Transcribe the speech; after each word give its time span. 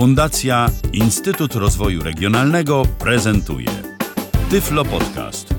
Fundacja 0.00 0.66
Instytut 0.92 1.54
Rozwoju 1.54 2.02
Regionalnego 2.02 2.82
prezentuje 2.98 3.66
Tyflo 4.50 4.84
Podcast. 4.84 5.54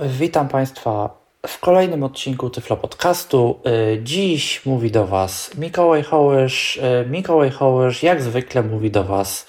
Witam 0.00 0.48
Państwa 0.48 1.10
w 1.46 1.60
kolejnym 1.60 2.02
odcinku 2.02 2.50
Tyflo 2.50 2.76
Podcastu. 2.76 3.60
Y, 3.94 4.02
dziś 4.02 4.66
mówi 4.66 4.90
do 4.90 5.06
Was 5.06 5.50
Mikołaj 5.58 6.02
Hołysz. 6.02 6.76
Y, 6.76 7.06
Mikołaj 7.10 7.50
Hołysz 7.50 8.02
jak 8.02 8.22
zwykle 8.22 8.62
mówi 8.62 8.90
do 8.90 9.04
Was 9.04 9.46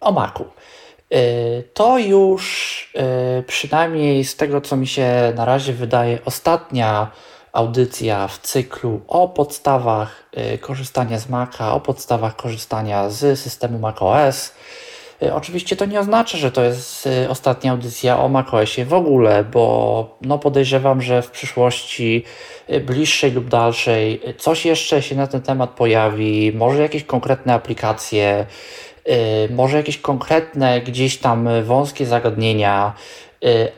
o 0.00 0.12
maku. 0.12 0.44
Y, 1.14 1.64
to 1.74 1.98
już 1.98 2.92
przynajmniej 3.46 4.24
z 4.24 4.36
tego, 4.36 4.60
co 4.60 4.76
mi 4.76 4.86
się 4.86 5.32
na 5.36 5.44
razie 5.44 5.72
wydaje, 5.72 6.18
ostatnia 6.24 7.10
audycja 7.52 8.28
w 8.28 8.38
cyklu 8.38 9.00
o 9.08 9.28
podstawach 9.28 10.30
y, 10.54 10.58
korzystania 10.58 11.18
z 11.18 11.28
Maca, 11.28 11.74
o 11.74 11.80
podstawach 11.80 12.36
korzystania 12.36 13.10
z 13.10 13.38
systemu 13.40 13.78
macOS. 13.78 14.54
Y, 15.22 15.34
oczywiście 15.34 15.76
to 15.76 15.84
nie 15.84 16.00
oznacza, 16.00 16.38
że 16.38 16.52
to 16.52 16.62
jest 16.64 17.06
y, 17.06 17.28
ostatnia 17.28 17.70
audycja 17.70 18.20
o 18.20 18.28
macOSie 18.28 18.84
w 18.84 18.94
ogóle, 18.94 19.44
bo 19.44 20.18
no 20.20 20.38
podejrzewam, 20.38 21.02
że 21.02 21.22
w 21.22 21.30
przyszłości 21.30 22.24
bliższej 22.86 23.32
lub 23.32 23.48
dalszej 23.48 24.22
coś 24.38 24.66
jeszcze 24.66 25.02
się 25.02 25.16
na 25.16 25.26
ten 25.26 25.42
temat 25.42 25.70
pojawi, 25.70 26.52
może 26.54 26.82
jakieś 26.82 27.04
konkretne 27.04 27.54
aplikacje, 27.54 28.46
może 29.50 29.76
jakieś 29.76 29.98
konkretne 29.98 30.80
gdzieś 30.80 31.18
tam 31.18 31.48
wąskie 31.62 32.06
zagadnienia, 32.06 32.92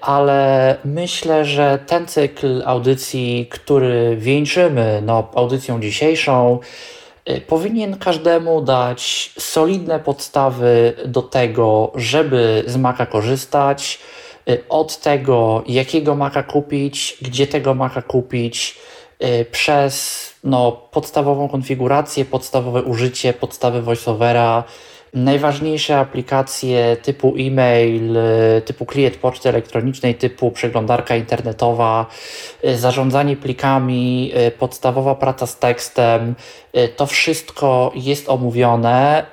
ale 0.01 0.77
myślę, 0.85 1.45
że 1.45 1.79
ten 1.87 2.07
cykl 2.07 2.63
audycji, 2.67 3.47
który 3.51 4.17
wieńczymy 4.17 5.03
no, 5.07 5.31
audycją 5.35 5.81
dzisiejszą, 5.81 6.59
y, 7.31 7.41
powinien 7.41 7.99
każdemu 7.99 8.63
dać 8.63 9.33
solidne 9.39 10.01
podstawy 10.01 10.93
do 11.07 11.23
tego, 11.23 11.93
żeby 11.95 12.65
z 12.67 12.77
Maca 12.77 13.07
korzystać, 13.07 13.99
y, 14.49 14.65
od 14.69 15.01
tego, 15.01 15.63
jakiego 15.67 16.15
Maca 16.15 16.43
kupić, 16.43 17.17
gdzie 17.23 17.47
tego 17.47 17.75
Maca 17.75 18.03
kupić, 18.03 18.79
przez 19.51 20.25
no, 20.45 20.73
podstawową 20.73 21.49
konfigurację, 21.49 22.25
podstawowe 22.25 22.83
użycie, 22.83 23.33
podstawy 23.33 23.83
voiceovera, 23.83 24.65
najważniejsze 25.15 25.99
aplikacje 25.99 26.97
typu 27.03 27.35
e-mail, 27.39 28.17
typu 28.65 28.87
klient 28.87 29.17
poczty 29.17 29.49
elektronicznej, 29.49 30.15
typu 30.15 30.51
przeglądarka 30.51 31.17
internetowa, 31.17 32.07
y, 32.65 32.79
zarządzanie 32.79 33.37
plikami, 33.37 34.33
y, 34.49 34.51
podstawowa 34.51 35.15
praca 35.15 35.47
z 35.47 35.59
tekstem, 35.59 36.35
to 36.97 37.07
wszystko 37.07 37.93
jest 37.95 38.29
omówione 38.29 39.27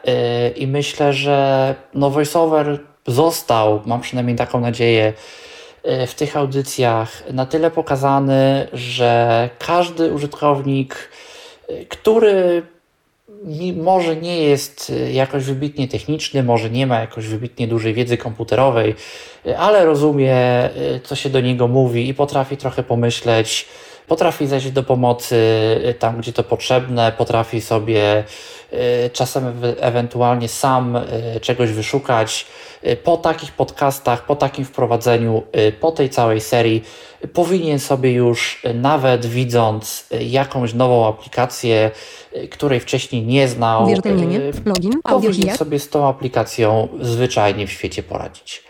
i 0.55 0.67
myślę, 0.67 1.13
że 1.13 1.75
no 1.93 2.09
VoiceOver 2.09 2.79
został, 3.07 3.81
mam 3.85 4.01
przynajmniej 4.01 4.35
taką 4.37 4.59
nadzieję, 4.59 5.13
w 6.07 6.13
tych 6.15 6.37
audycjach 6.37 7.23
na 7.33 7.45
tyle 7.45 7.71
pokazany, 7.71 8.67
że 8.73 9.49
każdy 9.59 10.13
użytkownik, 10.13 11.09
który 11.89 12.63
może 13.75 14.15
nie 14.15 14.43
jest 14.43 14.89
y, 14.89 15.11
jakoś 15.11 15.43
wybitnie 15.43 15.87
techniczny, 15.87 16.43
może 16.43 16.69
nie 16.69 16.87
ma 16.87 16.99
jakoś 16.99 17.27
wybitnie 17.27 17.67
dużej 17.67 17.93
wiedzy 17.93 18.17
komputerowej, 18.17 18.95
y, 19.45 19.57
ale 19.57 19.85
rozumie, 19.85 20.69
y, 20.95 20.99
co 21.03 21.15
się 21.15 21.29
do 21.29 21.41
niego 21.41 21.67
mówi 21.67 22.09
i 22.09 22.13
potrafi 22.13 22.57
trochę 22.57 22.83
pomyśleć, 22.83 23.67
potrafi 24.07 24.47
zajść 24.47 24.71
do 24.71 24.83
pomocy 24.83 25.37
tam, 25.99 26.17
gdzie 26.17 26.33
to 26.33 26.43
potrzebne, 26.43 27.11
potrafi 27.17 27.61
sobie 27.61 28.23
czasem 29.13 29.61
ewentualnie 29.79 30.47
sam 30.47 30.97
czegoś 31.41 31.71
wyszukać. 31.71 32.45
Po 33.03 33.17
takich 33.17 33.51
podcastach, 33.51 34.25
po 34.25 34.35
takim 34.35 34.65
wprowadzeniu, 34.65 35.43
po 35.79 35.91
tej 35.91 36.09
całej 36.09 36.41
serii, 36.41 36.83
powinien 37.33 37.79
sobie 37.79 38.11
już, 38.11 38.61
nawet 38.73 39.25
widząc 39.25 40.07
jakąś 40.19 40.73
nową 40.73 41.07
aplikację, 41.07 41.91
której 42.51 42.79
wcześniej 42.79 43.25
nie 43.25 43.47
znał, 43.47 43.85
login, 44.65 45.01
powinien 45.03 45.57
sobie 45.57 45.79
z 45.79 45.89
tą 45.89 46.07
aplikacją 46.07 46.87
zwyczajnie 47.01 47.67
w 47.67 47.71
świecie 47.71 48.03
poradzić. 48.03 48.63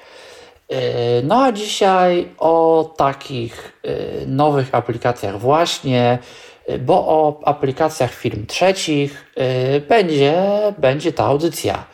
No 1.24 1.44
a 1.44 1.52
dzisiaj 1.52 2.28
o 2.38 2.94
takich 2.98 3.82
nowych 4.28 4.76
aplikacjach 4.76 5.40
właśnie, 5.40 6.20
bo 6.80 6.94
o 6.94 7.40
aplikacjach 7.46 8.14
firm 8.14 8.46
trzecich 8.46 9.34
będzie, 9.90 10.44
będzie 10.78 11.14
ta 11.14 11.26
audycja. 11.26 11.86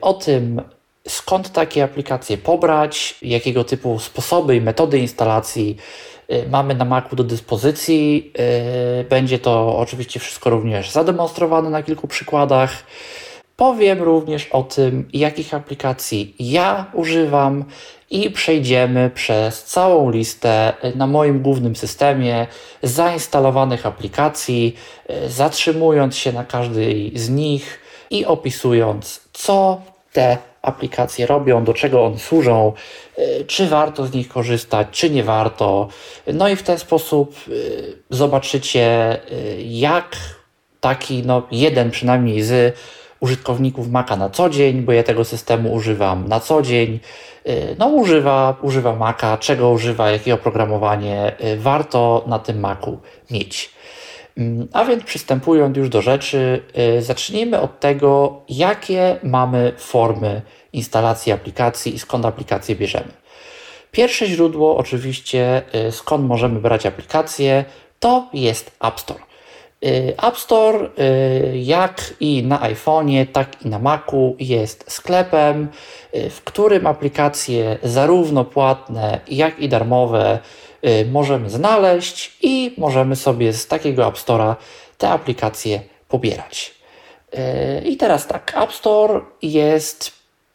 O 0.00 0.14
tym, 0.14 0.62
skąd 1.08 1.52
takie 1.52 1.84
aplikacje 1.84 2.38
pobrać, 2.38 3.18
jakiego 3.22 3.64
typu 3.64 3.98
sposoby 3.98 4.56
i 4.56 4.60
metody 4.60 4.98
instalacji 4.98 5.76
mamy 6.50 6.74
na 6.74 6.84
Macu 6.84 7.16
do 7.16 7.24
dyspozycji. 7.24 8.32
Będzie 9.08 9.38
to 9.38 9.78
oczywiście 9.78 10.20
wszystko 10.20 10.50
również 10.50 10.90
zademonstrowane 10.90 11.70
na 11.70 11.82
kilku 11.82 12.08
przykładach. 12.08 12.70
Powiem 13.56 14.02
również 14.02 14.46
o 14.46 14.62
tym, 14.62 15.08
jakich 15.12 15.54
aplikacji 15.54 16.34
ja 16.38 16.90
używam 16.92 17.64
i 18.10 18.30
przejdziemy 18.30 19.10
przez 19.14 19.64
całą 19.64 20.10
listę 20.10 20.72
na 20.94 21.06
moim 21.06 21.42
głównym 21.42 21.76
systemie 21.76 22.46
zainstalowanych 22.82 23.86
aplikacji, 23.86 24.76
zatrzymując 25.28 26.16
się 26.16 26.32
na 26.32 26.44
każdej 26.44 27.12
z 27.14 27.28
nich 27.30 27.80
i 28.10 28.24
opisując, 28.24 29.20
co 29.32 29.80
te 30.12 30.38
aplikacje 30.62 31.26
robią, 31.26 31.64
do 31.64 31.74
czego 31.74 32.04
one 32.04 32.18
służą, 32.18 32.72
czy 33.46 33.66
warto 33.66 34.06
z 34.06 34.12
nich 34.14 34.28
korzystać, 34.28 34.88
czy 34.90 35.10
nie 35.10 35.24
warto. 35.24 35.88
No 36.32 36.48
i 36.48 36.56
w 36.56 36.62
ten 36.62 36.78
sposób 36.78 37.36
zobaczycie, 38.10 39.16
jak 39.58 40.16
taki 40.80 41.22
no, 41.22 41.42
jeden 41.50 41.90
przynajmniej 41.90 42.42
z 42.42 42.76
użytkowników 43.20 43.90
Maca 43.90 44.16
na 44.16 44.30
co 44.30 44.50
dzień, 44.50 44.82
bo 44.82 44.92
ja 44.92 45.02
tego 45.02 45.24
systemu 45.24 45.72
używam 45.72 46.28
na 46.28 46.40
co 46.40 46.62
dzień. 46.62 47.00
Y, 47.48 47.76
no, 47.78 47.86
używa, 47.86 48.56
używa 48.62 48.96
Maca, 48.96 49.38
czego 49.38 49.70
używa, 49.70 50.10
jakie 50.10 50.34
oprogramowanie 50.34 51.32
y, 51.44 51.56
warto 51.56 52.24
na 52.26 52.38
tym 52.38 52.60
Macu 52.60 52.98
mieć. 53.30 53.70
Mm, 54.36 54.68
a 54.72 54.84
więc 54.84 55.04
przystępując 55.04 55.76
już 55.76 55.88
do 55.88 56.02
rzeczy, 56.02 56.62
y, 56.98 57.02
zacznijmy 57.02 57.60
od 57.60 57.80
tego, 57.80 58.40
jakie 58.48 59.16
mamy 59.22 59.72
formy 59.78 60.42
instalacji 60.72 61.32
aplikacji 61.32 61.94
i 61.94 61.98
skąd 61.98 62.26
aplikacje 62.26 62.76
bierzemy. 62.76 63.12
Pierwsze 63.90 64.26
źródło, 64.26 64.76
oczywiście, 64.76 65.62
skąd 65.90 66.24
możemy 66.24 66.60
brać 66.60 66.86
aplikacje, 66.86 67.64
to 68.00 68.28
jest 68.32 68.76
App 68.80 69.00
Store. 69.00 69.25
Y, 69.84 70.14
App 70.22 70.38
Store, 70.38 70.88
y, 70.98 71.58
jak 71.58 72.14
i 72.20 72.42
na 72.42 72.58
iPhone'ie, 72.58 73.26
tak 73.26 73.62
i 73.64 73.68
na 73.68 73.78
Macu, 73.78 74.36
jest 74.38 74.84
sklepem, 74.88 75.68
y, 76.14 76.30
w 76.30 76.44
którym 76.44 76.86
aplikacje 76.86 77.78
zarówno 77.82 78.44
płatne, 78.44 79.20
jak 79.28 79.58
i 79.60 79.68
darmowe 79.68 80.38
możemy 81.12 81.50
znaleźć 81.50 82.36
i 82.42 82.74
możemy 82.78 83.16
sobie 83.16 83.52
z 83.52 83.66
takiego 83.66 84.06
App 84.06 84.16
Store'a 84.16 84.54
te 84.98 85.08
aplikacje 85.08 85.80
pobierać. 86.08 86.74
I 87.84 87.96
teraz 87.96 88.26
tak, 88.26 88.52
App 88.56 88.72
Store 88.72 89.20
jest 89.42 90.12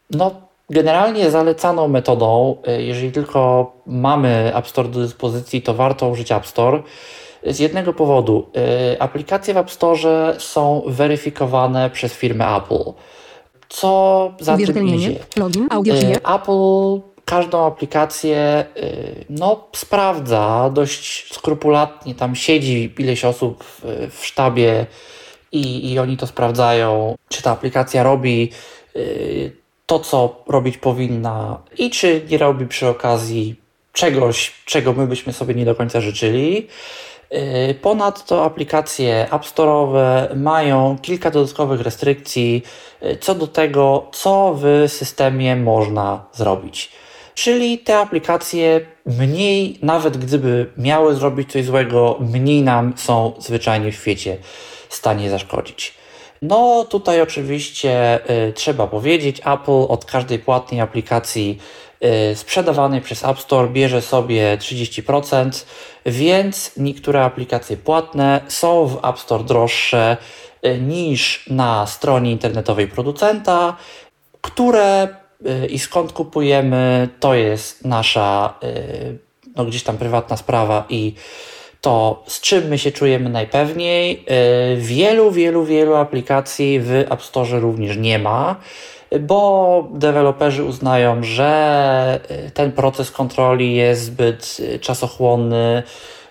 no, 0.09 0.42
generalnie 0.70 1.32
zalecaną 1.32 1.88
metodą. 1.88 2.58
Jeżeli 2.78 3.12
tylko 3.12 3.72
mamy 3.86 4.52
App 4.56 4.68
Store 4.68 4.90
do 4.90 5.00
dyspozycji, 5.00 5.62
to 5.62 5.74
warto 5.74 6.08
użyć 6.08 6.32
App 6.32 6.48
Store 6.48 6.84
z 7.47 7.59
jednego 7.59 7.94
powodu. 7.94 8.50
Y, 8.94 9.02
aplikacje 9.02 9.53
w 9.53 9.57
App 9.57 9.72
Store 9.72 10.35
są 10.38 10.84
weryfikowane 10.88 11.90
przez 11.90 12.14
firmę 12.14 12.55
Apple. 12.55 12.91
Co 13.70 14.32
za 14.40 14.58
tym 14.58 14.88
idzie? 14.88 15.20
Login, 15.38 15.67
audio, 15.70 15.96
y, 15.96 16.16
Apple 16.35 17.02
każdą 17.26 17.66
aplikację 17.66 18.66
y, 18.78 19.26
no, 19.29 19.67
sprawdza 19.76 20.70
dość 20.73 21.34
skrupulatnie. 21.34 22.16
Tam 22.16 22.35
siedzi 22.35 22.93
ileś 22.97 23.26
osób 23.26 23.64
w 24.09 24.26
sztabie 24.26 24.85
i, 25.52 25.91
i 25.91 25.99
oni 25.99 26.17
to 26.17 26.28
sprawdzają, 26.28 27.16
czy 27.29 27.41
ta 27.41 27.52
aplikacja 27.52 28.03
robi 28.03 28.52
to, 29.85 29.99
co 29.99 30.43
robić 30.47 30.78
powinna 30.78 31.61
i 31.78 31.90
czy 31.90 32.22
nie 32.29 32.38
robi 32.38 32.67
przy 32.67 32.88
okazji 32.88 33.55
czegoś, 33.93 34.53
czego 34.66 34.93
my 34.93 35.08
byśmy 35.08 35.34
sobie 35.34 35.55
nie 35.55 35.66
do 35.66 35.76
końca 35.76 36.02
życzyli. 36.02 36.67
Y, 37.33 37.73
ponadto 37.73 38.45
aplikacje 38.45 39.28
App 39.31 39.45
Store'owe 39.45 40.35
mają 40.35 40.97
kilka 41.01 41.31
dodatkowych 41.31 41.81
restrykcji 41.81 42.63
y, 43.03 43.17
co 43.17 43.35
do 43.35 43.47
tego, 43.47 44.09
co 44.11 44.55
w 44.61 44.85
systemie 44.87 45.55
można 45.55 46.25
zrobić. 46.33 46.91
Czyli 47.33 47.79
te 47.79 47.97
aplikacje 47.97 48.81
mniej, 49.05 49.79
nawet 49.81 50.17
gdyby 50.17 50.72
miały 50.78 51.16
zrobić 51.16 51.51
coś 51.51 51.66
złego, 51.66 52.17
mniej 52.19 52.61
nam 52.61 52.93
są 52.97 53.33
zwyczajnie 53.39 53.91
w 53.91 53.95
świecie 53.95 54.37
w 54.89 54.95
stanie 54.95 55.29
zaszkodzić. 55.29 55.93
No 56.41 56.85
tutaj 56.89 57.22
oczywiście 57.22 58.19
y, 58.49 58.53
trzeba 58.53 58.87
powiedzieć, 58.87 59.41
Apple 59.45 59.85
od 59.89 60.05
każdej 60.05 60.39
płatnej 60.39 60.81
aplikacji 60.81 61.59
y, 62.32 62.36
sprzedawanej 62.36 63.02
przez 63.02 63.26
App 63.26 63.40
Store 63.40 63.68
bierze 63.68 64.02
sobie 64.02 64.58
30%, 64.58 65.66
więc 66.06 66.72
niektóre 66.78 67.24
aplikacje 67.24 67.78
płatne 67.78 68.42
są 68.48 68.88
w 68.88 69.06
App 69.06 69.20
Store 69.20 69.44
droższe 69.44 70.18
y, 70.66 70.78
niż 70.82 71.46
na 71.50 71.88
stronie 71.88 72.32
internetowej 72.32 72.88
producenta, 72.88 73.78
które 74.42 75.08
y, 75.64 75.68
i 75.68 75.80
skąd 75.80 76.14
kupujemy, 76.14 77.09
to 77.20 77.34
jest 77.34 77.86
nasza 77.86 78.53
no, 79.56 79.66
gdzieś 79.66 79.84
tam 79.84 79.98
prywatna 79.98 80.38
sprawa 80.38 80.86
i 80.90 81.16
to 81.82 82.24
z 82.28 82.42
czym 82.42 82.68
my 82.68 82.78
się 82.78 82.92
czujemy 82.92 83.30
najpewniej. 83.30 84.26
Wielu, 84.78 85.32
wielu, 85.32 85.66
wielu 85.66 85.96
aplikacji 85.96 86.80
w 86.80 86.92
App 86.92 87.24
Store 87.24 87.59
również 87.59 87.98
nie 87.98 88.20
ma, 88.20 88.56
bo 89.19 89.87
deweloperzy 89.93 90.63
uznają, 90.63 91.23
że 91.23 92.19
ten 92.53 92.72
proces 92.72 93.11
kontroli 93.11 93.75
jest 93.75 94.03
zbyt 94.03 94.58
czasochłonny, 94.81 95.84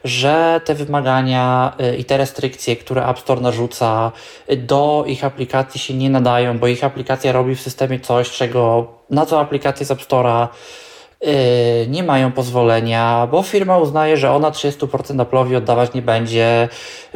że 0.04 0.60
te 0.64 0.74
wymagania 0.74 1.72
i 1.98 2.04
te 2.04 2.16
restrykcje, 2.16 2.76
które 2.76 3.06
App 3.06 3.18
Store 3.18 3.40
narzuca 3.40 4.12
do 4.56 5.04
ich 5.06 5.24
aplikacji 5.24 5.80
się 5.80 5.94
nie 5.94 6.10
nadają, 6.10 6.58
bo 6.58 6.66
ich 6.66 6.84
aplikacja 6.84 7.32
robi 7.32 7.54
w 7.54 7.60
systemie 7.60 8.00
coś, 8.00 8.30
czego 8.30 8.86
na 9.10 9.26
co 9.26 9.40
aplikacje 9.40 9.86
z 9.86 9.90
App 9.90 10.00
Store'a 10.00 10.48
nie 11.88 12.02
mają 12.02 12.32
pozwolenia, 12.32 13.28
bo 13.30 13.42
firma 13.42 13.78
uznaje, 13.78 14.16
że 14.16 14.32
ona 14.32 14.50
30% 14.50 15.16
Apple'owi 15.16 15.56
oddawać 15.56 15.94
nie 15.94 16.02
będzie, 16.02 16.68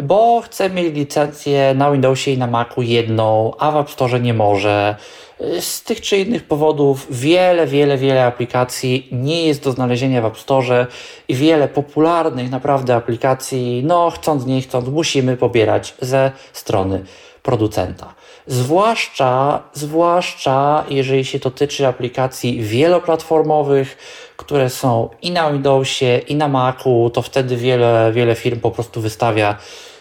bo 0.03 0.41
chce 0.41 0.71
mieć 0.71 0.95
licencję 0.95 1.75
na 1.75 1.91
Windowsie 1.91 2.31
i 2.31 2.39
na 2.39 2.47
Macu 2.47 2.83
jedną, 2.83 3.53
a 3.59 3.71
w 3.71 3.77
App 3.77 3.91
Store 3.91 4.21
nie 4.21 4.35
może. 4.35 4.97
Z 5.61 5.83
tych 5.83 6.01
czy 6.01 6.19
innych 6.19 6.45
powodów 6.45 7.07
wiele, 7.11 7.67
wiele, 7.67 7.99
wiele 7.99 8.25
aplikacji 8.25 9.09
nie 9.13 9.47
jest 9.47 9.65
do 9.65 9.73
znalezienia 9.73 10.23
w 10.23 10.25
App 10.25 10.39
Store 10.39 10.87
i 11.29 11.35
wiele 11.35 11.69
popularnych 11.69 12.51
naprawdę 12.51 12.95
aplikacji, 12.95 13.83
no 13.87 14.11
chcąc 14.11 14.47
nie 14.47 14.63
chcąc, 14.63 14.89
musimy 14.89 15.37
pobierać 15.37 15.95
ze 16.01 16.33
strony 16.53 17.05
producenta. 17.43 18.15
Zwłaszcza, 18.47 19.63
zwłaszcza 19.73 20.85
jeżeli 20.89 21.25
się 21.25 21.41
to 21.41 21.51
tyczy 21.51 21.87
aplikacji 21.87 22.63
wieloplatformowych, 22.63 23.97
które 24.37 24.71
są 24.71 25.09
i 25.23 25.31
na 25.31 25.53
Windowsie, 25.53 26.19
i 26.29 26.35
na 26.35 26.49
Macu, 26.49 27.11
to 27.11 27.23
wtedy 27.23 27.57
wiele, 27.57 28.13
wiele 28.15 28.35
firm 28.35 28.61
po 28.61 28.71
prostu 28.71 29.01
wystawia 29.01 29.57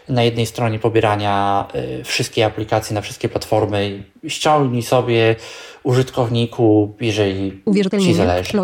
na 0.09 0.23
jednej 0.23 0.45
stronie 0.45 0.79
pobierania 0.79 1.67
y, 1.75 2.03
wszystkie 2.03 2.45
aplikacje 2.45 2.93
na 2.93 3.01
wszystkie 3.01 3.29
platformy. 3.29 4.03
Ściągnij 4.27 4.81
sobie 4.81 5.35
użytkowniku, 5.83 6.95
jeżeli 7.01 7.63
Ci 7.99 8.13
zależy. 8.13 8.57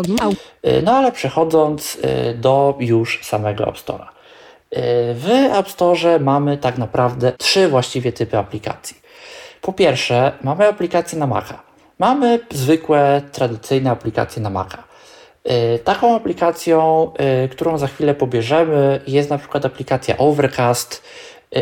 Y, 0.66 0.82
no 0.82 0.92
ale 0.92 1.12
przechodząc 1.12 1.94
y, 1.94 2.34
do 2.34 2.76
już 2.80 3.20
samego 3.22 3.68
App 3.68 3.76
Store'a. 3.76 4.06
W 5.14 5.48
App 5.52 5.68
Store 5.68 6.18
mamy 6.20 6.58
tak 6.58 6.78
naprawdę 6.78 7.32
trzy 7.38 7.68
właściwie 7.68 8.12
typy 8.12 8.38
aplikacji. 8.38 8.96
Po 9.60 9.72
pierwsze, 9.72 10.32
mamy 10.42 10.68
aplikacje 10.68 11.18
na 11.18 11.26
Maca. 11.26 11.62
Mamy 11.98 12.40
zwykłe, 12.50 13.22
tradycyjne 13.32 13.90
aplikacje 13.90 14.42
na 14.42 14.50
Maca. 14.50 14.84
Taką 15.84 16.16
aplikacją, 16.16 17.10
którą 17.50 17.78
za 17.78 17.86
chwilę 17.86 18.14
pobierzemy, 18.14 19.00
jest 19.06 19.30
na 19.30 19.38
przykład 19.38 19.66
aplikacja 19.66 20.18
Overcast, 20.18 21.02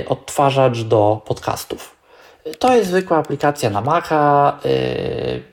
odtwarzacz 0.09 0.81
do 0.81 1.21
podcastów. 1.27 1.97
To 2.59 2.75
jest 2.77 2.89
zwykła 2.89 3.17
aplikacja 3.17 3.71
na 3.71 3.81
Maca, 3.81 4.59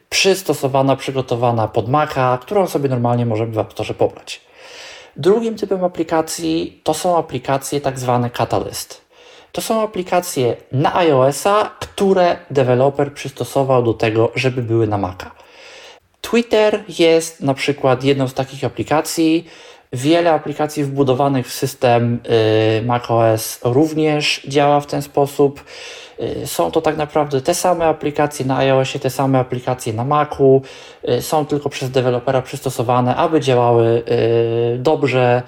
przystosowana, 0.10 0.96
przygotowana 0.96 1.68
pod 1.68 1.90
Maca, 1.90 2.38
którą 2.42 2.68
sobie 2.68 2.90
normalnie 2.90 3.26
możemy 3.26 3.52
w 3.52 3.60
App 3.60 3.74
pobrać. 3.98 4.42
Drugim 5.16 5.56
typem 5.56 5.84
aplikacji 5.84 6.82
to 6.84 6.94
są 6.94 7.18
aplikacje 7.18 7.82
tak 7.82 8.00
zwane 8.00 8.30
Catalyst. 8.30 9.06
To 9.52 9.62
są 9.62 9.82
aplikacje 9.82 10.56
na 10.72 10.96
iOS-a, 10.96 11.72
które 11.80 12.38
deweloper 12.52 13.14
przystosował 13.14 13.84
do 13.84 13.94
tego, 13.94 14.32
żeby 14.36 14.62
były 14.62 14.88
na 14.88 14.98
Maca. 14.98 15.32
Twitter 16.22 16.84
jest 17.00 17.42
na 17.42 17.54
przykład 17.54 18.04
jedną 18.04 18.28
z 18.28 18.34
takich 18.34 18.64
aplikacji. 18.64 19.48
Wiele 19.94 20.32
aplikacji 20.32 20.84
wbudowanych 20.84 21.48
w 21.48 21.54
system 21.54 22.20
y, 22.80 22.86
macOS 22.86 23.60
również 23.64 24.42
działa 24.48 24.80
w 24.80 24.86
ten 24.86 25.02
sposób. 25.02 25.64
Y, 26.20 26.48
są 26.48 26.72
to 26.72 26.82
tak 26.82 26.98
naprawdę 26.98 27.42
te 27.42 27.54
same 27.54 27.86
aplikacje 27.86 28.46
na 28.46 28.58
iOSie, 28.58 29.00
te 29.00 29.10
same 29.10 29.40
aplikacje 29.40 29.94
na 29.94 30.06
Macu. 30.06 30.62
Y, 31.10 31.22
są 31.22 31.46
tylko 31.46 31.70
przez 31.70 31.92
dewelopera 31.92 32.42
przystosowane, 32.42 33.16
aby 33.16 33.42
działały 33.42 34.04
dobrze 34.78 35.44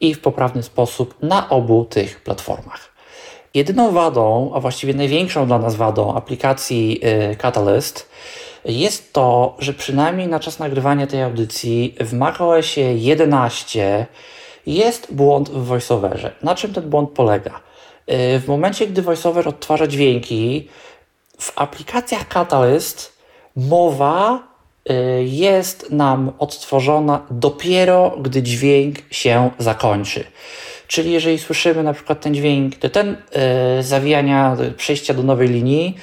i 0.00 0.14
w 0.14 0.20
poprawny 0.20 0.62
sposób 0.62 1.14
na 1.22 1.48
obu 1.48 1.84
tych 1.84 2.22
platformach. 2.22 2.92
Jedyną 3.54 3.92
wadą, 3.92 4.50
a 4.54 4.60
właściwie 4.60 4.94
największą 4.94 5.46
dla 5.46 5.58
nas 5.58 5.76
wadą 5.76 6.14
aplikacji 6.14 7.00
Catalyst 7.38 8.08
jest 8.64 9.12
to, 9.12 9.56
że 9.58 9.72
przynajmniej 9.72 10.28
na 10.28 10.40
czas 10.40 10.58
nagrywania 10.58 11.06
tej 11.06 11.22
audycji 11.22 11.94
w 12.00 12.12
macOSie 12.12 12.94
11 12.94 14.06
jest 14.66 15.14
błąd 15.14 15.48
w 15.50 15.64
voiceoverze. 15.64 16.32
Na 16.42 16.54
czym 16.54 16.72
ten 16.72 16.90
błąd 16.90 17.10
polega? 17.10 17.60
Y, 18.10 18.40
w 18.40 18.48
momencie, 18.48 18.86
gdy 18.86 19.02
voiceover 19.02 19.48
odtwarza 19.48 19.86
dźwięki, 19.86 20.68
w 21.38 21.52
aplikacjach 21.56 22.28
Catalyst 22.28 23.18
mowa 23.56 24.48
y, 24.90 25.24
jest 25.24 25.90
nam 25.90 26.32
odtworzona 26.38 27.26
dopiero, 27.30 28.16
gdy 28.20 28.42
dźwięk 28.42 28.98
się 29.10 29.50
zakończy. 29.58 30.24
Czyli 30.86 31.12
jeżeli 31.12 31.38
słyszymy 31.38 31.82
na 31.82 31.92
przykład 31.92 32.20
ten 32.20 32.34
dźwięk, 32.34 32.76
ten 32.76 33.16
yy, 33.76 33.82
zawijania, 33.82 34.56
przejścia 34.76 35.14
do 35.14 35.22
nowej 35.22 35.48
linii, 35.48 35.96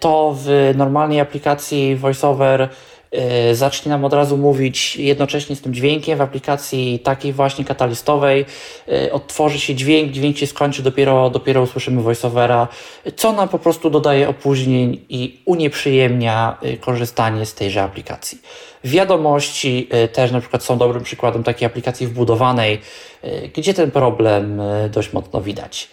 to 0.00 0.36
w 0.38 0.72
normalnej 0.76 1.20
aplikacji 1.20 1.96
VoiceOver 1.96 2.68
yy, 3.12 3.54
zacznie 3.54 3.90
nam 3.90 4.04
od 4.04 4.12
razu 4.12 4.36
mówić 4.36 4.96
jednocześnie 4.96 5.56
z 5.56 5.60
tym 5.60 5.74
dźwiękiem. 5.74 6.18
W 6.18 6.20
aplikacji 6.20 6.98
takiej 6.98 7.32
właśnie 7.32 7.64
katalistowej 7.64 8.44
yy, 8.86 9.12
odtworzy 9.12 9.60
się 9.60 9.74
dźwięk, 9.74 10.12
dźwięk 10.12 10.38
się 10.38 10.46
skończy, 10.46 10.82
dopiero, 10.82 11.30
dopiero 11.30 11.62
usłyszymy 11.62 12.02
VoiceOvera, 12.02 12.68
co 13.16 13.32
nam 13.32 13.48
po 13.48 13.58
prostu 13.58 13.90
dodaje 13.90 14.28
opóźnień 14.28 15.00
i 15.08 15.42
unieprzyjemnia 15.44 16.58
korzystanie 16.80 17.46
z 17.46 17.54
tejże 17.54 17.82
aplikacji. 17.82 18.38
Wiadomości 18.84 19.88
y, 20.04 20.08
też 20.08 20.32
na 20.32 20.40
przykład 20.40 20.62
są 20.62 20.78
dobrym 20.78 21.02
przykładem 21.02 21.42
takiej 21.44 21.66
aplikacji 21.66 22.06
wbudowanej, 22.06 22.80
y, 23.24 23.50
gdzie 23.54 23.74
ten 23.74 23.90
problem 23.90 24.60
y, 24.60 24.88
dość 24.88 25.12
mocno 25.12 25.40
widać. 25.40 25.88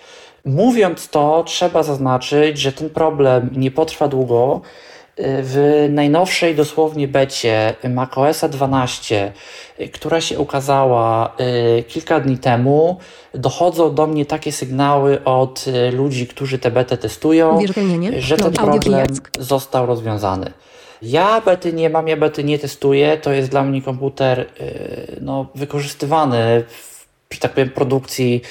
Mówiąc 0.48 1.10
to, 1.10 1.44
trzeba 1.48 1.84
zaznaczyć, 1.84 2.60
że 2.60 2.72
ten 2.72 2.90
problem 2.90 3.50
nie 3.56 3.72
potrwa 3.72 4.08
długo. 4.08 4.62
W 5.20 5.88
najnowszej 5.90 6.56
dosłownie 6.56 7.08
becie 7.08 7.74
macOSa 7.90 8.50
12, 8.50 9.34
która 9.94 10.22
się 10.22 10.40
ukazała 10.40 11.36
kilka 11.88 12.20
dni 12.20 12.38
temu, 12.38 12.98
dochodzą 13.34 13.96
do 13.96 14.08
mnie 14.08 14.26
takie 14.26 14.52
sygnały 14.52 15.24
od 15.24 15.66
ludzi, 15.92 16.28
którzy 16.28 16.60
tę 16.60 16.72
betę 16.72 16.98
testują, 16.98 17.60
że 18.18 18.38
ten 18.38 18.54
problem 18.54 19.08
został 19.40 19.86
rozwiązany. 19.86 20.52
Ja 21.02 21.42
bety 21.42 21.74
nie 21.74 21.90
mam, 21.90 22.08
ja 22.08 22.18
bety 22.18 22.44
nie 22.44 22.60
testuję. 22.60 23.18
To 23.18 23.32
jest 23.32 23.50
dla 23.50 23.64
mnie 23.64 23.82
komputer 23.82 24.40
yy, 24.60 25.18
no, 25.22 25.46
wykorzystywany 25.56 26.64
w, 26.68 27.08
że 27.34 27.40
tak 27.40 27.52
powiem, 27.52 27.70
produkcji 27.70 28.42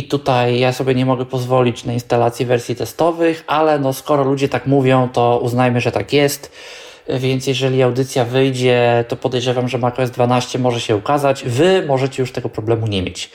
i 0.00 0.04
tutaj 0.04 0.58
ja 0.58 0.72
sobie 0.72 0.94
nie 0.94 1.06
mogę 1.06 1.24
pozwolić 1.26 1.84
na 1.84 1.92
instalację 1.92 2.46
wersji 2.46 2.76
testowych, 2.76 3.44
ale 3.46 3.78
no, 3.78 3.92
skoro 3.92 4.24
ludzie 4.24 4.48
tak 4.48 4.66
mówią, 4.66 5.08
to 5.12 5.40
uznajmy, 5.42 5.80
że 5.80 5.92
tak 5.92 6.12
jest. 6.12 6.52
Więc 7.08 7.46
jeżeli 7.46 7.82
audycja 7.82 8.24
wyjdzie, 8.24 9.04
to 9.08 9.16
podejrzewam, 9.16 9.68
że 9.68 9.78
macOS 9.78 10.10
12 10.10 10.58
może 10.58 10.80
się 10.80 10.96
ukazać. 10.96 11.44
Wy 11.44 11.84
możecie 11.86 12.22
już 12.22 12.32
tego 12.32 12.48
problemu 12.48 12.86
nie 12.86 13.02
mieć. 13.02 13.30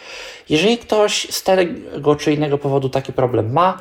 Jeżeli 0.49 0.77
ktoś 0.77 1.27
z 1.29 1.43
tego 1.43 2.15
czy 2.15 2.33
innego 2.33 2.57
powodu 2.57 2.89
taki 2.89 3.13
problem 3.13 3.53
ma, 3.53 3.77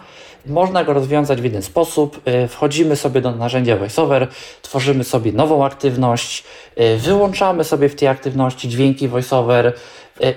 można 0.46 0.84
go 0.84 0.92
rozwiązać 0.92 1.40
w 1.40 1.44
jeden 1.44 1.62
sposób. 1.62 2.20
Y, 2.44 2.48
wchodzimy 2.48 2.96
sobie 2.96 3.20
do 3.20 3.30
narzędzia 3.30 3.76
VoiceOver, 3.76 4.28
tworzymy 4.62 5.04
sobie 5.04 5.32
nową 5.32 5.64
aktywność, 5.64 6.44
y, 6.80 6.96
wyłączamy 6.96 7.64
sobie 7.64 7.88
w 7.88 7.94
tej 7.94 8.08
aktywności 8.08 8.68
dźwięki 8.68 9.08
VoiceOver 9.08 9.72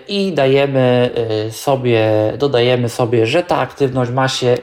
i 0.07 0.31
dajemy 0.31 1.10
sobie, 1.51 2.10
dodajemy 2.38 2.89
sobie, 2.89 3.27
że 3.27 3.43
ta 3.43 3.57
aktywność 3.57 4.12
ma 4.12 4.27
się 4.27 4.57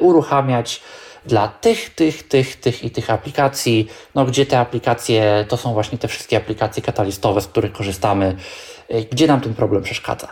uruchamiać 0.00 0.80
dla 1.26 1.48
tych, 1.48 1.94
tych, 1.94 2.28
tych, 2.28 2.56
tych 2.56 2.84
i 2.84 2.90
tych 2.90 3.10
aplikacji, 3.10 3.88
no 4.14 4.24
gdzie 4.24 4.46
te 4.46 4.58
aplikacje 4.58 5.44
to 5.48 5.56
są 5.56 5.72
właśnie 5.72 5.98
te 5.98 6.08
wszystkie 6.08 6.36
aplikacje 6.36 6.82
katalistowe, 6.82 7.40
z 7.40 7.46
których 7.46 7.72
korzystamy, 7.72 8.36
gdzie 9.12 9.26
nam 9.26 9.40
ten 9.40 9.54
problem 9.54 9.82
przeszkadza. 9.82 10.28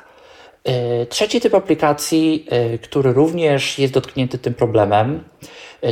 Trzeci 1.09 1.41
typ 1.41 1.55
aplikacji, 1.55 2.47
który 2.83 3.13
również 3.13 3.79
jest 3.79 3.93
dotknięty 3.93 4.39
tym 4.39 4.55
problemem, 4.55 5.25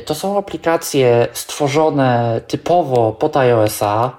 to 0.05 0.15
są 0.15 0.39
aplikacje 0.39 1.27
stworzone 1.33 2.41
typowo 2.47 3.13
pod 3.13 3.37
iOS-a, 3.37 4.17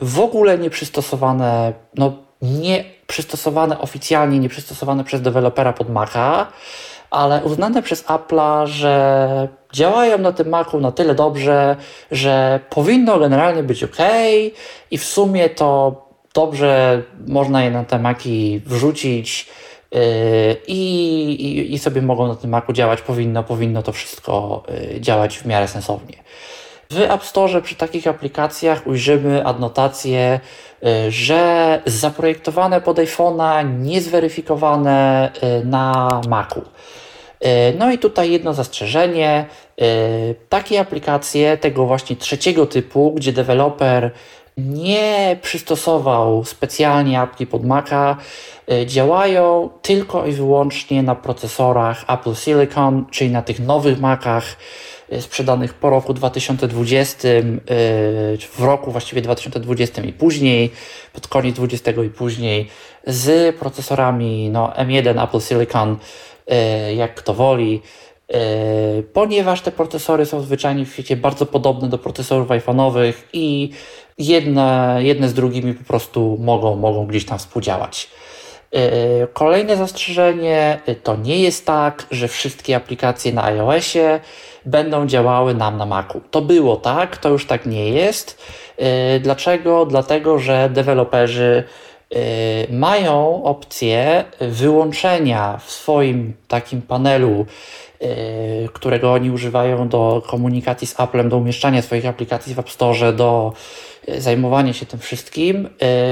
w 0.00 0.20
ogóle 0.20 0.58
nie 0.58 0.70
przystosowane, 0.70 1.72
no 1.94 2.12
nie 2.42 2.84
przystosowane 3.10 3.78
oficjalnie, 3.78 4.38
nie 4.38 4.48
przystosowane 4.48 5.04
przez 5.04 5.22
dewelopera 5.22 5.72
pod 5.72 5.90
Maca, 5.90 6.46
ale 7.10 7.44
uznane 7.44 7.82
przez 7.82 8.04
Apple'a, 8.04 8.66
że 8.66 9.48
działają 9.72 10.18
na 10.18 10.32
tym 10.32 10.48
Macu 10.48 10.80
na 10.80 10.92
tyle 10.92 11.14
dobrze, 11.14 11.76
że 12.10 12.60
powinno 12.70 13.18
generalnie 13.18 13.62
być 13.62 13.84
ok 13.84 13.96
i 14.90 14.98
w 14.98 15.04
sumie 15.04 15.48
to 15.48 15.96
dobrze 16.34 17.02
można 17.26 17.64
je 17.64 17.70
na 17.70 17.84
te 17.84 17.98
Maki 17.98 18.60
wrzucić 18.66 19.48
yy, 19.92 20.00
i, 20.66 21.74
i, 21.74 21.78
sobie 21.78 22.02
mogą 22.02 22.28
na 22.28 22.36
tym 22.36 22.50
Macu 22.50 22.72
działać. 22.72 23.02
Powinno, 23.02 23.42
powinno 23.42 23.82
to 23.82 23.92
wszystko 23.92 24.62
yy, 24.92 25.00
działać 25.00 25.38
w 25.38 25.46
miarę 25.46 25.68
sensownie. 25.68 26.16
W 26.90 27.00
App 27.00 27.24
Store 27.24 27.62
przy 27.62 27.74
takich 27.74 28.06
aplikacjach 28.06 28.86
ujrzymy 28.86 29.46
adnotację, 29.46 30.40
y, 30.84 31.10
że 31.10 31.82
zaprojektowane 31.86 32.80
pod 32.80 32.96
iPhone'a, 32.96 33.78
niezweryfikowane 33.78 35.30
y, 35.60 35.64
na 35.64 36.08
Macu. 36.28 36.60
Y, 36.60 37.46
no 37.78 37.92
i 37.92 37.98
tutaj 37.98 38.30
jedno 38.30 38.54
zastrzeżenie. 38.54 39.46
Takie 40.48 40.80
aplikacje 40.80 41.56
tego 41.56 41.86
właśnie 41.86 42.16
trzeciego 42.16 42.66
typu, 42.66 43.12
gdzie 43.12 43.32
deweloper 43.32 44.10
nie 44.56 45.38
przystosował 45.42 46.44
specjalnie 46.44 47.20
apki 47.20 47.46
pod 47.46 47.64
Maca, 47.64 48.16
działają 48.86 49.70
tylko 49.82 50.26
i 50.26 50.32
wyłącznie 50.32 51.02
na 51.02 51.14
procesorach 51.14 52.04
Apple 52.08 52.34
Silicon, 52.34 53.06
czyli 53.10 53.30
na 53.30 53.42
tych 53.42 53.60
nowych 53.60 54.00
Macach 54.00 54.44
sprzedanych 55.20 55.74
po 55.74 55.90
roku 55.90 56.14
2020, 56.14 57.28
y, 57.28 57.42
w 58.52 58.60
roku 58.60 58.92
właściwie 58.92 59.22
2020 59.22 60.02
i 60.02 60.12
później, 60.12 60.70
pod 61.12 61.28
koniec 61.28 61.56
20 61.56 61.90
i 61.90 62.10
później, 62.10 62.68
z 63.06 63.56
procesorami 63.56 64.50
no, 64.50 64.72
M1 64.76 65.24
Apple 65.24 65.40
Silicon, 65.40 65.96
y, 65.96 66.94
jak 66.94 67.14
kto 67.14 67.34
woli, 67.34 67.82
ponieważ 69.12 69.60
te 69.60 69.72
procesory 69.72 70.26
są 70.26 70.40
zwyczajnie 70.40 70.84
w 70.86 70.92
świecie 70.92 71.16
bardzo 71.16 71.46
podobne 71.46 71.88
do 71.88 71.98
procesorów 71.98 72.48
iPhone'owych 72.48 73.12
i 73.32 73.70
jedne, 74.18 74.98
jedne 74.98 75.28
z 75.28 75.34
drugimi 75.34 75.74
po 75.74 75.84
prostu 75.84 76.38
mogą, 76.40 76.76
mogą 76.76 77.06
gdzieś 77.06 77.24
tam 77.24 77.38
współdziałać. 77.38 78.08
Kolejne 79.32 79.76
zastrzeżenie 79.76 80.80
to 81.02 81.16
nie 81.16 81.38
jest 81.42 81.66
tak, 81.66 82.06
że 82.10 82.28
wszystkie 82.28 82.76
aplikacje 82.76 83.32
na 83.32 83.44
iOSie 83.44 84.20
będą 84.66 85.06
działały 85.06 85.54
nam 85.54 85.76
na 85.76 85.86
Macu. 85.86 86.20
To 86.30 86.42
było 86.42 86.76
tak, 86.76 87.16
to 87.16 87.28
już 87.28 87.46
tak 87.46 87.66
nie 87.66 87.88
jest. 87.88 88.42
Y, 89.16 89.20
dlaczego? 89.20 89.86
Dlatego, 89.86 90.38
że 90.38 90.70
deweloperzy 90.72 91.64
mają 92.70 93.44
opcję 93.44 94.24
wyłączenia 94.40 95.60
w 95.64 95.70
swoim 95.70 96.34
takim 96.48 96.82
panelu, 96.82 97.46
którego 98.72 99.12
oni 99.12 99.30
używają 99.30 99.88
do 99.88 100.22
komunikacji 100.26 100.86
z 100.86 101.00
Applem, 101.00 101.28
do 101.28 101.36
umieszczania 101.36 101.82
swoich 101.82 102.06
aplikacji 102.06 102.54
w 102.54 102.58
App 102.58 102.70
Store, 102.70 103.12
do 103.12 103.52
zajmowania 104.18 104.72
się 104.72 104.86
tym 104.86 104.98
wszystkim, 105.00 105.68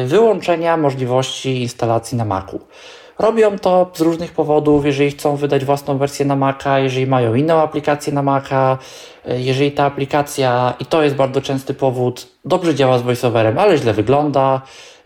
wyłączenia 0.06 0.76
możliwości 0.76 1.62
instalacji 1.62 2.18
na 2.18 2.24
Macu. 2.24 2.60
Robią 3.18 3.58
to 3.58 3.90
z 3.94 4.00
różnych 4.00 4.32
powodów, 4.32 4.86
jeżeli 4.86 5.10
chcą 5.10 5.36
wydać 5.36 5.64
własną 5.64 5.98
wersję 5.98 6.26
na 6.26 6.36
Maca, 6.36 6.78
jeżeli 6.78 7.06
mają 7.06 7.34
inną 7.34 7.60
aplikację 7.60 8.12
na 8.12 8.22
Maca, 8.22 8.78
e, 9.24 9.40
jeżeli 9.40 9.72
ta 9.72 9.84
aplikacja, 9.84 10.74
i 10.80 10.86
to 10.86 11.02
jest 11.02 11.16
bardzo 11.16 11.40
częsty 11.40 11.74
powód, 11.74 12.26
dobrze 12.44 12.74
działa 12.74 12.98
z 12.98 13.02
voiceoverem, 13.02 13.58
ale 13.58 13.78
źle 13.78 13.92
wygląda, 13.92 14.54
e, 14.54 14.60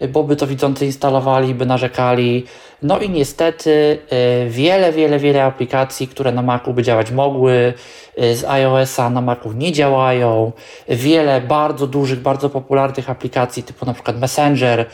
bo 0.09 0.25
by 0.25 0.37
to 0.37 0.47
widzący 0.47 0.87
instalowali, 0.87 1.55
by 1.55 1.67
narzekali. 1.67 2.45
No 2.83 2.99
i 2.99 3.11
niestety 3.11 3.99
e, 4.11 4.47
wiele, 4.47 4.93
wiele, 4.93 5.19
wiele 5.19 5.45
aplikacji, 5.45 6.09
które 6.09 6.33
na 6.33 6.43
Macu 6.43 6.75
by 6.75 6.83
działać 6.83 7.11
mogły, 7.11 7.75
z 8.17 8.45
iOS-a 8.45 9.11
na 9.11 9.21
Macu 9.21 9.53
nie 9.53 9.73
działają. 9.73 10.53
Wiele 10.89 11.41
bardzo 11.41 11.87
dużych, 11.87 12.21
bardzo 12.21 12.51
popularnych 12.51 13.11
aplikacji, 13.11 13.63
typu 13.63 13.87
na 13.87 13.95
przykład 13.95 14.19
Messenger, 14.19 14.87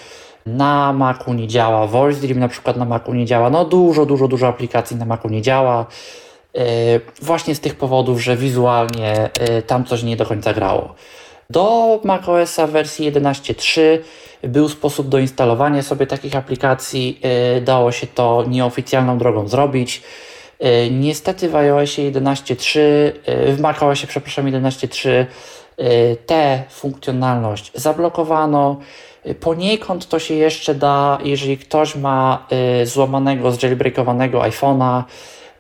na 0.47 0.93
Macu 0.93 1.33
nie 1.33 1.49
działa, 1.49 1.87
Voice 1.87 2.21
Dream 2.21 2.39
na 2.39 2.49
przykład 2.49 2.77
na 2.77 2.85
Macu 2.85 3.15
nie 3.15 3.27
działa, 3.27 3.51
no 3.51 3.65
dużo, 3.65 4.07
dużo, 4.07 4.29
dużo 4.29 4.49
aplikacji 4.49 4.97
na 4.97 5.05
Macu 5.05 5.29
nie 5.29 5.43
działa. 5.43 5.87
E, 6.55 6.65
właśnie 7.23 7.55
z 7.55 7.61
tych 7.61 7.75
powodów, 7.75 8.23
że 8.23 8.37
wizualnie 8.37 9.31
e, 9.41 9.63
tam 9.63 9.85
coś 9.85 10.03
nie 10.03 10.17
do 10.17 10.27
końca 10.27 10.53
grało. 10.55 10.95
Do 11.53 12.01
macOSa 12.05 12.67
wersji 12.67 13.13
11.3 13.13 13.81
był 14.43 14.69
sposób 14.69 15.09
do 15.09 15.19
instalowania 15.19 15.83
sobie 15.83 16.07
takich 16.07 16.37
aplikacji. 16.37 17.21
E, 17.23 17.61
dało 17.61 17.93
się 17.93 18.07
to 18.07 18.45
nieoficjalną 18.49 19.19
drogą 19.19 19.49
zrobić. 19.49 20.03
Niestety 20.91 21.49
w 21.49 21.57
iOSie 21.57 22.13
11.3, 22.13 22.81
w 23.47 23.61
macOSie 23.61 24.07
przepraszam 24.07 24.47
11.3 24.47 25.27
tę 26.27 26.63
funkcjonalność 26.71 27.73
zablokowano. 27.75 28.77
Poniekąd 29.41 30.09
to 30.09 30.19
się 30.19 30.35
jeszcze 30.35 30.75
da, 30.75 31.19
jeżeli 31.25 31.59
ktoś 31.59 31.97
ma 31.97 32.47
y, 32.83 32.87
złamanego, 32.87 33.53
zjailbreakowanego 33.53 34.41
iPhone'a. 34.41 35.03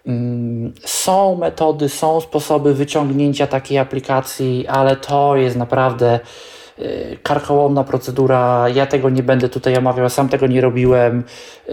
Mm, 0.09 0.73
są 0.85 1.37
metody, 1.37 1.89
są 1.89 2.21
sposoby 2.21 2.75
wyciągnięcia 2.75 3.47
takiej 3.47 3.79
aplikacji, 3.79 4.67
ale 4.67 4.97
to 4.97 5.37
jest 5.37 5.57
naprawdę 5.57 6.21
y, 6.79 7.19
karkołomna 7.23 7.85
procedura. 7.85 8.69
Ja 8.69 8.87
tego 8.87 9.11
nie 9.11 9.23
będę 9.23 9.49
tutaj 9.49 9.77
omawiał, 9.77 10.11
sam 10.11 10.29
tego 10.29 10.47
nie 10.47 10.61
robiłem. 10.61 11.25
Y, 11.69 11.73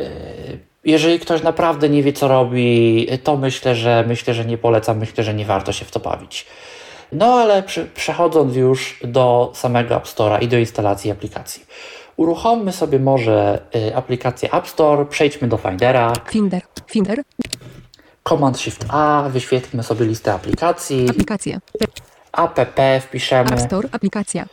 jeżeli 0.85 1.19
ktoś 1.19 1.43
naprawdę 1.43 1.89
nie 1.89 2.03
wie, 2.03 2.13
co 2.13 2.27
robi, 2.27 3.07
to 3.23 3.37
myślę, 3.37 3.75
że 3.75 4.03
myślę, 4.07 4.33
że 4.33 4.45
nie 4.45 4.57
polecam, 4.57 4.97
myślę, 4.97 5.23
że 5.23 5.33
nie 5.33 5.45
warto 5.45 5.71
się 5.71 5.85
w 5.85 5.91
to 5.91 5.99
bawić. 5.99 6.45
No 7.11 7.25
ale 7.33 7.63
przy, 7.63 7.85
przechodząc 7.85 8.55
już 8.55 8.99
do 9.03 9.51
samego 9.55 9.95
App 9.95 10.05
Store'a 10.05 10.43
i 10.43 10.47
do 10.47 10.57
instalacji 10.57 11.11
aplikacji. 11.11 11.65
Uruchommy 12.15 12.71
sobie 12.71 12.99
może 12.99 13.61
y, 13.75 13.95
aplikację 13.95 14.53
App 14.53 14.67
Store, 14.67 15.05
przejdźmy 15.05 15.47
do 15.47 15.57
Findera. 15.57 16.13
Finder, 16.31 16.61
Finder. 16.87 17.21
Command 18.29 18.59
Shift 18.59 18.85
A, 18.89 19.29
wyświetlmy 19.29 19.83
sobie 19.83 20.05
listę 20.05 20.33
aplikacji. 20.33 21.09
Aplikacje. 21.09 21.59
App 22.33 22.59
wpiszemy. 23.01 23.51
App 23.51 23.59
Store, 23.59 23.89
aplikacja. 23.91 24.45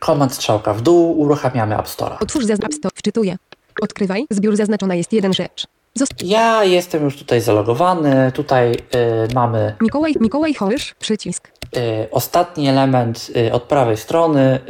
Command 0.00 0.32
strzałka 0.34 0.74
w 0.74 0.80
dół, 0.80 1.18
uruchamiamy 1.20 1.78
App 1.78 1.88
Store. 1.88 2.18
Otwórz 2.20 2.50
App 2.50 2.74
Store, 2.74 2.92
wczytuję. 2.94 3.36
Odkrywaj, 3.82 4.26
zbiór 4.30 4.56
zaznaczona 4.56 4.94
jest 4.94 5.12
jeden 5.12 5.32
rzecz. 5.32 5.66
Zost 5.94 6.22
ja 6.22 6.64
jestem 6.64 7.04
już 7.04 7.16
tutaj 7.16 7.40
zalogowany. 7.40 8.32
Tutaj 8.32 8.72
y, 8.72 9.34
mamy. 9.34 9.74
Mikołaj, 9.80 10.14
Mikołaj 10.20 10.54
Hołysz, 10.54 10.94
przycisk. 10.94 11.48
Y, 11.76 12.08
ostatni 12.10 12.68
element 12.68 13.30
y, 13.36 13.52
od 13.52 13.62
prawej 13.62 13.96
strony, 13.96 14.60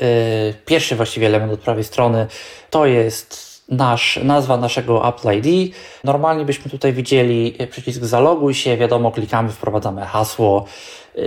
y, 0.50 0.54
pierwszy 0.66 0.96
właściwie 0.96 1.26
element 1.26 1.52
od 1.52 1.60
prawej 1.60 1.84
strony, 1.84 2.26
to 2.70 2.86
jest 2.86 3.53
nasz, 3.68 4.20
nazwa 4.24 4.56
naszego 4.56 5.08
Apple 5.08 5.38
ID. 5.38 5.74
Normalnie 6.04 6.44
byśmy 6.44 6.70
tutaj 6.70 6.92
widzieli 6.92 7.58
przycisk 7.70 8.04
zaloguj 8.04 8.54
się, 8.54 8.76
wiadomo, 8.76 9.10
klikamy, 9.10 9.48
wprowadzamy 9.48 10.06
hasło, 10.06 10.64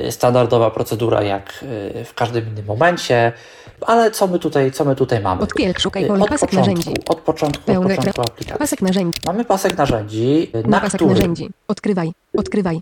standardowa 0.10 0.72
procedura 0.72 1.22
jak 1.24 1.66
w 2.06 2.14
każdym 2.16 2.48
innym 2.48 2.66
momencie. 2.66 3.34
Ale 3.82 4.12
co 4.12 4.28
my 4.28 4.40
tutaj, 4.40 4.72
co 4.72 4.86
my 4.86 4.96
tutaj 4.96 5.20
mamy? 5.20 5.46
Szukaj 5.78 6.06
pole, 6.06 6.24
od 6.24 6.30
pasek 6.30 6.50
początku, 6.50 6.72
narzędzi. 6.72 7.02
Od 7.08 7.20
początku, 7.20 7.72
od 7.72 7.84
początku 7.84 8.22
aplikacji. 8.22 8.60
Pasek 8.60 8.82
narzędzi. 8.82 9.20
Mamy 9.26 9.46
pasek 9.46 9.78
narzędzi, 9.78 10.52
na, 10.54 10.62
na 10.70 10.80
pasek 10.80 11.02
narzędzi. 11.02 11.50
Odkrywaj, 11.68 12.12
odkrywaj. 12.38 12.82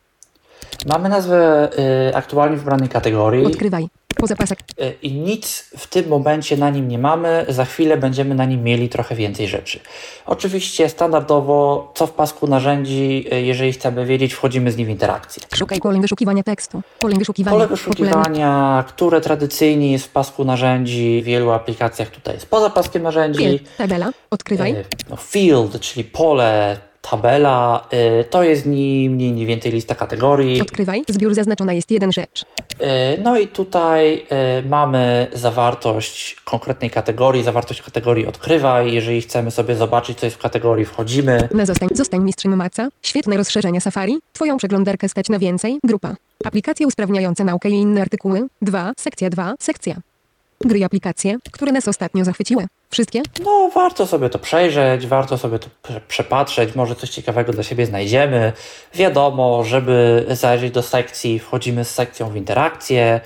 Mamy 0.86 1.10
nazwę 1.10 1.70
y, 2.10 2.16
aktualnie 2.16 2.58
wybranej 2.58 2.90
kategorii. 2.90 3.46
Odkrywaj. 3.46 3.88
Poza 4.18 4.36
pasek. 4.36 4.60
I 5.02 5.12
nic 5.12 5.70
w 5.78 5.88
tym 5.88 6.08
momencie 6.08 6.58
na 6.58 6.70
nim 6.70 6.88
nie 6.88 7.00
mamy. 7.00 7.46
Za 7.50 7.66
chwilę 7.66 7.98
będziemy 7.98 8.36
na 8.36 8.46
nim 8.46 8.64
mieli 8.64 8.90
trochę 8.90 9.16
więcej 9.16 9.48
rzeczy. 9.48 9.80
Oczywiście 10.26 10.90
standardowo, 10.90 11.92
co 11.96 12.08
w 12.08 12.12
pasku 12.12 12.48
narzędzi, 12.48 13.26
y, 13.34 13.42
jeżeli 13.42 13.74
chcemy 13.74 14.06
wiedzieć, 14.06 14.34
wchodzimy 14.34 14.72
z 14.72 14.78
nim 14.78 14.88
w 14.88 14.90
interakcję. 14.90 15.44
Szukaj 15.56 15.80
pole 15.80 16.00
wyszukiwania 16.00 16.44
tekstu. 16.44 16.82
Pole 17.00 17.16
wyszukiwania. 17.16 17.56
Pole 17.58 17.68
wyszukiwania, 17.68 18.84
które 18.88 19.22
tradycyjnie 19.22 19.92
jest 19.92 20.06
w 20.06 20.10
pasku 20.10 20.46
narzędzi. 20.46 21.22
W 21.22 21.26
wielu 21.26 21.52
aplikacjach 21.52 22.10
tutaj 22.10 22.34
jest 22.34 22.46
poza 22.50 22.70
paskiem 22.70 23.04
narzędzi. 23.04 23.40
Field, 23.40 23.78
tabela, 23.78 24.12
odkrywaj. 24.32 24.76
No, 25.10 25.16
field, 25.16 25.80
czyli 25.80 26.04
pole, 26.04 26.78
tabela, 27.10 27.88
y, 28.22 28.24
to 28.24 28.44
jest 28.44 28.66
ni 28.66 29.10
mniej, 29.10 29.32
ni 29.32 29.46
więcej 29.46 29.72
lista 29.72 29.96
kategorii. 29.96 30.62
Odkrywaj, 30.62 31.04
zbiór 31.10 31.34
zaznaczona 31.34 31.74
jest 31.74 31.92
jeden 31.92 32.12
rzecz. 32.12 32.46
E, 32.80 33.18
No 33.18 33.38
i 33.40 33.48
tutaj 33.48 34.26
e, 34.30 34.62
mamy 34.70 35.28
zawartość 35.34 36.36
konkretnej 36.46 36.90
kategorii, 36.90 37.44
zawartość 37.44 37.82
kategorii 37.82 38.28
odkrywaj. 38.28 38.94
Jeżeli 38.94 39.22
chcemy 39.22 39.52
sobie 39.52 39.76
zobaczyć, 39.76 40.20
co 40.20 40.26
jest 40.26 40.36
w 40.38 40.40
kategorii, 40.40 40.86
wchodzimy. 40.86 41.50
Na 41.52 41.66
zostań, 41.66 41.90
zostań 41.92 42.24
mistrzem 42.24 42.56
Maca. 42.56 42.88
Świetne 43.02 43.38
rozszerzenia 43.38 43.80
Safari. 43.80 44.18
Twoją 44.34 44.58
przeglądarkę 44.58 45.10
stać 45.10 45.30
na 45.30 45.40
więcej. 45.40 45.80
Grupa. 45.84 46.16
Aplikacje 46.46 46.88
usprawniające 46.88 47.44
naukę 47.44 47.70
i 47.70 47.74
inne 47.74 48.02
artykuły. 48.02 48.48
2. 48.62 48.94
Sekcja 48.98 49.30
2. 49.30 49.54
Sekcja. 49.60 49.96
Gry 50.66 50.80
i 50.80 50.84
aplikacje, 50.84 51.38
które 51.52 51.72
nas 51.72 51.88
ostatnio 51.88 52.26
zachwyciły. 52.26 52.68
Wszystkie? 52.90 53.22
No, 53.44 53.70
warto 53.76 54.08
sobie 54.08 54.30
to 54.30 54.40
przejrzeć, 54.40 55.08
warto 55.08 55.38
sobie 55.38 55.60
to 55.60 55.68
prze- 55.84 56.02
przepatrzeć, 56.08 56.76
może 56.76 56.96
coś 56.96 57.10
ciekawego 57.10 57.54
dla 57.54 57.64
siebie 57.64 57.86
znajdziemy. 57.86 58.54
Wiadomo, 58.94 59.64
żeby 59.64 60.26
zajrzeć 60.30 60.72
do 60.74 60.82
sekcji, 60.82 61.40
wchodzimy 61.40 61.86
z 61.86 61.92
sekcją 61.92 62.30
w 62.30 62.36
interakcję, 62.36 63.22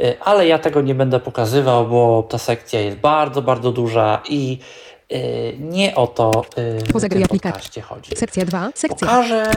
y, 0.00 0.14
ale 0.20 0.46
ja 0.46 0.58
tego 0.58 0.80
nie 0.80 0.94
będę 0.94 1.20
pokazywał, 1.20 1.88
bo 1.88 2.22
ta 2.22 2.38
sekcja 2.38 2.80
jest 2.80 2.96
bardzo, 2.96 3.42
bardzo 3.42 3.72
duża 3.72 4.22
i 4.28 4.58
nie 5.58 5.94
o 5.94 6.06
to 6.06 6.44
y, 6.58 7.00
w 7.00 7.08
tym 7.08 7.28
podcaście 7.28 7.80
chodzi. 7.80 8.16
Sekcja 8.16 8.44
2. 8.44 8.70
Sekcja. 8.74 9.08
Pokażę 9.08 9.52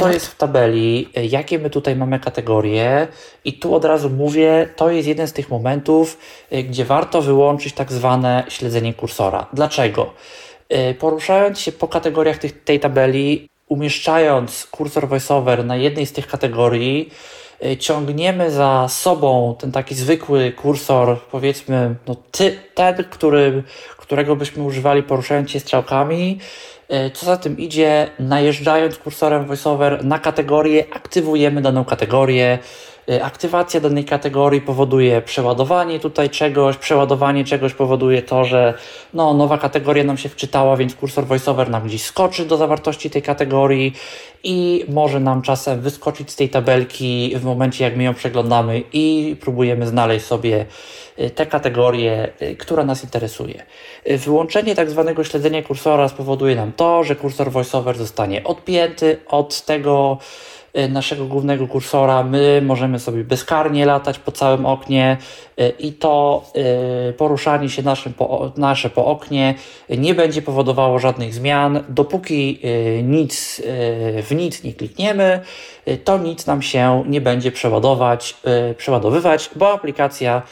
co 0.00 0.12
jest 0.12 0.26
w 0.26 0.36
tabeli, 0.36 1.08
y, 1.18 1.26
jakie 1.26 1.58
my 1.58 1.70
tutaj 1.70 1.96
mamy 1.96 2.20
kategorie 2.20 3.08
i 3.44 3.52
tu 3.52 3.74
od 3.74 3.84
razu 3.84 4.10
mówię, 4.10 4.68
to 4.76 4.90
jest 4.90 5.08
jeden 5.08 5.28
z 5.28 5.32
tych 5.32 5.50
momentów, 5.50 6.18
y, 6.52 6.62
gdzie 6.62 6.84
warto 6.84 7.22
wyłączyć 7.22 7.74
tak 7.74 7.92
zwane 7.92 8.44
śledzenie 8.48 8.94
kursora. 8.94 9.46
Dlaczego? 9.52 10.12
Y, 10.90 10.94
Poruszając 10.94 11.60
się 11.60 11.72
po 11.72 11.88
kategoriach 11.88 12.38
tych, 12.38 12.64
tej 12.64 12.80
tabeli, 12.80 13.48
umieszczając 13.68 14.66
kursor 14.66 15.08
voiceover 15.08 15.64
na 15.64 15.76
jednej 15.76 16.06
z 16.06 16.12
tych 16.12 16.26
kategorii, 16.26 17.10
y, 17.64 17.76
ciągniemy 17.76 18.50
za 18.50 18.86
sobą 18.88 19.56
ten 19.58 19.72
taki 19.72 19.94
zwykły 19.94 20.52
kursor, 20.52 21.20
powiedzmy, 21.20 21.94
no 22.06 22.16
ty, 22.30 22.58
ten, 22.74 23.04
który, 23.10 23.62
którego 24.12 24.36
byśmy 24.36 24.62
używali 24.62 25.02
poruszając 25.02 25.50
się 25.50 25.60
strzałkami. 25.60 26.38
Y, 27.06 27.10
Co 27.10 27.26
za 27.26 27.36
tym 27.36 27.58
idzie, 27.58 28.10
najeżdżając 28.18 28.98
kursorem 28.98 29.46
VoiceOver 29.46 30.04
na 30.04 30.18
kategorię, 30.18 30.84
aktywujemy 30.92 31.62
daną 31.62 31.84
kategorię. 31.84 32.58
Y, 33.10 33.24
Aktywacja 33.24 33.80
danej 33.80 34.04
kategorii 34.04 34.60
powoduje 34.60 35.22
przeładowanie 35.22 36.00
tutaj 36.00 36.30
czegoś, 36.30 36.76
przeładowanie 36.76 37.44
czegoś 37.44 37.74
powoduje 37.74 38.22
to, 38.22 38.44
że 38.44 38.74
no, 39.14 39.34
nowa 39.34 39.58
kategoria 39.58 40.04
nam 40.04 40.18
się 40.18 40.28
wczytała, 40.28 40.76
więc 40.76 40.94
kursor 40.94 41.26
VoiceOver 41.26 41.70
nam 41.70 41.86
gdzieś 41.86 42.02
skoczy 42.02 42.44
do 42.44 42.56
zawartości 42.56 43.10
tej 43.10 43.22
kategorii 43.22 43.92
i 44.44 44.84
może 44.88 45.20
nam 45.20 45.42
czasem 45.42 45.80
wyskoczyć 45.80 46.30
z 46.30 46.36
tej 46.36 46.48
tabelki 46.48 47.32
w 47.36 47.44
momencie, 47.44 47.84
jak 47.84 47.96
my 47.96 48.02
ją 48.02 48.14
przeglądamy 48.14 48.82
i 48.92 49.36
próbujemy 49.40 49.86
znaleźć 49.86 50.26
sobie 50.26 50.66
y, 51.18 51.30
tę 51.30 51.46
kategorię, 51.46 52.28
y, 52.42 52.56
która 52.56 52.84
nas 52.84 53.04
interesuje. 53.04 53.62
Wyłączenie 54.06 54.74
tak 54.74 54.90
zwanego 54.90 55.24
śledzenia 55.24 55.62
kursora 55.62 56.08
spowoduje 56.08 56.56
nam 56.56 56.72
to, 56.72 57.04
że 57.04 57.16
kursor 57.16 57.50
VoiceOver 57.50 57.98
zostanie 57.98 58.44
odpięty 58.44 59.18
od 59.26 59.64
tego 59.64 60.18
naszego 60.88 61.24
głównego 61.24 61.68
kursora. 61.68 62.22
My 62.22 62.62
możemy 62.64 62.98
sobie 62.98 63.24
bezkarnie 63.24 63.86
latać 63.86 64.18
po 64.18 64.32
całym 64.32 64.66
oknie 64.66 65.16
y, 65.60 65.72
i 65.78 65.92
to 65.92 66.44
y, 67.10 67.12
poruszanie 67.12 67.68
się 67.68 67.82
naszym 67.82 68.12
po, 68.12 68.52
nasze 68.56 68.90
po 68.90 69.06
oknie 69.06 69.54
nie 69.88 70.14
będzie 70.14 70.42
powodowało 70.42 70.98
żadnych 70.98 71.34
zmian. 71.34 71.84
Dopóki 71.88 72.60
nic 73.02 73.62
w 74.22 74.34
nic 74.34 74.62
nie 74.62 74.72
klikniemy, 74.72 75.40
to 76.04 76.18
nic 76.18 76.46
nam 76.46 76.62
się 76.62 77.04
nie 77.06 77.20
będzie 77.20 77.52
przeładowywać, 78.76 79.50
bo 79.56 79.72
aplikacja 79.72 80.42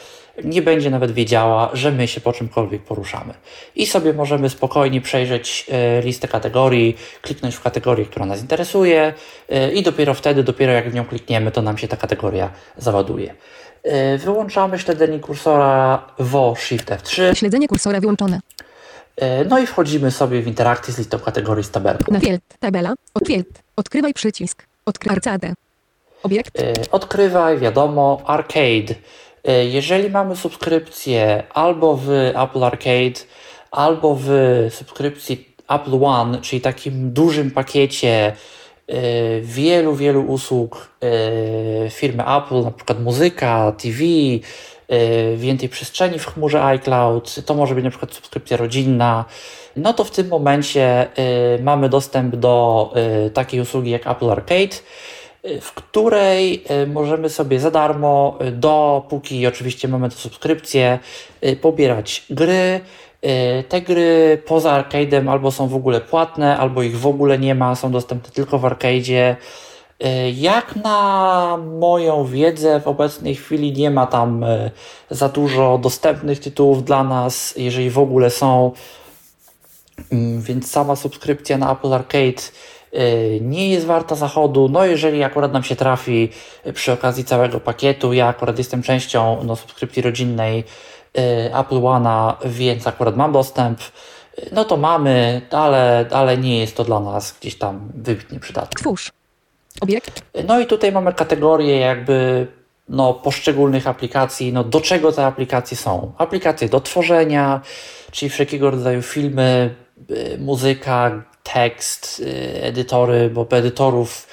nie 0.43 0.61
będzie 0.61 0.89
nawet 0.89 1.11
wiedziała, 1.11 1.69
że 1.73 1.91
my 1.91 2.07
się 2.07 2.21
po 2.21 2.33
czymkolwiek 2.33 2.81
poruszamy. 2.81 3.33
I 3.75 3.85
sobie 3.85 4.13
możemy 4.13 4.49
spokojnie 4.49 5.01
przejrzeć 5.01 5.65
e, 5.71 6.01
listę 6.01 6.27
kategorii, 6.27 6.97
kliknąć 7.21 7.55
w 7.55 7.61
kategorię, 7.61 8.05
która 8.05 8.25
nas 8.25 8.41
interesuje 8.41 9.13
e, 9.49 9.71
i 9.71 9.83
dopiero 9.83 10.13
wtedy, 10.13 10.43
dopiero 10.43 10.71
jak 10.73 10.89
w 10.89 10.93
nią 10.93 11.05
klikniemy, 11.05 11.51
to 11.51 11.61
nam 11.61 11.77
się 11.77 11.87
ta 11.87 11.97
kategoria 11.97 12.49
załaduje. 12.77 13.33
E, 13.83 14.17
Wyłączamy 14.17 14.79
śledzenie 14.79 15.19
kursora 15.19 16.05
WO 16.19 16.55
Shift 16.59 16.89
F3, 16.89 17.35
Śledzenie 17.35 17.67
kursora 17.67 17.99
wyłączone. 17.99 18.39
no 19.49 19.59
i 19.59 19.67
wchodzimy 19.67 20.11
sobie 20.11 20.41
w 20.41 20.47
interakcję 20.47 20.93
z 20.93 20.97
listą 20.97 21.19
kategorii 21.19 21.63
z 21.63 21.71
tabelką. 21.71 22.13
Na 22.13 22.19
field. 22.19 22.41
Tabela. 22.59 22.93
Field. 23.27 23.47
Odkrywaj 23.75 24.13
przycisk. 24.13 24.63
Odkryj 24.85 25.11
arcadę. 25.11 25.53
Obiekt. 26.23 26.63
Odkrywaj, 26.91 27.57
wiadomo, 27.57 28.21
Arcade. 28.25 28.95
E, 29.43 29.65
Jeżeli 29.65 30.09
mamy 30.09 30.35
subskrypcję 30.35 31.43
albo 31.53 31.95
w 31.97 32.09
Apple 32.35 32.63
Arcade, 32.63 33.19
albo 33.71 34.17
w 34.19 34.29
subskrypcji 34.69 35.55
Apple 35.69 36.03
One, 36.03 36.41
czyli 36.41 36.61
takim 36.61 37.13
dużym 37.13 37.51
pakiecie 37.51 38.33
e, 38.87 38.95
wielu, 39.41 39.95
wielu 39.95 40.21
usług 40.21 40.91
e, 41.01 41.89
firmy 41.89 42.23
Apple, 42.37 42.63
na 42.63 42.71
przykład 42.71 42.99
muzyka, 43.03 43.71
TV, 43.71 44.03
więcej 45.35 45.69
przestrzeni 45.69 46.19
w 46.19 46.25
chmurze 46.25 46.63
iCloud, 46.63 47.35
to 47.45 47.53
może 47.53 47.75
być 47.75 47.83
na 47.83 47.89
przykład 47.89 48.13
subskrypcja 48.13 48.57
rodzinna, 48.57 49.25
no 49.75 49.93
to 49.93 50.03
w 50.03 50.11
tym 50.11 50.27
momencie 50.27 51.07
mamy 51.61 51.89
dostęp 51.89 52.35
do 52.35 52.93
takiej 53.33 53.61
usługi 53.61 53.91
jak 53.91 54.07
Apple 54.07 54.29
Arcade 54.29 54.75
w 55.61 55.71
której 55.71 56.63
e, 56.67 56.85
możemy 56.85 57.29
sobie 57.29 57.59
za 57.59 57.71
darmo, 57.71 58.37
e, 58.39 58.51
dopóki 58.51 59.47
oczywiście 59.47 59.87
mamy 59.87 60.09
tę 60.09 60.15
subskrypcję, 60.15 60.99
pobierać 61.61 62.25
gry. 62.29 62.79
Te 63.69 63.81
gry 63.81 64.41
poza 64.45 64.83
arcade'em 64.83 65.31
albo 65.31 65.51
są 65.51 65.67
w 65.67 65.75
ogóle 65.75 66.01
płatne, 66.01 66.57
albo 66.57 66.83
ich 66.83 66.99
w 66.99 67.07
ogóle 67.07 67.39
nie 67.39 67.55
ma, 67.55 67.75
są 67.75 67.91
dostępne 67.91 68.31
tylko 68.31 68.59
w 68.59 68.61
arcade'zie. 68.61 69.35
Jak 70.33 70.75
na 70.75 71.57
moją 71.79 72.25
wiedzę, 72.25 72.79
w 72.79 72.87
obecnej 72.87 73.35
chwili 73.35 73.71
nie 73.71 73.91
ma 73.91 74.05
tam 74.07 74.45
za 75.09 75.29
dużo 75.29 75.77
dostępnych 75.77 76.39
tytułów 76.39 76.83
dla 76.83 77.03
nas, 77.03 77.53
jeżeli 77.57 77.89
w 77.89 77.99
ogóle 77.99 78.29
są. 78.29 78.71
Mm, 80.11 80.41
Więc 80.41 80.71
sama 80.71 80.95
subskrypcja 80.95 81.57
na 81.57 81.71
Apple 81.71 81.93
Arcade 81.93 82.41
y, 82.41 82.41
nie 83.41 83.69
jest 83.69 83.85
warta 83.85 84.15
zachodu. 84.15 84.69
No 84.69 84.85
jeżeli 84.85 85.23
akurat 85.23 85.53
nam 85.53 85.63
się 85.63 85.75
trafi 85.75 86.29
y, 86.67 86.73
przy 86.73 86.91
okazji 86.91 87.23
całego 87.23 87.59
pakietu, 87.59 88.13
ja 88.13 88.27
akurat 88.27 88.57
jestem 88.57 88.83
częścią 88.83 89.43
no, 89.43 89.55
subskrypcji 89.55 90.01
rodzinnej 90.01 90.59
y, 90.59 91.55
Apple 91.55 91.75
One'a, 91.75 92.33
więc 92.45 92.87
akurat 92.87 93.17
mam 93.17 93.31
dostęp, 93.31 93.79
y, 93.79 94.49
no 94.51 94.65
to 94.65 94.77
mamy, 94.77 95.41
ale, 95.51 96.05
ale 96.11 96.37
nie 96.37 96.59
jest 96.59 96.77
to 96.77 96.83
dla 96.83 96.99
nas 96.99 97.35
gdzieś 97.39 97.57
tam 97.57 97.91
wybitnie 97.95 98.39
przydatne. 98.39 98.81
Twórz. 98.81 99.11
Obiekt. 99.81 100.21
No 100.47 100.59
i 100.59 100.65
tutaj 100.65 100.91
mamy 100.91 101.13
kategorie 101.13 101.79
jakby 101.79 102.47
no, 102.89 103.13
poszczególnych 103.13 103.87
aplikacji, 103.87 104.53
no, 104.53 104.63
do 104.63 104.81
czego 104.81 105.11
te 105.11 105.25
aplikacje 105.25 105.77
są. 105.77 106.11
Aplikacje 106.17 106.69
do 106.69 106.81
tworzenia, 106.81 107.61
czyli 108.11 108.29
wszelkiego 108.29 108.71
rodzaju 108.71 109.01
filmy, 109.01 109.75
y, 110.11 110.37
muzyka, 110.39 111.23
tekst, 111.43 112.19
y, 112.19 112.63
edytory, 112.63 113.29
bo 113.29 113.47
edytorów 113.49 114.27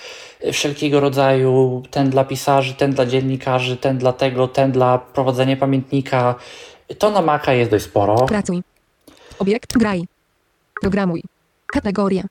wszelkiego 0.52 1.00
rodzaju, 1.00 1.82
ten 1.90 2.10
dla 2.10 2.24
pisarzy, 2.24 2.74
ten 2.74 2.92
dla 2.92 3.06
dziennikarzy, 3.06 3.76
ten 3.76 3.98
dla 3.98 4.12
tego, 4.12 4.48
ten 4.48 4.72
dla 4.72 4.98
prowadzenia 4.98 5.56
pamiętnika. 5.56 6.34
To 6.98 7.10
na 7.10 7.22
Maca 7.22 7.52
jest 7.52 7.70
dość 7.70 7.84
sporo. 7.84 8.16
Pracuj. 8.26 8.62
Obiekt. 9.38 9.78
Graj. 9.78 10.04
Programuj. 10.80 11.22
Kategorie. 11.66 12.22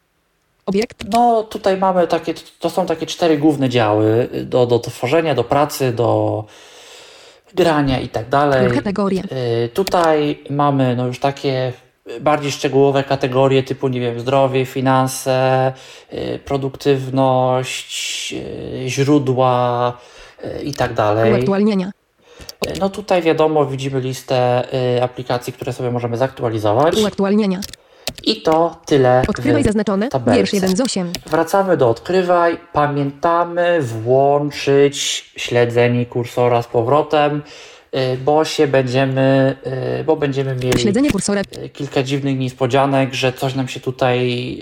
Obiekt. 0.66 1.04
No, 1.12 1.44
tutaj 1.44 1.78
mamy 1.78 2.08
takie, 2.08 2.34
to 2.60 2.70
są 2.70 2.86
takie 2.86 3.06
cztery 3.06 3.38
główne 3.38 3.70
działy 3.70 4.30
do, 4.44 4.66
do 4.66 4.80
tworzenia, 4.80 5.36
do 5.36 5.44
pracy, 5.44 5.94
do 5.94 6.44
grania 7.54 8.00
i 8.00 8.10
tak 8.10 8.30
dalej. 8.30 8.72
Kategorie. 8.72 9.24
Y, 9.66 9.70
Tutaj 9.70 10.44
mamy 10.50 10.96
no 10.96 11.08
już 11.08 11.20
takie 11.20 11.74
bardziej 12.22 12.52
szczegółowe 12.52 13.04
kategorie 13.04 13.64
typu, 13.64 13.88
nie 13.88 14.00
wiem, 14.00 14.20
zdrowie, 14.20 14.66
finanse, 14.66 15.74
y, 16.14 16.40
produktywność, 16.46 18.34
y, 18.34 18.90
źródła 18.90 19.94
y, 20.46 20.64
i 20.64 20.74
tak 20.74 20.94
dalej. 20.94 21.34
Uaktualnienia. 21.34 21.92
No 22.80 22.90
tutaj 22.90 23.22
wiadomo, 23.22 23.66
widzimy 23.66 24.00
listę 24.00 24.68
aplikacji, 25.02 25.54
które 25.54 25.74
sobie 25.74 25.92
możemy 25.92 26.18
zaktualizować. 26.18 26.98
Uaktualnienia. 26.98 27.60
I 28.24 28.42
to 28.42 28.76
tyle. 28.86 29.24
Odkrywaj 29.28 29.64
zaznaczone. 29.64 30.10
tabelce. 30.10 30.38
Wiersz 30.38 30.54
1 30.54 30.76
z 30.76 30.82
8. 30.82 31.12
Wracamy 31.26 31.78
do 31.78 31.90
odkrywaj. 31.90 32.58
Pamiętamy 32.74 33.82
włączyć 33.82 34.96
śledzenie 35.38 36.06
kursora 36.06 36.62
z 36.62 36.68
powrotem, 36.68 37.42
bo 38.26 38.46
się 38.46 38.68
będziemy, 38.68 39.56
y, 40.00 40.04
bo 40.04 40.16
będziemy 40.16 40.56
mieli 40.56 40.82
Śledzenie 40.82 41.12
kursora. 41.12 41.42
y, 41.66 41.70
kilka 41.70 42.04
dziwnych 42.04 42.38
niespodzianek, 42.38 43.14
że 43.14 43.34
coś 43.34 43.56
nam 43.56 43.68
się 43.68 43.80
tutaj 43.80 44.58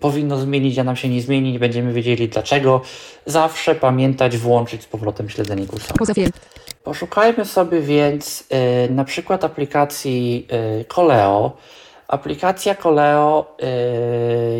powinno 0.00 0.38
zmienić, 0.38 0.78
a 0.78 0.84
nam 0.84 0.96
się 0.96 1.08
nie 1.08 1.22
zmieni, 1.22 1.52
nie 1.52 1.58
będziemy 1.58 1.92
wiedzieli 1.92 2.28
dlaczego. 2.28 2.80
Zawsze 3.26 3.74
pamiętać, 3.74 4.36
włączyć 4.36 4.82
z 4.82 4.86
powrotem 4.86 5.28
śledzenie 5.28 5.66
field. 6.14 6.40
Poszukajmy 6.84 7.44
sobie 7.44 7.80
więc 7.80 8.44
na 8.90 9.04
przykład 9.04 9.44
aplikacji 9.44 10.46
Coleo. 10.88 11.56
Aplikacja 12.08 12.74
Coleo 12.74 13.56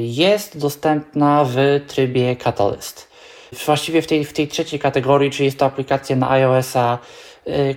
jest 0.00 0.58
dostępna 0.58 1.44
w 1.48 1.80
trybie 1.86 2.36
Catalyst. 2.36 3.08
Właściwie 3.66 4.02
w 4.02 4.06
tej, 4.06 4.24
w 4.24 4.32
tej 4.32 4.48
trzeciej 4.48 4.78
kategorii, 4.80 5.30
czyli 5.30 5.44
jest 5.44 5.58
to 5.58 5.66
aplikacja 5.66 6.16
na 6.16 6.30
iOS-a, 6.30 6.98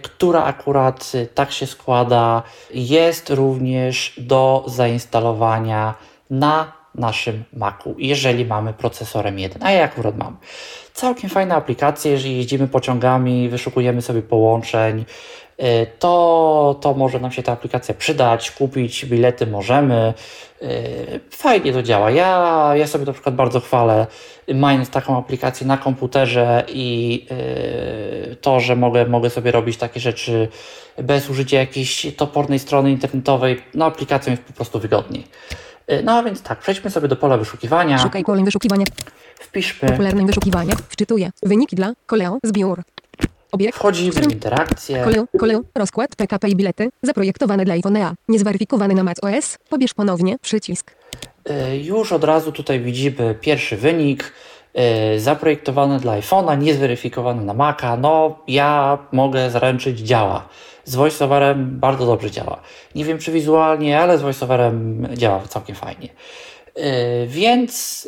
która 0.03 0.43
akurat 0.43 1.11
y, 1.15 1.27
tak 1.27 1.51
się 1.51 1.67
składa, 1.67 2.43
jest 2.73 3.29
również 3.29 4.13
do 4.17 4.63
zainstalowania 4.67 5.93
na 6.29 6.73
naszym 6.95 7.43
Macu, 7.53 7.95
jeżeli 7.97 8.45
mamy 8.45 8.73
procesorem 8.73 9.39
1, 9.39 9.63
a 9.63 9.71
ja 9.71 9.83
akurat 9.83 10.17
mam. 10.17 10.37
Całkiem 10.93 11.29
fajna 11.29 11.55
aplikacja, 11.55 12.11
jeżeli 12.11 12.37
jeździmy 12.37 12.67
pociągami, 12.67 13.49
wyszukujemy 13.49 14.01
sobie 14.01 14.21
połączeń, 14.21 14.99
y, 14.99 15.05
to, 15.99 16.79
to 16.81 16.93
może 16.93 17.19
nam 17.19 17.31
się 17.31 17.43
ta 17.43 17.51
aplikacja 17.51 17.93
przydać, 17.93 18.51
kupić 18.51 19.05
bilety 19.05 19.47
możemy. 19.47 20.13
Y, 20.61 21.19
Fajnie 21.31 21.73
to 21.73 21.83
działa. 21.83 22.11
Ja, 22.11 22.71
ja 22.75 22.87
sobie 22.87 23.05
na 23.05 23.13
przykład 23.13 23.35
bardzo 23.35 23.59
chwalę, 23.59 24.07
mając 24.53 24.89
taką 24.89 25.17
aplikację 25.17 25.67
na 25.67 25.77
komputerze 25.77 26.63
i 26.67 27.25
y, 28.31 28.35
to, 28.35 28.59
że 28.59 28.75
mogę, 28.75 29.05
mogę 29.05 29.29
sobie 29.29 29.51
robić 29.51 29.77
takie 29.77 29.99
rzeczy 29.99 30.47
bez 30.97 31.29
użycia 31.29 31.59
jakiejś 31.59 32.07
topornej 32.17 32.59
strony 32.59 32.91
internetowej, 32.91 33.61
no 33.73 33.85
aplikacją 33.85 34.31
jest 34.31 34.43
po 34.43 34.53
prostu 34.53 34.79
wygodniej. 34.79 35.23
No 36.03 36.17
a 36.17 36.23
więc 36.23 36.41
tak, 36.41 36.59
przejdźmy 36.59 36.89
sobie 36.89 37.07
do 37.07 37.15
pola 37.15 37.37
wyszukiwania. 37.37 37.97
Szukaj 37.97 38.23
kolej 38.23 38.43
wyszukiwania. 38.43 38.85
Wpiszmy, 39.39 39.89
Popularne 39.89 40.25
wyszukiwania. 40.25 40.75
Wczytuję. 40.89 41.31
Wyniki 41.43 41.75
dla 41.75 41.93
Koleo. 42.05 42.37
Zbiór. 42.43 42.83
Obiekt. 43.51 43.75
wchodzimy 43.77 44.11
w 44.11 44.31
interakcję. 44.31 45.05
Koleo, 45.39 45.61
rozkład, 45.75 46.15
PKP 46.15 46.49
i 46.49 46.55
bilety, 46.55 46.89
zaprojektowane 47.03 47.65
dla 47.65 47.75
iPhone'a, 47.75 48.13
niezweryfikowany 48.27 48.93
na 48.95 49.03
macOS, 49.03 49.57
pobierz 49.69 49.93
ponownie, 49.93 50.35
przycisk. 50.41 50.95
Y, 51.71 51.77
Już 51.77 52.11
od 52.11 52.23
razu 52.23 52.51
tutaj 52.51 52.79
widzimy 52.79 53.35
pierwszy 53.41 53.77
wynik. 53.77 54.33
y, 55.15 55.19
Zaprojektowany 55.19 55.99
dla 55.99 56.13
iPhone'a, 56.19 56.57
niezweryfikowany 56.57 57.45
na 57.45 57.53
Maca. 57.53 57.97
No, 57.97 58.39
ja 58.47 58.97
mogę 59.11 59.49
zaręczyć, 59.49 59.99
działa. 59.99 60.49
Z 60.85 60.95
voiceoverem 60.95 61.79
bardzo 61.79 62.05
dobrze 62.05 62.31
działa. 62.31 62.61
Nie 62.95 63.05
wiem 63.05 63.17
czy 63.19 63.31
wizualnie, 63.31 63.99
ale 63.99 64.17
z 64.17 64.21
voiceoverem 64.21 65.07
działa 65.13 65.41
całkiem 65.49 65.75
fajnie. 65.75 66.09
Więc 67.27 68.07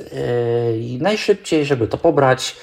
najszybciej, 0.99 1.65
żeby 1.65 1.87
to 1.87 1.97
pobrać, 1.97 2.55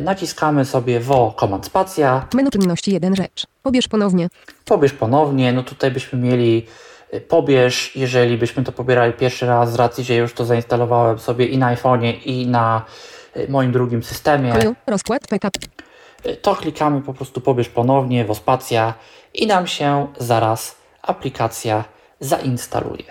naciskamy 0.00 0.64
sobie 0.64 1.00
wo 1.00 1.32
komand 1.36 1.66
spacja. 1.66 2.26
Menu 2.34 2.50
czynności 2.50 2.92
1 2.92 3.16
rzecz. 3.16 3.46
Pobierz 3.62 3.88
ponownie. 3.88 4.28
Pobierz 4.64 4.92
ponownie, 4.92 5.52
no 5.52 5.62
tutaj 5.62 5.90
byśmy 5.90 6.18
mieli 6.18 6.66
y, 7.14 7.20
pobierz, 7.20 7.96
jeżeli 7.96 8.38
byśmy 8.38 8.64
to 8.64 8.72
pobierali 8.72 9.12
pierwszy 9.12 9.46
raz, 9.46 9.72
z 9.72 9.74
racji, 9.74 10.04
że 10.04 10.14
już 10.14 10.34
to 10.34 10.44
zainstalowałem 10.44 11.18
sobie 11.18 11.46
i 11.46 11.58
na 11.58 11.76
iPhone'ie, 11.76 12.12
i 12.24 12.46
na 12.46 12.82
y, 13.36 13.46
moim 13.48 13.72
drugim 13.72 14.02
systemie, 14.02 14.52
Koleo, 14.52 14.74
rozkład, 14.86 15.26
PKP. 15.28 15.60
y, 16.26 16.36
to 16.36 16.56
klikamy 16.56 17.02
po 17.02 17.14
prostu 17.14 17.40
pobierz 17.40 17.68
ponownie, 17.68 18.24
wospacja 18.24 18.94
i 19.34 19.46
nam 19.46 19.66
się 19.66 20.06
zaraz 20.18 20.76
aplikacja 21.02 21.84
zainstaluje. 22.20 23.04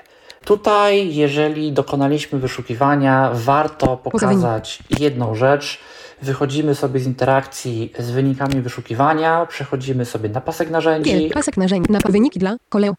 Tutaj, 0.46 1.16
jeżeli 1.16 1.72
dokonaliśmy 1.72 2.40
wyszukiwania, 2.40 3.30
warto 3.34 3.98
pokazać 3.98 4.80
jedną 5.00 5.36
rzecz. 5.36 5.80
Wychodzimy 6.24 6.76
sobie 6.76 7.00
z 7.00 7.06
interakcji 7.06 7.92
z 8.00 8.12
wynikami 8.12 8.62
wyszukiwania, 8.62 9.46
przechodzimy 9.46 10.06
sobie 10.06 10.30
na 10.30 10.42
pasek 10.42 10.70
narzędzi. 10.70 11.10
Giel, 11.10 11.30
pasek 11.30 11.58
narzędzi, 11.58 11.92
na 11.92 12.00
wyniki 12.00 12.40
dla 12.40 12.58
Koleo. 12.70 12.94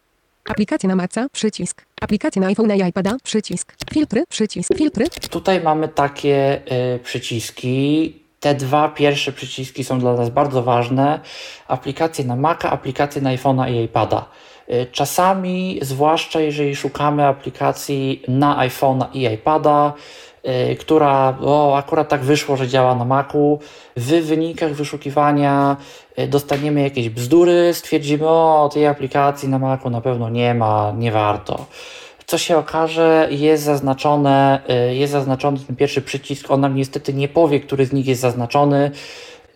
Aplikacja 0.49 0.89
na 0.89 0.97
Maca, 0.97 1.27
przycisk. 1.33 1.83
Aplikacja 2.01 2.41
na 2.43 2.49
iPhone 2.49 2.77
i 2.77 2.89
iPada, 2.89 3.17
przycisk. 3.23 3.75
Filtry, 3.93 4.25
przycisk. 4.29 4.75
Filtry, 4.77 5.07
Tutaj 5.31 5.61
mamy 5.61 5.89
takie 5.89 6.61
y, 6.95 6.99
przyciski. 6.99 8.15
Te 8.41 8.55
dwa 8.55 8.89
pierwsze 8.89 9.33
przyciski 9.33 9.85
są 9.85 9.99
dla 9.99 10.15
nas 10.15 10.31
bardzo 10.31 10.63
ważne. 10.63 11.21
Aplikacje 11.69 12.25
na 12.25 12.37
Maca, 12.37 12.71
aplikacje 12.71 13.23
na 13.23 13.31
iPhone'a 13.31 13.71
i 13.73 13.85
iPada. 13.85 14.25
Y, 14.71 14.87
Czasami, 14.93 15.79
zwłaszcza 15.83 16.41
jeżeli 16.41 16.77
szukamy 16.77 17.27
aplikacji 17.27 18.23
na 18.29 18.69
iPhone'a 18.69 19.07
i 19.13 19.35
iPada, 19.35 19.93
która 20.81 21.39
o, 21.41 21.77
akurat 21.77 22.09
tak 22.09 22.21
wyszło, 22.21 22.57
że 22.57 22.69
działa 22.69 22.95
na 22.95 23.05
Macu, 23.05 23.59
w 23.97 24.27
wynikach 24.27 24.73
wyszukiwania 24.73 25.77
y, 26.19 26.29
dostaniemy 26.29 26.83
jakieś 26.83 27.09
bzdury, 27.09 27.75
stwierdzimy, 27.75 28.29
o, 28.29 28.71
tej 28.73 28.87
aplikacji 28.87 29.49
na 29.49 29.59
Macu 29.59 29.91
na 29.91 30.01
pewno 30.01 30.29
nie 30.29 30.55
ma, 30.55 30.93
nie 30.99 31.13
warto 31.13 31.67
co 32.27 32.39
się 32.39 32.57
okaże, 32.57 33.29
jest 33.31 33.65
zaznaczone, 33.65 34.61
y, 34.91 34.95
jest 34.95 35.13
zaznaczony 35.13 35.59
ten 35.67 35.77
pierwszy 35.77 36.03
przycisk. 36.03 36.51
On 36.51 36.61
nam 36.61 36.75
niestety 36.75 37.15
nie 37.15 37.29
powie, 37.29 37.61
który 37.61 37.87
z 37.87 37.93
nich 37.93 38.07
jest 38.07 38.21
zaznaczony. 38.21 38.91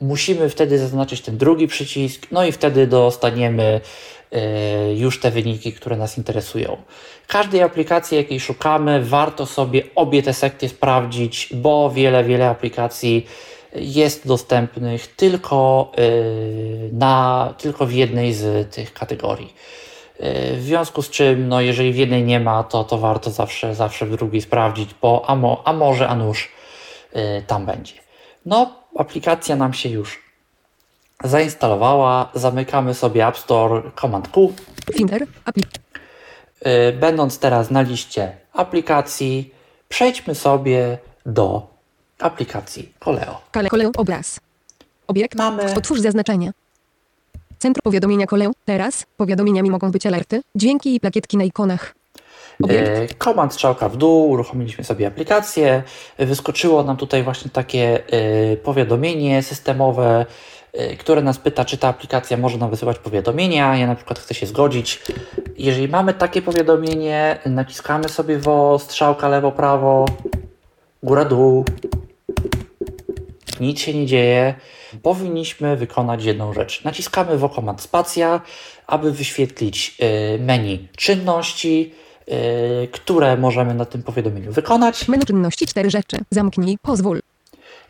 Musimy 0.01 0.49
wtedy 0.49 0.79
zaznaczyć 0.79 1.21
ten 1.21 1.39
drugi 1.39 1.67
przycisk, 1.67 2.27
no 2.31 2.45
i 2.45 2.53
wtedy 2.53 2.87
dostaniemy 2.87 3.81
y, 4.33 4.95
już 4.95 5.21
te 5.21 5.31
wyniki, 5.31 5.73
które 5.73 5.97
nas 5.97 6.19
interesują. 6.19 6.77
Każdej 7.27 7.63
aplikacji, 7.63 8.17
jakiej 8.17 8.41
szukamy, 8.41 9.05
warto 9.05 9.47
sobie 9.47 9.83
obie 9.95 10.23
te 10.23 10.35
sekcje 10.35 10.69
sprawdzić, 10.69 11.49
bo 11.55 11.91
wiele, 11.91 12.25
wiele 12.25 12.49
aplikacji 12.49 13.27
jest 13.75 14.27
dostępnych 14.27 15.07
tylko, 15.07 15.93
y, 15.99 16.91
na, 16.93 17.55
tylko 17.59 17.87
w 17.87 17.93
jednej 17.93 18.35
z 18.35 18.75
tych 18.75 18.93
kategorii. 18.93 19.55
W 20.55 20.61
związku 20.61 21.03
z 21.03 21.11
czym, 21.11 21.49
no 21.49 21.61
jeżeli 21.61 21.93
w 21.93 21.97
jednej 21.97 22.25
nie 22.25 22.41
ma, 22.41 22.65
to, 22.65 22.85
to 22.85 22.99
warto 22.99 23.31
zawsze, 23.31 23.75
zawsze 23.75 24.07
w 24.07 24.17
drugiej 24.17 24.41
sprawdzić, 24.41 24.91
bo 25.03 25.25
a, 25.27 25.37
mo, 25.37 25.63
a 25.65 25.73
może, 25.73 26.09
a 26.09 26.17
nuż 26.17 26.49
tam 27.47 27.67
będzie. 27.67 27.95
No, 28.47 28.78
aplikacja 28.97 29.57
nam 29.57 29.73
się 29.75 29.89
już 29.89 30.23
zainstalowała. 31.25 32.31
Zamykamy 32.35 32.95
sobie 32.95 33.27
App 33.27 33.39
Store 33.39 33.83
Command 34.01 34.29
Q. 34.29 34.53
Finder, 34.95 35.27
apli 35.45 35.65
Y, 36.67 36.93
Będąc 36.93 37.39
teraz 37.39 37.71
na 37.71 37.83
liście 37.83 38.37
aplikacji, 38.53 39.55
przejdźmy 39.89 40.35
sobie 40.35 40.99
do 41.27 41.67
aplikacji. 42.19 42.93
Kale 43.51 43.69
Koleo, 43.69 43.91
obraz. 43.97 44.41
Obiekt, 45.07 45.39
Mamy- 45.39 45.75
otwórz 45.75 46.01
zaznaczenia. 46.01 46.51
Centrum 47.59 47.83
powiadomienia 47.83 48.27
Koleo, 48.27 48.51
teraz, 48.65 49.07
powiadomieniami 49.17 49.71
mogą 49.71 49.91
być 49.91 50.07
alerty, 50.07 50.43
dźwięki 50.55 50.95
i 50.95 51.01
plakietki 51.01 51.37
na 51.37 51.45
ikonach. 51.45 51.95
Obiekt, 52.63 53.13
E, 53.13 53.15
Komand 53.15 53.53
strzałka 53.55 53.89
w 53.89 53.97
dół, 53.97 54.31
uruchomiliśmy 54.31 54.85
sobie 54.85 55.07
aplikację. 55.07 55.83
Wyskoczyło 56.19 56.83
nam 56.83 56.97
tutaj 56.97 57.23
właśnie 57.23 57.51
takie 57.51 58.01
e, 58.07 58.57
powiadomienie 58.57 59.43
systemowe, 59.43 60.27
e, 60.73 60.97
które 60.97 61.23
nas 61.23 61.39
pyta, 61.39 61.65
czy 61.65 61.79
ta 61.79 61.89
aplikacja 61.89 62.37
może 62.37 62.59
nam 62.59 62.71
wysyłać 62.71 62.99
powiadomienia. 62.99 63.77
Ja 63.77 63.87
na 63.87 63.95
przykład 63.95 64.19
chcę 64.19 64.35
się 64.35 64.47
zgodzić. 64.47 65.03
Jeżeli 65.59 65.89
mamy 65.89 66.15
takie 66.15 66.43
powiadomienie, 66.43 67.39
naciskamy 67.47 68.09
sobie 68.09 68.39
w 68.39 68.79
strzałka 68.79 69.29
lewo, 69.29 69.53
prawo, 69.53 70.07
góra, 71.03 71.25
dół. 71.25 71.65
Nic 73.61 73.81
się 73.81 73.95
nie 73.95 74.07
dzieje. 74.07 74.55
Powinniśmy 75.03 75.77
wykonać 75.77 76.25
jedną 76.25 76.53
rzecz. 76.53 76.85
Naciskamy 76.85 77.37
w 77.37 77.49
komand 77.49 77.81
spacja, 77.81 78.41
aby 78.87 79.13
wyświetlić 79.13 79.99
menu 80.39 80.89
czynności, 80.97 81.95
które 82.93 83.37
możemy 83.37 83.75
na 83.75 83.85
tym 83.85 84.03
powiadomieniu 84.03 84.53
wykonać. 84.53 85.09
menu 85.09 85.25
czynności, 85.25 85.67
cztery 85.67 85.91
rzeczy. 85.91 86.17
Zamknij, 86.31 86.79
pozwól, 86.83 87.21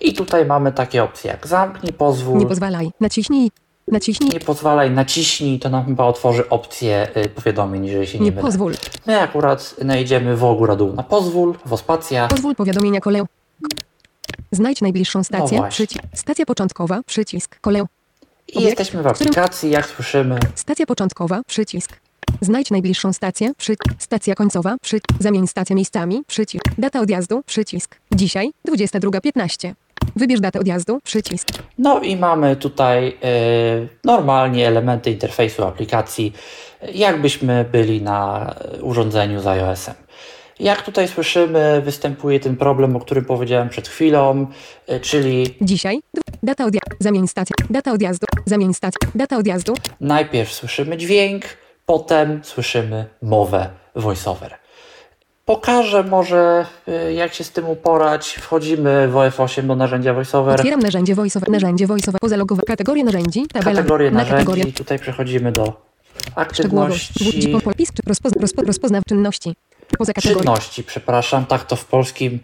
I 0.01 0.13
tutaj 0.15 0.47
mamy 0.47 0.73
takie 0.73 1.03
opcje 1.05 1.31
jak 1.31 1.47
zamknij, 1.47 1.93
pozwól, 1.93 2.39
nie 2.39 2.47
pozwalaj, 2.47 2.91
naciśnij, 3.01 3.51
naciśnij, 3.89 4.31
nie 4.31 4.41
pozwalaj, 4.41 4.91
naciśnij, 4.91 5.59
to 5.59 5.69
nam 5.69 5.85
chyba 5.85 6.05
otworzy 6.05 6.49
opcję 6.49 7.09
y, 7.17 7.29
powiadomień, 7.29 7.87
jeżeli 7.87 8.07
się 8.07 8.19
nie, 8.19 8.25
nie 8.25 8.31
mylę. 8.31 8.43
pozwól. 8.43 8.73
My 9.07 9.21
akurat 9.21 9.75
znajdziemy 9.81 10.37
w 10.37 10.41
góra 10.41 10.77
dół 10.77 10.93
na 10.93 11.03
pozwól, 11.03 11.55
w 11.67 11.77
spacja. 11.77 12.29
Pozwól 12.29 12.55
powiadomienia 12.55 13.01
Koleo. 13.01 13.27
Znajdź 14.53 14.81
najbliższą 14.81 15.25
stację, 15.25 15.61
No 15.61 15.69
przycisk. 15.69 16.03
Stacja 16.15 16.47
początkowa, 16.47 17.01
przycisk. 17.07 17.61
Koleo. 17.61 17.87
I 18.49 18.63
jesteśmy 18.63 19.03
w 19.03 19.07
aplikacji, 19.07 19.71
jak 19.71 19.87
słyszymy. 19.87 20.39
Stacja 20.55 20.87
początkowa, 20.87 21.41
przycisk. 21.47 21.93
Znajdź 22.41 22.71
najbliższą 22.71 23.13
stację, 23.13 23.53
przy... 23.59 23.77
Stacja 23.99 24.35
końcowa, 24.35 24.77
przy... 24.83 25.01
Zamień 25.21 25.47
stację 25.47 25.77
miejscami, 25.77 26.23
przycisk. 26.27 26.65
Data 26.79 27.01
odjazdu, 27.01 27.43
przycisk. 27.47 27.97
Dzisiaj, 28.15 28.53
22.15. 28.69 29.73
Wybierz 30.17 30.41
datę 30.41 30.61
odjazdu, 30.61 31.01
przycisk. 31.05 31.49
No 31.79 32.01
i 32.01 32.17
mamy 32.17 32.57
tutaj 32.57 33.09
y, 33.09 33.89
normalnie 34.05 34.69
elementy 34.69 35.11
interfejsu 35.11 35.65
aplikacji, 35.65 36.33
jakbyśmy 36.95 37.65
byli 37.73 38.03
na 38.03 38.55
y, 38.79 38.83
urządzeniu 38.83 39.41
z 39.41 39.47
iOS-em. 39.47 39.95
Jak 40.61 40.83
tutaj 40.83 41.09
słyszymy, 41.09 41.83
występuje 41.85 42.41
ten 42.41 42.57
problem, 42.57 42.97
o 42.97 43.01
którym 43.01 43.25
powiedziałem 43.25 43.69
przed 43.69 43.89
chwilą, 43.89 44.47
y, 44.91 45.01
czyli 45.01 45.55
Dzisiaj. 45.61 46.01
Data 46.43 46.65
odjazdu. 46.65 46.97
Zamień 47.01 47.29
stację. 47.29 47.55
Data 47.71 47.93
odjazdu. 47.93 48.27
Zamień 48.47 48.75
stację. 48.75 49.11
Data 49.15 49.37
odjazdu. 49.37 49.75
najpierw 50.01 50.53
słyszymy 50.53 50.97
dźwięk, 50.97 51.45
potem 51.89 52.41
słyszymy 52.45 53.07
mowę 53.23 53.71
voiceover. 53.95 54.55
Pokażę 55.45 56.03
może, 56.03 56.67
y, 56.89 57.13
jak 57.13 57.35
się 57.35 57.45
z 57.45 57.51
tym 57.51 57.69
uporać. 57.69 58.29
Wchodzimy 58.29 59.09
w 59.09 59.15
OF8 59.15 59.67
do 59.67 59.77
narzędzia 59.77 60.15
voiceover. 60.15 60.55
Otwieram 60.61 60.81
narzędzie 60.81 61.15
voiceover. 61.15 61.51
Narzędzie 61.51 61.87
voiceover. 61.87 62.21
Pozalogowe. 62.21 62.63
Kategorie 62.63 63.05
narzędzi. 63.05 63.47
Tabela. 63.53 63.77
Kategorię 63.77 64.11
Na 64.11 64.19
narzędzi. 64.19 64.47
kategorię. 64.47 64.73
Tutaj 64.73 64.99
przechodzimy 64.99 65.53
do 65.53 65.73
aktywności. 66.35 67.43
czy 67.95 68.03
rozpozna, 68.07 68.41
rozpo, 68.41 68.63
rozpoznaw 68.63 69.05
czynności. 69.05 69.55
Poza 69.99 70.13
kategorią. 70.13 70.41
Czynności, 70.41 70.85
przepraszam, 70.85 71.47
tak 71.47 71.67
to 71.67 71.77
w 71.77 71.85
polskim 71.85 72.41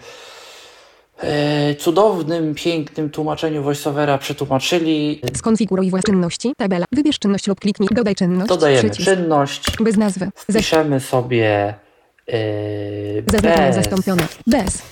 cudownym, 1.79 2.55
pięknym 2.55 3.11
tłumaczeniu 3.11 3.63
voiceovera 3.63 4.19
przetłumaczyli. 4.19 5.21
Skonfiguruj 5.37 5.91
własne 5.91 6.13
czynności. 6.13 6.53
Tabela. 6.57 6.85
Wybierz 6.93 7.19
czynność 7.19 7.47
lub 7.47 7.61
kliknij. 7.61 7.89
Dodaj 7.93 8.15
czynność. 8.15 8.49
Dodajemy 8.49 8.91
Przycisk. 8.91 9.11
czynność, 9.11 9.77
Bez 9.81 9.97
nazwy. 9.97 10.29
Zaś 10.49 10.63
piszemy 10.63 11.01
sobie 11.01 11.75
e, 12.29 12.37
zaznaczone 13.33 13.67
bez 13.67 13.75
zastąpione. 13.75 14.23
Bez. 14.47 14.83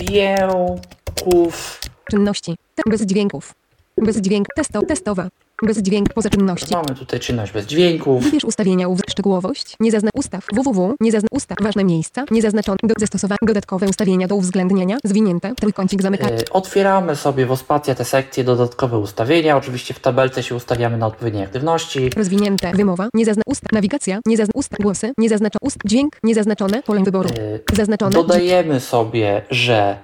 dźwięków. 0.00 1.80
Czynności. 2.10 2.56
Bez 2.88 3.02
dźwięków. 3.02 3.54
Bez 3.98 4.20
dźwięk. 4.20 4.46
Testo. 4.56 4.82
Testowa. 4.82 5.28
Bez 5.62 5.78
dźwięk. 5.78 6.12
Poza 6.14 6.30
czynności. 6.30 6.74
Mamy 6.74 6.94
tutaj 6.98 7.20
czynność 7.20 7.52
bez 7.52 7.66
dźwięków. 7.66 8.22
Wybierz 8.24 8.44
ustawienia 8.44 8.88
uw... 8.88 8.98
szczegółowość, 9.10 9.76
nie 9.80 9.90
zazna 9.90 10.10
ustaw, 10.14 10.46
www, 10.52 10.94
nie 11.00 11.12
zazna 11.12 11.28
ustaw, 11.30 11.58
ważne 11.62 11.84
miejsca, 11.84 12.24
nie 12.30 12.42
zaznaczone, 12.42 12.76
do 12.82 12.94
zastosowania, 12.98 13.38
dodatkowe 13.42 13.86
ustawienia 13.88 14.28
do 14.28 14.34
uwzględnienia, 14.36 14.96
zwinięte, 15.04 15.54
trójkącik 15.54 16.02
zamykania, 16.02 16.36
E, 16.36 16.50
Otwieramy 16.50 17.16
sobie 17.16 17.46
w 17.46 17.52
Ospacja 17.52 17.94
te 17.94 18.04
sekcje, 18.04 18.44
dodatkowe 18.44 18.98
ustawienia. 18.98 19.56
Oczywiście 19.56 19.94
w 19.94 20.00
tabelce 20.00 20.42
się 20.42 20.54
ustawiamy 20.54 20.96
na 20.98 21.06
odpowiedniej 21.06 21.44
aktywności. 21.44 22.10
rozwinięte, 22.16 22.72
wymowa, 22.72 23.08
nie 23.14 23.24
zazna 23.24 23.42
ustaw, 23.46 23.72
nawigacja, 23.72 24.20
nie 24.26 24.36
zazna 24.36 24.52
ustaw, 24.54 24.78
głosy, 24.80 25.12
nie 25.18 25.28
zaznaczone, 25.28 25.58
ust, 25.62 25.78
dźwięk, 25.84 26.16
nie 26.22 26.34
zaznaczone, 26.34 26.82
pole 26.82 27.04
wyboru, 27.04 27.28
E, 27.72 27.76
zaznaczone, 27.76 28.12
Dodajemy 28.12 28.80
sobie, 28.80 29.42
że 29.50 29.98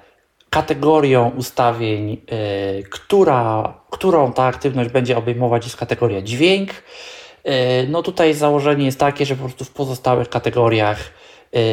kategorią 0.53 1.31
ustawień, 1.37 2.13
y, 2.13 2.83
która, 2.91 3.75
którą 3.91 4.33
ta 4.33 4.45
aktywność 4.45 4.91
będzie 4.91 5.17
obejmować, 5.17 5.65
jest 5.65 5.77
kategoria 5.77 6.23
dźwięk. 6.23 6.71
Y, 6.71 7.89
no 7.89 8.03
tutaj 8.03 8.35
założenie 8.35 8.85
jest 8.87 8.99
takie, 8.99 9.27
że 9.27 9.35
po 9.37 9.45
prostu 9.45 9.65
w 9.65 9.71
pozostałych 9.71 10.29
kategoriach 10.29 10.99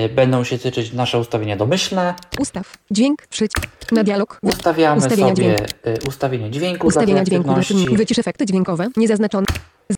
y, 0.06 0.10
będą 0.10 0.44
się 0.44 0.58
tyczyć 0.58 0.94
nasze 0.94 1.20
ustawienia 1.20 1.56
domyślne. 1.58 2.14
ustaw, 2.40 2.74
dźwięk, 2.92 3.28
przycisk, 3.28 3.92
na 3.92 4.04
dialog, 4.04 4.40
Ustawiamy 4.44 4.98
Ustawienia 4.98 5.36
sobie 5.36 5.56
y, 5.88 5.98
ustawienie 6.08 6.52
dźwięku 6.52 6.88
ustawienia 6.88 7.24
dźwięku, 7.24 7.54
wycisz 7.92 8.20
efekty 8.20 8.46
dźwiękowe, 8.46 8.88
nie 8.98 9.08
zaznaczone, 9.08 9.46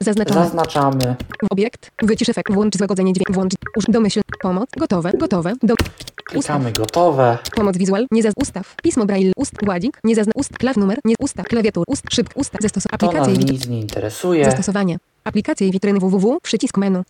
Zaznaczamy. 0.04 1.16
obiekt, 1.50 1.92
wycisz 2.04 2.30
efekt, 2.30 2.54
włącz 2.54 2.78
złagodzenie 2.78 3.14
dźwięku, 3.14 3.34
włącz, 3.34 3.54
domyśl, 3.88 4.22
pomoc, 4.42 4.70
gotowe, 4.78 5.12
gotowe, 5.18 5.54
do, 5.64 5.74
Klikamy 6.32 6.72
gotowe. 6.72 7.38
Pomoc 7.56 7.78
wizual, 7.78 8.06
nie 8.12 8.24
zaz 8.24 8.34
ustaw, 8.36 8.76
pismo 8.84 9.06
braille, 9.06 9.32
ust, 9.36 9.54
gładzik, 9.64 10.00
nie 10.04 10.16
zazna 10.16 10.32
ust, 10.36 10.58
klaw 10.58 10.78
numer, 10.78 11.00
nie 11.06 11.16
ustaw, 11.20 11.46
klawiatur, 11.46 11.84
ust, 11.88 12.04
szyb, 12.12 12.30
usta, 12.36 12.58
zastosowanie, 12.62 12.96
aplikacje 12.96 13.34
i 13.34 13.38
witryny, 13.38 13.54
nic 13.54 13.68
nie 13.68 13.80
interesuje. 13.80 14.46
zastosowanie, 14.46 14.98
aplikacje 15.24 15.68
i 15.68 15.72
witryny 15.72 16.00
www, 16.00 16.40
przycisk 16.44 16.78
menu, 16.78 17.04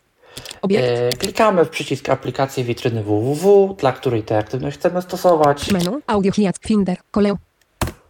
obiekt, 0.62 0.84
E, 0.88 1.10
Klikamy 1.18 1.66
w 1.66 1.70
przycisk 1.70 2.10
aplikację 2.10 2.64
witryny 2.64 3.04
www, 3.04 3.76
dla 3.80 3.92
której 3.92 4.24
tę 4.24 4.38
aktywność 4.38 4.78
chcemy 4.78 5.02
stosować. 5.02 5.72
menu, 5.72 6.02
audio 6.08 6.32
hiack, 6.32 6.68
finder, 6.68 6.98
koleu, 7.12 7.38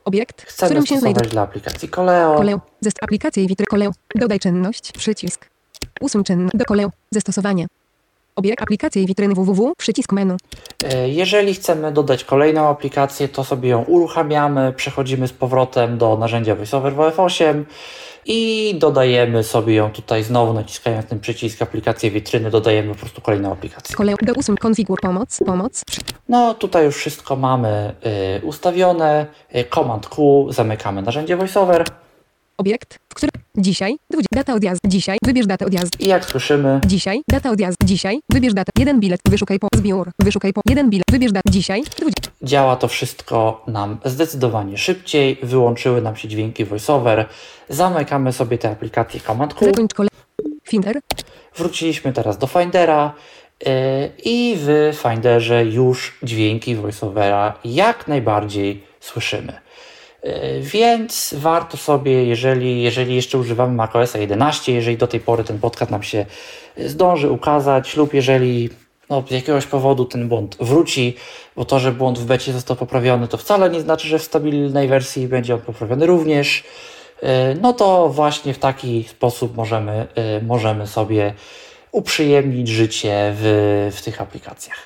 obiekt, 0.06 0.42
Chcemy 0.42 0.70
którym 0.70 0.86
się 0.86 1.00
znajduje, 1.00 1.30
dla 1.30 1.42
aplikacji 1.42 1.90
Koleo. 1.90 2.36
koleu, 2.38 2.60
zest, 2.82 2.98
aplikacje 3.04 3.44
i 3.44 3.48
witryny, 3.48 3.68
koleu, 3.68 3.92
dodaj 4.16 4.40
czynność, 4.40 4.92
przycisk, 4.92 5.50
usuń 6.02 6.24
czynność, 6.24 6.58
do 6.58 6.66
koleu, 6.66 6.90
zastosowanie, 7.12 7.68
obiekt, 8.36 8.62
aplikacje 8.64 9.02
i 9.04 9.06
witryny 9.06 9.34
www, 9.36 9.74
przycisk 9.78 10.12
menu, 10.12 10.38
E, 10.94 11.10
Jeżeli 11.10 11.54
chcemy 11.54 11.92
dodać 11.92 12.24
kolejną 12.24 12.68
aplikację, 12.68 13.28
to 13.28 13.44
sobie 13.44 13.70
ją 13.70 13.84
uruchamiamy, 13.84 14.74
przechodzimy 14.74 15.28
z 15.28 15.34
powrotem 15.34 15.98
do 15.98 16.18
narzędzia 16.18 16.56
VoiceOver 16.56 16.94
w 16.94 16.98
OF8 16.98 17.64
i 18.26 18.74
dodajemy 18.80 19.44
sobie 19.44 19.76
ją 19.76 19.90
tutaj 19.92 20.24
znowu 20.24 20.54
naciskając 20.54 21.06
ten 21.06 21.20
przycisk 21.20 21.62
aplikację 21.62 22.12
witryny, 22.12 22.52
dodajemy 22.52 22.94
po 22.94 23.00
prostu 23.00 23.22
kolejną 23.22 23.52
aplikację. 23.52 23.96
koleu, 23.96 24.18
do 24.22 24.34
usuń, 24.34 24.58
konfigur, 24.58 25.02
pomoc, 25.02 25.40
pomoc, 25.46 25.84
No 26.30 26.54
tutaj 26.54 26.86
już 26.86 26.96
wszystko 26.96 27.36
mamy 27.36 27.94
y, 28.42 28.46
ustawione. 28.46 29.26
Y, 29.56 29.66
Command 29.76 30.08
Q, 30.10 30.48
zamykamy 30.52 31.02
narzędzie 31.02 31.38
VoiceOver 31.38 31.84
obiekt, 32.62 33.00
w 33.10 33.14
którym, 33.14 33.32
dzisiaj, 33.58 33.98
20, 34.10 34.28
data 34.34 34.54
odjazdu, 34.54 34.90
dzisiaj, 34.90 35.18
wybierz 35.26 35.48
datę 35.48 35.66
odjazdu, 35.66 35.98
i 36.00 36.08
jak 36.08 36.26
słyszymy, 36.26 36.82
Dzisiaj, 36.86 37.22
data 37.32 37.52
odjazdu. 37.52 37.86
Dzisiaj, 37.86 38.20
wybierz 38.30 38.54
datę. 38.54 38.72
Jeden 38.80 39.00
bilet, 39.00 39.20
wyszukaj 39.30 39.60
po 39.60 39.68
zbiór. 39.76 40.12
Wyszukaj 40.20 40.54
po 40.54 40.62
jeden 40.70 40.90
bilet, 40.90 41.06
wybierz 41.12 41.32
datę. 41.32 41.52
Dzisiaj, 41.52 41.84
20. 41.98 42.32
działa 42.42 42.76
to 42.76 42.88
wszystko 42.88 43.64
nam 43.68 43.98
zdecydowanie 44.06 44.78
szybciej, 44.78 45.38
wyłączyły 45.44 46.02
nam 46.02 46.16
się 46.16 46.28
dźwięki 46.28 46.66
VoiceOver, 46.66 47.26
zamykamy 47.70 48.34
sobie 48.34 48.58
te 48.58 48.70
aplikacje 48.70 49.20
Command 49.20 49.54
Q. 49.54 49.72
Finder, 50.64 51.00
Wróciliśmy 51.56 52.14
teraz 52.14 52.38
do 52.38 52.48
Findera 52.48 53.14
yy, 53.66 53.72
i 54.26 54.56
w 54.58 54.96
Finderze 55.02 55.66
już 55.66 56.18
dźwięki 56.24 56.76
voiceovera 56.76 57.60
jak 57.66 58.08
najbardziej 58.08 58.84
słyszymy. 59.00 59.61
Yy, 60.24 60.62
Więc 60.62 61.36
warto 61.38 61.78
sobie, 61.78 62.26
jeżeli, 62.26 62.82
jeżeli 62.82 63.16
jeszcze 63.16 63.38
używamy 63.38 63.74
macOS 63.74 64.14
11, 64.14 64.74
jeżeli 64.74 64.98
do 64.98 65.08
tej 65.08 65.20
pory 65.20 65.44
ten 65.44 65.60
podcast 65.60 65.92
nam 65.92 66.04
się 66.04 66.26
zdąży 66.78 67.30
ukazać, 67.30 67.98
lub 67.98 68.14
jeżeli 68.14 68.70
no, 69.10 69.24
z 69.30 69.32
jakiegoś 69.32 69.66
powodu 69.66 70.06
ten 70.06 70.28
błąd 70.30 70.58
wróci, 70.60 71.16
bo 71.56 71.66
to, 71.66 71.80
że 71.80 71.92
błąd 71.92 72.20
w 72.20 72.26
becie 72.26 72.54
został 72.54 72.76
poprawiony, 72.76 73.28
to 73.28 73.38
wcale 73.38 73.70
nie 73.70 73.82
znaczy, 73.82 74.08
że 74.08 74.20
w 74.20 74.24
stabilnej 74.24 74.88
wersji 74.88 75.28
będzie 75.28 75.54
on 75.54 75.62
poprawiony 75.62 76.06
również. 76.06 76.64
Yy, 77.22 77.30
No 77.62 77.74
to 77.74 78.10
właśnie 78.10 78.54
w 78.54 78.60
taki 78.60 79.04
sposób 79.04 79.56
możemy, 79.56 80.08
yy, 80.16 80.42
możemy 80.48 80.88
sobie 80.88 81.34
uprzyjemnić 81.92 82.68
życie 82.68 83.34
w, 83.36 83.92
w 83.96 84.02
tych 84.02 84.22
aplikacjach. 84.22 84.78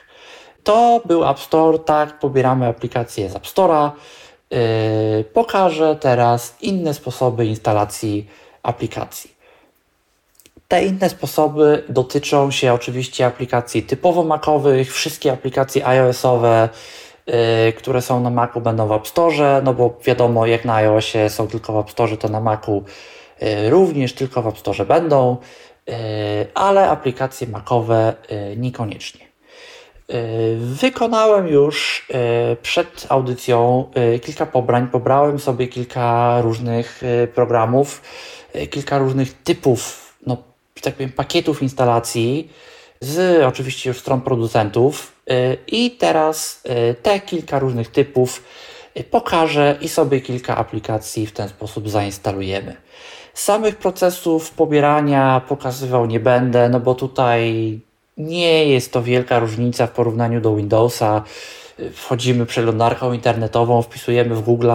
To 0.64 1.02
był 1.06 1.30
App 1.30 1.40
Store, 1.40 1.80
tak, 1.80 2.20
pobieramy 2.20 2.68
aplikacje 2.68 3.30
z 3.30 3.36
App 3.36 3.46
Store'a. 3.46 3.92
Yy, 4.52 5.24
pokażę 5.24 5.96
teraz 5.96 6.56
inne 6.62 6.94
sposoby 6.94 7.46
instalacji 7.46 8.28
aplikacji. 8.64 9.36
Te 10.68 10.86
inne 10.86 11.10
sposoby 11.10 11.84
dotyczą 11.90 12.52
się 12.52 12.74
oczywiście 12.74 13.26
aplikacji 13.26 13.84
typowo 13.84 14.24
Macowych, 14.24 14.94
wszystkie 14.94 15.32
aplikacje 15.32 15.88
iOS-owe, 15.88 16.70
yy, 17.28 17.34
które 17.74 18.02
są 18.02 18.20
na 18.20 18.30
Macu 18.30 18.62
będą 18.62 18.88
w 18.88 18.92
App 18.92 19.08
Store, 19.08 19.62
no 19.64 19.74
bo 19.74 19.98
wiadomo, 20.04 20.46
jak 20.46 20.66
na 20.66 20.76
iOSie 20.76 21.30
są 21.30 21.48
tylko 21.48 21.74
w 21.74 21.78
App 21.78 21.92
Store, 21.92 22.18
to 22.18 22.30
na 22.30 22.40
Macu 22.40 22.84
yy, 23.42 23.70
również 23.70 24.14
tylko 24.14 24.42
w 24.42 24.48
App 24.48 24.58
Store 24.58 24.86
będą, 24.86 25.38
ale 26.54 26.90
aplikacje 26.90 27.48
Macowe 27.48 28.14
niekoniecznie. 28.58 29.25
Yy, 30.10 30.16
Wykonałem 30.58 31.48
już 31.48 32.08
yy, 32.10 32.56
przed 32.56 33.06
audycją 33.10 33.90
yy, 33.96 34.20
kilka 34.20 34.46
pobrań. 34.46 34.88
Pobrałem 34.88 35.40
sobie 35.40 35.68
kilka 35.68 36.42
różnych 36.42 37.02
programów, 37.36 38.02
kilka 38.70 38.98
różnych 38.98 39.34
typów, 39.34 40.14
no, 40.28 40.38
tak 40.82 40.94
powiem, 40.94 41.12
pakietów 41.12 41.62
instalacji 41.64 42.50
z 43.02 43.44
oczywiście 43.44 43.90
już 43.90 44.00
stron 44.00 44.22
producentów. 44.22 45.12
I 45.68 45.92
teraz 45.92 46.64
te 47.02 47.20
kilka 47.20 47.60
różnych 47.60 47.92
typów 47.92 48.44
pokażę 49.12 49.78
i 49.82 49.90
sobie 49.90 50.22
kilka 50.22 50.58
aplikacji 50.58 51.28
w 51.28 51.32
ten 51.32 51.50
sposób 51.50 51.90
zainstalujemy. 51.90 52.76
Samych 53.34 53.76
procesów 53.76 54.52
pobierania 54.52 55.42
pokazywał 55.48 56.06
nie 56.06 56.20
będę, 56.20 56.70
no 56.70 56.80
bo 56.80 56.96
tutaj 56.96 57.80
nie 58.18 58.66
jest 58.66 58.94
to 58.94 59.04
wielka 59.04 59.40
różnica 59.40 59.88
w 59.88 59.92
porównaniu 59.92 60.42
do 60.42 60.56
Windowsa. 60.56 61.24
Wchodzimy 61.94 62.46
przeglądarką 62.46 63.14
internetową, 63.14 63.82
wpisujemy 63.82 64.36
w 64.36 64.42
Google, 64.42 64.72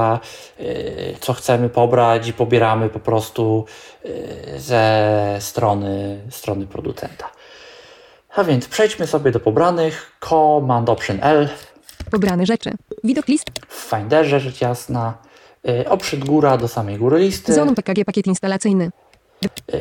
co 1.20 1.33
chcemy 1.33 1.68
pobrać 1.68 2.29
i 2.29 2.33
pobieramy 2.33 2.88
po 2.88 2.98
prostu 3.00 3.64
y, 4.05 4.11
ze 4.57 5.37
strony, 5.40 6.20
strony 6.31 6.66
producenta. 6.66 7.31
A 8.37 8.44
więc 8.44 8.68
przejdźmy 8.68 9.07
sobie 9.07 9.31
do 9.31 9.40
pobranych. 9.40 10.12
Command 10.29 10.88
Option 10.88 11.18
L 11.22 11.48
pobrane 12.11 12.46
rzeczy. 12.46 12.70
Widok 13.05 13.29
list, 13.29 13.46
w 13.68 13.74
Finderze, 13.90 14.40
rzecz 14.40 14.61
jasna. 14.61 15.14
Y, 15.68 15.88
Oprzyd 15.88 16.24
góra 16.24 16.57
do 16.57 16.68
samej 16.68 16.98
góry 16.98 17.18
listy. 17.18 17.55
zoną 17.55 17.74
PKG 17.74 18.05
pakiet 18.05 18.26
instalacyjny. 18.26 18.90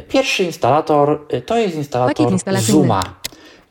Pierwszy 0.09 0.43
instalator 0.43 1.27
to 1.45 1.57
jest 1.57 1.75
instalator. 1.75 2.27
Zooma. 2.59 3.18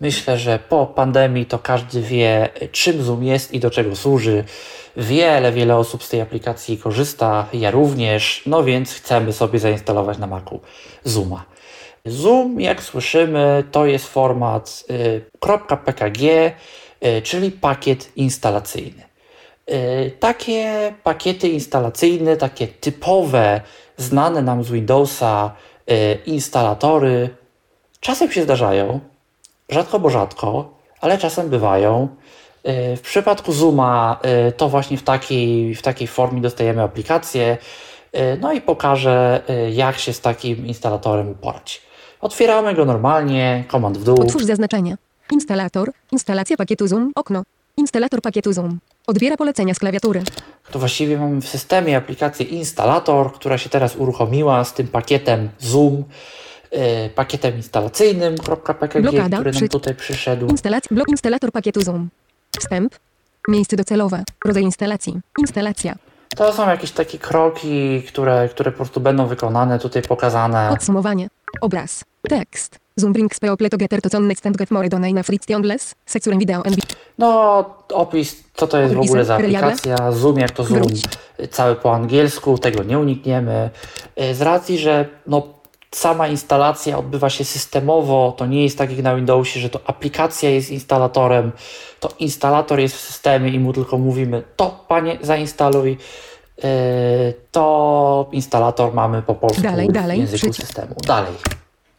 Myślę, 0.01 0.39
że 0.39 0.59
po 0.59 0.87
pandemii 0.87 1.47
to 1.47 1.59
każdy 1.59 2.03
wie, 2.03 2.49
czym 2.73 3.03
Zoom 3.03 3.25
jest 3.25 3.55
i 3.55 3.61
do 3.61 3.71
czego 3.71 3.97
służy. 3.97 4.45
Wiele, 4.97 5.53
wiele 5.53 5.77
osób 5.77 6.05
z 6.05 6.09
tej 6.09 6.21
aplikacji 6.21 6.79
korzysta, 6.79 7.47
ja 7.53 7.71
również, 7.71 8.43
no 8.47 8.65
więc 8.65 8.95
chcemy 8.95 9.33
sobie 9.33 9.59
zainstalować 9.59 10.19
na 10.19 10.27
Macu 10.27 10.61
Zooma. 11.05 11.45
Zoom, 12.05 12.61
jak 12.61 12.83
słyszymy, 12.83 13.65
to 13.73 13.87
jest 13.87 14.09
format 14.09 14.85
y, 14.91 15.25
.pkg, 15.85 16.53
y, 17.05 17.23
czyli 17.23 17.51
pakiet 17.51 18.13
instalacyjny. 18.17 19.03
Y, 19.71 20.13
takie 20.21 20.95
pakiety 21.03 21.49
instalacyjne, 21.49 22.37
takie 22.37 22.69
typowe, 22.69 23.61
znane 23.97 24.43
nam 24.43 24.65
z 24.65 24.71
Windowsa 24.71 25.53
instalatory, 26.27 27.31
czasem 28.01 28.33
się 28.33 28.43
zdarzają, 28.43 29.01
rzadko 29.69 29.99
bo 29.99 30.11
rzadko, 30.11 30.71
ale 31.01 31.19
czasem 31.19 31.49
bywają. 31.49 32.09
Y, 32.67 32.97
w 32.97 33.01
przypadku 33.01 33.53
Zooma 33.53 34.21
y, 34.49 34.53
to 34.53 34.69
właśnie 34.69 34.97
w 34.99 35.03
takiej, 35.03 35.75
w 35.75 35.83
takiej 35.83 36.09
formie 36.09 36.41
dostajemy 36.41 36.83
aplikację. 36.83 37.59
Y, 38.15 38.39
No 38.41 38.53
i 38.53 38.61
pokażę, 38.61 39.43
jak 39.73 39.99
się 39.99 40.13
z 40.13 40.21
takim 40.21 40.67
instalatorem 40.67 41.29
uporać. 41.29 41.83
Otwieramy 42.21 42.75
go 42.75 42.85
normalnie, 42.85 43.65
komand 43.69 43.99
w 43.99 44.05
dół. 44.05 44.23
Otwórz 44.23 44.45
zaznaczenie. 44.45 44.97
Instalator. 45.31 45.91
Instalacja 46.13 46.57
pakietu 46.57 46.87
Zoom. 46.87 47.13
Okno. 47.15 47.43
Instalator 47.77 48.23
pakietu 48.23 48.53
Zoom. 48.53 48.79
Odbiera 49.07 49.37
polecenia 49.37 49.75
z 49.75 49.79
klawiatury. 49.79 50.23
To 50.71 50.79
właściwie 50.79 51.19
mamy 51.19 51.41
w 51.41 51.49
systemie 51.49 51.97
aplikację 51.97 52.47
instalator, 52.47 53.33
która 53.33 53.59
się 53.59 53.71
teraz 53.71 53.97
uruchomiła 53.97 54.65
z 54.65 54.73
tym 54.73 54.89
pakietem 54.89 55.49
Zoom, 55.59 56.05
pakietem 57.15 57.57
instalacyjnym 57.57 58.35
.pkg, 58.79 59.01
Blokada, 59.01 59.37
który 59.39 59.53
nam 59.53 59.69
tutaj 59.69 59.95
przyszedł. 59.95 60.47
Instalacja. 60.47 60.89
Blok 60.97 61.09
instalator 61.09 61.53
pakietu 61.53 61.81
Zoom. 61.81 62.09
Wstęp. 62.59 62.95
Miejsce 63.49 63.77
docelowe. 63.77 64.25
Rodzaj 64.45 64.63
instalacji. 64.63 65.21
Instalacja. 65.39 65.95
To 66.37 66.53
są 66.53 66.69
jakieś 66.69 66.91
takie 66.91 67.19
kroki, 67.19 68.03
które, 68.03 68.49
które 68.49 68.71
po 68.71 68.77
prostu 68.77 69.01
będą 69.01 69.27
wykonane, 69.27 69.79
tutaj 69.79 70.03
pokazane. 70.03 70.69
Podsumowanie. 70.71 71.29
Obraz. 71.61 72.05
Tekst. 72.29 72.79
Zoom 72.97 73.13
brings 73.13 73.41
people 73.41 73.69
together 73.71 74.03
to 74.03 74.11
connect 74.11 74.47
and 74.47 74.57
get 74.57 74.71
more 74.71 74.89
donate 74.89 75.23
frictionless. 75.23 75.95
Seksurem 76.07 76.39
wideo 76.39 76.67
and 76.67 76.77
No, 77.19 77.65
opis, 77.93 78.45
co 78.55 78.67
to 78.67 78.79
jest 78.79 78.95
w 78.95 79.01
ogóle 79.01 79.25
za 79.25 79.35
aplikacja, 79.35 80.13
Zoom, 80.13 80.39
jak 80.39 80.51
to 80.51 80.65
Zoom, 80.65 80.83
Wróć. 80.83 81.03
cały 81.51 81.77
po 81.77 81.95
angielsku, 81.95 82.59
tego 82.59 82.83
nie 82.83 82.99
unikniemy. 82.99 83.71
Y, 84.23 84.35
Z 84.35 84.43
racji, 84.43 84.79
że 84.79 85.09
no, 85.27 85.58
sama 85.91 86.29
instalacja 86.29 86.99
odbywa 86.99 87.31
się 87.31 87.45
systemowo, 87.45 88.35
to 88.37 88.47
nie 88.47 88.63
jest 88.63 88.79
tak 88.79 88.91
jak 88.91 89.03
na 89.03 89.17
Windowsie, 89.17 89.61
że 89.61 89.71
to 89.71 89.81
aplikacja 89.87 90.51
jest 90.51 90.71
instalatorem, 90.71 91.53
to 92.01 92.09
instalator 92.19 92.81
jest 92.81 92.97
w 92.97 93.01
systemie 93.01 93.51
i 93.51 93.59
mu 93.61 93.73
tylko 93.73 93.99
mówimy, 93.99 94.43
to 94.57 94.85
panie 94.89 95.19
zainstaluj, 95.23 95.97
y, 96.59 96.65
to 97.53 98.29
instalator 98.33 98.95
mamy 98.95 99.23
po 99.23 99.35
polsku 99.35 99.63
Dalej, 99.63 99.89
dalej, 99.89 100.17
w 100.19 100.21
języku 100.21 100.39
przycisk. 100.39 100.67
systemu. 100.67 100.95
Dalej. 101.07 101.33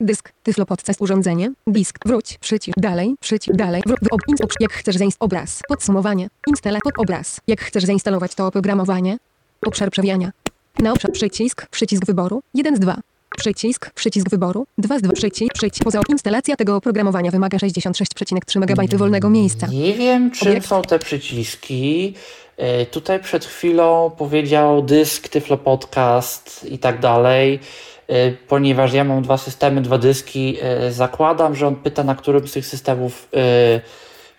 Dysk, 0.01 0.31
tyflo 0.43 0.65
podcast, 0.65 1.01
urządzenie, 1.01 1.51
disk, 1.67 1.99
wróć, 2.05 2.37
przycisk, 2.37 2.79
dalej, 2.79 3.15
przycisk, 3.19 3.57
dalej, 3.57 3.81
wró- 3.87 4.07
ob, 4.11 4.21
ins, 4.27 4.41
ob, 4.41 4.49
jak 4.59 4.71
chcesz 4.73 4.97
zainstalować 4.97 5.39
obraz, 5.39 5.61
podsumowanie, 5.67 6.27
instala, 6.47 6.79
pod 6.83 6.93
obraz, 6.97 7.41
jak 7.47 7.61
chcesz 7.61 7.83
zainstalować 7.85 8.35
to 8.35 8.47
oprogramowanie, 8.47 9.17
obszar 9.65 9.91
przewijania, 9.91 10.31
na 10.79 10.91
obszar 10.93 11.11
przycisk, 11.11 11.67
przycisk 11.69 12.05
wyboru, 12.05 12.41
1 12.53 12.75
z 12.75 12.79
2, 12.79 12.95
przycisk, 13.37 13.89
przycisk 13.93 14.29
wyboru, 14.29 14.67
2 14.77 14.99
z 14.99 15.01
2, 15.01 15.13
przycisk, 15.13 15.53
przycisk, 15.53 15.83
poza 15.83 16.01
instalacja 16.09 16.55
tego 16.55 16.75
oprogramowania 16.75 17.31
wymaga 17.31 17.57
66,3 17.57 18.57
MB 18.57 18.97
wolnego 18.97 19.29
miejsca. 19.29 19.67
Nie 19.67 19.93
wiem, 19.93 20.31
czym 20.31 20.47
Obiekt. 20.51 20.67
są 20.67 20.81
te 20.81 20.99
przyciski. 20.99 22.13
E, 22.57 22.85
Tutaj 22.85 23.19
przed 23.19 23.45
chwilą 23.45 24.11
powiedział 24.17 24.81
dysk, 24.81 25.27
Tyflo 25.29 25.57
Podcast 25.57 26.65
i 26.71 26.79
tak 26.79 26.99
dalej. 26.99 27.59
E, 28.07 28.31
Ponieważ 28.31 28.93
ja 28.93 29.03
mam 29.03 29.21
dwa 29.23 29.37
systemy, 29.37 29.81
dwa 29.81 29.97
dyski, 29.97 30.57
e, 30.61 30.91
zakładam, 30.91 31.55
że 31.55 31.67
on 31.67 31.75
pyta, 31.75 32.03
na 32.03 32.15
którym 32.15 32.47
z 32.47 32.51
tych 32.51 32.65
systemów 32.65 33.27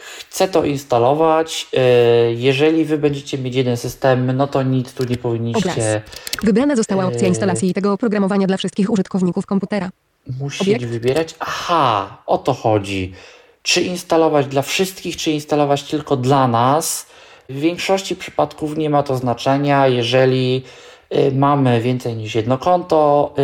e, 0.00 0.24
chce 0.30 0.48
to 0.48 0.64
instalować. 0.64 1.66
E, 1.76 1.80
Jeżeli 2.32 2.84
wy 2.84 2.98
będziecie 2.98 3.38
mieć 3.38 3.54
jeden 3.54 3.76
system, 3.76 4.36
no 4.36 4.46
to 4.46 4.62
nic 4.62 4.92
tu 4.92 5.04
nie 5.04 5.16
powinniście 5.16 5.70
Obraz. 5.70 5.86
Wybrana 6.42 6.76
została 6.76 7.04
opcja 7.06 7.20
Eee. 7.22 7.28
instalacji 7.28 7.74
tego 7.74 7.92
oprogramowania 7.92 8.46
dla 8.46 8.56
wszystkich 8.56 8.90
użytkowników 8.90 9.46
komputera. 9.46 9.90
musieć 10.40 10.68
Obiekt? 10.68 10.84
wybierać. 10.84 11.34
Aha, 11.38 12.18
o 12.26 12.38
to 12.38 12.52
chodzi. 12.54 13.12
Czy 13.62 13.80
instalować 13.82 14.46
dla 14.46 14.62
wszystkich, 14.62 15.16
czy 15.16 15.30
instalować 15.30 15.82
tylko 15.82 16.16
dla 16.16 16.48
nas? 16.48 17.06
W 17.48 17.60
większości 17.60 18.16
przypadków 18.16 18.76
nie 18.76 18.90
ma 18.90 19.02
to 19.02 19.16
znaczenia, 19.16 19.86
jeżeli 19.86 20.62
y, 21.14 21.32
mamy 21.34 21.80
więcej 21.80 22.16
niż 22.16 22.34
jedno 22.34 22.58
konto, 22.58 23.34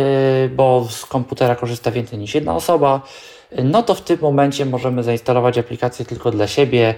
bo 0.55 0.87
z 0.89 1.05
komputera 1.05 1.55
korzysta 1.55 1.91
więcej 1.91 2.19
niż 2.19 2.35
jedna 2.35 2.55
osoba, 2.55 3.01
no 3.63 3.83
to 3.83 3.95
w 3.95 4.01
tym 4.01 4.17
momencie 4.21 4.65
możemy 4.65 5.03
zainstalować 5.03 5.57
aplikację 5.57 6.05
tylko 6.05 6.31
dla 6.31 6.47
siebie, 6.47 6.95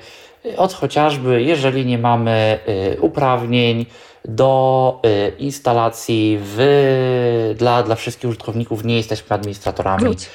od 0.57 0.73
chociażby 0.73 1.43
jeżeli 1.43 1.85
nie 1.85 1.97
mamy 1.97 2.59
y, 2.95 3.01
uprawnień 3.01 3.85
do 4.25 5.01
y, 5.05 5.29
instalacji 5.39 6.39
w, 6.41 7.55
dla, 7.57 7.83
dla 7.83 7.95
wszystkich 7.95 8.29
użytkowników, 8.29 8.85
nie 8.85 8.97
jesteśmy 8.97 9.35
administratorami 9.35 10.03
Wróć, 10.03 10.29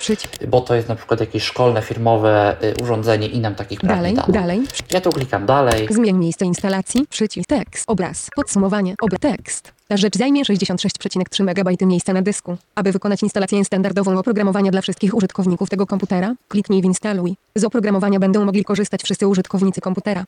bo 0.49 0.61
to 0.61 0.75
jest 0.75 0.89
na 0.89 0.95
przykład 0.95 1.21
jakieś 1.21 1.43
szkolne, 1.43 1.83
firmowe 1.83 2.57
y, 2.63 2.83
urządzenie 2.83 3.27
i 3.27 3.41
nam 3.41 3.55
takich 3.55 3.81
praw 3.81 3.97
dalej, 3.97 4.17
dalej, 4.29 4.63
Ja 4.91 5.01
tu 5.01 5.11
klikam 5.11 5.47
dalej. 5.47 5.89
Zmień 5.91 6.17
miejsce 6.17 6.45
instalacji, 6.45 7.07
przycisk, 7.11 7.49
tekst, 7.49 7.85
obraz, 7.87 8.29
podsumowanie, 8.37 8.95
obraz, 9.01 9.21
tekst. 9.21 9.73
Ta 9.89 9.97
rzecz 9.97 10.19
zajmie 10.19 10.43
66,3 10.45 11.43
MB 11.43 11.83
miejsca 11.83 12.13
na 12.13 12.23
dysku. 12.23 12.57
Aby 12.75 12.93
wykonać 12.93 13.23
instalację 13.23 13.65
standardową 13.65 14.19
oprogramowania 14.19 14.71
dla 14.71 14.81
wszystkich 14.81 15.15
użytkowników 15.15 15.71
tego 15.71 15.87
komputera, 15.87 16.35
kliknij 16.49 16.83
w 16.83 16.85
instaluj. 16.85 17.37
Z 17.55 17.65
oprogramowania 17.65 18.19
będą 18.19 18.45
mogli 18.45 18.65
korzystać 18.65 19.03
wszyscy 19.03 19.29
użytkownicy 19.29 19.81
komputera. 19.81 20.25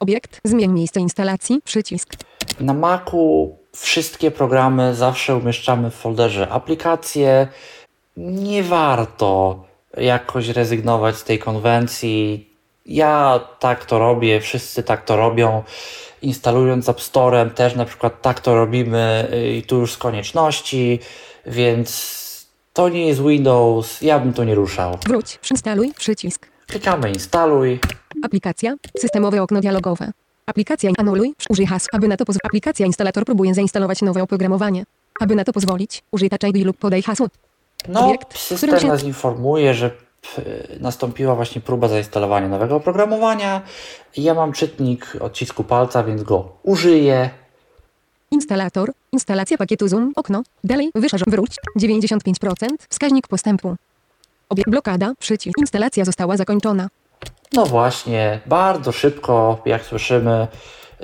Obiekt, 0.00 0.40
zmień 0.44 0.72
miejsce 0.72 1.00
instalacji, 1.00 1.60
przycisk. 1.64 2.14
Na 2.60 2.74
Macu 2.74 3.56
wszystkie 3.76 4.30
programy 4.30 4.94
zawsze 4.94 5.36
umieszczamy 5.36 5.90
w 5.90 5.94
folderze 5.94 6.48
aplikacje. 6.48 7.48
Nie 8.16 8.62
warto 8.62 9.64
jakoś 9.96 10.48
rezygnować 10.48 11.16
z 11.16 11.24
tej 11.24 11.38
konwencji. 11.38 12.50
Ja 12.86 13.40
tak 13.58 13.84
to 13.84 13.98
robię, 13.98 14.40
wszyscy 14.40 14.82
tak 14.82 15.04
to 15.04 15.16
robią. 15.16 15.62
Instalując 16.22 16.88
App 16.88 16.98
Store'em 16.98 17.50
też 17.50 17.74
na 17.74 17.84
przykład 17.84 18.22
tak 18.22 18.40
to 18.40 18.54
robimy 18.54 19.28
y, 19.32 19.56
i 19.56 19.62
tu 19.62 19.78
już 19.78 19.92
z 19.92 19.96
konieczności, 19.96 20.98
więc 21.46 22.46
to 22.72 22.88
nie 22.88 23.06
jest 23.06 23.22
Windows, 23.22 24.02
ja 24.02 24.18
bym 24.18 24.32
to 24.32 24.44
nie 24.44 24.54
ruszał. 24.54 24.98
Wróć, 25.06 25.38
instaluj, 25.50 25.92
przycisk. 25.94 26.46
Klikamy 26.66 27.10
instaluj. 27.10 27.80
Aplikacja, 28.22 28.74
systemowe 28.98 29.42
okno 29.42 29.60
dialogowe. 29.60 30.12
Aplikacja 30.46 30.90
anuluj, 30.98 31.34
użyj 31.50 31.66
hasła. 31.66 31.88
Aby 31.92 32.08
na 32.08 32.16
to 32.16 32.24
pozwolić. 32.24 32.44
Aplikacja 32.44 32.86
instalator 32.86 33.24
próbuje 33.24 33.54
zainstalować 33.54 34.02
nowe 34.02 34.22
oprogramowanie. 34.22 34.84
Aby 35.20 35.34
na 35.34 35.44
to 35.44 35.52
pozwolić, 35.52 36.02
użyj 36.10 36.30
Touch 36.30 36.54
ID 36.56 36.66
lub 36.66 36.76
podaj 36.76 37.02
hasło. 37.02 37.26
No, 37.88 38.06
Obiekt, 38.06 38.38
system 38.38 38.80
się- 38.80 38.86
nas 38.88 39.04
informuje, 39.04 39.74
że 39.74 39.90
p- 39.90 40.42
nastąpiła 40.80 41.34
właśnie 41.34 41.60
próba 41.60 41.88
zainstalowania 41.88 42.48
nowego 42.48 42.76
oprogramowania. 42.76 43.62
Ja 44.16 44.34
mam 44.34 44.52
czytnik 44.52 45.16
odcisku 45.20 45.64
palca, 45.64 46.04
więc 46.04 46.22
go 46.22 46.52
użyję. 46.62 47.30
Instalator, 48.30 48.92
instalacja 49.12 49.58
pakietu 49.58 49.88
Zoom, 49.88 50.12
okno, 50.16 50.42
dalej, 50.64 50.90
wyszerz, 50.94 51.22
wróć, 51.26 51.50
95%, 51.76 52.68
wskaźnik 52.88 53.28
postępu. 53.28 53.76
Obie 54.48 54.62
blokada, 54.66 55.12
przycisk, 55.18 55.58
instalacja 55.58 56.04
została 56.04 56.36
zakończona. 56.36 56.88
No 57.52 57.66
właśnie, 57.66 58.40
bardzo 58.46 58.92
szybko, 58.92 59.62
jak 59.66 59.84
słyszymy, 59.84 60.48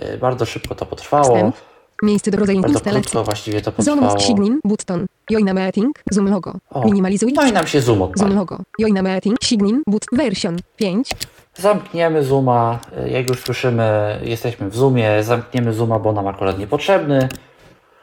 y, 0.02 0.18
bardzo 0.18 0.46
szybko 0.46 0.74
to 0.74 0.86
potrwało. 0.86 1.24
Wstęp, 1.24 1.56
miejsce 2.02 2.30
do 2.30 2.38
rodzaju 2.38 2.62
instalacji. 2.68 3.24
właściwie 3.24 3.60
to 3.62 3.72
Zoom, 3.78 3.98
potrwało. 3.98 4.20
Signin, 4.20 4.60
button, 4.64 5.06
join 5.30 5.54
meeting, 5.54 6.02
Zoom 6.10 6.28
logo, 6.30 6.52
O, 6.70 6.84
minimalizuj, 6.84 7.32
No 7.32 7.46
i 7.46 7.52
nam 7.52 7.66
się 7.66 7.80
zoom 7.80 7.98
Zoom 7.98 8.10
odpali. 8.10 8.34
logo, 8.34 8.58
join 8.80 9.02
meeting, 9.02 9.36
Signin, 9.44 9.82
but, 9.86 10.04
version, 10.12 10.56
5, 10.76 11.10
Zamkniemy 11.58 12.24
zooma, 12.24 12.78
y, 13.06 13.10
jak 13.10 13.28
już 13.30 13.40
słyszymy, 13.40 14.18
jesteśmy 14.24 14.70
w 14.70 14.76
zoomie, 14.76 15.22
zamkniemy 15.24 15.72
zooma, 15.72 15.98
bo 15.98 16.12
nam 16.12 16.26
akurat 16.26 16.58
niepotrzebny. 16.58 17.28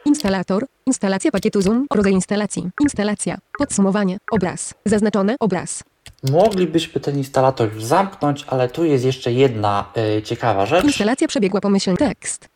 Instalator, 0.06 0.66
instalacja 0.86 1.32
pakietu 1.32 1.62
Zoom, 1.62 1.86
rodzaj 1.94 2.14
instalacji, 2.14 2.70
instalacja, 2.82 3.38
podsumowanie, 3.58 4.18
obraz, 4.32 4.74
zaznaczone, 4.86 5.36
obraz, 5.40 5.84
Moglibyśmy 6.32 7.02
ten 7.02 7.18
instalator 7.18 7.74
już 7.74 7.84
zamknąć, 7.84 8.46
ale 8.48 8.70
tu 8.70 8.86
jest 8.86 9.06
jeszcze 9.06 9.32
jedna 9.32 9.86
y, 10.18 10.22
ciekawa 10.22 10.66
rzecz. 10.66 10.84
instalacja 10.86 11.28
przebiegła 11.28 11.62
pomyślnie, 11.62 11.98
tekst, 11.98 12.50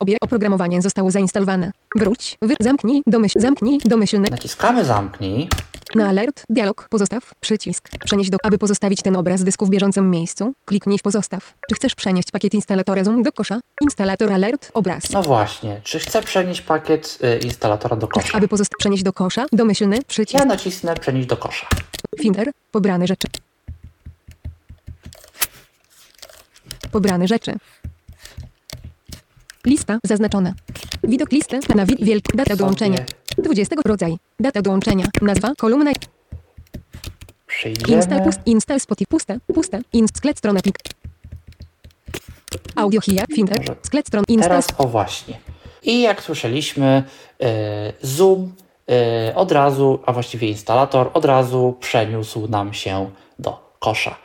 Obie 0.00 0.16
oprogramowanie 0.20 0.82
zostało 0.82 1.10
zainstalowane. 1.10 1.70
Wróć, 1.96 2.38
wy, 2.42 2.54
zamknij, 2.60 3.02
domyśl, 3.06 3.40
zamknij, 3.40 3.78
domyślny, 3.84 4.28
Naciskamy 4.30 4.84
zamknij. 4.84 5.48
na 5.94 6.08
alert, 6.08 6.42
dialog, 6.50 6.86
pozostaw, 6.90 7.34
przycisk. 7.40 7.88
Przenieść 8.04 8.30
do, 8.30 8.36
aby 8.42 8.58
pozostawić 8.58 9.02
ten 9.02 9.16
obraz 9.16 9.44
dysku 9.44 9.66
w 9.66 9.70
bieżącym 9.70 10.10
miejscu, 10.10 10.52
kliknij 10.64 10.98
w 10.98 11.02
pozostaw. 11.02 11.54
Czy 11.68 11.74
chcesz 11.74 11.94
przenieść 11.94 12.30
pakiet 12.30 12.54
instalatora 12.54 13.04
Zoom 13.04 13.22
do 13.22 13.32
kosza? 13.32 13.60
Instalator 13.80 14.32
alert, 14.32 14.70
obraz. 14.74 15.10
No 15.10 15.22
właśnie, 15.22 15.80
czy 15.84 15.98
chcę 15.98 16.22
przenieść 16.22 16.60
pakiet 16.60 17.18
y, 17.24 17.38
instalatora 17.38 17.96
do 17.96 18.08
kosza? 18.08 18.38
Aby 18.38 18.48
pozostawić, 18.48 18.78
przenieść 18.78 19.02
do 19.02 19.12
kosza, 19.12 19.46
domyślny, 19.52 19.98
przycisk. 20.06 20.38
Ja 20.40 20.44
nacisnę 20.44 20.94
przenieść 20.94 21.28
do 21.28 21.36
kosza. 21.36 21.66
Finder, 22.18 22.50
pobrane 22.70 23.06
rzeczy. 23.06 23.28
Pobrane 26.90 27.28
rzeczy. 27.28 27.52
Lista 29.66 29.98
zaznaczona. 30.04 30.54
Widok 31.04 31.32
listy 31.32 31.60
na 31.74 31.86
wid 31.86 32.04
wielki. 32.04 32.36
Data 32.36 32.56
dołączenia. 32.56 32.98
20 33.38 33.76
rodzaj. 33.84 34.16
Data 34.40 34.62
dołączenia. 34.62 35.06
Nazwa, 35.22 35.54
kolumna. 35.58 35.92
Przyjdziemy. 37.46 37.96
Install 37.96 38.22
pust. 38.22 38.40
Install 38.46 38.80
spoty 38.80 39.04
puste. 39.08 39.38
Puste. 39.54 39.80
Inst 39.92 40.16
sklet 40.16 40.38
stron 40.38 40.56
aplik. 40.56 40.78
Audio 42.76 43.00
hija. 43.00 43.24
Finder. 43.34 43.58
Może 43.58 43.76
Sklet 43.82 44.06
stron. 44.06 44.24
Install. 44.28 44.48
Teraz 44.48 44.66
o 44.78 44.88
właśnie. 44.88 45.38
I 45.82 46.02
jak 46.02 46.22
słyszeliśmy, 46.22 47.02
y, 47.42 47.46
Zoom 48.02 48.52
od 49.34 49.52
razu, 49.52 50.00
a 50.06 50.12
właściwie 50.12 50.48
instalator 50.48 51.10
od 51.14 51.24
razu 51.24 51.76
przeniósł 51.80 52.48
nam 52.48 52.74
się 52.74 53.10
do 53.38 53.74
kosza. 53.78 54.16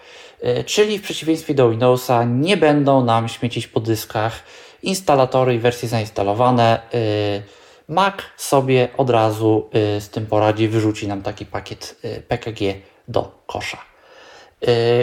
Y, 0.60 0.64
czyli 0.64 1.00
w 1.00 1.02
przeciwieństwie 1.02 1.54
do 1.54 1.70
Windowsa 1.70 2.24
nie 2.24 2.58
będą 2.58 3.06
nam 3.06 3.30
śmiecić 3.30 3.68
po 3.68 3.80
dyskach 3.80 4.44
instalatory 4.84 5.56
i 5.56 5.60
wersje 5.60 5.90
zainstalowane. 5.90 6.82
Y, 6.94 7.44
Mac 7.88 8.16
sobie 8.38 8.88
od 8.98 9.10
razu 9.10 9.70
z 10.00 10.10
tym 10.10 10.26
poradzi, 10.26 10.68
wyrzuci 10.68 11.08
nam 11.08 11.22
taki 11.22 11.46
pakiet 11.46 12.02
PKG 12.28 12.74
do 13.08 13.32
kosza. 13.48 13.78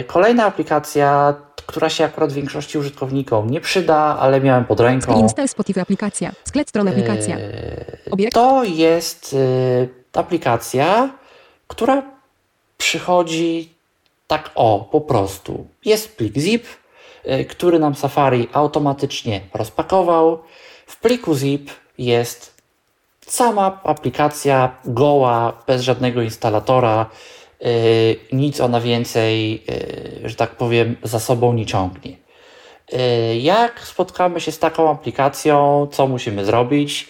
Kolejna 0.07 0.45
aplikacja, 0.45 1.33
która 1.65 1.89
się 1.89 2.05
akurat 2.05 2.31
większości 2.31 2.77
użytkownikom 2.77 3.49
nie 3.49 3.61
przyda, 3.61 3.97
ale 4.19 4.41
miałem 4.41 4.65
pod 4.65 4.79
ręką. 4.79 5.19
Install 5.19 5.47
Spotify 5.47 5.81
aplikacja. 5.81 6.31
Sklet 6.43 6.69
stron 6.69 6.87
aplikacja. 6.87 7.39
Yy, 7.39 7.85
Obiekt. 8.11 8.33
To 8.33 8.63
jest 8.63 9.33
yy, 9.33 9.89
aplikacja, 10.13 11.09
która 11.67 12.03
przychodzi 12.77 13.73
tak 14.27 14.51
o, 14.55 14.89
po 14.91 15.01
prostu. 15.01 15.67
Jest 15.85 16.17
plik 16.17 16.37
zip, 16.37 16.65
yy, 17.25 17.45
który 17.45 17.79
nam 17.79 17.95
Safari 17.95 18.47
automatycznie 18.53 19.41
rozpakował. 19.53 20.39
W 20.87 20.99
pliku 20.99 21.35
zip 21.35 21.69
jest 21.97 22.61
sama 23.27 23.79
aplikacja 23.83 24.75
goła, 24.85 25.53
bez 25.67 25.81
żadnego 25.81 26.21
instalatora. 26.21 27.05
Yy, 27.61 27.69
nic 28.31 28.61
ona 28.61 28.81
więcej, 28.81 29.63
yy, 30.23 30.29
że 30.29 30.35
tak 30.35 30.51
powiem, 30.55 30.95
za 31.03 31.19
sobą 31.19 31.53
nie 31.53 31.65
ciągnie. 31.65 32.17
Yy, 32.91 32.99
Jak 33.37 33.79
spotkamy 33.79 34.41
się 34.41 34.51
z 34.51 34.59
taką 34.59 34.89
aplikacją, 34.91 35.87
co 35.91 36.07
musimy 36.07 36.45
zrobić? 36.45 37.07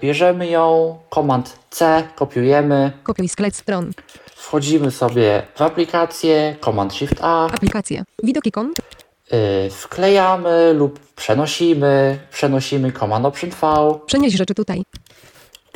Bierzemy 0.00 0.46
ją, 0.46 0.98
komand 1.10 1.58
C, 1.70 2.02
kopiujemy, 2.14 2.92
Kopiuj 3.02 3.28
sklet 3.28 3.56
stron. 3.56 3.90
wchodzimy 4.36 4.90
sobie 4.90 5.42
w 5.56 5.62
aplikację, 5.62 6.56
komand 6.60 6.94
Shift 6.94 7.14
A, 7.20 7.46
Aplikacja. 7.46 8.02
Widok 8.22 8.46
ikon. 8.46 8.72
wklejamy 9.70 10.72
lub 10.74 11.00
przenosimy, 11.16 12.18
przenosimy 12.30 12.92
komand 12.92 13.26
Option 13.26 13.50
V 13.50 13.94
Przenieś 14.06 14.34
rzeczy 14.34 14.54
tutaj. 14.54 14.82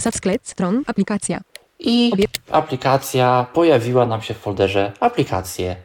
Saw 0.01 0.15
sklet 0.17 0.41
stron. 0.49 0.83
Aplikacja. 0.87 1.41
I 1.79 2.13
aplikacja 2.51 3.47
pojawiła 3.53 4.07
nam 4.07 4.23
się 4.23 4.35
w 4.35 4.39
folderze 4.39 4.93
aplikacje. 5.01 5.77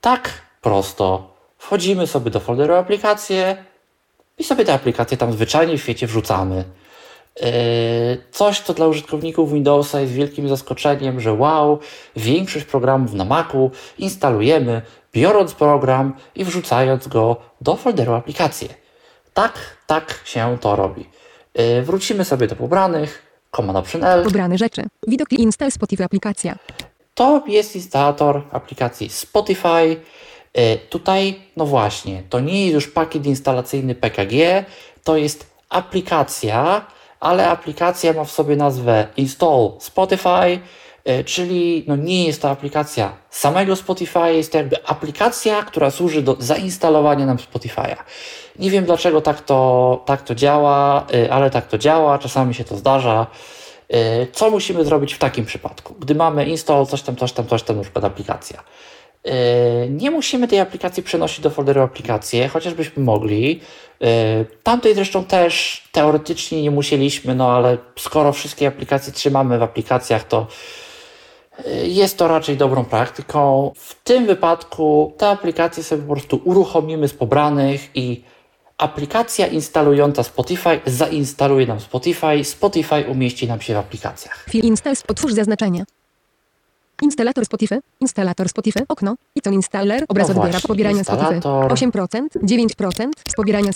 Tak 0.00 0.30
prosto. 0.60 1.34
Wchodzimy 1.58 2.06
sobie 2.06 2.30
do 2.30 2.40
folderu 2.40 2.74
aplikacje 2.74 3.64
i 4.38 4.44
sobie 4.44 4.64
te 4.64 4.74
aplikacje 4.74 5.16
tam 5.16 5.32
zwyczajnie 5.32 5.78
w 5.78 5.82
świecie 5.82 6.06
wrzucamy. 6.06 6.64
Yy, 7.40 7.48
Coś, 8.30 8.60
co 8.60 8.74
dla 8.74 8.86
użytkowników 8.86 9.52
Windowsa 9.52 10.00
jest 10.00 10.12
wielkim 10.12 10.48
zaskoczeniem, 10.48 11.20
że 11.20 11.32
wow, 11.32 11.78
większość 12.16 12.64
programów 12.64 13.14
na 13.14 13.24
Macu 13.24 13.70
instalujemy, 13.98 14.82
biorąc 15.12 15.54
program 15.54 16.14
i 16.34 16.44
wrzucając 16.44 17.08
go 17.08 17.36
do 17.60 17.76
folderu 17.76 18.14
aplikacje. 18.14 18.68
Tak, 19.34 19.52
tak 19.86 20.20
się 20.24 20.58
to 20.60 20.76
robi. 20.76 21.08
Yy, 21.54 21.82
Wrócimy 21.82 22.24
sobie 22.24 22.46
do 22.46 22.56
pobranych, 22.56 23.31
Command 23.56 23.78
Option 23.78 24.04
L, 24.04 24.24
Pobrane 24.24 24.58
rzeczy. 24.58 24.82
Widok 25.06 25.32
i 25.32 25.42
install 25.42 25.70
Spotify 25.70 26.04
aplikacja. 26.04 26.56
to 27.14 27.42
jest 27.46 27.76
instalator 27.76 28.42
aplikacji 28.52 29.08
Spotify. 29.08 29.96
Y, 30.58 30.78
Tutaj, 30.90 31.40
no 31.56 31.66
właśnie, 31.66 32.22
to 32.30 32.40
nie 32.40 32.62
jest 32.62 32.74
już 32.74 32.88
pakiet 32.88 33.26
instalacyjny 33.26 33.94
PKG, 33.94 34.64
to 35.04 35.16
jest 35.16 35.46
aplikacja, 35.68 36.86
ale 37.20 37.48
aplikacja 37.48 38.12
ma 38.12 38.24
w 38.24 38.30
sobie 38.30 38.56
nazwę 38.56 39.06
Install 39.16 39.70
Spotify, 39.78 40.58
czyli 41.24 41.84
no 41.86 41.96
nie 41.96 42.26
jest 42.26 42.42
to 42.42 42.50
aplikacja 42.50 43.12
samego 43.30 43.76
Spotify, 43.76 44.34
jest 44.34 44.52
to 44.52 44.58
jakby 44.58 44.86
aplikacja, 44.86 45.62
która 45.62 45.90
służy 45.90 46.22
do 46.22 46.36
zainstalowania 46.38 47.26
nam 47.26 47.36
Spotify'a. 47.36 47.96
Nie 48.58 48.70
wiem 48.70 48.84
dlaczego 48.84 49.20
tak 49.20 49.40
to, 49.40 50.02
tak 50.06 50.22
to 50.22 50.34
działa, 50.34 51.06
y, 51.14 51.32
ale 51.32 51.50
tak 51.50 51.66
to 51.66 51.78
działa, 51.78 52.18
czasami 52.18 52.54
się 52.54 52.64
to 52.64 52.76
zdarza. 52.76 53.26
Y, 53.94 54.26
Co 54.32 54.50
musimy 54.50 54.84
zrobić 54.84 55.14
w 55.14 55.18
takim 55.18 55.44
przypadku? 55.44 55.94
Gdy 56.00 56.14
mamy 56.14 56.46
install, 56.46 56.86
coś 56.86 57.02
tam, 57.02 57.16
coś 57.16 57.32
tam, 57.32 57.46
coś 57.46 57.62
tam, 57.62 57.76
na 57.76 57.82
przykład 57.82 58.04
aplikacja. 58.04 58.62
Nie 59.90 60.10
musimy 60.10 60.48
tej 60.48 60.60
aplikacji 60.60 61.02
przenosić 61.02 61.40
do 61.40 61.50
folderu 61.50 61.82
aplikacje, 61.82 62.48
chociażbyśmy 62.48 63.02
mogli. 63.02 63.60
Tamtej 64.62 64.94
zresztą 64.94 65.24
też 65.24 65.84
teoretycznie 65.92 66.62
nie 66.62 66.70
musieliśmy, 66.70 67.34
no 67.34 67.52
ale 67.52 67.78
skoro 67.98 68.32
wszystkie 68.32 68.66
aplikacje 68.66 69.12
trzymamy 69.12 69.58
w 69.58 69.62
aplikacjach, 69.62 70.24
to 70.24 70.46
jest 71.84 72.18
to 72.18 72.28
raczej 72.28 72.56
dobrą 72.56 72.84
praktyką. 72.84 73.72
W 73.76 73.94
tym 74.04 74.26
wypadku 74.26 75.12
te 75.18 75.28
aplikacje 75.28 75.82
sobie 75.82 76.02
po 76.02 76.12
prostu 76.12 76.40
uruchomimy 76.44 77.08
z 77.08 77.14
pobranych 77.14 77.90
i 77.94 78.24
aplikacja 78.78 79.46
instalująca 79.46 80.22
Spotify 80.22 80.80
zainstaluje 80.86 81.66
nam 81.66 81.80
Spotify, 81.80 82.44
Spotify 82.44 83.04
umieści 83.08 83.48
nam 83.48 83.60
się 83.60 83.74
w 83.74 83.76
aplikacjach. 83.76 84.46
Install. 84.54 84.94
Otwórz 85.08 85.32
zaznaczenia. 85.32 85.84
Instalator 87.02 87.44
Spotify. 87.44 87.80
Instalator 88.00 88.48
Spotify. 88.48 88.80
Okno. 88.88 89.14
I 89.34 89.40
to 89.40 89.50
installer. 89.50 90.04
Obraz 90.08 90.28
No 90.28 90.42
odbiera 90.42 90.60
pobierania 90.60 91.04
Spotify. 91.04 91.34
instalator. 91.34 91.72
8%, 91.72 92.26
9% 92.42 93.10
z 93.28 93.34
pobierania 93.34 93.70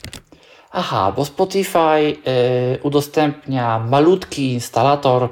Aha, 0.72 1.12
bo 1.16 1.24
Spotify 1.24 2.16
y, 2.76 2.82
udostępnia 2.82 3.78
malutki 3.78 4.52
instalator, 4.52 5.28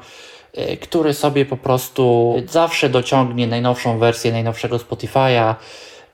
który 0.81 1.15
sobie 1.15 1.45
po 1.45 1.57
prostu 1.57 2.35
zawsze 2.49 2.89
dociągnie 2.89 3.47
najnowszą 3.47 3.99
wersję 3.99 4.33
najnowszego 4.33 4.77
Spotify'a, 4.77 5.55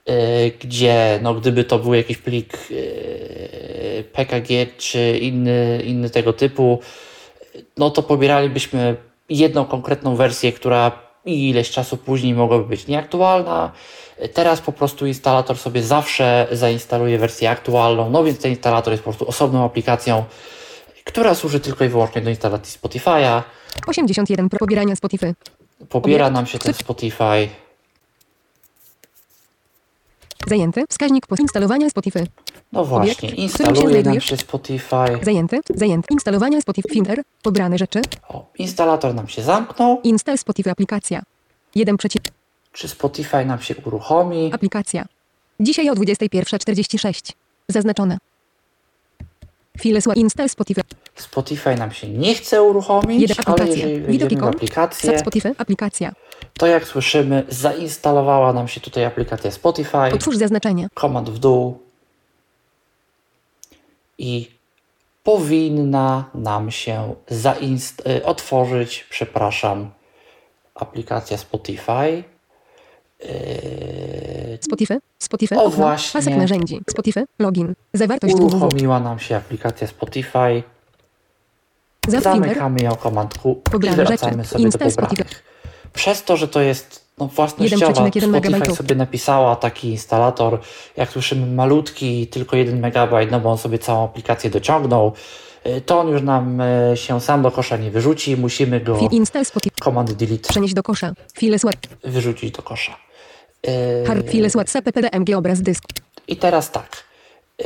y, 0.09 0.51
gdzie 0.59 1.19
no, 1.21 1.33
gdyby 1.33 1.63
to 1.63 1.79
był 1.79 1.93
jakiś 1.93 2.17
plik 2.17 2.57
y, 2.71 4.03
PKG 4.13 4.67
czy 4.77 5.17
inny, 5.21 5.83
inny 5.85 6.09
tego 6.09 6.33
typu, 6.33 6.79
no 7.77 7.89
to 7.89 8.03
pobieralibyśmy 8.03 8.95
jedną 9.29 9.65
konkretną 9.65 10.15
wersję, 10.15 10.51
która 10.51 10.91
ileś 11.25 11.71
czasu 11.71 11.97
później 11.97 12.33
mogłaby 12.33 12.63
być 12.63 12.87
nieaktualna. 12.87 13.71
Teraz 14.33 14.61
po 14.61 14.71
prostu 14.71 15.07
instalator 15.07 15.57
sobie 15.57 15.83
zawsze 15.83 16.47
zainstaluje 16.51 17.17
wersję 17.17 17.49
aktualną, 17.49 18.09
no 18.09 18.23
więc 18.23 18.39
ten 18.39 18.51
instalator 18.51 18.93
jest 18.93 19.03
po 19.03 19.09
prostu 19.09 19.27
osobną 19.27 19.65
aplikacją, 19.65 20.23
która 21.03 21.35
służy 21.35 21.59
tylko 21.59 21.85
i 21.85 21.89
wyłącznie 21.89 22.21
do 22.21 22.29
instalacji 22.29 22.79
Spotify'a. 22.79 23.41
81% 23.87 24.49
pobierania 24.59 24.95
Spotify. 24.95 25.35
Pobiera 25.89 26.29
nam 26.29 26.45
się 26.45 26.59
ten 26.59 26.73
Spotify. 26.73 27.49
Zajęty. 30.47 30.83
Wskaźnik 30.89 31.27
poinstalowania 31.27 31.89
Spotify. 31.89 32.27
No 32.71 32.85
właśnie, 32.85 33.29
Obiekt, 33.29 33.39
instaluje 33.39 34.03
nam 34.03 34.21
się 34.21 34.37
Spotify. 34.37 35.19
Zajęty. 35.23 35.59
Zajęty. 35.75 36.07
Instalowania 36.11 36.61
Spotify. 36.61 36.89
Finder. 36.89 37.21
Pobrane 37.43 37.77
rzeczy. 37.77 38.01
O, 38.29 38.45
instalator 38.57 39.15
nam 39.15 39.27
się 39.27 39.41
zamknął. 39.41 40.01
Install 40.03 40.37
Spotify 40.37 40.71
aplikacja. 40.71 41.21
1 41.75 41.97
przeciw. 41.97 42.21
Czy 42.73 42.87
Spotify 42.87 43.45
nam 43.45 43.61
się 43.61 43.75
uruchomi? 43.85 44.51
Aplikacja. 44.53 45.05
Dzisiaj 45.59 45.89
o 45.89 45.93
21.46. 45.93 47.31
Zaznaczone. 47.67 48.17
Sła 50.01 50.13
install 50.13 50.49
Spotify. 50.49 50.81
Spotify 51.15 51.75
nam 51.75 51.91
się 51.91 52.09
nie 52.09 52.35
chce 52.35 52.63
uruchomić, 52.63 53.21
Jeden 53.21 53.37
ale 53.45 53.55
aplikacja. 53.55 53.87
jeżeli 53.87 54.01
wejdziemy 54.01 54.41
w 54.41 54.43
aplikację, 54.43 55.19
Spotify. 55.19 55.51
Aplikacja. 55.57 56.11
to 56.53 56.67
jak 56.67 56.87
słyszymy, 56.87 57.43
zainstalowała 57.49 58.53
nam 58.53 58.67
się 58.67 58.81
tutaj 58.81 59.05
aplikacja 59.05 59.51
Spotify. 59.51 59.97
Otwórz 60.13 60.37
zaznaczenie. 60.37 60.87
komand 60.93 61.29
w 61.29 61.39
dół 61.39 61.79
i 64.17 64.51
powinna 65.23 66.29
nam 66.33 66.71
się 66.71 67.15
zainst- 67.31 68.09
y, 68.09 68.25
otworzyć, 68.25 69.05
przepraszam, 69.09 69.89
aplikacja 70.75 71.37
Spotify. 71.37 72.23
Yy, 73.23 74.57
Spotify, 74.61 74.99
Spotify, 75.19 75.55
O, 75.55 75.63
okno, 75.63 75.77
właśnie. 75.77 76.19
pasek 76.21 76.37
narzędzi, 76.37 76.81
Spotify, 76.89 77.23
login, 77.39 77.73
zawartość 77.93 78.35
uruchomiła 78.35 78.99
nam 78.99 79.19
się 79.19 79.35
aplikacja 79.35 79.87
Spotify. 79.87 80.63
Zamykamy 82.07 82.81
ją 82.81 82.95
komendą 82.95 83.35
i 83.45 83.69
Pobrane 83.71 84.05
wracamy 84.05 84.45
sobie 84.45 84.61
do 84.61 84.65
Install 84.65 84.91
Spotify. 84.91 85.23
pobranych. 85.23 85.43
Przez 85.93 86.23
to, 86.23 86.37
że 86.37 86.47
to 86.47 86.61
jest 86.61 87.05
no, 87.17 87.27
własnościowa, 87.27 87.85
1,1 87.85 88.29
Spotify 88.29 88.75
sobie 88.75 88.95
napisała 88.95 89.55
taki 89.55 89.89
instalator, 89.89 90.59
jak 90.97 91.09
słyszymy 91.09 91.45
malutki, 91.45 92.27
tylko 92.27 92.55
1 92.55 92.79
megabajt, 92.79 93.31
no 93.31 93.39
bo 93.39 93.51
on 93.51 93.57
sobie 93.57 93.79
całą 93.79 94.03
aplikację 94.05 94.49
dociągnął, 94.49 95.13
y, 95.65 95.81
to 95.81 95.99
on 95.99 96.09
już 96.09 96.21
nam 96.21 96.61
y, 96.61 96.97
się 96.97 97.21
sam 97.21 97.41
do 97.41 97.51
kosza 97.51 97.77
nie 97.77 97.91
wyrzuci, 97.91 98.37
musimy 98.37 98.81
go 98.81 98.99
install 99.11 99.43
komand 99.79 100.11
delete 100.11 100.49
przenieść 100.49 100.73
do 100.73 100.83
kosza, 100.83 101.13
wyrzucić 102.03 102.51
do 102.51 102.61
kosza. 102.61 103.10
Y, 103.67 104.05
hard, 104.07 104.29
files, 104.29 104.53
WhatsApp, 104.53 104.85
PDMG, 104.91 105.35
obraz, 105.37 105.61
dysk, 105.61 105.83
I 106.27 106.35
teraz 106.37 106.71
tak. 106.71 106.89
Yy, 107.59 107.65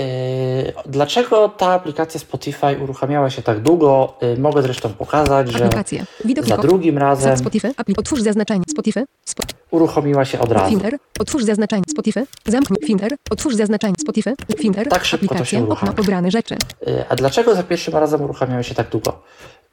dlaczego 0.86 1.50
ta 1.50 1.68
aplikacja 1.72 2.20
Spotify 2.20 2.78
uruchamiała 2.84 3.30
się 3.30 3.42
tak 3.42 3.60
długo? 3.60 4.14
Yy, 4.22 4.38
mogę 4.38 4.62
zresztą 4.62 4.90
pokazać, 4.94 5.52
że 5.52 5.66
aplikacja, 5.66 6.04
widok 6.26 6.46
za 6.46 6.58
drugim 6.58 6.98
razem 6.98 7.38
Spotify, 7.38 7.68
apli- 7.68 7.94
otwórz 8.00 8.22
zaznaczenie, 8.22 8.64
Spotify, 8.70 9.06
spo, 9.26 9.44
uruchomiła 9.72 10.26
się 10.26 10.40
od 10.40 10.52
razu. 10.52 10.70
Finder, 10.70 10.98
otwórz 11.20 11.44
zaznaczenie, 11.44 11.84
Spotify, 11.90 12.26
zamknij, 12.46 12.80
Finder, 12.88 13.12
otwórz 13.30 13.56
zaznaczenie, 13.56 13.96
Spotify, 14.02 14.34
Finder, 14.58 14.88
Tak 14.88 15.06
szybko 15.06 15.28
to 15.28 15.34
się 15.34 15.38
aplikacja, 15.38 15.60
okno, 15.60 15.68
uruchamia. 15.68 15.94
pobrane 15.94 16.32
rzeczy, 16.32 16.56
Yy, 16.88 17.06
A 17.10 17.16
dlaczego 17.16 17.56
za 17.56 17.64
pierwszym 17.64 17.94
razem 17.94 18.22
uruchamiały 18.22 18.64
się 18.64 18.76
tak 18.76 18.90
długo? 18.90 19.22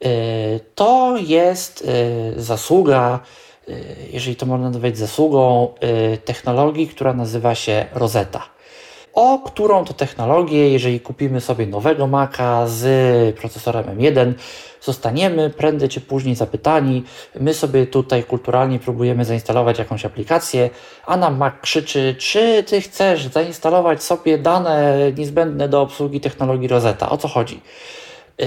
Yy, 0.00 0.08
To 0.74 1.14
jest 1.20 1.86
yy, 2.36 2.42
zasługa, 2.42 3.20
yy, 3.22 3.51
jeżeli 4.12 4.36
to 4.36 4.46
można 4.46 4.70
nazwać 4.70 4.98
zasługą, 4.98 5.68
yy, 6.10 6.18
technologii, 6.18 6.88
która 6.88 7.12
nazywa 7.12 7.54
się 7.54 7.86
Rosetta. 7.94 8.42
O 9.12 9.38
którą 9.38 9.84
to 9.84 9.94
technologię, 9.94 10.68
jeżeli 10.68 11.00
kupimy 11.00 11.40
sobie 11.40 11.66
nowego 11.66 12.06
Maca 12.06 12.66
z 12.66 13.36
procesorem 13.36 13.84
M1, 13.84 14.32
zostaniemy 14.80 15.50
prędzej 15.50 15.88
czy 15.88 16.00
później 16.00 16.34
zapytani. 16.34 17.04
My 17.40 17.54
sobie 17.54 17.86
tutaj 17.86 18.24
kulturalnie 18.24 18.78
próbujemy 18.78 19.24
zainstalować 19.24 19.78
jakąś 19.78 20.04
aplikację, 20.04 20.70
a 21.06 21.16
nam 21.16 21.36
Mac 21.36 21.54
krzyczy, 21.62 22.14
czy 22.18 22.62
ty 22.62 22.80
chcesz 22.80 23.26
zainstalować 23.26 24.02
sobie 24.02 24.38
dane 24.38 24.98
niezbędne 25.16 25.68
do 25.68 25.82
obsługi 25.82 26.20
technologii 26.20 26.68
Rosetta. 26.68 27.10
O 27.10 27.18
co 27.18 27.28
chodzi? 27.28 27.60
Yy, 28.38 28.46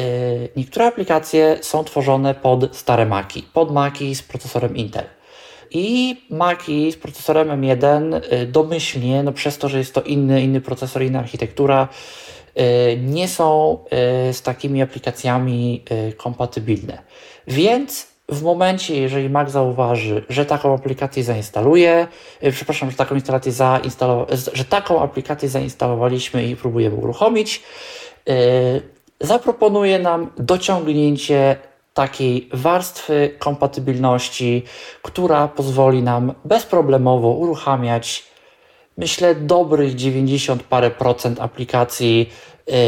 Niektóre 0.56 0.86
aplikacje 0.86 1.58
są 1.62 1.84
tworzone 1.84 2.34
pod 2.36 2.78
stare 2.78 3.06
Maki, 3.06 3.44
pod 3.54 3.72
Maki 3.72 4.16
z 4.16 4.22
procesorem 4.24 4.76
Intel. 4.76 5.04
I 5.72 6.16
Maki 6.30 6.92
z 6.92 6.98
procesorem 6.98 7.48
M1 7.62 8.22
y, 8.34 8.46
domyślnie, 8.48 9.24
no 9.24 9.32
przez 9.34 9.58
to, 9.58 9.70
że 9.70 9.78
jest 9.78 9.94
to 9.94 10.02
inny, 10.02 10.42
inny 10.42 10.62
procesor, 10.62 11.04
inna 11.04 11.20
architektura, 11.20 11.88
y, 12.60 12.98
nie 12.98 13.28
są 13.28 13.78
y, 14.30 14.34
z 14.34 14.42
takimi 14.42 14.82
aplikacjami 14.82 15.84
y, 16.10 16.14
kompatybilne. 16.14 16.98
Więc 17.48 18.08
w 18.30 18.42
momencie, 18.44 19.02
jeżeli 19.02 19.30
Mac 19.30 19.52
zauważy, 19.52 20.26
że 20.30 20.46
taką 20.46 20.74
aplikację 20.74 21.24
zainstaluje, 21.24 22.08
y, 22.44 22.52
przepraszam, 22.52 22.92
że 22.92 22.98
taką 22.98 23.16
instalację 23.16 23.52
zainstalowa- 23.52 24.26
że 24.54 24.66
taką 24.66 25.02
aplikację 25.02 25.50
zainstalowaliśmy 25.50 26.48
i 26.48 26.56
próbujemy 26.56 26.96
uruchomić, 26.96 27.64
y, 28.30 28.95
zaproponuje 29.20 30.00
nam 30.00 30.32
dociągnięcie 30.38 31.56
takiej 31.96 32.50
warstwy 32.54 33.36
kompatybilności, 33.40 34.64
która 35.02 35.48
pozwoli 35.48 36.04
nam 36.04 36.34
bezproblemowo 36.46 37.30
uruchamiać, 37.30 38.24
myślę, 38.98 39.36
dobrych 39.36 39.96
90 39.96 40.64
parę 40.64 40.92
procent 40.92 41.42
aplikacji 41.42 42.30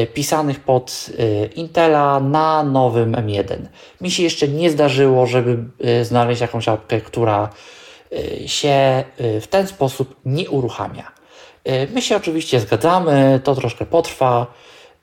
y, 0.03 0.07
pisanych 0.07 0.59
pod 0.59 1.09
y, 1.19 1.49
Intela 1.55 2.19
na 2.19 2.63
nowym 2.63 3.11
M1. 3.11 3.57
Mi 4.01 4.11
się 4.11 4.23
jeszcze 4.23 4.47
nie 4.47 4.71
zdarzyło, 4.71 5.25
żeby 5.25 5.57
y, 6.01 6.05
znaleźć 6.05 6.41
jakąś 6.41 6.67
apkę, 6.67 7.01
która 7.01 7.49
się 8.45 9.03
w 9.41 9.47
ten 9.49 9.67
sposób 9.67 10.15
nie 10.25 10.49
uruchamia. 10.49 11.11
My 11.93 12.01
się 12.01 12.15
oczywiście 12.15 12.59
zgadzamy, 12.59 13.39
to 13.43 13.55
troszkę 13.55 13.85
potrwa. 13.85 14.47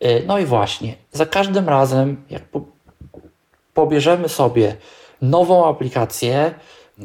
Y, 0.05 0.23
No 0.27 0.39
i 0.39 0.45
właśnie, 0.45 0.95
za 1.13 1.27
każdym 1.27 1.69
razem, 1.69 2.25
jak 2.31 2.43
po- 2.43 2.61
pobierzemy 3.75 4.29
sobie 4.29 4.77
nową 5.23 5.69
aplikację, 5.69 6.55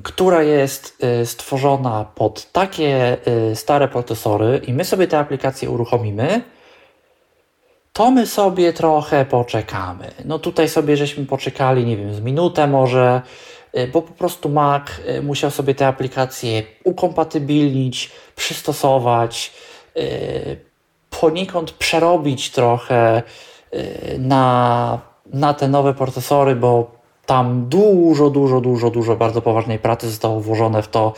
która 0.03 0.43
jest 0.43 1.03
y, 1.21 1.25
stworzona 1.25 2.05
pod 2.15 2.51
takie 2.51 3.17
y, 3.51 3.55
stare 3.55 3.87
procesory 3.87 4.61
i 4.67 4.73
my 4.73 4.85
sobie 4.85 5.07
tę 5.07 5.19
aplikację 5.19 5.69
uruchomimy, 5.69 6.41
to 7.93 8.11
my 8.11 8.27
sobie 8.27 8.73
trochę 8.73 9.25
poczekamy. 9.25 10.11
No 10.25 10.39
tutaj 10.39 10.69
sobie 10.69 10.97
żeśmy 10.97 11.25
poczekali, 11.25 11.85
nie 11.85 11.97
wiem, 11.97 12.13
z 12.13 12.21
minutę 12.21 12.67
może, 12.67 13.21
bo 13.93 14.01
po 14.01 14.11
prostu 14.13 14.49
Mac 14.49 14.83
musiał 15.23 15.51
sobie 15.51 15.75
tę 15.75 15.87
aplikację 15.87 16.63
ukompatybilnić, 16.83 18.11
przystosować, 18.35 19.53
poniekąd 21.21 21.71
przerobić 21.71 22.49
trochę 22.51 23.23
y, 23.73 24.15
na, 24.19 24.99
na 25.33 25.53
te 25.53 25.67
nowe 25.67 25.93
procesory, 25.93 26.55
bo 26.55 26.91
tam 27.25 27.65
dużo, 27.69 28.29
dużo, 28.29 28.61
dużo, 28.61 28.89
dużo 28.89 29.15
bardzo 29.15 29.41
poważnej 29.41 29.79
pracy 29.79 30.09
zostało 30.09 30.39
włożone 30.41 30.81
w 30.83 30.87
to, 30.87 31.13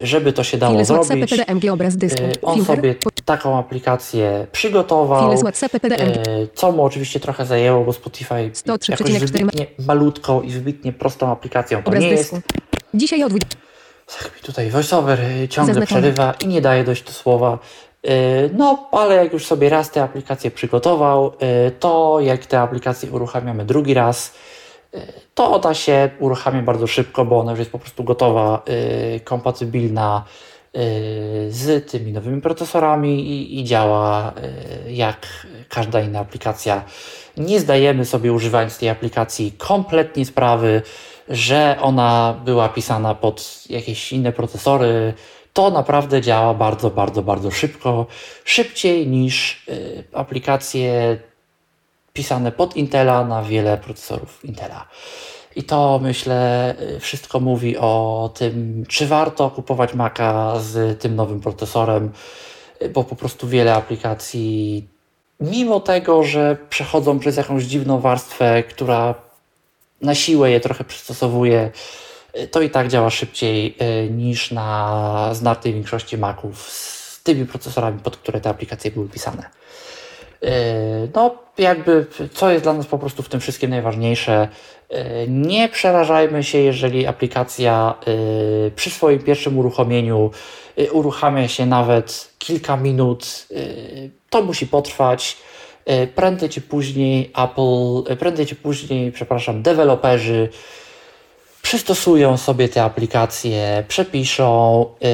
żeby 0.00 0.32
to 0.32 0.44
się 0.44 0.58
dało 0.58 0.84
zrobić. 0.84 1.30
PDMG, 1.30 1.72
obraz, 1.72 1.96
dysku, 1.96 2.22
Y, 2.22 2.40
On 2.42 2.64
sobie 2.64 2.94
taką 3.24 3.58
aplikację 3.58 4.46
przygotował. 4.52 5.32
y, 5.32 6.48
Co 6.54 6.72
mu 6.72 6.84
oczywiście 6.84 7.20
trochę 7.20 7.46
zajęło, 7.46 7.84
bo 7.84 7.92
Spotify 7.92 8.34
103,4 8.34 8.90
jakoś 8.90 9.30
wybitnie 9.30 9.66
malutką 9.86 10.42
i 10.42 10.50
wybitnie 10.50 10.92
prostą 10.92 11.32
aplikacją 11.32 11.82
to 11.82 11.88
obraz, 11.88 12.02
nie 12.02 12.10
jest. 12.10 12.34
dzisiaj 12.94 13.24
o 13.24 13.28
20, 13.28 13.58
Tak 14.22 14.36
mi 14.36 14.42
tutaj 14.42 14.70
voiceover 14.70 15.18
ciągle 15.50 15.86
przerywa 15.86 16.34
i 16.44 16.46
nie 16.46 16.60
daje 16.60 16.84
dojść 16.84 17.02
do 17.02 17.12
słowa. 17.12 17.58
Y, 18.06 18.50
No, 18.54 18.88
ale 18.92 19.14
jak 19.14 19.32
już 19.32 19.46
sobie 19.46 19.68
raz 19.68 19.90
tę 19.90 20.02
aplikację 20.02 20.50
przygotował, 20.50 21.32
y, 21.66 21.70
to 21.70 22.20
jak 22.20 22.46
tę 22.46 22.60
aplikację 22.60 23.10
uruchamiamy 23.10 23.64
drugi 23.64 23.94
raz, 23.94 24.34
y, 24.94 25.00
to 25.34 25.52
ona 25.52 25.74
się 25.74 26.10
uruchamia 26.18 26.62
bardzo 26.62 26.86
szybko, 26.86 27.24
bo 27.24 27.40
ona 27.40 27.50
już 27.50 27.58
jest 27.58 27.70
po 27.70 27.78
prostu 27.78 28.04
gotowa, 28.04 28.62
kompatybilna 29.24 30.24
z 31.48 31.90
tymi 31.90 32.12
nowymi 32.12 32.40
procesorami 32.40 33.20
i, 33.20 33.60
i 33.60 33.64
działa 33.64 34.32
jak 34.88 35.26
każda 35.68 36.00
inna 36.00 36.20
aplikacja. 36.20 36.84
Nie 37.36 37.60
zdajemy 37.60 38.04
sobie 38.04 38.32
używając 38.32 38.78
tej 38.78 38.88
aplikacji 38.88 39.52
kompletnie 39.58 40.24
sprawy, 40.26 40.82
że 41.28 41.76
ona 41.80 42.40
była 42.44 42.68
pisana 42.68 43.14
pod 43.14 43.64
jakieś 43.70 44.12
inne 44.12 44.32
procesory. 44.32 45.14
To 45.58 45.70
naprawdę 45.70 46.20
działa 46.20 46.54
bardzo, 46.54 46.90
bardzo, 46.90 47.22
bardzo 47.22 47.50
szybko. 47.50 48.06
Szybciej 48.44 49.06
niż 49.06 49.64
y, 49.68 50.04
aplikacje 50.12 51.18
pisane 52.12 52.52
pod 52.52 52.76
Intela 52.76 53.24
na 53.24 53.42
wiele 53.42 53.78
procesorów 53.78 54.44
Intela. 54.44 54.88
I 55.56 55.62
to 55.62 56.00
myślę 56.02 56.74
y, 56.96 57.00
wszystko 57.00 57.40
mówi 57.40 57.76
o 57.76 58.30
tym, 58.34 58.84
czy 58.88 59.06
warto 59.06 59.50
kupować 59.50 59.94
Maca 59.94 60.60
z 60.60 61.00
tym 61.00 61.16
nowym 61.16 61.40
procesorem, 61.40 62.12
y, 62.82 62.88
bo 62.88 63.04
po 63.04 63.16
prostu 63.16 63.48
wiele 63.48 63.74
aplikacji, 63.74 64.88
mimo 65.40 65.80
tego, 65.80 66.24
że 66.24 66.56
przechodzą 66.70 67.18
przez 67.18 67.36
jakąś 67.36 67.64
dziwną 67.64 68.00
warstwę, 68.00 68.62
która 68.62 69.14
na 70.02 70.14
siłę 70.14 70.50
je 70.50 70.60
trochę 70.60 70.84
przystosowuje, 70.84 71.70
to 72.46 72.60
i 72.62 72.70
tak 72.70 72.88
działa 72.88 73.10
szybciej 73.10 73.76
y, 74.06 74.10
niż 74.10 74.50
na 74.50 75.30
znacznej 75.32 75.74
większości 75.74 76.18
Maców 76.18 76.70
z 76.70 77.22
tymi 77.22 77.46
procesorami, 77.46 78.00
pod 78.00 78.16
które 78.16 78.40
te 78.40 78.50
aplikacje 78.50 78.90
były 78.90 79.08
pisane. 79.08 79.50
Yy, 80.42 80.48
No, 81.14 81.34
jakby, 81.58 82.06
co 82.32 82.50
jest 82.50 82.64
dla 82.64 82.72
nas 82.72 82.86
po 82.86 82.98
prostu 82.98 83.22
w 83.22 83.28
tym 83.28 83.40
wszystkim 83.40 83.70
najważniejsze, 83.70 84.48
yy, 84.90 84.98
nie 85.28 85.68
przerażajmy 85.68 86.44
się, 86.44 86.58
jeżeli 86.58 87.06
aplikacja 87.06 87.94
przy 88.76 88.90
swoim 88.90 89.18
pierwszym 89.18 89.58
uruchomieniu 89.58 90.30
uruchamia 90.92 91.48
się 91.48 91.66
nawet 91.66 92.28
kilka 92.38 92.76
minut. 92.76 93.46
To 94.30 94.42
musi 94.42 94.66
potrwać. 94.66 95.36
Prędzej 96.14 96.48
czy 96.48 96.60
później 96.60 97.32
Apple, 97.36 98.16
prędzej 98.16 98.46
czy 98.46 98.54
później, 98.54 99.12
przepraszam, 99.12 99.62
deweloperzy 99.62 100.48
przystosują 101.68 102.36
sobie 102.36 102.68
te 102.68 102.82
aplikacje, 102.82 103.84
przepiszą 103.88 104.84
yy, 105.00 105.08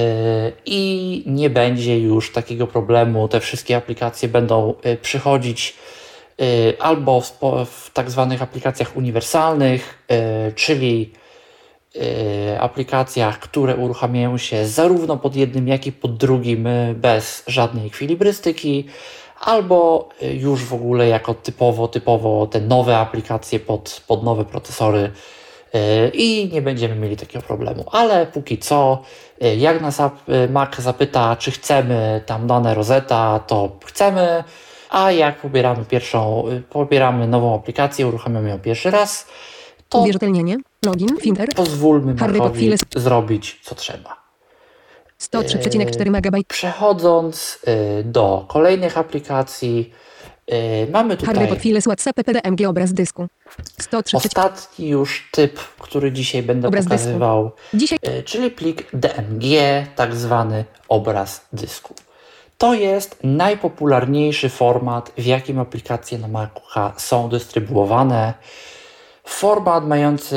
i 0.66 1.22
nie 1.26 1.50
będzie 1.50 1.98
już 1.98 2.32
takiego 2.32 2.66
problemu. 2.66 3.28
Te 3.28 3.40
wszystkie 3.40 3.76
aplikacje 3.76 4.28
będą 4.28 4.74
yy, 4.84 4.96
przychodzić 4.96 5.76
y, 6.40 6.74
albo 6.80 7.20
w, 7.20 7.38
w 7.66 7.90
tak 7.92 8.10
zwanych 8.10 8.42
aplikacjach 8.42 8.96
uniwersalnych, 8.96 10.04
y, 10.48 10.52
czyli 10.52 11.12
y, 11.96 12.60
aplikacjach, 12.60 13.38
które 13.38 13.76
uruchamiają 13.76 14.38
się 14.38 14.66
zarówno 14.66 15.16
pod 15.16 15.36
jednym, 15.36 15.68
jak 15.68 15.86
i 15.86 15.92
pod 15.92 16.16
drugim 16.16 16.66
y, 16.66 16.94
bez 16.96 17.44
żadnej 17.46 17.86
ekwilibrystyki, 17.86 18.84
albo 19.40 20.08
y, 20.22 20.34
już 20.34 20.64
w 20.64 20.74
ogóle 20.74 21.08
jako 21.08 21.34
typowo, 21.34 21.88
typowo 21.88 22.46
te 22.46 22.60
nowe 22.60 22.98
aplikacje 22.98 23.60
pod, 23.60 24.02
pod 24.06 24.24
nowe 24.24 24.44
procesory 24.44 24.98
y, 24.98 25.43
i 26.12 26.50
nie 26.52 26.62
będziemy 26.62 26.94
mieli 26.94 27.16
takiego 27.16 27.44
problemu. 27.46 27.84
Ale 27.92 28.26
póki 28.26 28.58
co, 28.58 29.02
y, 29.42 29.56
jak 29.56 29.80
nas 29.80 30.00
y, 30.00 30.48
Mac 30.50 30.76
zapyta, 30.78 31.36
czy 31.36 31.50
chcemy 31.50 32.22
tam 32.26 32.46
dane 32.46 32.74
Rosetta, 32.74 33.40
to 33.46 33.76
chcemy, 33.84 34.44
a 34.90 35.12
jak 35.12 35.40
pobieramy 35.40 35.84
pierwszą, 35.84 36.44
pobieramy 36.70 37.28
nową 37.28 37.54
aplikację, 37.54 38.06
uruchamiamy 38.06 38.48
ją 38.48 38.58
pierwszy 38.58 38.90
raz, 38.90 39.26
to 39.88 39.98
Uwierzytelnienie. 39.98 40.56
Login. 40.86 41.08
Finder. 41.20 41.48
pozwólmy 41.56 42.14
Macowi 42.14 42.72
zrobić 42.96 43.60
co 43.62 43.74
trzeba. 43.74 44.24
103,4 45.20 46.06
MB. 46.06 46.44
Przechodząc 46.48 47.58
do 48.04 48.44
kolejnych 48.48 48.98
aplikacji, 48.98 49.92
y, 50.52 50.90
mamy 50.92 51.16
Harry 51.16 51.26
tutaj 51.26 51.48
Potter. 51.48 51.82
WhatsApp. 51.82 52.16
PDMG. 52.16 52.68
Obraz 52.68 52.92
dysku. 52.92 53.26
103. 53.80 54.16
ostatni 54.16 54.88
już 54.88 55.28
typ, 55.32 55.58
który 55.78 56.12
dzisiaj 56.12 56.42
będę 56.42 56.68
Obraz 56.68 56.84
pokazywał, 56.84 57.50
Dzisiaj 57.74 57.98
y, 58.18 58.22
czyli 58.22 58.50
plik 58.50 58.86
DMG, 58.92 59.44
tak 59.96 60.14
zwany 60.14 60.64
obraz 60.88 61.46
dysku. 61.52 61.94
To 62.58 62.74
jest 62.74 63.18
najpopularniejszy 63.22 64.48
format, 64.48 65.12
w 65.18 65.24
jakim 65.24 65.58
aplikacje 65.58 66.18
na 66.18 66.28
Maca 66.28 66.92
są 66.96 67.28
dystrybuowane. 67.28 68.34
Format 69.26 69.86
mający 69.86 70.36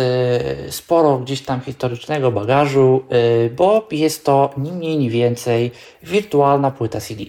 sporo 0.70 1.18
gdzieś 1.18 1.42
tam 1.42 1.62
historycznego 1.62 2.32
bagażu, 2.32 3.04
y, 3.46 3.50
bo 3.50 3.88
jest 3.92 4.26
to 4.26 4.50
ni 4.58 4.72
mniej, 4.72 4.98
ni 4.98 5.10
więcej 5.10 5.72
wirtualna 6.04 6.72
płyta 6.72 7.02
CD. 7.02 7.24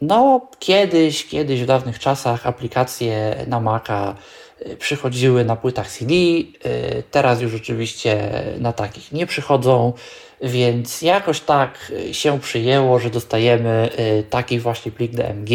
No, 0.00 0.48
kiedyś, 0.58 1.26
kiedyś 1.26 1.62
w 1.62 1.66
dawnych 1.66 1.98
czasach 1.98 2.46
aplikacje 2.46 3.44
na 3.46 3.60
Maca 3.60 4.14
y, 4.66 4.76
przychodziły 4.76 5.44
na 5.44 5.56
płytach 5.56 5.90
CD, 5.90 6.14
y, 6.14 6.46
teraz 7.10 7.40
już 7.40 7.54
oczywiście 7.54 8.30
na 8.58 8.72
takich 8.72 9.12
nie 9.12 9.26
przychodzą, 9.26 9.92
więc 10.42 11.02
jakoś 11.02 11.40
tak 11.40 11.92
y, 12.10 12.14
się 12.14 12.40
przyjęło, 12.40 12.98
że 12.98 13.10
dostajemy 13.10 13.88
taki 14.30 14.60
właśnie 14.60 14.92
plik 14.92 15.12
DMG 15.12 15.50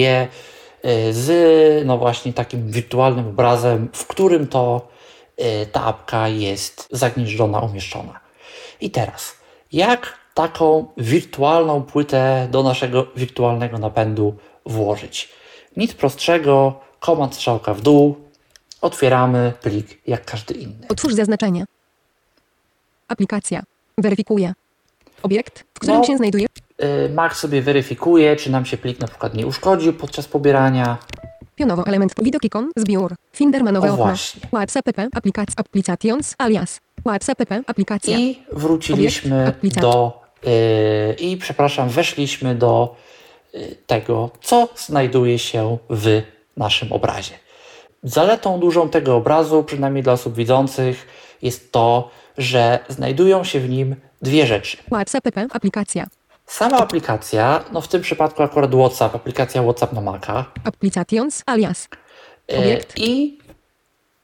z 1.12 1.86
no 1.86 1.98
właśnie 1.98 2.34
takim 2.34 2.72
wirtualnym 2.72 3.28
obrazem, 3.28 3.90
w 3.94 4.08
którym 4.08 4.48
to 4.48 4.88
ta 5.72 5.84
apka 5.86 6.28
jest 6.28 6.88
zagnieżdżona, 6.92 7.60
umieszczona. 7.60 8.20
I 8.82 8.92
teraz, 8.92 9.36
jak 9.72 10.23
taką 10.34 10.86
wirtualną 10.98 11.84
płytę 11.84 12.48
do 12.52 12.64
naszego 12.64 13.08
wirtualnego 13.16 13.78
napędu 13.78 14.36
włożyć? 14.66 15.30
Nic 15.78 15.94
prostszego, 15.94 16.80
komand 17.00 17.36
strzałka 17.36 17.74
w 17.74 17.82
dół, 17.82 18.16
otwieramy 18.82 19.54
plik 19.62 20.08
jak 20.08 20.26
każdy 20.26 20.54
inny. 20.54 20.88
otwórz 20.90 21.14
zaznaczenie. 21.14 21.66
Aplikacja. 23.08 23.64
Weryfikuje. 23.98 24.54
Obiekt, 25.24 25.60
w 25.74 25.80
którym 25.80 25.96
No. 25.98 26.04
się 26.04 26.18
znajduje. 26.18 26.46
Y, 26.84 27.10
Mac 27.14 27.34
sobie 27.36 27.62
weryfikuje, 27.62 28.36
czy 28.36 28.52
nam 28.52 28.66
się 28.66 28.78
plik 28.78 29.00
na 29.00 29.08
przykład 29.08 29.34
nie 29.34 29.48
uszkodził 29.48 29.94
podczas 29.94 30.28
pobierania. 30.28 30.98
Pionowo 31.56 31.86
element 31.88 32.14
widok 32.22 32.44
ikon, 32.44 32.72
zbiór. 32.76 33.16
Finder 33.34 33.64
ma 33.64 33.72
nowe 33.72 33.90
O 33.90 33.94
okno. 33.94 34.06
właśnie. 34.06 34.42
WhatsApp 34.52 34.86
PP, 34.86 35.08
aplikacja, 35.14 35.54
applications, 35.58 36.36
alias. 36.38 36.80
WhatsApp 37.04 37.38
PP, 37.38 37.62
aplikacja. 37.68 38.18
I 38.20 38.44
wróciliśmy 38.52 39.54
Obiekt, 39.62 39.80
do. 39.80 40.23
Y, 40.48 41.14
I 41.20 41.38
przepraszam, 41.38 41.90
weszliśmy 41.90 42.56
do 42.56 42.96
y, 43.56 43.78
tego, 43.88 44.30
co 44.42 44.70
znajduje 44.76 45.40
się 45.40 45.78
w 45.90 46.22
naszym 46.58 46.94
obrazie. 46.94 47.34
Zaletą 48.04 48.60
dużą 48.60 48.90
tego 48.90 49.16
obrazu, 49.16 49.64
przynajmniej 49.64 50.04
dla 50.04 50.14
osób 50.14 50.36
widzących, 50.36 51.08
jest 51.42 51.72
to, 51.72 52.10
że 52.38 52.80
znajdują 52.90 53.44
się 53.44 53.60
w 53.60 53.70
nim 53.70 53.96
dwie 54.22 54.48
rzeczy. 54.48 54.78
WhatsApp 54.78 55.24
PP, 55.24 55.48
aplikacja. 55.52 56.08
Sama 56.46 56.78
aplikacja, 56.78 57.64
no 57.72 57.82
w 57.82 57.88
tym 57.88 58.02
przypadku 58.02 58.44
akurat 58.44 58.72
WhatsApp, 58.72 59.16
aplikacja 59.16 59.64
WhatsApp 59.64 59.94
na 59.94 60.02
Maca, 60.02 60.46
Applications, 60.64 61.44
alias. 61.46 61.88
E, 62.52 62.58
Obiekt. 62.58 63.00
I 63.00 63.38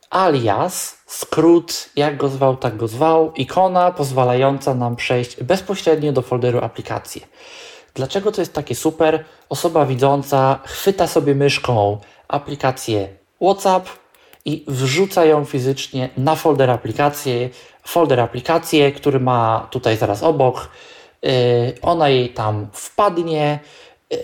alias, 0.10 0.98
skrót, 1.06 1.90
jak 1.96 2.18
go 2.18 2.30
zwał, 2.30 2.58
tak 2.58 2.78
go 2.78 2.88
zwał, 2.88 3.34
ikona 3.34 3.92
pozwalająca 3.92 4.76
nam 4.76 4.96
przejść 4.96 5.44
bezpośrednio 5.44 6.12
do 6.12 6.22
folderu 6.22 6.60
aplikacje. 6.60 7.22
Dlaczego 7.94 8.32
to 8.32 8.42
jest 8.42 8.54
takie 8.54 8.76
super? 8.76 9.26
Osoba 9.50 9.86
widząca 9.86 10.60
chwyta 10.66 11.08
sobie 11.08 11.36
myszką 11.36 11.98
aplikację 12.28 13.08
WhatsApp 13.42 13.90
i 14.46 14.66
wrzuca 14.68 15.26
ją 15.26 15.46
fizycznie 15.46 16.10
na 16.18 16.36
folder 16.36 16.70
aplikacje, 16.70 17.50
folder 17.84 18.20
aplikacje, 18.20 18.92
który 18.92 19.20
ma 19.20 19.68
tutaj 19.72 19.98
zaraz 19.98 20.24
obok. 20.24 20.70
Yy, 21.22 21.32
Ona 21.82 22.10
jej 22.10 22.30
tam 22.30 22.68
wpadnie 22.74 23.60
yy, 24.12 24.18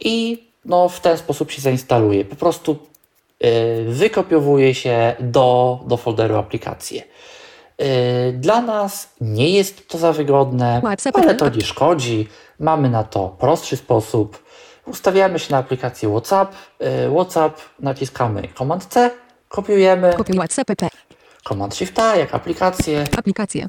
i 0.00 0.48
no, 0.64 0.88
w 0.88 1.00
ten 1.00 1.18
sposób 1.18 1.50
się 1.50 1.62
zainstaluje. 1.62 2.24
Po 2.24 2.36
prostu 2.36 2.78
wykopiowuje 3.86 4.74
się 4.74 5.14
do, 5.20 5.80
do 5.86 5.96
folderu 5.96 6.36
aplikacje. 6.36 7.02
Yy, 7.78 7.86
Dla 8.32 8.60
nas 8.60 9.08
nie 9.20 9.50
jest 9.50 9.88
to 9.88 9.98
za 9.98 10.12
wygodne, 10.12 10.82
ale 11.14 11.34
to 11.34 11.48
nie 11.48 11.60
szkodzi. 11.60 12.28
Mamy 12.60 12.90
na 12.90 13.04
to 13.04 13.28
prostszy 13.28 13.76
sposób. 13.76 14.42
Ustawiamy 14.86 15.38
się 15.38 15.52
na 15.52 15.58
aplikację 15.58 16.08
WhatsApp. 16.08 16.54
Yy, 16.80 16.86
WhatsApp 17.14 17.60
naciskamy 17.80 18.48
Command 18.58 18.84
C, 18.86 19.10
kopiujemy 19.48 20.14
Kopiuj 20.16 20.36
WhatsApp 20.38 20.66
PP, 20.68 20.88
Command 21.48 21.74
Shifta 21.74 22.16
jak 22.16 22.34
aplikację. 22.34 23.04
aplikacja. 23.18 23.66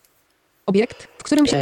Obiekt, 0.65 1.07
w 1.17 1.23
którym 1.23 1.45
się. 1.45 1.57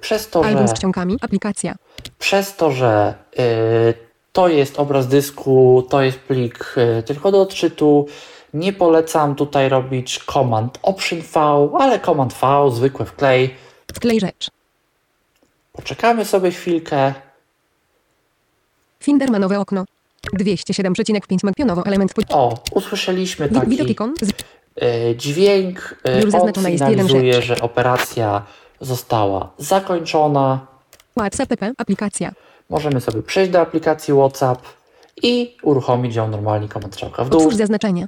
Przez 0.00 0.28
to, 0.30 0.44
Album 0.44 0.68
że 0.68 0.74
z 0.74 0.78
ściągami, 0.78 1.16
aplikacja. 1.20 1.74
przez 2.18 2.56
to, 2.56 2.70
że 2.70 3.14
y, 3.38 3.94
to 4.34 4.48
jest 4.48 4.78
obraz 4.78 5.08
dysku, 5.08 5.86
to 5.90 6.02
jest 6.02 6.18
plik 6.18 6.74
y, 6.98 7.02
tylko 7.02 7.32
do 7.32 7.40
odczytu, 7.40 8.06
nie 8.54 8.72
polecam 8.72 9.34
tutaj 9.34 9.68
robić 9.68 10.24
Command 10.32 10.78
Option 10.82 11.20
V, 11.34 11.40
ale 11.78 12.00
Command 12.00 12.32
V, 12.32 12.70
zwykłe 12.70 13.06
wklej. 13.06 13.54
Wklej 13.94 14.20
rzecz. 14.20 14.50
Poczekamy 15.72 16.24
sobie 16.24 16.50
chwilkę. 16.50 17.14
Finder 19.00 19.30
ma 19.30 19.38
nowe 19.38 19.60
okno. 19.60 19.84
207,5 20.38 21.44
meg 21.44 21.54
pionowo 21.54 21.86
element. 21.86 22.12
O, 22.28 22.58
usłyszeliśmy 22.70 23.48
taki 23.48 23.86
y, 24.82 25.16
dźwięk. 25.16 25.96
Już 26.16 26.24
on 26.24 26.30
zaznaczona 26.30 26.68
jest 26.68 26.80
jeden 26.80 27.06
sygnalizuje, 27.06 27.32
rzecz. 27.34 27.44
że 27.44 27.60
operacja 27.60 28.42
została 28.80 29.50
zakończona. 29.58 30.66
WhatsApp 31.18 31.48
PP, 31.48 31.72
aplikacja. 31.78 32.32
Możemy 32.70 33.00
sobie 33.00 33.22
przejść 33.22 33.50
do 33.52 33.60
aplikacji 33.60 34.14
WhatsApp 34.14 34.62
i 35.22 35.56
uruchomić 35.62 36.14
ją 36.16 36.28
normalnie 36.28 36.68
strzałka 36.92 37.24
w 37.24 37.28
dół. 37.28 37.40
Otwórz 37.40 37.54
zaznaczenie. 37.56 38.06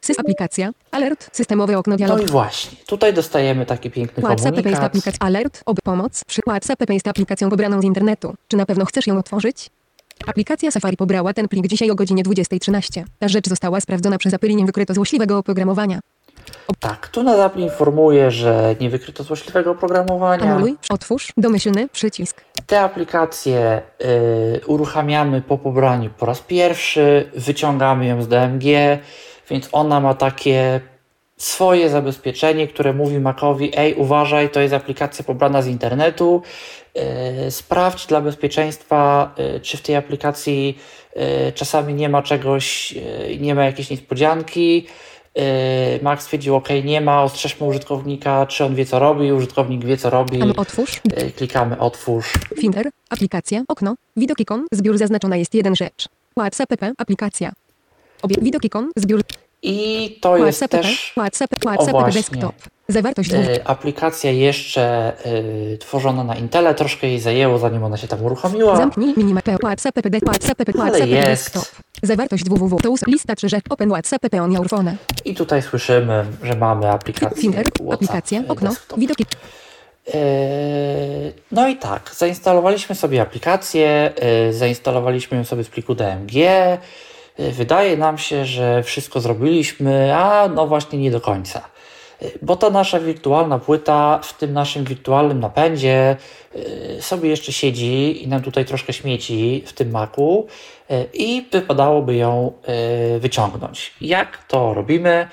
Sys 0.00 0.18
aplikacja. 0.18 0.70
Alert. 0.90 1.28
Systemowe 1.32 1.78
okno 1.78 1.90
No 1.92 1.96
dialog. 1.96 2.22
i 2.22 2.26
właśnie, 2.26 2.78
tutaj 2.86 3.14
dostajemy 3.14 3.66
taki 3.66 3.90
piękny 3.90 4.22
WhatsApp 4.22 4.56
komunikat. 4.56 4.84
aplikacja 4.84 5.26
Alert. 5.26 5.62
Ob 5.66 5.80
pomoc. 5.84 6.24
Przy 6.26 6.40
WhatsApp 6.46 6.78
PP 6.78 6.94
jest 6.94 7.08
aplikacją 7.08 7.50
pobraną 7.50 7.80
z 7.80 7.84
internetu. 7.84 8.34
Czy 8.48 8.56
na 8.56 8.66
pewno 8.66 8.84
chcesz 8.84 9.06
ją 9.06 9.18
otworzyć? 9.18 9.70
Aplikacja 10.26 10.70
Safari 10.70 10.96
pobrała 10.96 11.34
ten 11.34 11.48
plik 11.48 11.66
dzisiaj 11.66 11.90
o 11.90 11.94
godzinie 11.94 12.22
20.13. 12.24 13.04
Ta 13.18 13.28
rzecz 13.28 13.48
została 13.48 13.80
sprawdzona 13.80 14.18
przez 14.18 14.34
Apple 14.34 14.48
i 14.50 14.56
nie 14.56 14.66
wykryto 14.66 14.94
złośliwego 14.94 15.38
oprogramowania. 15.38 16.00
Tak, 16.80 17.08
tu 17.08 17.22
nas 17.22 17.38
Apple 17.38 17.60
informuje, 17.60 18.30
że 18.30 18.76
nie 18.80 18.90
wykryto 18.90 19.22
złośliwego 19.22 19.70
oprogramowania. 19.70 20.52
Anuluj. 20.52 20.76
Otwórz. 20.90 21.32
Domyślny. 21.36 21.88
Przycisk. 21.88 22.44
Te 22.66 22.80
aplikacje 22.80 23.82
y, 24.56 24.66
uruchamiamy 24.66 25.42
po 25.42 25.58
pobraniu 25.58 26.10
po 26.18 26.26
raz 26.26 26.40
pierwszy, 26.40 27.30
wyciągamy 27.34 28.06
ją 28.06 28.22
z 28.22 28.28
DMG, 28.28 28.64
więc 29.50 29.68
ona 29.72 30.00
ma 30.00 30.14
takie 30.14 30.80
swoje 31.36 31.90
zabezpieczenie, 31.90 32.68
które 32.68 32.92
mówi 32.92 33.20
Macowi, 33.20 33.78
ej 33.78 33.94
uważaj, 33.94 34.50
to 34.50 34.60
jest 34.60 34.74
aplikacja 34.74 35.24
pobrana 35.24 35.62
z 35.62 35.66
internetu, 35.66 36.42
y, 37.46 37.50
sprawdź 37.50 38.06
dla 38.06 38.20
bezpieczeństwa, 38.20 39.34
y, 39.56 39.60
czy 39.60 39.76
w 39.76 39.82
tej 39.82 39.96
aplikacji 39.96 40.78
y, 41.48 41.52
czasami 41.52 41.94
nie 41.94 42.08
ma 42.08 42.22
czegoś, 42.22 42.94
nie 43.40 43.54
ma 43.54 43.64
jakiejś 43.64 43.90
niespodzianki, 43.90 44.86
y, 45.38 46.02
Max 46.02 46.24
stwierdził, 46.24 46.54
ok, 46.56 46.68
nie 46.84 47.00
ma, 47.00 47.22
ostrzeżmy 47.22 47.66
użytkownika, 47.66 48.46
czy 48.46 48.64
on 48.64 48.74
wie 48.74 48.86
co 48.86 48.98
robi, 48.98 49.32
użytkownik 49.32 49.84
wie 49.84 49.96
co 49.96 50.10
robi, 50.10 50.42
otwórz. 50.56 51.00
y, 51.18 51.30
klikamy 51.32 51.78
otwórz, 51.78 52.32
Finder. 52.60 52.90
Aplikacja. 53.10 53.62
Okno. 53.68 53.94
Widok 54.16 54.40
ikon. 54.40 54.66
Zbiór 54.72 54.98
zaznaczona 54.98 55.36
jest 55.36 55.54
jeden 55.54 55.76
rzecz. 55.76 56.08
WhatsApp 56.38 56.68
PP. 56.70 56.92
Aplikacja. 56.98 57.52
Obie, 58.22 58.36
widok 58.42 58.64
ikon, 58.64 58.90
zbiór, 58.96 59.22
I 59.62 60.18
to 60.20 60.36
jest 60.36 60.58
WhatsApp, 60.58 60.82
też 60.82 61.12
WhatsApp, 61.12 61.52
O, 61.54 61.60
WhatsApp, 61.60 61.90
właśnie. 61.90 62.12
desktop. 62.20 62.54
Zawartość 62.88 63.30
dwóch. 63.30 63.44
y, 63.48 63.64
aplikacja 63.66 64.30
jeszcze 64.30 65.12
y, 65.74 65.78
tworzona 65.78 66.24
na 66.24 66.36
Intele. 66.36 66.74
Troszkę 66.74 67.06
jej 67.08 67.20
zajęło, 67.20 67.58
zanim 67.58 67.84
ona 67.84 67.96
się 67.96 68.08
tam 68.08 68.24
uruchomiła. 68.24 68.76
Zamknij 68.76 69.14
minimapę 69.16 69.56
WhatsApp, 69.62 69.98
WhatsApp, 70.26 70.60
Ale 70.60 70.72
WhatsApp, 70.90 71.08
jest. 71.10 71.26
desktop. 71.26 71.64
Zawartość 72.02 72.44
www. 72.44 72.78
To 72.82 72.94
lista 73.06 73.34
3 73.34 73.48
rzecz. 73.48 73.64
Open 73.70 73.90
WhatsApp, 73.90 74.34
on 74.34 74.52
your 74.52 74.68
phone. 74.68 74.96
I 75.24 75.34
tutaj 75.34 75.62
słyszymy, 75.62 76.24
że 76.42 76.56
mamy 76.56 76.90
aplikację 76.90 77.42
Finger, 77.42 77.66
aplikacja, 77.92 78.40
y, 78.40 78.48
okno, 78.48 78.70
desktop. 78.70 78.98
widoki. 79.00 79.26
Yy, 80.06 80.14
No 81.52 81.68
i 81.68 81.76
tak, 81.76 82.10
zainstalowaliśmy 82.16 82.94
sobie 82.94 83.22
aplikację, 83.22 84.12
yy, 84.46 84.52
zainstalowaliśmy 84.52 85.36
ją 85.38 85.44
sobie 85.44 85.64
z 85.64 85.68
pliku 85.68 85.94
DMG. 85.94 86.32
Wydaje 87.38 87.96
nam 87.96 88.18
się, 88.18 88.44
że 88.44 88.82
wszystko 88.82 89.20
zrobiliśmy, 89.20 90.16
a 90.16 90.48
no 90.48 90.66
właśnie 90.66 90.98
nie 90.98 91.10
do 91.10 91.20
końca. 91.20 91.62
Bo 92.42 92.56
ta 92.56 92.70
nasza 92.70 93.00
wirtualna 93.00 93.58
płyta 93.58 94.20
w 94.22 94.38
tym 94.38 94.52
naszym 94.52 94.84
wirtualnym 94.84 95.40
napędzie 95.40 96.16
sobie 97.00 97.28
jeszcze 97.30 97.52
siedzi 97.52 98.24
i 98.24 98.28
nam 98.28 98.42
tutaj 98.42 98.64
troszkę 98.64 98.92
śmieci 98.92 99.62
w 99.66 99.72
tym 99.72 99.90
Macu 99.90 100.46
yy, 100.46 100.81
i 101.14 101.48
wypadałoby 101.52 102.14
ją 102.14 102.52
yy, 103.12 103.20
wyciągnąć. 103.20 103.94
Jak 104.00 104.44
to 104.44 104.74
robimy? 104.74 105.28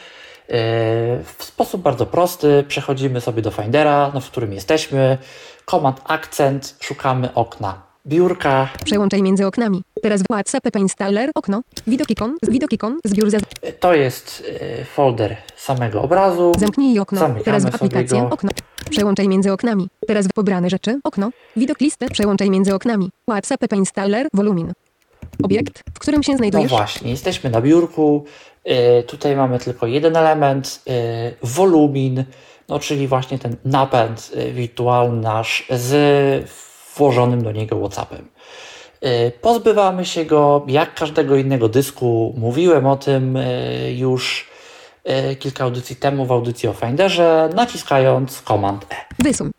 W 1.24 1.44
sposób 1.44 1.82
bardzo 1.82 2.06
prosty 2.06 2.64
przechodzimy 2.68 3.22
sobie 3.22 3.42
do 3.42 3.52
Findera, 3.52 4.12
no, 4.14 4.22
w 4.22 4.32
którym 4.32 4.54
jesteśmy. 4.54 5.18
Command 5.66 6.02
Accent, 6.06 6.76
szukamy 6.80 7.34
okna 7.34 7.82
biurka. 8.08 8.70
Przełączaj 8.86 9.22
między 9.22 9.48
oknami. 9.48 9.84
Teraz 10.02 10.22
WhatsApp, 10.32 10.76
installer, 10.80 11.32
okno. 11.36 11.62
Widok 11.88 12.10
ikon, 12.10 12.38
widok 12.48 12.74
ikon, 12.74 13.00
zbiór 13.06 13.30
za... 13.30 13.38
To 13.80 13.94
jest 13.94 14.44
e, 14.62 14.86
folder 14.86 15.38
samego 15.58 16.02
obrazu. 16.02 16.52
Zamknij 16.58 17.00
okno. 17.00 17.20
Zamykamy 17.20 17.44
Teraz 17.44 17.66
w 17.66 17.76
aplikację, 17.76 18.22
go. 18.22 18.30
okno. 18.30 18.52
Przełączaj 18.90 19.28
między 19.28 19.54
oknami. 19.54 19.88
Teraz 20.08 20.28
w 20.28 20.34
pobrane 20.34 20.70
rzeczy, 20.70 21.00
okno. 21.04 21.30
Widok 21.56 21.80
listę, 21.80 22.10
przełączaj 22.10 22.50
między 22.50 22.76
oknami. 22.76 23.10
WhatsApp, 23.30 23.74
installer, 23.74 24.28
wolumin. 24.34 24.74
Obiekt, 25.44 25.84
w 25.94 26.00
którym 26.00 26.24
się 26.24 26.32
No 26.32 26.38
znajdujesz. 26.38 26.70
właśnie, 26.70 27.12
jesteśmy 27.12 27.50
na 27.50 27.62
biurku. 27.62 28.26
E, 28.64 29.04
Tutaj 29.04 29.36
mamy 29.36 29.60
tylko 29.60 29.88
jeden 29.88 30.16
element, 30.18 30.82
e, 30.88 30.92
wolumin, 31.44 32.24
no 32.68 32.80
czyli 32.80 33.08
właśnie 33.08 33.40
ten 33.40 33.56
napęd 33.66 34.32
e, 34.36 34.52
wirtualny 34.52 35.22
nasz 35.22 35.66
z 35.70 36.50
włożonym 36.98 37.44
do 37.44 37.52
niego 37.52 37.80
WhatsAppem. 37.80 38.28
Pozbywamy 39.42 40.06
się 40.06 40.26
go 40.26 40.66
jak 40.68 40.96
każdego 40.96 41.36
innego 41.36 41.70
dysku. 41.70 42.34
Mówiłem 42.38 42.88
o 42.88 42.96
tym 42.98 43.38
już 43.96 44.50
kilka 45.40 45.64
audycji 45.64 45.96
temu 45.96 46.26
w 46.26 46.32
audycji 46.32 46.70
o 46.70 46.74
Finderze, 46.74 47.50
naciskając 47.56 48.42
Command 48.42 48.86
E. 48.90 48.96
Wysuń. 49.24 49.52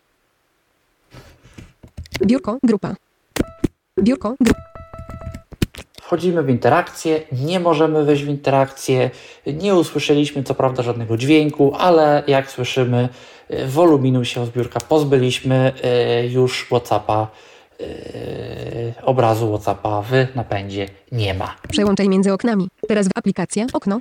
Biurko, 2.27 2.59
grupa. 2.63 2.95
Biurko, 4.01 4.35
grupa. 4.41 4.61
Wchodzimy 6.11 6.43
w 6.43 6.49
interakcję, 6.49 7.21
nie 7.33 7.61
możemy 7.61 8.05
wejść 8.05 8.25
w 8.25 8.29
interakcję, 8.29 9.11
nie 9.47 9.75
usłyszeliśmy 9.75 10.43
co 10.43 10.55
prawda 10.55 10.83
żadnego 10.83 11.17
dźwięku, 11.17 11.75
ale 11.79 12.23
jak 12.27 12.51
słyszymy, 12.51 13.09
y, 13.51 13.67
woluminu 13.67 14.25
się 14.25 14.47
z 14.47 14.51
biurka 14.51 14.81
pozbyliśmy 14.81 15.73
y, 16.25 16.29
już 16.29 16.65
Whatsappa, 16.65 17.29
y, 17.81 18.95
obrazu 19.03 19.49
Whatsappa 19.49 20.03
w 20.03 20.35
napędzie 20.35 20.89
nie 21.13 21.35
ma. 21.35 21.57
Przełączaj 21.69 22.09
między 22.09 22.33
oknami. 22.33 22.69
Teraz 22.89 23.09
w 23.09 23.11
aplikacja, 23.15 23.67
okno. 23.73 24.01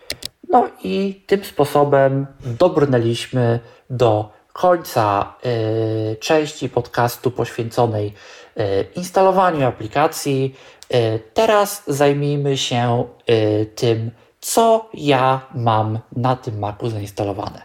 No 0.50 0.68
i 0.84 1.22
tym 1.28 1.44
sposobem 1.44 2.28
dobrnęliśmy 2.46 3.60
do 3.90 4.32
końca 4.54 5.34
y, 5.46 6.16
części 6.16 6.70
podcastu 6.70 7.32
poświęconej 7.32 8.14
y, 8.58 8.86
instalowaniu 8.96 9.68
aplikacji. 9.68 10.56
Y, 10.94 11.20
teraz 11.34 11.84
zajmijmy 11.88 12.58
się 12.58 13.06
y, 13.30 13.66
tym, 13.76 14.12
co 14.42 14.90
ja 14.94 15.48
mam 15.56 16.00
na 16.16 16.36
tym 16.36 16.60
Macu 16.60 16.90
zainstalowane. 16.90 17.62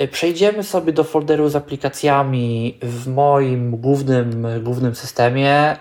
Y, 0.00 0.08
Przejdziemy 0.08 0.62
sobie 0.62 0.92
do 0.92 1.04
folderu 1.04 1.48
z 1.48 1.56
aplikacjami 1.56 2.78
w 2.82 3.08
moim 3.08 3.76
głównym, 3.76 4.46
głównym 4.62 4.94
systemie, 4.94 5.76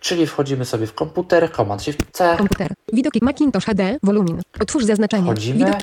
czyli 0.00 0.26
wchodzimy 0.26 0.64
sobie 0.64 0.86
w 0.86 0.94
komputer, 0.94 1.52
Command 1.52 1.82
Shift 1.82 2.00
C, 2.12 2.34
Komputer. 2.38 2.72
Widok 2.92 3.16
i 3.16 3.24
Macintosh 3.24 3.64
HD, 3.64 3.98
wolumin. 4.02 4.40
Otwórz 4.60 4.84
zaznaczenie. 4.84 5.24
wchodzimy. 5.24 5.58
Widok, 5.58 5.80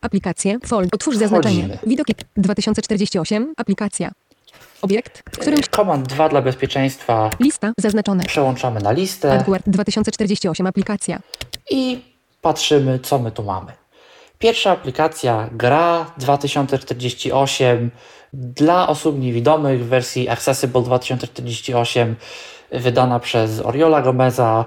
aplikacje, 0.00 0.58
fold. 0.66 0.94
Otwórz 0.94 1.16
zaznaczenie. 1.16 1.62
Wchodzimy. 1.62 1.78
Widok 1.86 2.08
i 2.10 2.14
2048, 2.36 3.54
aplikacja. 3.56 4.10
Obiekt, 4.82 5.22
w 5.32 5.38
którym 5.38 5.60
Command 5.76 6.08
2 6.08 6.28
dla 6.28 6.42
bezpieczeństwa 6.42 7.30
lista 7.40 7.72
zaznaczone. 7.78 8.24
przełączamy 8.24 8.80
na 8.80 8.92
listę 8.92 9.28
Hardware 9.30 9.62
2048, 9.66 10.66
aplikacja. 10.66 11.18
i 11.70 12.00
patrzymy, 12.42 12.98
co 12.98 13.18
my 13.18 13.30
tu 13.30 13.42
mamy. 13.42 13.72
Pierwsza 14.38 14.70
aplikacja 14.70 15.48
gra 15.52 16.12
2048 16.18 17.90
dla 18.32 18.88
osób 18.88 19.20
niewidomych 19.20 19.84
w 19.84 19.88
wersji 19.88 20.28
Accessible 20.28 20.82
2048 20.82 22.16
wydana 22.72 23.20
przez 23.20 23.60
Oriola 23.60 24.02
Gomeza. 24.02 24.64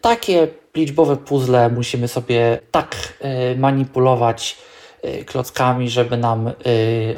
Takie 0.00 0.48
liczbowe 0.74 1.16
puzzle 1.16 1.70
musimy 1.70 2.08
sobie 2.08 2.58
tak 2.70 2.96
e, 3.20 3.56
manipulować 3.56 4.56
e, 5.02 5.24
klockami, 5.24 5.90
żeby 5.90 6.16
nam 6.16 6.48
e, 6.48 6.52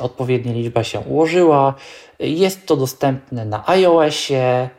odpowiednia 0.00 0.52
liczba 0.52 0.84
się 0.84 1.00
ułożyła. 1.00 1.74
Jest 2.18 2.66
to 2.66 2.76
dostępne 2.76 3.44
na 3.44 3.68
iOSie, 3.68 4.70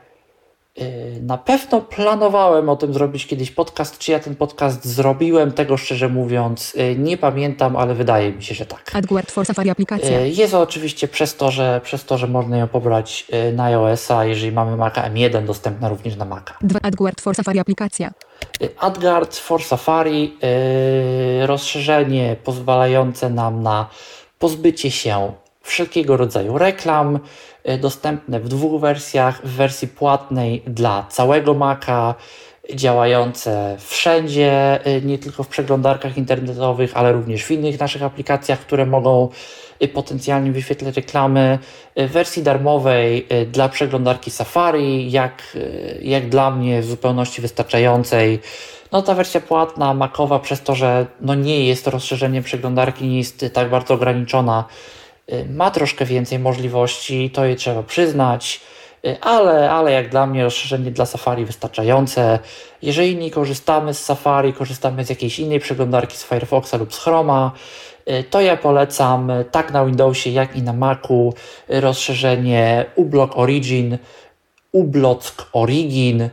Yy, 0.77 1.21
Na 1.21 1.37
pewno 1.37 1.81
planowałem 1.81 2.69
o 2.69 2.75
tym 2.75 2.93
zrobić 2.93 3.27
kiedyś 3.27 3.51
podcast. 3.51 3.97
Czy 3.97 4.11
ja 4.11 4.19
ten 4.19 4.35
podcast 4.35 4.85
zrobiłem? 4.85 5.51
Tego 5.51 5.77
szczerze 5.77 6.09
mówiąc 6.09 6.73
yy, 6.73 6.95
nie 6.95 7.17
pamiętam, 7.17 7.75
ale 7.75 7.95
wydaje 7.95 8.33
mi 8.33 8.43
się, 8.43 8.55
że 8.55 8.65
tak. 8.65 8.95
AdWord 8.95 9.31
for 9.31 9.45
Safari, 9.45 9.69
aplikacja. 9.69 10.19
Yy, 10.19 10.29
Jest 10.29 10.53
oczywiście 10.53 11.07
przez 11.07 11.35
to, 11.35 11.51
że, 11.51 11.81
przez 11.83 12.05
to, 12.05 12.17
że 12.17 12.27
można 12.27 12.57
ją 12.57 12.67
pobrać 12.67 13.27
na 13.53 13.63
iOS-a, 13.63 14.25
jeżeli 14.25 14.51
mamy 14.51 14.77
Maca 14.77 15.09
M1, 15.09 15.45
dostępna 15.45 15.89
również 15.89 16.15
na 16.15 16.25
Maca. 16.25 16.53
2 16.61 16.79
AdWord 16.83 17.21
for 17.21 17.35
Safari, 17.35 17.59
aplikacja. 17.59 18.11
Y, 18.61 18.69
AdGuard 18.79 19.37
for 19.37 19.63
Safari, 19.63 20.37
rozszerzenie 21.41 22.35
pozwalające 22.43 23.29
nam 23.29 23.63
na 23.63 23.89
pozbycie 24.39 24.91
się 24.91 25.31
wszelkiego 25.67 26.17
rodzaju 26.17 26.57
reklam, 26.57 27.19
yy, 27.65 27.77
dostępne 27.77 28.39
w 28.39 28.47
dwóch 28.49 28.81
wersjach, 28.81 29.41
w 29.43 29.49
wersji 29.49 29.87
płatnej 29.87 30.63
dla 30.67 31.05
całego 31.09 31.53
Maca, 31.53 32.15
działające 32.73 33.77
wszędzie, 33.79 34.79
yy, 34.85 35.01
nie 35.01 35.17
tylko 35.17 35.43
w 35.43 35.47
przeglądarkach 35.47 36.17
internetowych, 36.17 36.97
ale 36.97 37.11
również 37.11 37.43
w 37.43 37.51
innych 37.51 37.79
naszych 37.79 38.03
aplikacjach, 38.03 38.59
które 38.59 38.85
mogą 38.85 39.29
y, 39.83 39.87
potencjalnie 39.87 40.51
wyświetlać 40.51 40.95
reklamy. 40.95 41.59
W 41.97 42.11
wersji 42.11 42.43
darmowej 42.43 43.27
dla 43.51 43.69
przeglądarki 43.69 44.31
Safari, 44.31 45.11
jak, 45.11 45.57
jak 46.01 46.29
dla 46.29 46.51
mnie 46.51 46.81
w 46.81 46.85
zupełności 46.85 47.41
wystarczającej. 47.41 48.39
No 48.91 49.01
ta 49.01 49.13
wersja 49.13 49.41
płatna, 49.41 49.93
makowa, 49.93 50.39
przez 50.39 50.61
to, 50.61 50.75
że 50.75 51.05
no 51.21 51.35
nie 51.35 51.65
jest 51.65 51.87
rozszerzeniem 51.87 52.43
przeglądarki, 52.43 53.05
nie 53.05 53.17
jest 53.17 53.45
tak 53.53 53.69
bardzo 53.69 53.93
ograniczona, 53.93 54.65
ma 55.49 55.71
troszkę 55.71 56.05
więcej 56.05 56.39
możliwości, 56.39 57.29
to 57.29 57.45
je 57.45 57.55
trzeba 57.55 57.83
przyznać. 57.83 58.61
Y, 59.05 59.17
Ale, 59.21 59.71
ale 59.71 59.91
jak 59.91 60.09
dla 60.09 60.27
mnie 60.27 60.43
rozszerzenie 60.43 60.91
dla 60.91 61.05
Safari 61.05 61.45
wystarczające. 61.45 62.39
Jeżeli 62.81 63.15
nie 63.15 63.31
korzystamy 63.31 63.93
z 63.93 64.05
Safari, 64.05 64.53
korzystamy 64.53 65.05
z 65.05 65.09
jakiejś 65.09 65.39
innej 65.39 65.59
przeglądarki, 65.59 66.17
z 66.17 66.23
Firefoxa 66.23 66.73
lub 66.79 66.93
z 66.93 66.97
Chroma, 66.97 67.51
y, 68.09 68.23
to 68.23 68.41
ja 68.41 68.57
polecam 68.57 69.29
y, 69.29 69.45
tak 69.45 69.73
na 69.73 69.85
Windowsie, 69.85 70.29
jak 70.31 70.55
i 70.55 70.61
na 70.61 70.73
Macu 70.73 71.33
y, 71.69 71.81
rozszerzenie 71.81 72.85
uBlock 72.95 73.37
Origin, 73.37 73.97
uBlock 74.71 75.49
Origin. 75.53 76.29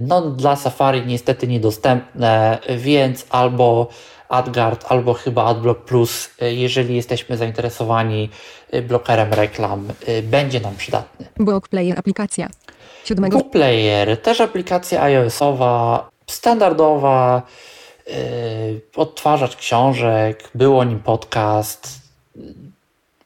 No 0.00 0.20
dla 0.20 0.56
Safari 0.56 1.06
niestety 1.06 1.46
niedostępne, 1.46 2.58
więc 2.76 3.26
albo 3.30 3.88
AdGuard, 4.28 4.84
albo 4.88 5.14
chyba 5.14 5.44
AdBlock 5.44 5.84
Plus, 5.84 6.30
y, 6.42 6.54
jeżeli 6.54 6.96
jesteśmy 6.96 7.36
zainteresowani 7.36 8.30
y, 8.74 8.82
blokerem 8.82 9.32
reklam, 9.32 9.88
y, 10.08 10.22
będzie 10.22 10.60
nam 10.60 10.76
przydatny. 10.76 11.26
Block 11.36 11.68
Player, 11.68 11.98
aplikacja. 11.98 12.48
7 13.04 13.30
Book 13.30 13.50
Player, 13.50 14.22
też 14.22 14.40
aplikacja 14.40 15.02
iOS-owa, 15.02 16.08
standardowa, 16.26 17.42
yy, 18.06 18.14
odtwarzacz 18.96 19.56
książek, 19.56 20.50
był 20.54 20.78
o 20.78 20.84
nim 20.84 21.00
podcast, 21.00 21.88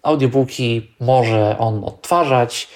audiobooki 0.02 0.90
może 1.00 1.56
on 1.58 1.84
odtwarzać. 1.84 2.68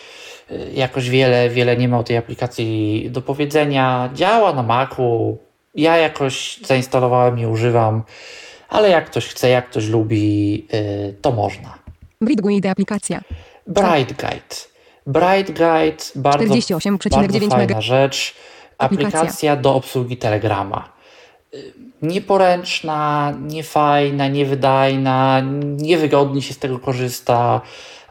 Jakoś 0.75 1.11
wiele, 1.11 1.51
wiele 1.51 1.77
nie 1.77 1.89
ma 1.89 1.99
o 1.99 2.03
tej 2.03 2.17
aplikacji 2.17 3.09
do 3.11 3.23
powiedzenia. 3.23 4.11
Działa 4.15 4.53
na 4.53 4.63
Macu, 4.63 5.39
Ja 5.75 5.97
jakoś 5.97 6.59
zainstalowałem, 6.65 7.37
nie 7.37 7.49
używam, 7.49 8.03
ale 8.69 8.91
jak 8.91 9.07
ktoś 9.07 9.27
chce, 9.27 9.49
jak 9.49 9.71
ktoś 9.71 9.89
lubi, 9.89 10.67
y, 10.75 11.15
to 11.23 11.33
można. 11.33 11.79
Brightguide 12.21 12.71
aplikacja. 12.71 13.21
Bright 13.67 14.13
Guide. 14.13 14.57
Bright 15.07 15.47
Guide, 15.47 16.05
bardzo, 16.15 16.55
48,9 16.55 17.11
bardzo 17.11 17.39
fajna 17.39 17.57
mega. 17.57 17.81
rzecz. 17.81 18.35
Aplikacja. 18.79 19.19
Aplikacja 19.19 19.57
do 19.57 19.75
obsługi 19.75 20.17
Telegrama. 20.17 20.89
Y, 21.55 21.73
Nieporęczna, 22.03 23.33
niefajna, 23.41 24.29
niewydajna, 24.29 25.43
niewygodnie 25.77 26.43
się 26.43 26.55
z 26.55 26.59
tego 26.59 26.79
korzysta, 26.79 27.61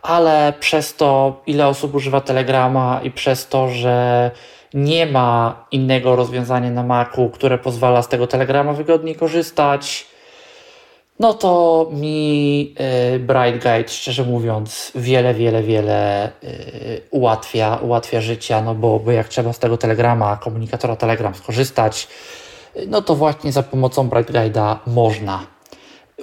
ale 0.01 0.53
przez 0.59 0.95
to, 0.95 1.41
ile 1.45 1.67
osób 1.67 1.95
używa 1.95 2.21
Telegrama 2.21 2.99
i 3.03 3.11
przez 3.11 3.47
to, 3.47 3.69
że 3.69 4.31
nie 4.73 5.05
ma 5.05 5.65
innego 5.71 6.15
rozwiązania 6.15 6.71
na 6.71 6.83
Macu, 6.83 7.29
które 7.29 7.57
pozwala 7.57 8.01
z 8.01 8.07
tego 8.07 8.27
Telegrama 8.27 8.73
wygodnie 8.73 9.15
korzystać, 9.15 10.11
no 11.21 11.33
to 11.33 11.89
mi 11.93 12.75
y, 13.15 13.19
Bright 13.19 13.63
Guide, 13.63 13.89
szczerze 13.89 14.23
mówiąc, 14.23 14.91
wiele, 14.95 15.33
wiele, 15.33 15.63
wiele 15.63 16.31
y, 16.43 17.01
ułatwia, 17.11 17.75
ułatwia 17.75 18.21
życia, 18.21 18.61
no 18.61 18.75
bo, 18.75 18.99
bo 18.99 19.11
jak 19.11 19.27
trzeba 19.27 19.53
z 19.53 19.59
tego 19.59 19.77
Telegrama, 19.77 20.37
komunikatora 20.37 20.95
Telegram 20.95 21.35
skorzystać, 21.35 22.07
no 22.87 23.01
to 23.01 23.15
właśnie 23.15 23.51
za 23.51 23.63
pomocą 23.63 24.09
Bright 24.09 24.31
Guide'a 24.31 24.75
można. 24.87 25.39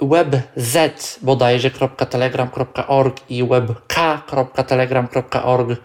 WebZ 0.01 1.19
bodajże 1.21 1.71
.telegram.org 2.09 3.17
i 3.29 3.43
webk.telegram.org 3.43 5.79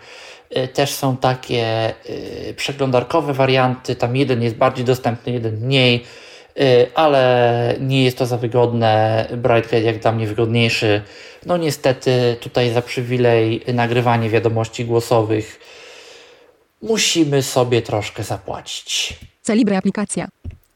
też 0.73 0.91
są 0.91 1.17
takie 1.17 1.95
y, 2.11 2.55
przeglądarkowe 2.57 3.33
warianty. 3.33 3.97
Tam 3.97 4.17
jeden 4.17 4.43
jest 4.43 4.57
bardziej 4.57 4.85
dostępny, 4.85 5.33
jeden 5.33 5.57
mniej, 5.57 6.05
y, 6.61 6.87
ale 6.95 7.75
nie 7.81 8.05
jest 8.05 8.19
to 8.19 8.27
za 8.27 8.37
wygodne. 8.37 9.27
Bright 9.37 9.71
Guide 9.71 9.87
jak 9.87 9.99
dla 9.99 10.13
mnie 10.13 10.27
wygodniejszy. 10.27 11.03
No 11.47 11.57
niestety 11.57 12.37
tutaj 12.41 12.71
za 12.73 12.83
przywilej 12.83 13.65
nagrywanie 13.75 14.31
wiadomości 14.31 14.85
głosowych 14.85 15.61
musimy 16.83 17.43
sobie 17.43 17.83
troszkę 17.83 18.23
zapłacić. 18.23 19.19
Celibre 19.43 19.77
aplikacja. 19.79 20.29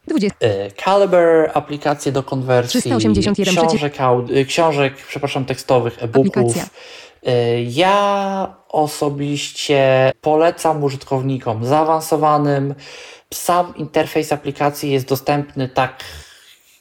20. 0.08 0.46
Y, 0.46 0.72
Caliber, 0.84 1.50
aplikacje 1.54 2.12
do 2.12 2.22
konwersji 2.22 2.80
381 2.80 3.54
książek, 3.54 3.94
y, 4.30 4.44
książek, 4.44 4.94
przepraszam, 5.08 5.44
tekstowych, 5.44 6.02
e-booków. 6.02 6.36
Aplikacja. 6.36 6.66
Y, 7.26 7.66
Ja 7.68 8.56
osobiście 8.68 10.12
polecam 10.20 10.84
użytkownikom 10.84 11.64
zaawansowanym. 11.64 12.74
Sam 13.34 13.76
interfejs 13.76 14.32
aplikacji 14.32 14.92
jest 14.92 15.08
dostępny 15.08 15.68
tak 15.68 16.04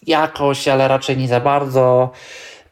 jakoś, 0.08 0.68
ale 0.68 0.88
raczej 0.88 1.18
nie 1.18 1.28
za 1.28 1.40
bardzo. 1.40 2.12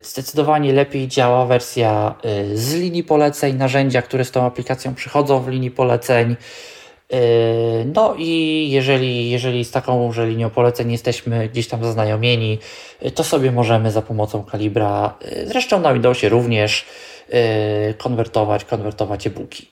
Zdecydowanie 0.02 0.74
lepiej 0.74 1.08
działa 1.08 1.46
wersja 1.46 2.16
y, 2.26 2.58
z 2.58 2.74
linii 2.74 3.04
poleceń, 3.04 3.56
narzędzia, 3.56 4.02
które 4.02 4.26
z 4.26 4.32
tą 4.32 4.46
aplikacją 4.46 4.96
przychodzą 4.96 5.40
w 5.40 5.48
linii 5.48 5.72
poleceń. 5.72 6.36
Yy, 7.12 7.86
No 7.86 8.16
i 8.18 8.68
jeżeli, 8.72 9.30
jeżeli 9.30 9.66
z 9.66 9.72
taką 9.72 10.12
że 10.12 10.28
linią 10.28 10.50
poleceń 10.50 10.92
jesteśmy 10.92 11.50
gdzieś 11.50 11.68
tam 11.68 11.84
zaznajomieni, 11.84 12.60
yy, 13.02 13.12
to 13.12 13.24
sobie 13.24 13.52
możemy 13.52 13.92
za 13.92 14.02
pomocą 14.02 14.44
kalibra, 14.44 15.18
yy, 15.22 15.48
zresztą 15.48 15.80
na 15.80 15.94
Windowsie 15.94 16.30
również, 16.30 16.86
konwertować, 17.98 18.66
konwertować 18.66 19.28
e-booki. 19.28 19.70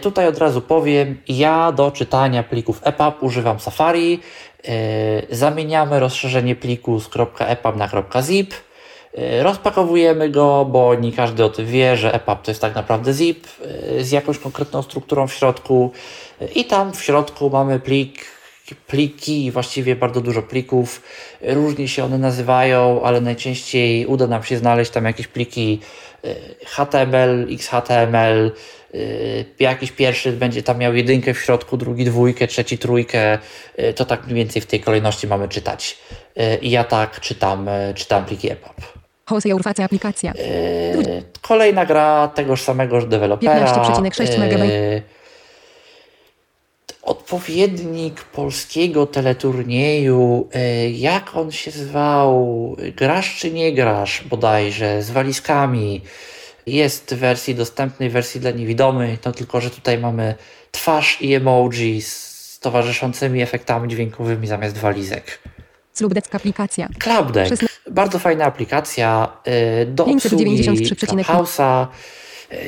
Tutaj 0.00 0.28
od 0.28 0.38
razu 0.38 0.60
powiem, 0.60 1.20
ja 1.28 1.72
do 1.72 1.90
czytania 1.90 2.42
plików 2.42 2.80
EPUB 2.84 3.22
używam 3.22 3.60
Safari. 3.60 4.20
Zamieniamy 5.30 6.00
rozszerzenie 6.00 6.56
pliku 6.56 7.00
z 7.00 7.10
.epub 7.38 7.76
na 7.76 7.88
.zip. 8.22 8.54
Yy, 9.16 9.42
Rozpakowujemy 9.42 10.30
go, 10.30 10.64
bo 10.64 10.94
nie 10.94 11.12
każdy 11.12 11.44
o 11.44 11.48
tym 11.48 11.66
wie, 11.66 11.96
że 11.96 12.14
EPUB 12.14 12.42
to 12.42 12.50
jest 12.50 12.60
tak 12.60 12.74
naprawdę 12.74 13.12
zip 13.12 13.46
yy, 13.94 14.04
z 14.04 14.10
jakąś 14.10 14.38
konkretną 14.38 14.82
strukturą 14.82 15.26
w 15.26 15.32
środku. 15.32 15.92
Yy, 16.40 16.48
I 16.48 16.64
tam 16.64 16.92
w 16.92 17.02
środku 17.02 17.50
mamy 17.50 17.80
plik, 17.80 18.24
pliki, 18.86 19.50
właściwie 19.50 19.96
bardzo 19.96 20.20
dużo 20.20 20.42
plików. 20.42 21.02
Różnie 21.42 21.88
się 21.88 22.04
one 22.04 22.18
nazywają, 22.18 23.02
ale 23.02 23.20
najczęściej 23.20 24.06
uda 24.06 24.26
nam 24.26 24.44
się 24.44 24.56
znaleźć 24.56 24.90
tam 24.90 25.04
jakieś 25.04 25.28
pliki 25.28 25.80
HTML, 26.66 27.46
XHTML. 27.50 28.52
Jakiś 29.58 29.92
pierwszy 29.92 30.32
będzie 30.32 30.62
tam 30.62 30.78
miał 30.78 30.94
jedynkę 30.94 31.34
w 31.34 31.38
środku, 31.38 31.76
drugi 31.76 32.04
dwójkę, 32.04 32.46
trzeci 32.46 32.78
trójkę. 32.78 33.38
To 33.96 34.04
tak 34.04 34.24
mniej 34.24 34.36
więcej 34.36 34.62
w 34.62 34.66
tej 34.66 34.80
kolejności 34.80 35.26
mamy 35.26 35.48
czytać. 35.48 35.98
I 36.62 36.70
ja 36.70 36.84
tak 36.84 37.20
czytam, 37.20 37.68
czytam 37.94 38.24
pliki 38.24 38.50
EPUB. 38.50 38.95
Hosea 39.26 39.54
Urface 39.54 39.84
aplikacja. 39.84 40.32
Yy, 40.32 41.22
Kolejna 41.42 41.86
gra 41.86 42.28
tegoż 42.28 42.62
samego 42.62 43.02
dewelopera. 43.02 43.74
15,6 43.74 44.32
Yy, 44.32 44.38
megabajt. 44.38 44.72
Odpowiednik 47.02 48.22
polskiego 48.22 49.06
teleturnieju, 49.06 50.48
yy, 50.54 50.90
jak 50.90 51.36
on 51.36 51.52
się 51.52 51.70
zwał? 51.70 52.76
Grasz 52.96 53.36
czy 53.36 53.50
nie 53.50 53.72
grasz 53.72 54.24
bodajże, 54.24 55.02
z 55.02 55.10
walizkami. 55.10 56.00
Jest 56.66 57.14
w 57.14 57.18
wersji 57.18 57.54
dostępnej, 57.54 58.10
wersji 58.10 58.40
dla 58.40 58.50
niewidomych, 58.50 59.18
no 59.24 59.32
tylko, 59.32 59.60
że 59.60 59.70
tutaj 59.70 59.98
mamy 59.98 60.34
twarz 60.70 61.22
i 61.22 61.34
emoji 61.34 62.02
z 62.02 62.58
towarzyszącymi 62.60 63.42
efektami 63.42 63.88
dźwiękowymi 63.88 64.46
zamiast 64.46 64.78
walizek. 64.78 65.38
Slubdeck 65.96 66.34
aplikacja. 66.34 66.88
Szesna- 67.48 67.68
Bardzo 67.90 68.18
fajna 68.18 68.44
aplikacja 68.44 69.28
y, 69.82 69.86
do 69.86 70.04
obsługi 70.06 70.44
593,5. 70.44 71.24
Clubhouse'a, 71.24 71.86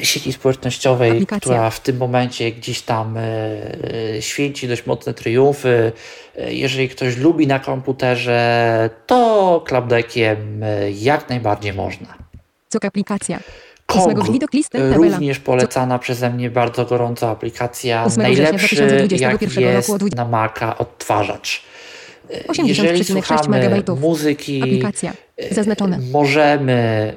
y, 0.01 0.07
sieci 0.07 0.33
społecznościowej, 0.33 1.11
Aplikacja. 1.11 1.41
która 1.41 1.70
w 1.70 1.81
tym 1.81 1.97
momencie 1.97 2.53
gdzieś 2.53 2.83
tam 2.83 3.16
y, 3.16 4.16
święci 4.20 4.68
dość 4.68 4.87
mocne 4.87 5.14
triumfy. 5.14 5.93
Jeżeli 6.49 6.89
ktoś 6.89 7.16
lubi 7.16 7.47
na 7.47 7.59
komputerze, 7.59 8.91
to 9.07 9.64
Clubdeckiem 9.66 10.62
y, 10.62 10.93
jak 10.93 11.29
najbardziej 11.29 11.72
można. 11.72 12.14
Cok 12.68 12.85
aplikacja. 12.85 13.41
Kog, 13.87 14.07
8 14.16 14.33
widok 14.33 14.53
listy 14.53 14.79
tabela. 14.79 14.97
również 14.97 15.39
polecana 15.39 15.99
przeze 15.99 16.31
mnie 16.31 16.51
bardzo 16.51 16.85
gorąco 16.85 17.31
aplikacja. 17.31 18.05
8 18.05 18.24
września 18.24 18.45
Najlepszy, 18.45 18.74
jak 18.76 18.89
2021 18.89 19.64
jest 19.64 20.14
na 20.16 20.24
Maca 20.24 20.79
odtwarzacz. 20.79 21.62
Y, 22.31 22.45
80,6 22.49 22.66
Jeżeli 22.66 23.05
słuchamy 23.05 23.49
megabajtów. 23.49 24.01
muzyki, 24.01 24.62
Aplikacja. 24.62 25.12
Zaznaczone. 25.51 25.99
możemy 26.12 27.14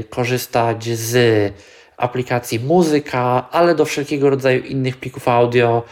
y, 0.00 0.04
korzystać 0.10 0.84
z 0.88 1.52
aplikacji 1.96 2.60
muzyka, 2.60 3.48
ale 3.50 3.74
do 3.74 3.84
wszelkiego 3.84 4.30
rodzaju 4.30 4.62
innych 4.64 4.96
plików 4.96 5.28
audio. 5.28 5.82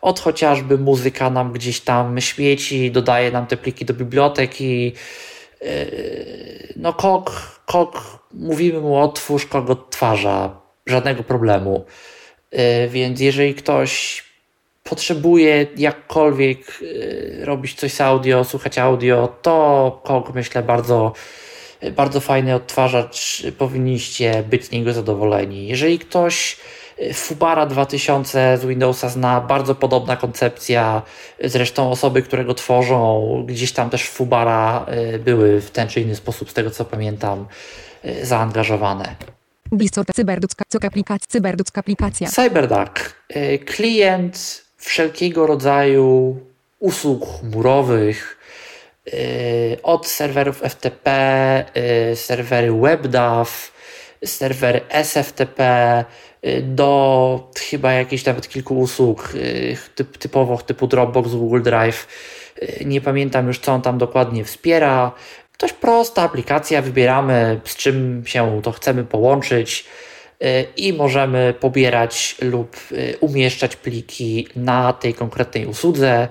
Od 0.00 0.20
chociażby 0.20 0.78
muzyka 0.78 1.30
nam 1.30 1.52
gdzieś 1.52 1.80
tam 1.80 2.20
świeci, 2.20 2.90
dodaje 2.90 3.30
nam 3.30 3.46
te 3.46 3.56
pliki 3.56 3.84
do 3.84 3.94
biblioteki. 3.94 4.92
Y, 5.62 6.72
No, 6.76 6.92
kok, 6.92 7.60
kok, 7.66 8.18
mówimy 8.34 8.80
mu 8.80 8.96
otwórz, 8.96 9.46
kok 9.46 9.70
odtwarza, 9.70 10.60
żadnego 10.86 11.22
problemu. 11.22 11.84
Y, 12.54 12.88
Więc 12.88 13.20
jeżeli 13.20 13.54
ktoś 13.54 14.22
potrzebuje 14.82 15.66
jakkolwiek 15.76 16.82
y, 16.82 17.38
robić 17.44 17.74
coś 17.74 17.92
z 17.92 18.00
audio, 18.00 18.44
słuchać 18.44 18.78
audio, 18.78 19.28
to 19.42 20.00
KOG 20.04 20.34
myślę 20.34 20.62
bardzo, 20.62 21.12
bardzo 21.96 22.20
fajny 22.20 22.54
odtwarzacz, 22.54 23.42
powinniście 23.58 24.42
być 24.50 24.64
z 24.64 24.70
niego 24.70 24.92
zadowoleni. 24.92 25.68
Jeżeli 25.68 25.98
ktoś 25.98 26.56
y, 27.00 27.14
Fubara 27.14 27.66
2000 27.66 28.58
z 28.58 28.64
Windowsa 28.64 29.08
zna, 29.08 29.40
bardzo 29.40 29.74
podobna 29.74 30.16
koncepcja, 30.16 31.02
zresztą 31.44 31.90
osoby, 31.90 32.22
które 32.22 32.44
go 32.44 32.54
tworzą, 32.54 33.44
gdzieś 33.48 33.72
tam 33.72 33.90
też 33.90 34.08
Fubara 34.08 34.86
y, 35.14 35.18
były 35.18 35.60
w 35.60 35.70
ten 35.70 35.88
czy 35.88 36.00
inny 36.00 36.16
sposób, 36.16 36.50
z 36.50 36.54
tego 36.54 36.70
co 36.70 36.84
pamiętam, 36.84 37.46
y, 38.04 38.26
zaangażowane. 38.26 39.16
Discord 39.72 40.08
cyberduck. 40.14 40.62
Cok 40.68 40.84
aplikacja. 40.84 41.26
Cyberduck 41.28 41.78
aplikacja. 41.78 42.28
CyberDuck, 42.30 43.14
y, 43.36 43.58
klient 43.58 44.61
wszelkiego 44.82 45.46
rodzaju 45.46 46.36
usług 46.78 47.26
chmurowych, 47.40 48.38
y, 49.08 49.78
od 49.82 50.06
serwerów 50.06 50.60
FTP, 50.62 51.08
y, 52.12 52.16
serwery 52.16 52.72
WebDAV, 52.72 53.50
serwery 54.24 54.80
SFTP, 54.88 55.60
y, 56.44 56.62
do 56.62 57.50
chyba 57.70 57.92
jakichś 57.92 58.24
nawet 58.24 58.48
kilku 58.48 58.78
usług 58.78 59.32
typ, 59.94 60.18
typowo 60.18 60.58
typu 60.58 60.86
Dropbox, 60.86 61.30
Google 61.30 61.62
Drive. 61.62 62.06
Nie 62.84 63.00
pamiętam 63.00 63.46
już, 63.46 63.58
co 63.58 63.72
on 63.72 63.82
tam 63.82 63.98
dokładnie 63.98 64.44
wspiera. 64.44 65.12
Dość 65.58 65.74
prosta 65.74 66.22
aplikacja, 66.22 66.82
wybieramy 66.82 67.60
z 67.64 67.76
czym 67.76 68.22
się 68.26 68.60
to 68.62 68.72
chcemy 68.72 69.04
połączyć 69.04 69.84
i 70.76 70.92
możemy 70.92 71.54
pobierać 71.60 72.36
lub 72.40 72.76
y, 72.92 73.16
umieszczać 73.20 73.76
pliki 73.76 74.48
na 74.56 74.92
tej 74.92 75.14
konkretnej 75.14 75.66
usłudze. 75.66 76.28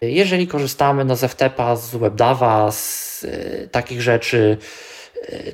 Jeżeli 0.00 0.46
korzystamy 0.46 1.16
z 1.16 1.30
FTP, 1.30 1.76
z 1.76 1.96
WebDAVa, 1.96 2.72
z 2.72 3.26
takich 3.70 4.02
rzeczy, 4.02 4.56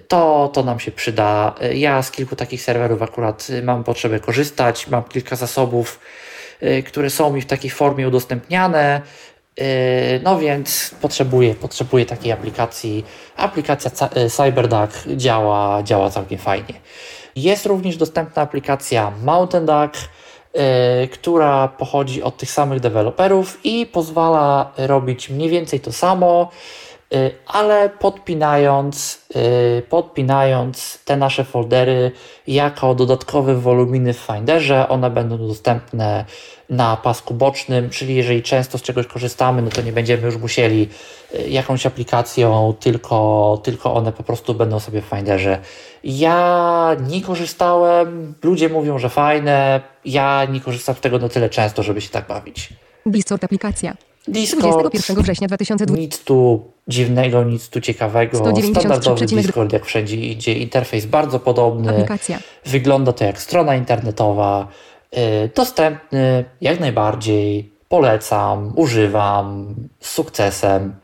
to, 0.09 0.51
to 0.55 0.63
nam 0.63 0.81
się 0.81 0.91
przyda. 0.91 1.55
Ja 1.75 2.03
z 2.03 2.11
kilku 2.11 2.37
takich 2.37 2.63
serwerów 2.63 3.03
akurat 3.03 3.49
mam 3.63 3.85
potrzebę 3.85 4.21
korzystać, 4.21 4.89
mam 4.89 5.05
kilka 5.05 5.37
zasobów, 5.37 6.01
które 6.87 7.11
są 7.11 7.33
mi 7.33 7.41
w 7.41 7.47
takiej 7.47 7.71
formie 7.71 8.09
udostępniane. 8.09 9.01
No 10.23 10.39
więc 10.39 10.95
potrzebuję, 11.01 11.55
potrzebuję 11.55 12.07
takiej 12.07 12.33
aplikacji. 12.33 13.05
Aplikacja 13.37 13.91
CyberDuck 14.37 15.09
działa, 15.17 15.83
działa 15.83 16.11
całkiem 16.11 16.39
fajnie. 16.39 16.75
Jest 17.37 17.67
również 17.67 17.97
dostępna 17.97 18.43
aplikacja 18.43 19.13
Mountain 19.25 19.67
Duck, 19.67 20.09
która 21.13 21.69
pochodzi 21.69 22.23
od 22.23 22.37
tych 22.37 22.51
samych 22.51 22.81
deweloperów 22.81 23.61
i 23.65 23.87
pozwala 23.87 24.73
robić 24.77 25.31
mniej 25.31 25.49
więcej 25.49 25.81
to 25.81 25.93
samo, 25.93 26.51
Y, 27.15 27.35
ale 27.47 27.89
podpinając, 27.89 29.27
y, 29.37 29.83
podpinając 29.89 30.99
te 31.05 31.17
nasze 31.17 31.45
foldery 31.45 32.13
jako 32.47 32.95
dodatkowe 32.95 33.55
woluminy 33.55 34.13
w 34.13 34.19
Finderze, 34.19 34.89
one 34.89 35.11
będą 35.11 35.39
dostępne 35.39 36.25
na 36.71 36.97
pasku 36.97 37.35
bocznym, 37.35 37.91
czyli 37.91 38.15
jeżeli 38.15 38.43
często 38.43 38.79
z 38.79 38.83
czegoś 38.83 39.07
korzystamy, 39.07 39.63
no 39.63 39.71
to 39.71 39.83
nie 39.83 39.93
będziemy 39.93 40.27
już 40.27 40.37
musieli 40.37 40.89
y, 41.35 41.49
jakąś 41.49 41.87
aplikacją, 41.87 42.75
tylko, 42.81 43.61
tylko 43.65 43.95
one 43.95 44.13
po 44.13 44.23
prostu 44.23 44.55
będą 44.55 44.81
sobie 44.81 45.03
w 45.03 45.05
Finderze. 45.05 45.59
Ja 46.05 46.97
nie 47.09 47.23
korzystałem, 47.23 48.35
ludzie 48.43 48.69
mówią, 48.69 48.99
że 48.99 49.09
fajne, 49.09 49.81
ja 50.05 50.45
nie 50.45 50.61
korzystam 50.61 50.95
z 50.95 51.01
tego 51.01 51.19
na 51.19 51.29
tyle 51.29 51.51
często, 51.51 51.83
żeby 51.83 52.01
się 52.01 52.09
tak 52.09 52.27
bawić. 52.27 52.69
Discord 53.07 53.45
aplikacja. 53.45 53.97
Discord. 54.29 54.81
21 54.81 55.23
września 55.23 55.49
2020. 55.49 56.01
Nic 56.01 56.25
tu 56.25 56.65
dziwnego, 56.89 57.45
nic 57.45 57.69
tu 57.69 57.81
ciekawego. 57.81 58.39
Standardowy 58.71 59.27
Discord, 59.27 59.73
jak 59.73 59.85
wszędzie 59.85 60.17
idzie. 60.17 60.53
Interfejs 60.53 61.07
bardzo 61.07 61.41
podobny. 61.41 61.91
Aplikacja. 61.91 62.39
Wygląda 62.67 63.13
to 63.13 63.25
jak 63.25 63.41
strona 63.41 63.77
internetowa. 63.77 64.69
Dostępny 65.55 66.45
jak 66.61 66.81
najbardziej. 66.81 67.73
Polecam, 67.89 68.73
używam 68.77 69.75
z 70.01 70.11
sukcesem. 70.11 70.95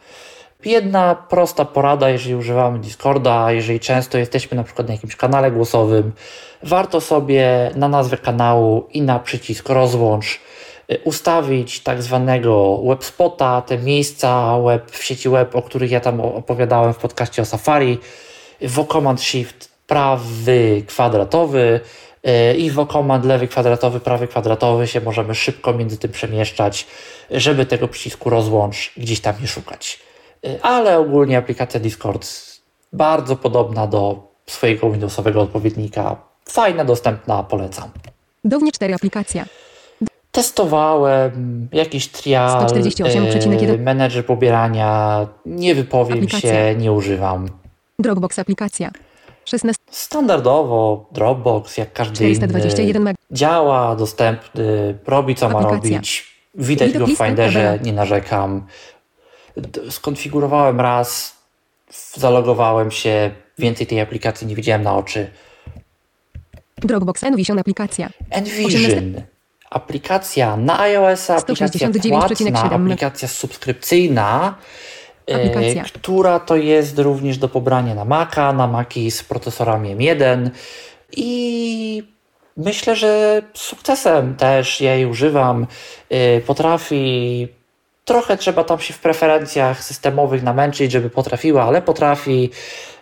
Jedna 0.64 1.14
prosta 1.14 1.64
porada, 1.64 2.08
jeżeli 2.08 2.34
używamy 2.34 2.78
Discorda, 2.78 3.52
jeżeli 3.52 3.80
często 3.80 4.18
jesteśmy 4.18 4.56
na 4.56 4.64
przykład 4.64 4.88
na 4.88 4.94
jakimś 4.94 5.16
kanale 5.16 5.50
głosowym, 5.50 6.12
warto 6.62 7.00
sobie 7.00 7.70
na 7.76 7.88
nazwę 7.88 8.16
kanału 8.16 8.86
i 8.92 9.02
na 9.02 9.18
przycisk 9.18 9.68
rozłącz 9.68 10.40
Y, 10.92 11.00
ustawić 11.04 11.80
tak 11.80 12.02
zwanego 12.02 12.82
webspota, 12.86 13.62
te 13.62 13.78
miejsca 13.78 14.60
web, 14.60 14.90
w 14.90 15.04
sieci 15.04 15.28
web, 15.28 15.56
o 15.56 15.62
których 15.62 15.90
ja 15.90 16.00
tam 16.00 16.20
opowiadałem 16.20 16.94
w 16.94 16.98
podcaście 16.98 17.42
o 17.42 17.44
Safari, 17.44 17.98
w 18.60 18.86
Command 18.86 19.22
Shift 19.22 19.72
prawy 19.86 20.82
kwadratowy 20.86 21.80
y, 22.26 22.56
i 22.56 22.70
w 22.70 22.86
Command 22.86 23.24
lewy 23.24 23.48
kwadratowy, 23.48 24.00
prawy 24.00 24.28
kwadratowy 24.28 24.86
się 24.86 25.00
możemy 25.00 25.34
szybko 25.34 25.72
między 25.72 25.98
tym 25.98 26.12
przemieszczać, 26.12 26.86
żeby 27.30 27.66
tego 27.66 27.88
przycisku 27.88 28.30
rozłącz 28.30 28.92
gdzieś 28.96 29.20
tam 29.20 29.34
nie 29.40 29.46
szukać. 29.46 30.00
Y, 30.46 30.62
ale 30.62 30.98
ogólnie 30.98 31.38
aplikacja 31.38 31.80
Discord 31.80 32.28
bardzo 32.92 33.36
podobna 33.36 33.86
do 33.86 34.32
swojego 34.46 34.90
Windowsowego 34.90 35.40
odpowiednika. 35.40 36.16
Fajna, 36.48 36.84
dostępna, 36.84 37.42
polecam. 37.42 37.90
Downie 38.44 38.72
4 38.72 38.94
aplikacja. 38.94 39.44
Testowałem 40.32 41.68
jakiś 41.72 42.08
trial, 42.08 42.66
e, 43.70 43.78
menedżer 43.78 44.26
pobierania, 44.26 45.26
nie 45.46 45.74
wypowiem 45.74 46.18
aplikacja. 46.18 46.50
się, 46.50 46.74
nie 46.78 46.92
używam. 46.92 47.48
Dropbox 47.98 48.38
aplikacja. 48.38 48.90
16. 49.44 49.82
Standardowo 49.90 51.08
Dropbox, 51.12 51.76
jak 51.76 51.92
każdy 51.92 52.14
421 52.14 53.02
inny, 53.02 53.14
działa, 53.30 53.96
dostępny, 53.96 54.98
robi 55.06 55.34
co 55.34 55.46
aplikacja. 55.46 55.70
ma 55.70 55.76
robić. 55.76 56.32
Widać 56.54 56.92
go 56.92 57.06
w 57.06 57.10
Finderze, 57.10 57.78
nie 57.82 57.92
narzekam. 57.92 58.66
Skonfigurowałem 59.90 60.80
raz, 60.80 61.36
zalogowałem 62.14 62.90
się, 62.90 63.30
więcej 63.58 63.86
tej 63.86 64.00
aplikacji 64.00 64.46
nie 64.46 64.56
widziałem 64.56 64.82
na 64.82 64.96
oczy. 64.96 65.30
Dropbox 66.78 67.24
Envision 67.24 67.58
aplikacja. 67.58 68.10
Envision. 68.30 68.66
18 68.66 69.32
aplikacja 69.72 70.56
na 70.56 70.80
iOS, 70.80 71.30
aplikacja 71.30 71.90
płatna, 72.10 72.62
aplikacja 72.62 73.28
subskrypcyjna, 73.28 74.54
aplikacja. 75.36 75.84
która 75.84 76.40
to 76.40 76.56
jest 76.56 76.98
również 76.98 77.38
do 77.38 77.48
pobrania 77.48 77.94
na 77.94 78.04
Maca, 78.04 78.52
na 78.52 78.66
Maki 78.66 79.10
z 79.10 79.22
procesorami 79.22 79.96
M1 79.96 80.50
i 81.16 82.02
myślę, 82.56 82.96
że 82.96 83.42
z 83.54 83.60
sukcesem 83.60 84.34
też 84.34 84.80
ja 84.80 84.94
jej 84.94 85.06
używam. 85.06 85.66
E, 86.10 86.40
potrafi 86.40 87.48
trochę 88.04 88.36
trzeba 88.36 88.64
tam 88.64 88.78
się 88.78 88.94
w 88.94 88.98
preferencjach 88.98 89.84
systemowych 89.84 90.42
namęczyć, 90.42 90.92
żeby 90.92 91.10
potrafiła, 91.10 91.62
ale 91.62 91.82
potrafi 91.82 92.50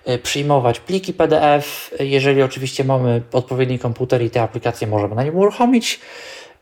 e, 0.05 0.19
przyjmować 0.19 0.81
pliki 0.81 1.13
PDF. 1.13 1.95
Jeżeli 2.01 2.43
oczywiście 2.43 2.85
mamy 2.85 3.23
odpowiedni 3.33 3.79
komputer 3.79 4.23
i 4.23 4.31
te 4.31 4.43
aplikacje 4.43 4.87
możemy 4.87 5.15
na 5.15 5.25
nim 5.25 5.37
uruchomić. 5.37 6.01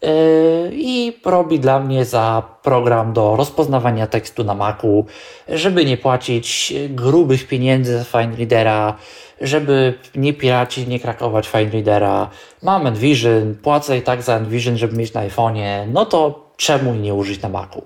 Yy, 0.03 0.71
i 0.73 1.21
robi 1.25 1.61
dla 1.61 1.81
mnie 1.81 2.05
za 2.05 2.43
program 2.63 3.13
do 3.13 3.37
rozpoznawania 3.37 4.07
tekstu 4.07 4.45
na 4.45 4.55
Macu, 4.55 5.07
żeby 5.49 5.85
nie 5.85 5.97
płacić 5.97 6.75
grubych 6.91 7.49
pieniędzy 7.49 7.99
za 7.99 8.05
FineReadera, 8.05 8.97
żeby 9.41 9.95
nie 10.15 10.33
piracić, 10.33 10.89
nie 10.89 11.01
krakować 11.01 11.49
FineReadera. 11.49 12.31
Mam 12.63 12.87
Envision, 12.87 13.55
płacę 13.63 13.99
i 13.99 14.03
tak 14.03 14.23
za 14.23 14.37
Envision, 14.37 14.77
żeby 14.77 14.97
mieć 14.97 15.13
na 15.15 15.29
iPhone'ie, 15.29 15.89
no 15.93 16.07
to 16.07 16.51
czemu 16.57 16.95
nie 16.95 17.15
użyć 17.15 17.43
na 17.43 17.49
Macu? 17.49 17.83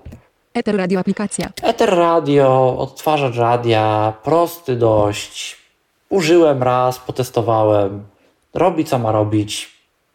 Ether 0.53 0.77
Radio 0.77 0.99
aplikacja. 0.99 1.49
Ether 1.63 1.89
Radio, 1.89 2.75
odtwarzacz 2.77 3.37
radia, 3.37 4.13
prosty 4.23 4.75
dość. 4.75 5.57
Użyłem 6.09 6.63
raz, 6.63 6.99
potestowałem. 6.99 8.03
Robi 8.53 8.85
co 8.85 8.99
ma 8.99 9.11
robić 9.11 9.72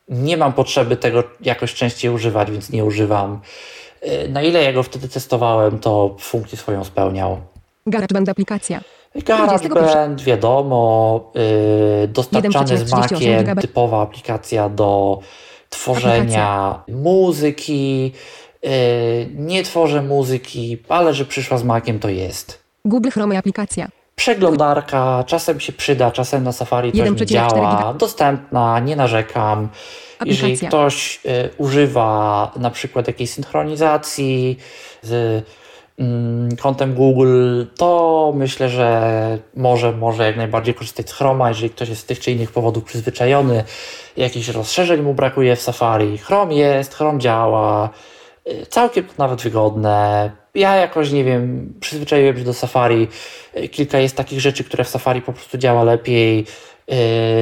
nie 0.09 0.37
mam 0.37 0.53
potrzeby 0.53 0.97
tego 0.97 1.25
jakoś 1.41 1.75
częściej 1.75 2.11
używać, 2.11 2.51
więc 2.51 2.71
nie 2.71 2.85
używam. 2.85 3.41
Y, 4.07 4.29
na 4.29 4.43
ile 4.43 4.63
ja 4.63 4.73
go 4.73 4.83
wtedy 4.83 5.09
testowałem, 5.09 5.79
to 5.79 6.17
funkcję 6.21 6.59
swoją 6.59 6.85
spełniał. 6.85 7.41
GarageBand 7.87 8.29
aplikacja. 8.29 8.81
GarageBand, 9.15 10.23
wiadomo, 10.23 11.33
yy, 12.01 12.09
dostarczany 12.09 12.79
z 12.79 12.93
Maciem, 12.93 13.57
typowa 13.61 14.03
aplikacja 14.03 14.69
do 14.69 15.19
tworzenia 15.69 16.49
aplikacja. 16.49 16.95
muzyki. 16.95 18.13
Yy, 18.63 18.71
nie 19.35 19.63
tworzę 19.63 20.03
muzyki, 20.03 20.79
ale 20.89 21.15
że 21.15 21.25
przyszła 21.25 21.59
z 21.59 21.65
Maciem, 21.65 21.99
to 21.99 22.09
jest. 22.09 22.59
Google 22.85 23.11
Chrome 23.11 23.39
aplikacja. 23.39 23.89
Przeglądarka 24.19 25.25
czasem 25.27 25.61
się 25.61 25.73
przyda, 25.73 26.11
czasem 26.11 26.45
na 26.45 26.53
Safari 26.53 26.93
coś 26.93 27.21
nie 27.21 27.27
działa. 27.27 27.95
Dostępna, 27.99 28.81
nie 28.81 28.97
narzekam. 28.97 29.69
Aplikacja. 30.19 30.49
Jeżeli 30.49 30.69
ktoś 30.69 31.21
y, 31.27 31.51
używa 31.59 32.53
na 32.57 32.71
przykład 32.71 33.07
jakiejś 33.07 33.31
synchronizacji 33.31 34.59
z 35.03 35.45
mm, 35.99 36.57
kontem 36.57 36.95
Google, 36.95 37.65
to 37.77 38.33
myślę, 38.37 38.69
że 38.69 39.39
może, 39.57 39.93
może 39.93 40.27
jak 40.27 40.37
najbardziej 40.37 40.75
korzystać 40.75 41.11
z 41.11 41.13
Chroma, 41.13 41.49
jeżeli 41.49 41.71
ktoś 41.71 41.89
jest 41.89 42.01
z 42.01 42.05
tych 42.05 42.21
czy 42.21 42.33
innych 42.33 42.53
powodów 42.53 42.85
przyzwyczajony, 42.85 43.65
jakichś 44.17 44.49
rozszerzeń 44.49 45.03
mu 45.03 45.15
brakuje 45.15 45.57
w 45.57 45.63
Safari. 45.63 46.19
Chrome 46.19 46.55
jest, 46.55 46.95
Chrome 46.95 47.19
działa, 47.19 47.91
y, 48.49 48.67
całkiem 48.67 49.05
nawet 49.19 49.43
wygodne 49.43 50.31
ja 50.59 50.77
jakoś, 50.77 51.11
nie 51.11 51.25
wiem, 51.25 51.73
przyzwyczaiłem 51.81 52.39
się 52.39 52.45
do 52.45 52.55
Safari. 52.55 53.09
Kilka 53.71 53.99
jest 53.99 54.17
takich 54.17 54.41
rzeczy, 54.41 54.65
które 54.65 54.85
w 54.85 54.89
Safari 54.89 55.23
po 55.23 55.33
prostu 55.33 55.59
działa 55.59 55.85
lepiej. 55.85 56.45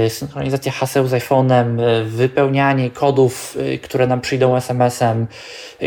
Yy, 0.03 0.11
synchronizacja 0.11 0.73
haseł 0.73 1.07
z 1.07 1.13
iPhone'em, 1.13 1.81
yy, 1.81 2.05
wypełnianie 2.05 2.91
kodów, 2.91 3.57
yy, 3.61 3.79
które 3.79 4.07
nam 4.07 4.21
przyjdą 4.21 4.57
SMS-em, 4.57 5.27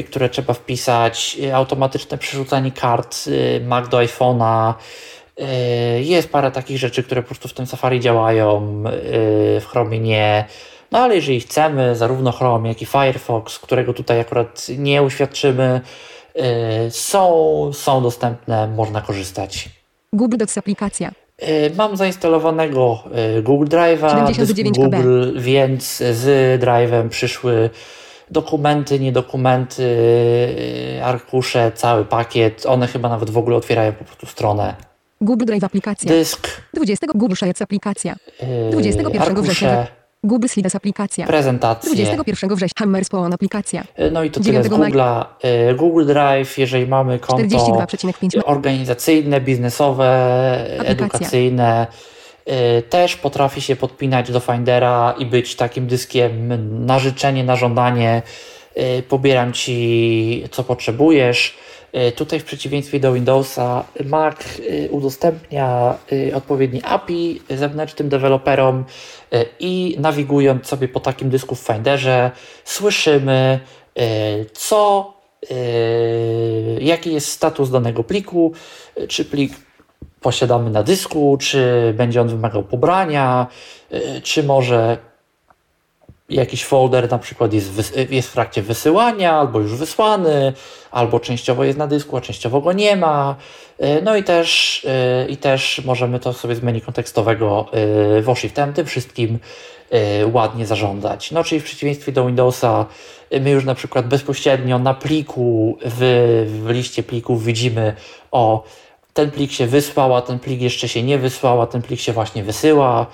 które 0.05 0.29
trzeba 0.29 0.53
wpisać, 0.53 1.37
automatyczne 1.53 2.17
przerzucanie 2.17 2.71
kart 2.71 3.29
Mac 3.65 3.89
do 3.89 3.97
iPhone'a. 3.97 4.73
Jest 5.99 6.29
parę 6.29 6.51
takich 6.51 6.77
rzeczy, 6.77 7.03
które 7.03 7.21
po 7.21 7.27
prostu 7.27 7.47
w 7.47 7.53
tym 7.53 7.67
Safari 7.67 7.99
działają, 7.99 8.83
w 9.61 9.65
Chromie 9.69 9.99
nie. 9.99 10.45
No 10.91 10.99
ale 10.99 11.15
jeżeli 11.15 11.39
chcemy, 11.39 11.95
zarówno 11.95 12.31
Chrome, 12.31 12.69
jak 12.69 12.81
i 12.81 12.85
Firefox, 12.85 13.59
którego 13.59 13.93
tutaj 13.93 14.19
akurat 14.19 14.67
nie 14.77 15.03
uświadczymy, 15.03 15.81
są, 16.89 17.71
są 17.73 18.03
dostępne, 18.03 18.67
można 18.67 19.01
korzystać. 19.01 19.69
Google 20.13 20.37
Docs 20.37 20.57
aplikacja. 20.57 21.11
Y, 21.43 21.71
mam 21.77 21.97
zainstalowanego 21.97 23.03
y, 23.37 23.41
Google 23.41 23.67
Drive'a, 23.67 24.73
Google, 24.73 25.39
więc 25.39 25.97
z 25.97 26.61
Drive'em 26.61 27.09
przyszły 27.09 27.69
dokumenty, 28.31 28.99
niedokumenty, 28.99 29.83
y, 29.83 31.03
arkusze, 31.03 31.71
cały 31.75 32.05
pakiet. 32.05 32.65
One 32.65 32.87
chyba 32.87 33.09
nawet 33.09 33.29
w 33.29 33.37
ogóle 33.37 33.55
otwierają 33.55 33.93
po 33.93 34.05
prostu 34.05 34.25
stronę. 34.25 34.75
Google 35.21 35.45
Drive 35.45 35.63
aplikacja. 35.63 36.09
Dysk, 36.11 36.47
20 36.73 37.07
Google 37.15 37.35
Sheets 37.35 37.61
aplikacja. 37.61 38.15
yy, 38.41 38.71
21 38.71 39.41
września. 39.41 39.98
Google 40.23 40.47
Slides 40.47 40.75
aplikacja. 40.75 41.25
prezentacje. 41.27 41.89
21 41.95 42.55
września. 42.55 42.73
Hammer 42.79 43.05
Spawn 43.05 43.33
aplikacja. 43.33 43.83
Yy, 43.97 44.11
No 44.11 44.23
i 44.23 44.31
to 44.31 44.39
tyle 44.39 44.63
z 44.63 44.67
9 44.69 44.83
Google'a. 44.93 45.25
Yy, 45.67 45.75
Google 45.75 46.05
Drive, 46.05 46.57
jeżeli 46.57 46.87
mamy 46.87 47.19
konto 47.19 47.43
42,5 47.57 48.37
me- 48.37 48.43
organizacyjne, 48.45 49.41
biznesowe, 49.41 50.05
Aplikacja. 50.79 50.91
edukacyjne, 50.91 51.87
yy, 52.45 52.53
też 52.89 53.15
potrafi 53.15 53.61
się 53.61 53.75
podpinać 53.75 54.31
do 54.31 54.39
Findera 54.39 55.15
i 55.17 55.25
być 55.25 55.55
takim 55.55 55.87
dyskiem 55.87 56.51
na 56.85 56.99
życzenie, 56.99 57.43
na 57.43 57.55
żądanie. 57.55 58.21
Pobieram 59.09 59.53
Ci, 59.53 60.43
co 60.51 60.63
potrzebujesz. 60.63 61.57
Yy, 61.93 62.11
Tutaj 62.11 62.39
w 62.39 62.43
przeciwieństwie 62.43 62.99
do 62.99 63.13
Windowsa, 63.13 63.83
Mac 64.05 64.57
yy, 64.57 64.89
udostępnia 64.91 65.97
yy, 66.11 66.35
odpowiedni 66.35 66.81
API 66.83 67.41
zewnętrznym 67.49 68.09
deweloperom 68.09 68.85
i 69.59 69.95
nawigując 69.99 70.67
sobie 70.67 70.87
po 70.87 70.99
takim 70.99 71.29
dysku 71.29 71.55
w 71.55 71.59
Finderze, 71.59 72.31
słyszymy, 72.63 73.59
co, 74.53 75.13
jaki 76.79 77.13
jest 77.13 77.27
status 77.27 77.69
danego 77.69 78.03
pliku, 78.03 78.53
czy 79.07 79.25
plik 79.25 79.53
posiadamy 80.21 80.69
na 80.69 80.83
dysku, 80.83 81.37
czy 81.41 81.93
będzie 81.97 82.21
on 82.21 82.27
wymagał 82.27 82.63
pobrania, 82.63 83.47
czy 84.23 84.43
może 84.43 84.97
jakiś 86.29 86.65
folder 86.65 87.11
na 87.11 87.19
przykład 87.19 87.53
jest, 87.53 87.97
jest 88.09 88.29
w 88.29 88.33
trakcie 88.33 88.61
wysyłania, 88.61 89.33
albo 89.33 89.59
już 89.59 89.75
wysłany, 89.75 90.53
albo 90.91 91.19
częściowo 91.19 91.63
jest 91.63 91.77
na 91.77 91.87
dysku, 91.87 92.17
a 92.17 92.21
częściowo 92.21 92.61
go 92.61 92.73
nie 92.73 92.95
ma. 92.95 93.35
Yy, 93.79 94.01
No 94.03 94.15
i 94.15 94.23
też, 94.23 94.81
yy, 95.23 95.31
i 95.31 95.37
też 95.37 95.81
możemy 95.85 96.19
to 96.19 96.33
sobie 96.33 96.55
z 96.55 96.63
menu 96.63 96.81
kontekstowego 96.81 97.65
yy, 97.73 98.21
w 98.21 98.35
Shiftem 98.37 98.73
tym 98.73 98.85
wszystkim 98.85 99.39
ładnie 100.33 100.65
zarządzać. 100.65 101.31
No 101.31 101.43
czyli 101.43 101.61
w 101.61 101.63
przeciwieństwie 101.63 102.11
do 102.11 102.25
Windowsa 102.25 102.85
my 103.41 103.49
już 103.49 103.65
na 103.65 103.75
przykład 103.75 104.07
bezpośrednio 104.07 104.79
na 104.79 104.93
pliku 104.93 105.77
w, 105.85 105.99
w 106.65 106.69
liście 106.69 107.03
plików 107.03 107.43
widzimy 107.43 107.95
o 108.31 108.63
ten 109.13 109.31
plik 109.31 109.51
się 109.51 109.67
wysłał, 109.67 110.15
a 110.15 110.21
ten 110.21 110.39
plik 110.39 110.61
jeszcze 110.61 110.87
się 110.87 111.03
nie 111.03 111.17
wysłał, 111.17 111.61
a 111.61 111.67
ten 111.67 111.81
plik 111.81 111.99
się 111.99 112.13
właśnie 112.13 112.43
wysyła. 112.43 113.05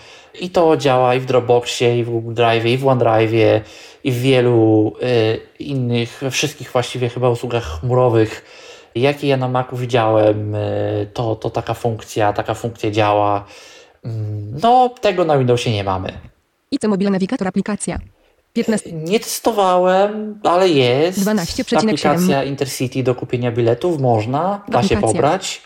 I 0.41 0.49
to 0.49 0.77
działa 0.77 1.15
i 1.15 1.19
w 1.19 1.25
Dropboxie, 1.25 1.99
i 1.99 2.03
w 2.03 2.09
Google 2.09 2.33
Drive, 2.33 2.65
i 2.65 2.77
w 2.77 2.87
OneDrive, 2.87 3.63
i 4.03 4.11
w 4.11 4.21
wielu 4.21 4.93
y, 5.03 5.63
innych, 5.63 6.21
wszystkich 6.31 6.71
właściwie 6.71 7.09
chyba 7.09 7.29
usługach 7.29 7.79
chmurowych, 7.79 8.45
jakie 8.95 9.27
ja 9.27 9.37
na 9.37 9.47
Macu 9.47 9.77
widziałem, 9.77 10.55
y, 10.55 11.07
to, 11.13 11.35
to 11.35 11.49
taka 11.49 11.73
funkcja, 11.73 12.33
taka 12.33 12.53
funkcja 12.53 12.91
działa. 12.91 13.45
Mm, 14.05 14.59
No, 14.61 14.89
tego 15.01 15.25
na 15.25 15.37
Windowsie 15.37 15.71
nie 15.71 15.83
mamy. 15.83 16.13
IC 16.71 16.83
Mobile 16.83 17.11
Navigator 17.11 17.47
aplikacja. 17.47 17.99
15. 18.53 18.91
Nie 18.91 19.19
testowałem, 19.19 20.39
ale 20.43 20.69
jest. 20.69 21.19
12,7. 21.19 21.77
Aplikacja 21.77 22.43
Intercity 22.43 23.03
do 23.03 23.15
kupienia 23.15 23.51
biletów 23.51 24.01
można, 24.01 24.61
da 24.67 24.83
się 24.83 24.97
pobrać. 24.97 25.61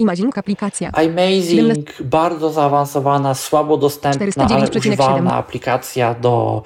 Imagine 0.00 0.30
Aplikacja. 0.36 0.90
Amazing, 0.92 2.02
bardzo 2.02 2.50
zaawansowana, 2.50 3.34
słabo 3.34 3.76
dostępna, 3.76 4.46
ale 4.50 4.66
409,7. 4.66 4.78
używana 4.78 5.34
aplikacja 5.34 6.14
do 6.14 6.62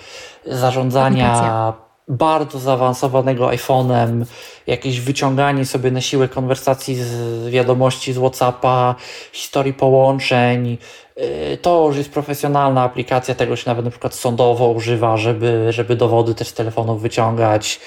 zarządzania 0.47 1.33
Aplikacja. 1.33 1.73
bardzo 2.09 2.59
zaawansowanego 2.59 3.47
iPhone'em, 3.47 4.25
jakieś 4.67 5.01
wyciąganie 5.01 5.65
sobie 5.67 5.91
na 5.91 6.01
siłę 6.01 6.29
konwersacji 6.29 6.95
z 6.95 7.49
wiadomości 7.51 8.13
z 8.13 8.19
WhatsAppa, 8.19 8.95
historii 9.33 9.73
połączeń. 9.73 10.79
Yy, 11.17 11.57
To 11.63 11.85
już 11.87 11.97
jest 11.97 12.13
profesjonalna 12.13 12.83
aplikacja, 12.83 13.35
tego 13.35 13.57
się 13.57 13.65
nawet 13.67 13.85
na 13.85 13.91
przykład 13.91 14.15
sądowo 14.15 14.69
używa, 14.69 15.17
żeby, 15.17 15.67
żeby 15.71 15.97
dowody 15.97 16.35
też 16.35 16.49
z 16.49 16.55
telefonów 16.55 17.03
wyciągać. 17.03 17.81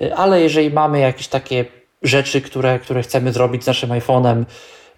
Yy, 0.00 0.14
Ale 0.16 0.40
jeżeli 0.40 0.70
mamy 0.70 1.00
jakieś 1.00 1.28
takie 1.28 1.64
rzeczy, 2.02 2.40
które, 2.40 2.78
które 2.78 3.02
chcemy 3.02 3.32
zrobić 3.32 3.64
z 3.64 3.66
naszym 3.66 3.90
iPhone'em, 3.90 4.44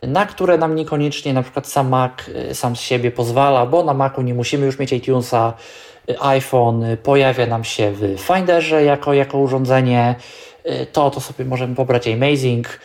na 0.07 0.27
które 0.27 0.59
nam 0.59 0.75
niekoniecznie 0.75 1.35
na 1.35 1.43
przykład 1.43 1.67
sam 1.67 1.89
Mac 1.89 2.13
y, 2.29 2.55
sam 2.55 2.77
z 2.77 2.81
siebie 2.81 3.11
pozwala, 3.11 3.67
bo 3.67 3.85
na 3.85 3.95
Macu 3.95 4.23
nie 4.23 4.35
musimy 4.35 4.67
już 4.67 4.79
mieć 4.79 4.93
iTunesa. 4.93 5.53
Y, 6.11 6.21
iPhone 6.21 6.85
y, 6.85 6.97
pojawia 6.97 7.47
nam 7.47 7.65
się 7.65 7.93
w 7.93 8.21
Finderze 8.21 8.85
jako, 8.85 9.13
jako 9.15 9.39
urządzenie. 9.39 10.15
To, 10.93 11.11
to 11.11 11.21
sobie 11.21 11.45
możemy 11.45 11.75
pobrać 11.75 12.09
Amazing. 12.09 12.81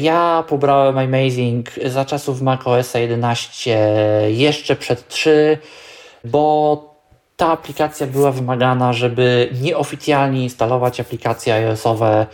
Ja 0.00 0.44
pobrałem 0.48 0.98
Amazing 0.98 1.70
za 1.84 2.04
czasów 2.04 2.42
macOS 2.42 2.94
11 2.94 3.78
jeszcze 4.28 4.76
przed 4.76 5.08
3, 5.08 5.58
bo 6.24 6.94
ta 7.36 7.52
aplikacja 7.52 8.06
była 8.06 8.30
wymagana, 8.32 8.92
żeby 8.92 9.48
nieoficjalnie 9.62 10.42
instalować 10.42 11.00
aplikacje 11.00 11.54
iOS-owe 11.54 12.26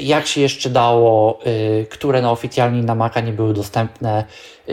jak 0.00 0.26
się 0.26 0.40
jeszcze 0.40 0.70
dało, 0.70 1.38
y, 1.46 1.86
które 1.90 2.22
no 2.22 2.30
oficjalnie 2.30 2.82
na 2.82 2.94
Maca 2.94 3.20
nie 3.20 3.32
były 3.32 3.54
dostępne, 3.54 4.24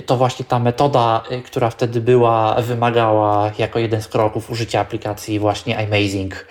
to 0.05 0.17
właśnie 0.17 0.45
ta 0.45 0.59
metoda, 0.59 1.23
y, 1.31 1.41
która 1.41 1.69
wtedy 1.69 2.01
była, 2.01 2.61
wymagała 2.61 3.51
jako 3.57 3.79
jeden 3.79 4.01
z 4.01 4.07
kroków 4.07 4.49
użycia 4.49 4.79
aplikacji 4.79 5.39
właśnie 5.39 5.77
Amazing 5.87 6.47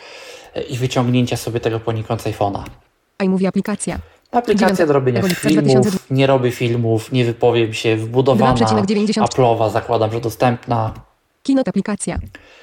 y, 0.56 0.60
i 0.60 0.76
wyciągnięcia 0.76 1.36
sobie 1.36 1.60
tego 1.60 1.80
poniekąd 1.80 2.22
z 2.22 2.24
iPhone'a. 2.24 2.62
iMovie 3.22 3.48
aplikacja. 3.48 3.98
Aplikacja 4.32 4.86
do 4.86 4.92
robienia 4.92 5.22
filmów, 5.22 5.42
2002. 5.42 5.98
nie 6.10 6.26
robię 6.26 6.50
filmów, 6.50 7.12
nie 7.12 7.24
wypowiem 7.24 7.74
się, 7.74 7.96
wbudowana, 7.96 8.54
2,90. 8.54 9.22
Apple'owa, 9.22 9.70
zakładam, 9.70 10.12
że 10.12 10.20
dostępna. 10.20 11.09
Keynote 11.42 11.68
aplikacja. 11.68 12.18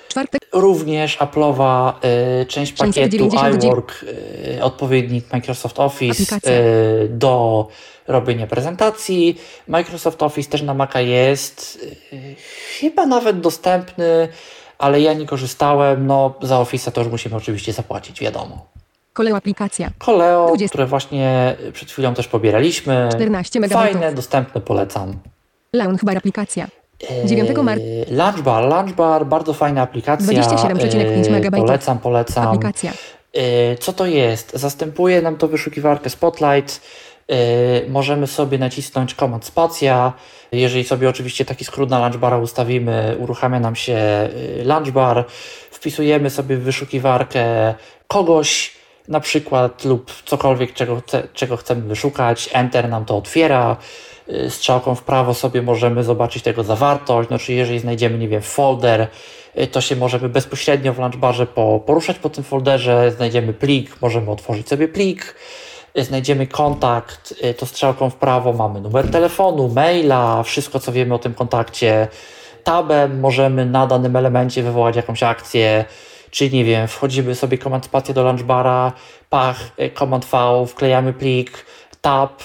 Czwartek. 0.10 0.42
Również 0.54 1.18
Apple'owa 1.20 1.94
y, 2.42 2.46
część 2.46 2.74
pakietu 2.74 3.00
699. 3.00 3.64
iWork, 3.64 4.06
y, 4.58 4.64
odpowiednik 4.64 5.34
Microsoft 5.34 5.80
Office 5.80 6.36
y, 6.36 7.10
do 7.10 7.68
robienia 8.08 8.48
prezentacji. 8.48 9.38
Microsoft 9.68 10.24
Office 10.24 10.50
też 10.50 10.62
na 10.62 10.74
Maca 10.74 11.02
jest, 11.02 11.80
y, 12.14 12.36
chyba 12.80 13.06
nawet 13.06 13.40
dostępny, 13.40 14.28
ale 14.78 15.02
ja 15.02 15.14
nie 15.14 15.26
korzystałem. 15.26 16.08
No, 16.08 16.34
za 16.42 16.56
Office'a 16.56 16.92
to 16.92 17.02
już 17.02 17.12
musimy 17.12 17.36
oczywiście 17.36 17.74
zapłacić, 17.74 18.20
wiadomo. 18.20 18.66
Koleo 19.14 19.38
aplikacja. 19.38 19.90
Koleo, 19.98 20.48
20. 20.48 20.70
które 20.70 20.86
właśnie 20.86 21.56
przed 21.74 21.92
chwilą 21.92 22.14
też 22.14 22.28
pobieraliśmy. 22.28 23.10
14 23.12 23.60
MB. 23.60 23.74
Fajne, 23.74 24.14
dostępne, 24.14 24.62
polecam. 24.62 25.14
Launchbar 25.74 26.18
aplikacja. 26.18 26.68
9 27.26 27.64
marca. 27.64 27.84
Eee, 27.84 28.06
Lunchbar, 28.16 28.64
Lunchbar, 28.64 29.26
bardzo 29.26 29.54
fajna 29.54 29.82
aplikacja. 29.82 30.42
27,5 30.44 30.96
Eee, 30.96 31.32
megabajtów. 31.32 31.68
Polecam, 31.68 32.00
polecam. 32.00 32.48
Aplikacja. 32.48 32.92
Eee, 33.34 33.78
Co 33.78 33.94
to 33.94 34.06
jest? 34.06 34.52
Zastępuje 34.54 35.22
nam 35.22 35.38
to 35.38 35.48
wyszukiwarkę 35.48 36.10
Spotlight. 36.10 36.82
Możemy 37.90 38.28
sobie 38.28 38.58
nacisnąć 38.58 39.14
Command 39.14 39.46
Spacja. 39.46 40.14
Jeżeli 40.52 40.84
sobie 40.84 41.10
oczywiście 41.10 41.46
taki 41.46 41.66
skrót 41.66 41.90
na 41.90 42.00
Lunchbara 42.08 42.38
ustawimy, 42.38 43.16
uruchamia 43.20 43.60
nam 43.60 43.76
się 43.76 43.98
Lunchbar. 44.66 45.26
Wpisujemy 45.72 46.30
sobie 46.30 46.58
w 46.58 46.62
wyszukiwarkę 46.64 47.74
kogoś, 48.08 48.74
na 49.08 49.20
przykład 49.20 49.86
lub 49.86 50.12
cokolwiek, 50.26 50.74
czego, 50.74 51.02
czego 51.34 51.58
chcemy 51.58 51.82
wyszukać. 51.82 52.50
Enter 52.54 52.90
nam 52.90 53.06
to 53.06 53.18
otwiera. 53.18 53.78
Y, 54.30 54.50
Strzałką 54.50 54.96
w 54.96 55.04
prawo 55.04 55.34
sobie 55.34 55.62
możemy 55.62 56.04
zobaczyć 56.04 56.44
tego 56.44 56.64
zawartość. 56.64 57.30
No, 57.30 57.40
czyli 57.40 57.58
jeżeli 57.58 57.80
znajdziemy, 57.80 58.18
nie 58.18 58.28
wiem, 58.28 58.42
folder, 58.42 59.08
y, 59.58 59.68
to 59.68 59.82
się 59.82 59.96
możemy 59.96 60.30
bezpośrednio 60.30 60.94
w 60.94 61.00
launchbarze 61.00 61.46
po, 61.46 61.80
poruszać 61.86 62.20
po 62.20 62.30
tym 62.30 62.44
folderze. 62.44 63.12
Znajdziemy 63.12 63.54
plik, 63.54 64.02
możemy 64.02 64.32
otworzyć 64.32 64.70
sobie 64.70 64.88
plik. 64.88 65.36
Y, 65.98 66.04
Znajdziemy 66.04 66.48
kontakt, 66.48 67.34
to 67.58 67.66
strzałką 67.66 68.10
w 68.10 68.16
prawo 68.16 68.54
mamy 68.54 68.82
numer 68.82 69.12
telefonu, 69.12 69.68
maila, 69.68 70.44
wszystko 70.44 70.80
co 70.80 70.92
wiemy 70.92 71.14
o 71.14 71.20
tym 71.20 71.34
kontakcie. 71.34 72.08
Tabem 72.64 73.20
możemy 73.20 73.66
na 73.66 73.88
danym 73.88 74.16
elemencie 74.16 74.64
wywołać 74.64 74.96
jakąś 74.96 75.24
akcję, 75.24 75.86
czyli 76.32 76.58
nie 76.58 76.64
wiem, 76.64 76.88
wchodzimy 76.88 77.36
sobie 77.36 77.58
Command 77.58 77.86
Spacja 77.86 78.14
do 78.14 78.24
launchbara, 78.24 78.92
pach, 79.30 79.60
Command 80.00 80.26
V, 80.26 80.66
wklejamy 80.68 81.14
plik, 81.14 81.66
tab, 82.02 82.44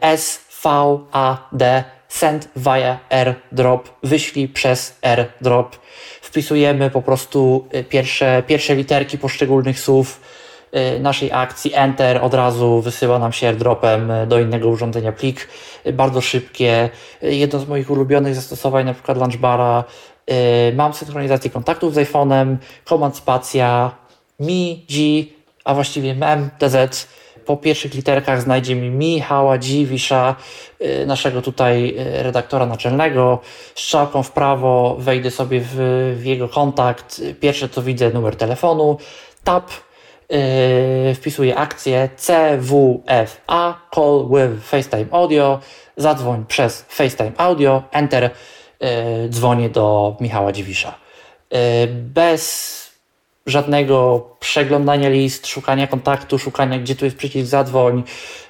S, 0.00 0.47
V, 0.62 0.68
A, 1.12 1.36
D, 1.52 1.84
send 2.08 2.48
via 2.56 2.98
AirDrop, 3.10 3.88
wyślij 4.02 4.48
przez 4.48 4.98
AirDrop. 5.02 5.76
Wpisujemy 6.22 6.90
po 6.90 7.02
prostu 7.02 7.68
y, 7.74 7.84
pierwsze, 7.84 8.42
pierwsze 8.46 8.74
literki 8.74 9.18
poszczególnych 9.18 9.80
słów 9.80 10.20
y, 10.96 11.00
naszej 11.00 11.32
akcji, 11.32 11.74
Enter, 11.74 12.24
od 12.24 12.34
razu 12.34 12.80
wysyła 12.80 13.18
nam 13.18 13.32
się 13.32 13.46
AirDropem 13.46 14.10
y, 14.10 14.26
do 14.26 14.40
innego 14.40 14.68
urządzenia 14.68 15.12
plik. 15.12 15.48
Bardzo 15.92 16.20
szybkie. 16.20 16.90
Jedno 17.22 17.58
z 17.58 17.68
moich 17.68 17.90
ulubionych 17.90 18.34
zastosowań, 18.34 18.86
na 18.86 18.94
przykład 18.94 19.18
Launchbara, 19.18 19.84
mam 20.74 20.94
synchronizację 20.94 21.50
kontaktów 21.50 21.94
z 21.94 21.96
iPhone'em, 21.96 22.56
Command 22.84 23.16
Spacja, 23.16 23.90
Mi, 24.40 24.86
G, 24.90 25.24
a 25.64 25.74
właściwie 25.74 26.14
MEM, 26.14 26.50
TZ. 26.58 27.08
Po 27.48 27.56
pierwszych 27.56 27.94
literkach 27.94 28.42
znajdzie 28.42 28.74
mi 28.76 28.90
Michała 28.90 29.58
Dziwisza, 29.58 30.36
y, 30.80 31.06
naszego 31.06 31.42
tutaj 31.42 31.94
y, 31.98 32.22
redaktora 32.22 32.66
naczelnego. 32.66 33.38
Strzałką 33.74 34.22
w 34.22 34.30
prawo 34.30 34.96
wejdę 34.98 35.30
sobie 35.30 35.60
w, 35.60 35.74
w 36.20 36.24
jego 36.24 36.48
kontakt. 36.48 37.20
Pierwsze 37.40 37.68
co 37.68 37.82
widzę 37.82 38.10
numer 38.10 38.36
telefonu. 38.36 38.98
Tap, 39.44 39.70
yy, 40.30 41.14
wpisuję 41.14 41.56
akcję 41.56 42.08
CWFA, 42.16 43.80
call 43.94 44.28
with 44.30 44.64
FaceTime 44.64 45.06
Audio. 45.10 45.60
Zadzwoń 45.96 46.44
przez 46.48 46.84
FaceTime 46.88 47.32
Audio, 47.36 47.82
Enter, 47.92 48.30
yy, 48.80 48.88
dzwonię 49.28 49.68
do 49.68 50.16
Michała 50.20 50.52
Dziwisza. 50.52 50.94
Yy, 51.50 51.58
bez 51.86 52.87
żadnego 53.48 54.24
przeglądania 54.40 55.08
list, 55.08 55.46
szukania 55.46 55.86
kontaktu, 55.86 56.38
szukania 56.38 56.78
gdzie 56.78 56.94
tu 56.94 57.04
jest 57.04 57.16
przycisk 57.16 57.48
zadzwoń, 57.48 58.02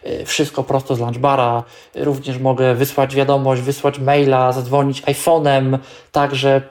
y, 0.07 0.25
wszystko 0.25 0.63
prosto 0.63 0.95
z 0.95 1.01
lunchbara. 1.01 1.63
Również 1.95 2.39
mogę 2.39 2.75
wysłać 2.75 3.15
wiadomość, 3.15 3.63
wysłać 3.63 3.99
maila, 3.99 4.53
zadzwonić 4.53 5.03
iPhone'em, 5.03 5.79
także 6.13 6.63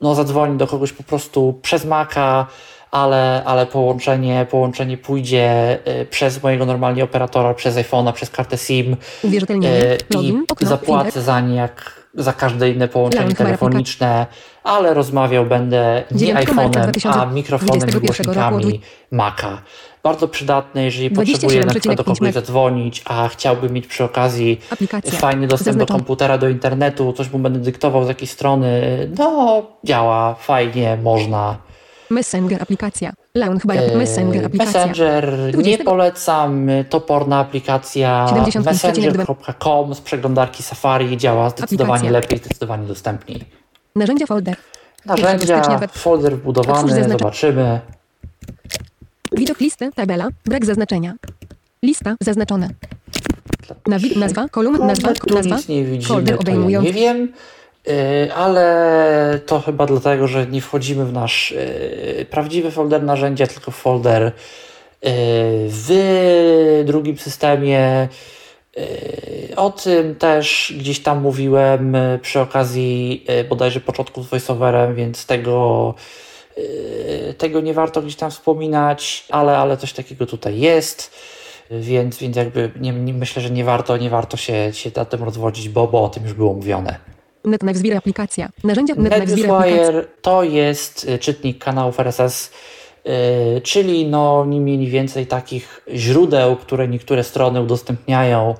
no, 0.00 0.14
zadzwonić 0.14 0.58
do 0.58 0.66
kogoś 0.66 0.92
po 0.92 1.02
prostu 1.02 1.58
przez 1.62 1.84
Maca, 1.84 2.46
ale, 2.90 3.42
ale 3.44 3.66
połączenie, 3.66 4.46
połączenie 4.50 4.98
pójdzie 4.98 5.78
y, 6.02 6.06
przez 6.06 6.42
mojego 6.42 6.66
normalnie 6.66 7.04
operatora, 7.04 7.54
przez 7.54 7.76
iPhone'a, 7.76 8.12
przez 8.12 8.30
kartę 8.30 8.58
SIM 8.58 8.96
Uwierzytelnienie. 9.22 9.92
y, 9.92 9.98
i 10.10 10.14
Login. 10.14 10.44
Okno. 10.48 10.68
zapłacę 10.68 11.22
za 11.22 11.40
nie 11.40 11.56
jak 11.56 11.99
za 12.14 12.32
każde 12.32 12.70
inne 12.70 12.88
połączenie 12.88 13.34
telefoniczne, 13.34 14.26
ale 14.64 14.94
rozmawiał 14.94 15.46
będę 15.46 16.04
nie 16.10 16.18
9 16.18 16.48
marca 16.54 16.80
iPhone'em, 16.80 17.20
a 17.20 17.26
mikrofonem 17.26 17.88
i 17.88 17.92
2021 17.92 17.94
roku 17.94 18.06
głośnikami 18.06 18.80
Maca. 19.10 19.62
Bardzo 20.02 20.28
przydatne, 20.28 20.84
jeżeli 20.84 21.10
27,5 21.10 21.14
potrzebuję 21.16 21.64
na 21.64 21.70
przykład 21.70 21.96
do 21.96 22.04
kogoś 22.04 22.32
zadzwonić, 22.32 23.02
a 23.04 23.28
chciałbym 23.28 23.72
mieć 23.72 23.86
przy 23.86 24.04
okazji 24.04 24.60
Aplikacja. 24.70 25.12
fajny 25.12 25.46
dostęp 25.46 25.78
do 25.78 25.86
komputera, 25.86 26.38
do 26.38 26.48
internetu, 26.48 27.12
coś 27.12 27.32
mu 27.32 27.38
będę 27.38 27.58
dyktował 27.58 28.04
z 28.04 28.08
jakiejś 28.08 28.30
strony, 28.30 28.80
no 29.18 29.62
działa, 29.84 30.34
fajnie, 30.34 30.98
można. 31.02 31.69
Messenger 32.10 32.62
aplikacja. 32.62 33.12
Launch 33.34 33.66
bar. 33.66 33.76
Eee, 33.76 33.96
Messenger 33.96 34.44
aplikacja. 34.46 34.80
Messenger 34.86 35.38
nie 35.46 35.52
20. 35.52 35.84
polecam, 35.84 36.66
toporna 36.90 37.38
aplikacja 37.38 38.26
75,2. 38.30 38.64
messenger.com 38.64 39.94
z 39.94 40.00
przeglądarki 40.00 40.62
Safari 40.62 41.16
działa 41.16 41.50
zdecydowanie 41.50 41.92
Aplikacja. 41.94 42.20
lepiej, 42.20 42.38
zdecydowanie 42.38 42.86
dostępniej. 42.86 43.44
Narzędzia 43.96 44.26
folder. 44.26 44.56
Narzędzia, 45.06 45.80
folder 45.92 46.36
wbudowany, 46.36 47.08
zobaczymy. 47.08 47.80
Widok 49.32 49.60
listy. 49.60 49.90
Tabela. 49.94 50.28
Brak 50.44 50.64
zaznaczenia. 50.66 51.14
Lista 51.82 52.16
zaznaczona. 52.22 52.68
Nawi- 53.88 54.16
nazwa. 54.18 54.48
Kolumn. 54.48 54.86
Nazwa. 54.86 55.12
Nazwa. 55.34 55.56
nic 55.56 55.68
nie 55.68 55.84
widzimy, 55.84 56.08
Folder 56.14 56.36
obejmujący. 56.40 56.86
nie 56.86 56.92
wiem, 56.92 57.18
yy, 57.18 57.28
ale 58.34 59.40
to 59.46 59.60
chyba 59.60 59.86
dlatego, 59.86 60.28
że 60.28 60.46
nie 60.46 60.60
wchodzimy 60.60 61.04
w 61.04 61.12
nasz 61.12 61.50
yy, 62.16 62.24
prawdziwy 62.24 62.70
folder 62.70 63.02
narzędzia, 63.02 63.46
tylko 63.46 63.70
w 63.70 63.76
folder 63.76 64.22
yy, 64.22 64.30
w 65.68 66.82
drugim 66.86 67.18
systemie. 67.18 68.08
O 69.56 69.70
tym 69.70 70.14
też 70.14 70.74
gdzieś 70.78 71.02
tam 71.02 71.20
mówiłem 71.20 71.96
przy 72.22 72.40
okazji 72.40 73.24
bodajże 73.48 73.80
początku 73.80 74.22
z 74.22 74.26
voiceoverem, 74.26 74.94
więc 74.94 75.26
tego, 75.26 75.94
tego 77.38 77.60
nie 77.60 77.74
warto 77.74 78.02
gdzieś 78.02 78.16
tam 78.16 78.30
wspominać, 78.30 79.24
ale, 79.30 79.58
ale 79.58 79.76
coś 79.76 79.92
takiego 79.92 80.26
tutaj 80.26 80.60
jest. 80.60 81.14
Więc, 81.70 82.18
więc 82.18 82.36
jakby 82.36 82.70
nie, 82.80 82.92
myślę, 82.92 83.42
że 83.42 83.50
nie 83.50 83.64
warto, 83.64 83.96
nie 83.96 84.10
warto 84.10 84.36
się, 84.36 84.72
się 84.72 84.90
na 84.96 85.04
tym 85.04 85.22
rozwodzić, 85.24 85.68
bo, 85.68 85.86
bo 85.86 86.04
o 86.04 86.08
tym 86.08 86.22
już 86.24 86.32
było 86.32 86.54
mówione. 86.54 87.19
NetNavSwir 87.44 87.96
aplikacja. 87.96 88.48
Narzędzia 88.64 88.94
to 90.22 90.42
jest 90.42 91.04
y, 91.04 91.18
czytnik 91.18 91.64
kanałów 91.64 92.00
RSS, 92.00 92.50
y, 93.56 93.60
czyli 93.60 94.06
no 94.06 94.44
nie 94.44 94.60
mniej 94.60 94.86
więcej 94.86 95.26
takich 95.26 95.84
źródeł, 95.94 96.56
które 96.56 96.88
niektóre 96.88 97.24
strony 97.24 97.60
udostępniają, 97.60 98.54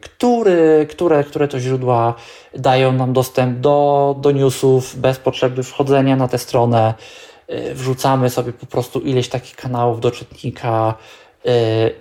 który, 0.00 0.86
które, 0.90 1.24
które 1.24 1.48
to 1.48 1.60
źródła 1.60 2.14
dają 2.54 2.92
nam 2.92 3.12
dostęp 3.12 3.60
do, 3.60 4.16
do 4.20 4.30
newsów 4.30 4.96
bez 4.96 5.18
potrzeby 5.18 5.62
wchodzenia 5.62 6.16
na 6.16 6.28
tę 6.28 6.38
stronę. 6.38 6.94
Y, 7.50 7.74
Wrzucamy 7.74 8.30
sobie 8.30 8.52
po 8.52 8.66
prostu 8.66 9.00
ileś 9.00 9.28
takich 9.28 9.56
kanałów 9.56 10.00
do 10.00 10.10
czytnika 10.10 10.94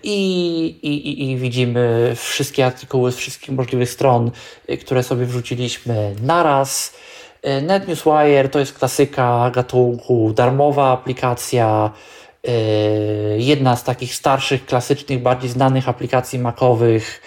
i, 0.04 0.66
i, 0.84 0.88
i, 0.88 1.32
i 1.32 1.38
widzimy 1.38 2.14
wszystkie 2.16 2.66
artykuły 2.66 3.12
z 3.12 3.16
wszystkich 3.16 3.50
możliwych 3.50 3.90
stron, 3.90 4.32
y, 4.70 4.78
które 4.78 5.04
sobie 5.04 5.26
wrzuciliśmy 5.26 6.16
naraz. 6.22 6.94
Y, 7.48 7.62
NetNewsWire 7.62 8.50
to 8.50 8.60
jest 8.60 8.80
klasyka 8.80 9.52
gatunku, 9.52 10.34
darmowa 10.34 10.92
aplikacja, 10.92 11.92
jedna 13.38 13.76
z 13.76 13.84
takich 13.84 14.16
starszych, 14.16 14.66
klasycznych, 14.66 15.22
bardziej 15.22 15.50
znanych 15.50 15.90
aplikacji 15.90 16.40
macowych, 16.40 17.22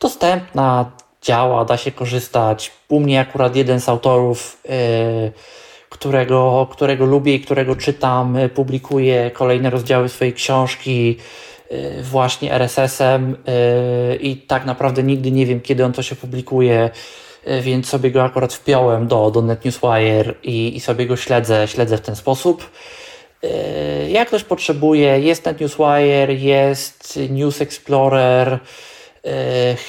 dostępna, 0.00 0.90
działa, 1.22 1.64
da 1.64 1.76
się 1.76 1.92
korzystać. 1.92 2.70
U 2.88 3.00
mnie 3.00 3.20
akurat 3.20 3.56
jeden 3.56 3.80
z 3.80 3.88
autorów, 3.88 4.62
którego, 6.00 6.66
którego 6.70 7.06
lubię 7.06 7.34
i 7.34 7.40
którego 7.40 7.76
czytam, 7.76 8.36
y, 8.36 8.48
publikuje 8.48 9.30
kolejne 9.30 9.70
rozdziały 9.70 10.08
swojej 10.08 10.32
książki 10.34 11.16
y, 11.72 12.02
właśnie 12.02 12.52
RSS-em 12.52 13.36
y, 14.12 14.16
i 14.16 14.36
tak 14.36 14.64
naprawdę 14.64 15.02
nigdy 15.02 15.30
nie 15.30 15.46
wiem, 15.46 15.60
kiedy 15.60 15.84
on 15.84 15.92
to 15.92 16.02
się 16.02 16.16
publikuje, 16.16 16.90
więc 17.62 17.88
sobie 17.88 18.10
go 18.10 18.24
akurat 18.24 18.54
wpiąłem 18.54 19.08
do, 19.08 19.30
do 19.30 19.42
NetNewsWire 19.42 20.34
i, 20.42 20.76
i 20.76 20.80
sobie 20.80 21.06
go 21.06 21.16
śledzę, 21.16 21.68
śledzę 21.68 21.96
w 21.96 22.00
ten 22.00 22.16
sposób. 22.16 22.70
Jak 24.08 24.28
ktoś 24.28 24.44
potrzebuje, 24.44 25.20
jest 25.20 25.46
NetNewsWire, 25.46 26.34
jest 26.34 27.18
News 27.30 27.60
Explorer, 27.60 28.58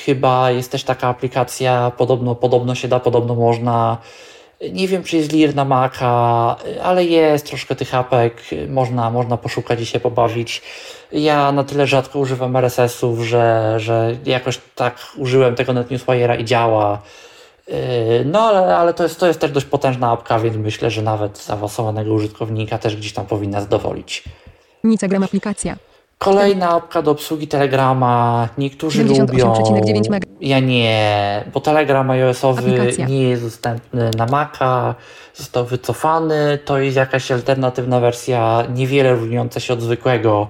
chyba 0.06 0.52
jest 0.52 0.72
też 0.72 0.84
taka 0.84 1.08
aplikacja, 1.08 1.92
podobno, 1.98 2.36
podobno 2.36 2.76
się 2.76 2.88
da, 2.88 3.00
podobno 3.00 3.36
można. 3.36 3.98
Nie 4.72 4.88
wiem, 4.88 5.04
czy 5.04 5.18
jest 5.18 5.32
Lear 5.32 5.56
na 5.56 5.66
Maca, 5.66 6.08
ale 6.84 7.06
jest 7.06 7.46
troszkę 7.46 7.76
tych 7.76 7.96
apek, 7.96 8.42
można, 8.68 9.10
można 9.10 9.38
poszukać 9.38 9.82
i 9.82 9.86
się 9.86 10.00
pobawić. 10.00 10.62
Ja 11.12 11.52
na 11.52 11.64
tyle 11.64 11.88
rzadko 11.88 12.20
używam 12.20 12.56
RSS-ów, 12.56 13.20
że, 13.20 13.74
że 13.78 14.16
jakoś 14.26 14.60
tak 14.76 14.96
użyłem 15.18 15.56
tego 15.56 15.74
NetNewsWire'a 15.74 16.40
i 16.40 16.46
działa. 16.46 17.02
Yy, 17.68 17.76
No 18.26 18.42
ale, 18.42 18.78
ale 18.78 18.94
to, 18.94 19.04
jest, 19.04 19.20
to 19.20 19.28
jest 19.28 19.40
też 19.40 19.52
dość 19.52 19.66
potężna 19.66 20.12
apka, 20.12 20.40
więc 20.40 20.58
myślę, 20.58 20.92
że 20.92 21.02
nawet 21.02 21.38
zaawansowanego 21.38 22.14
użytkownika 22.14 22.78
też 22.78 22.96
gdzieś 22.96 23.14
tam 23.14 23.26
powinna 23.26 23.62
zadowolić. 23.62 24.24
Nicagram 24.84 25.24
aplikacja. 25.24 25.76
Kolejna 26.22 26.70
apka 26.70 27.02
do 27.02 27.12
obsługi 27.12 27.48
Telegrama. 27.48 28.50
Niektórzy 28.58 29.06
78,9 29.06 29.28
lubią. 29.28 30.20
Ja 30.42 30.60
nie, 30.60 31.44
bo 31.54 31.60
Telegram 31.60 32.12
iOS-owy 32.12 32.72
Aplikacja. 32.72 33.06
nie 33.06 33.24
jest 33.24 33.44
dostępny 33.44 34.12
na 34.18 34.26
Maca, 34.26 34.96
został 35.36 35.66
wycofany. 35.66 36.60
To 36.66 36.78
jest 36.78 36.98
jakaś 36.98 37.32
alternatywna 37.32 38.00
wersja, 38.00 38.64
niewiele 38.76 39.16
różniąca 39.16 39.60
się 39.60 39.74
od 39.74 39.82
zwykłego 39.82 40.48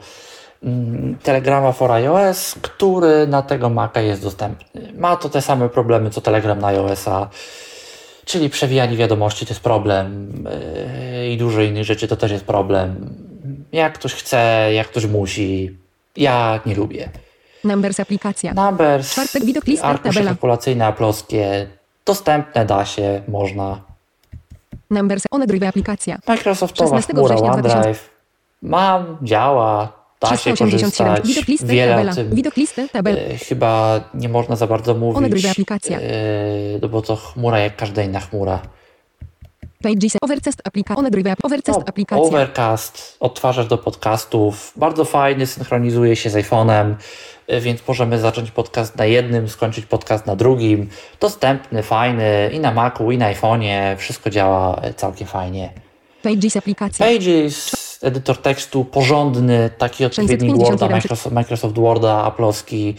mm, 0.64 1.18
Telegrama 1.23 1.72
for 1.72 1.91
iOS, 1.91 2.56
który 2.61 3.27
na 3.27 3.41
tego 3.41 3.69
Maca 3.69 4.02
jest 4.02 4.23
dostępny. 4.23 4.93
Ma 4.98 5.15
to 5.15 5.30
te 5.30 5.41
same 5.41 5.69
problemy 5.69 6.10
co 6.10 6.22
Telegram 6.22 6.60
na 6.60 6.68
iOS-a. 6.68 7.30
Czyli 8.26 8.49
przewijanie 8.49 8.98
wiadomości 8.98 9.45
to 9.45 9.52
jest 9.52 9.64
problem 9.64 10.34
yy, 11.15 11.30
i 11.30 11.38
dużo 11.38 11.61
innych 11.61 11.84
rzeczy 11.84 12.07
to 12.07 12.15
też 12.15 12.31
jest 12.31 12.45
problem. 12.45 13.15
Jak 13.72 13.93
ktoś 13.93 14.14
chce, 14.14 14.69
jak 14.73 14.88
ktoś 14.88 15.06
musi. 15.06 15.77
Ja 16.18 16.60
nie 16.65 16.76
lubię. 16.76 17.10
Numbers 17.64 17.99
aplikacja. 17.99 18.53
Numbers, 18.53 19.11
Czwartek, 19.11 19.45
widok, 19.45 19.68
lista, 19.68 19.85
arkusze 19.88 20.23
kalkulacyjne, 20.23 20.85
aploskie, 20.85 21.68
dostępne 22.06 22.65
da 22.65 22.85
się, 22.85 23.22
można. 23.27 23.81
Numbers 24.89 25.23
OneDrive 25.31 25.64
aplikacja. 25.64 26.19
Microsoftowa 26.27 27.02
16 27.02 27.14
chmura, 27.14 27.35
OneDrive. 27.35 28.10
Mam, 28.61 29.18
działa, 29.22 29.93
da 30.22 30.27
się 30.27 30.53
387. 30.53 31.15
korzystać. 31.15 31.27
Widok 31.27 31.48
listy, 31.48 31.65
Wiele 31.68 31.91
tabela. 31.91 32.11
o 32.11 32.15
tym 32.15 32.35
Widok 32.35 32.56
listy, 32.57 32.88
e, 32.93 33.38
chyba 33.38 34.02
nie 34.14 34.30
można 34.30 34.56
za 34.56 34.68
bardzo 34.68 34.93
mówić, 34.93 35.45
e, 35.91 35.99
no 36.81 36.89
bo 36.89 37.02
to 37.02 37.15
chmura 37.15 37.60
jak 37.60 37.76
każda 37.76 38.03
inna 38.03 38.19
chmura. 38.19 38.60
Pages, 39.82 40.18
Overcast 40.22 40.62
aplikacja. 40.64 40.99
OneDrive, 40.99 41.36
Overcast 41.44 41.80
No, 41.80 41.86
aplikacja. 41.88 42.24
Overcast, 42.24 43.18
odtwarzacz 43.20 43.68
do 43.68 43.78
podcastów, 43.78 44.74
bardzo 44.76 45.06
fajny, 45.06 45.48
synchronizuje 45.48 46.16
się 46.16 46.30
z 46.30 46.34
iPhone'em, 46.34 46.95
y, 47.53 47.62
więc 47.62 47.88
możemy 47.88 48.20
zacząć 48.20 48.52
podcast 48.52 48.95
na 48.95 49.06
jednym, 49.06 49.49
skończyć 49.49 49.86
podcast 49.86 50.26
na 50.26 50.36
drugim. 50.36 50.90
Dostępny, 51.20 51.84
fajny 51.84 52.49
i 52.53 52.60
na 52.60 52.72
Macu, 52.74 53.12
i 53.12 53.18
na 53.18 53.34
iPhone'ie, 53.34 53.98
wszystko 53.98 54.30
działa 54.30 54.82
y, 54.86 54.94
całkiem 54.94 55.28
fajnie. 55.28 55.72
Pages 56.24 56.58
aplikacja. 56.58 57.06
Pages 57.06 57.72
edytor 58.02 58.38
tekstu 58.38 58.86
porządny, 58.86 59.70
taki 59.78 60.06
odpowiednik 60.06 60.58
Worda, 60.58 60.90
Microsoft, 60.90 61.36
Microsoft 61.36 61.76
Worda, 61.76 62.32
Apple'owski, 62.32 62.94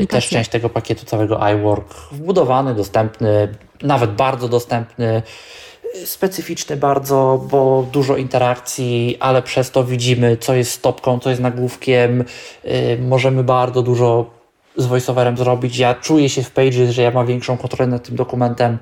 y, 0.00 0.06
też 0.06 0.28
część 0.28 0.50
tego 0.50 0.68
pakietu 0.68 1.06
całego 1.06 1.48
iWork, 1.48 1.94
wbudowany, 2.12 2.74
dostępny, 2.74 3.54
nawet 3.82 4.12
bardzo 4.12 4.48
dostępny, 4.48 5.22
specyficzny 6.04 6.76
bardzo, 6.76 7.46
bo 7.50 7.86
dużo 7.92 8.16
interakcji, 8.16 9.16
ale 9.20 9.42
przez 9.42 9.70
to 9.70 9.84
widzimy, 9.84 10.36
co 10.36 10.54
jest 10.54 10.72
stopką, 10.72 11.18
co 11.18 11.30
jest 11.30 11.42
nagłówkiem, 11.42 12.24
możemy 12.98 13.44
bardzo 13.44 13.82
dużo 13.82 14.30
z 14.76 14.86
voiceoverem 14.86 15.36
zrobić. 15.36 15.78
Ja 15.78 15.94
czuję 15.94 16.28
się 16.28 16.42
w 16.42 16.50
Pages, 16.50 16.90
że 16.90 17.02
ja 17.02 17.10
mam 17.10 17.26
większą 17.26 17.56
kontrolę 17.56 17.90
nad 17.90 18.06
tym 18.06 18.16
dokumentem 18.16 18.78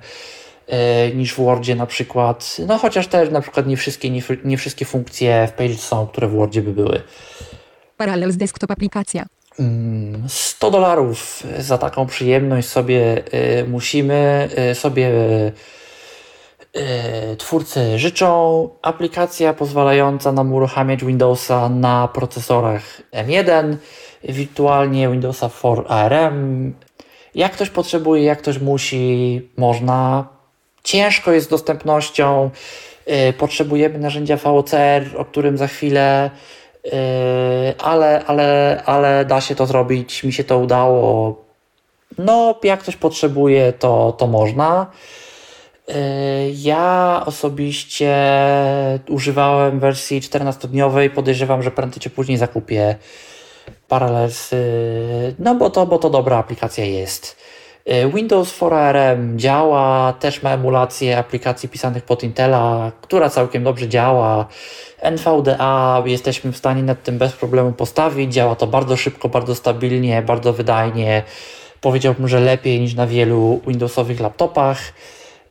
E, 0.71 1.11
niż 1.15 1.35
w 1.35 1.37
Wordzie 1.37 1.75
na 1.75 1.87
przykład. 1.87 2.57
No 2.67 2.79
chociaż 2.79 3.07
też 3.07 3.31
na 3.31 3.41
przykład 3.41 3.67
nie 3.67 3.77
wszystkie, 3.77 4.11
nie, 4.11 4.23
nie 4.45 4.57
wszystkie 4.57 4.85
funkcje 4.85 5.49
w 5.49 5.53
Pages 5.53 5.81
są, 5.81 6.07
które 6.07 6.29
w 6.29 6.33
Wordzie 6.33 6.63
by 6.63 6.73
były. 6.73 7.03
Parallels 7.97 8.37
desktop 8.37 8.71
aplikacja. 8.71 9.27
100 10.29 10.67
mm, 10.67 10.73
dolarów 10.73 11.43
za 11.59 11.79
taką 11.79 12.07
przyjemność 12.07 12.69
sobie 12.69 13.23
y, 13.35 13.65
musimy 13.69 14.49
y, 14.71 14.75
sobie 14.75 15.09
y, 15.09 15.53
twórcy 17.39 17.99
życzą. 17.99 18.69
Aplikacja 18.83 19.55
pozwalająca 19.55 20.33
nam 20.33 20.53
uruchamiać 20.53 21.05
Windowsa 21.05 21.69
na 21.69 22.09
procesorach 22.09 22.83
M1, 23.13 23.77
wirtualnie 24.25 25.09
Windowsa 25.09 25.51
4 25.59 25.83
ARM. 25.89 26.75
Jak 27.35 27.53
ktoś 27.53 27.71
potrzebuje, 27.71 28.25
jak 28.25 28.39
ktoś 28.39 28.59
musi, 28.59 29.49
można 29.57 30.29
ciężko 30.83 31.33
jest 31.33 31.47
z 31.47 31.51
dostępnością. 31.51 32.51
Y, 33.29 33.33
potrzebujemy 33.33 33.99
narzędzia 33.99 34.37
VOCR, 34.37 35.03
o 35.17 35.25
którym 35.25 35.59
za 35.59 35.67
chwilę, 35.67 36.31
y, 36.87 36.91
ale, 37.79 38.25
ale, 38.27 38.83
ale 38.87 39.25
da 39.25 39.41
się 39.41 39.55
to 39.55 39.67
zrobić. 39.67 40.25
Mi 40.25 40.33
się 40.33 40.45
to 40.45 40.59
udało. 40.59 41.37
No, 42.19 42.55
jak 42.63 42.81
ktoś 42.81 42.97
potrzebuje, 42.97 43.73
to, 43.73 44.13
to 44.19 44.27
można. 44.27 44.87
Y, 45.91 46.53
ja 46.55 47.23
osobiście 47.27 48.15
używałem 49.09 49.81
wersji 49.81 50.21
14-dniowej. 50.21 51.11
Podejrzewam, 51.11 51.63
że 51.63 51.71
prędzej 51.71 52.01
czy 52.01 52.11
później 52.11 52.39
zakupię 52.39 52.97
Parallels, 53.89 54.51
no 55.39 55.55
bo 55.55 55.71
to, 55.71 55.87
bo 55.87 55.99
to 55.99 56.11
dobra 56.11 56.37
aplikacja 56.37 56.85
jest. 56.85 57.37
E, 57.87 58.09
Windows 58.09 58.53
4 58.53 58.77
ARM 58.77 59.39
działa, 59.39 60.13
też 60.13 60.43
ma 60.43 60.51
emulację 60.51 61.19
aplikacji 61.19 61.69
pisanych 61.69 62.05
pod 62.05 62.23
Intela, 62.23 62.93
która 63.01 63.31
całkiem 63.31 63.65
dobrze 63.65 63.89
działa. 63.89 64.47
NVDA 65.03 66.03
jesteśmy 66.07 66.53
w 66.53 66.57
stanie 66.57 66.83
nad 66.83 67.03
tym 67.03 67.19
bez 67.19 67.33
problemu 67.33 67.73
postawić. 67.73 68.33
Działa 68.33 68.57
to 68.57 68.67
bardzo 68.67 68.97
szybko, 68.97 69.29
bardzo 69.29 69.55
stabilnie, 69.55 70.23
bardzo 70.23 70.53
wydajnie. 70.53 71.23
Powiedziałbym, 71.81 72.29
że 72.29 72.41
lepiej 72.41 72.81
niż 72.81 72.95
na 72.95 73.07
wielu 73.07 73.61
Windowsowych 73.67 74.21
laptopach. 74.21 74.79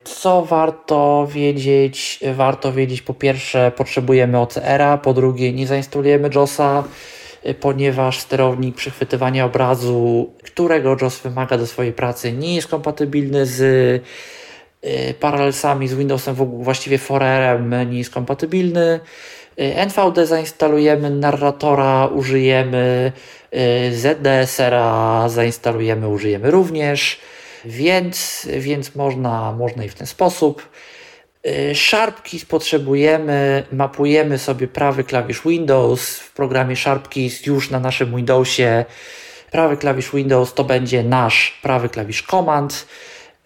Co 0.04 0.46
warto 0.46 1.28
wiedzieć? 1.32 2.20
Warto 2.34 2.74
wiedzieć, 2.74 3.02
po 3.02 3.14
pierwsze, 3.14 3.72
potrzebujemy 3.76 4.40
OCR-a, 4.40 4.98
po 4.98 5.14
drugie, 5.14 5.54
nie 5.54 5.68
zainstalujemy 5.68 6.30
JOSa. 6.36 6.84
Y, 7.46 7.54
ponieważ 7.54 8.20
sterownik 8.20 8.76
przechwytywania 8.76 9.46
obrazu, 9.46 10.30
którego 10.44 10.98
JOS 11.02 11.20
wymaga 11.20 11.58
do 11.58 11.68
swojej 11.68 11.94
pracy, 11.94 12.34
nie 12.34 12.56
jest 12.56 12.68
kompatybilny 12.68 13.46
z 13.46 13.62
y, 13.62 15.14
paralelsami 15.20 15.88
z 15.88 15.94
Windowsem, 15.94 16.36
właściwie 16.36 16.98
Forerem 16.98 17.92
nie 17.92 17.98
jest 17.98 18.14
kompatybilny. 18.14 19.00
Y, 19.60 19.76
NVD 19.76 20.26
zainstalujemy, 20.26 21.10
narratora 21.10 22.08
użyjemy, 22.08 23.12
ZDSR-a 23.92 25.30
zainstalujemy, 25.30 26.08
użyjemy 26.08 26.52
również, 26.52 27.20
więc, 27.66 28.48
więc 28.58 28.96
można, 28.96 29.52
można 29.52 29.84
i 29.84 29.90
w 29.90 29.96
ten 29.96 30.08
sposób. 30.08 30.70
Y, 31.48 31.76
SharpKeys 31.76 32.46
potrzebujemy, 32.46 33.64
mapujemy 33.72 34.38
sobie 34.38 34.68
prawy 34.68 35.04
klawisz 35.04 35.42
Windows 35.46 36.20
w 36.20 36.34
programie 36.34 36.76
SharpKeys 36.76 37.46
już 37.46 37.70
na 37.70 37.80
naszym 37.80 38.16
Windowsie. 38.16 38.86
Prawy 39.52 39.78
klawisz 39.78 40.12
Windows 40.12 40.54
to 40.54 40.64
będzie 40.64 41.04
nasz 41.04 41.60
prawy 41.62 41.90
klawisz 41.90 42.24
Command. 42.24 42.88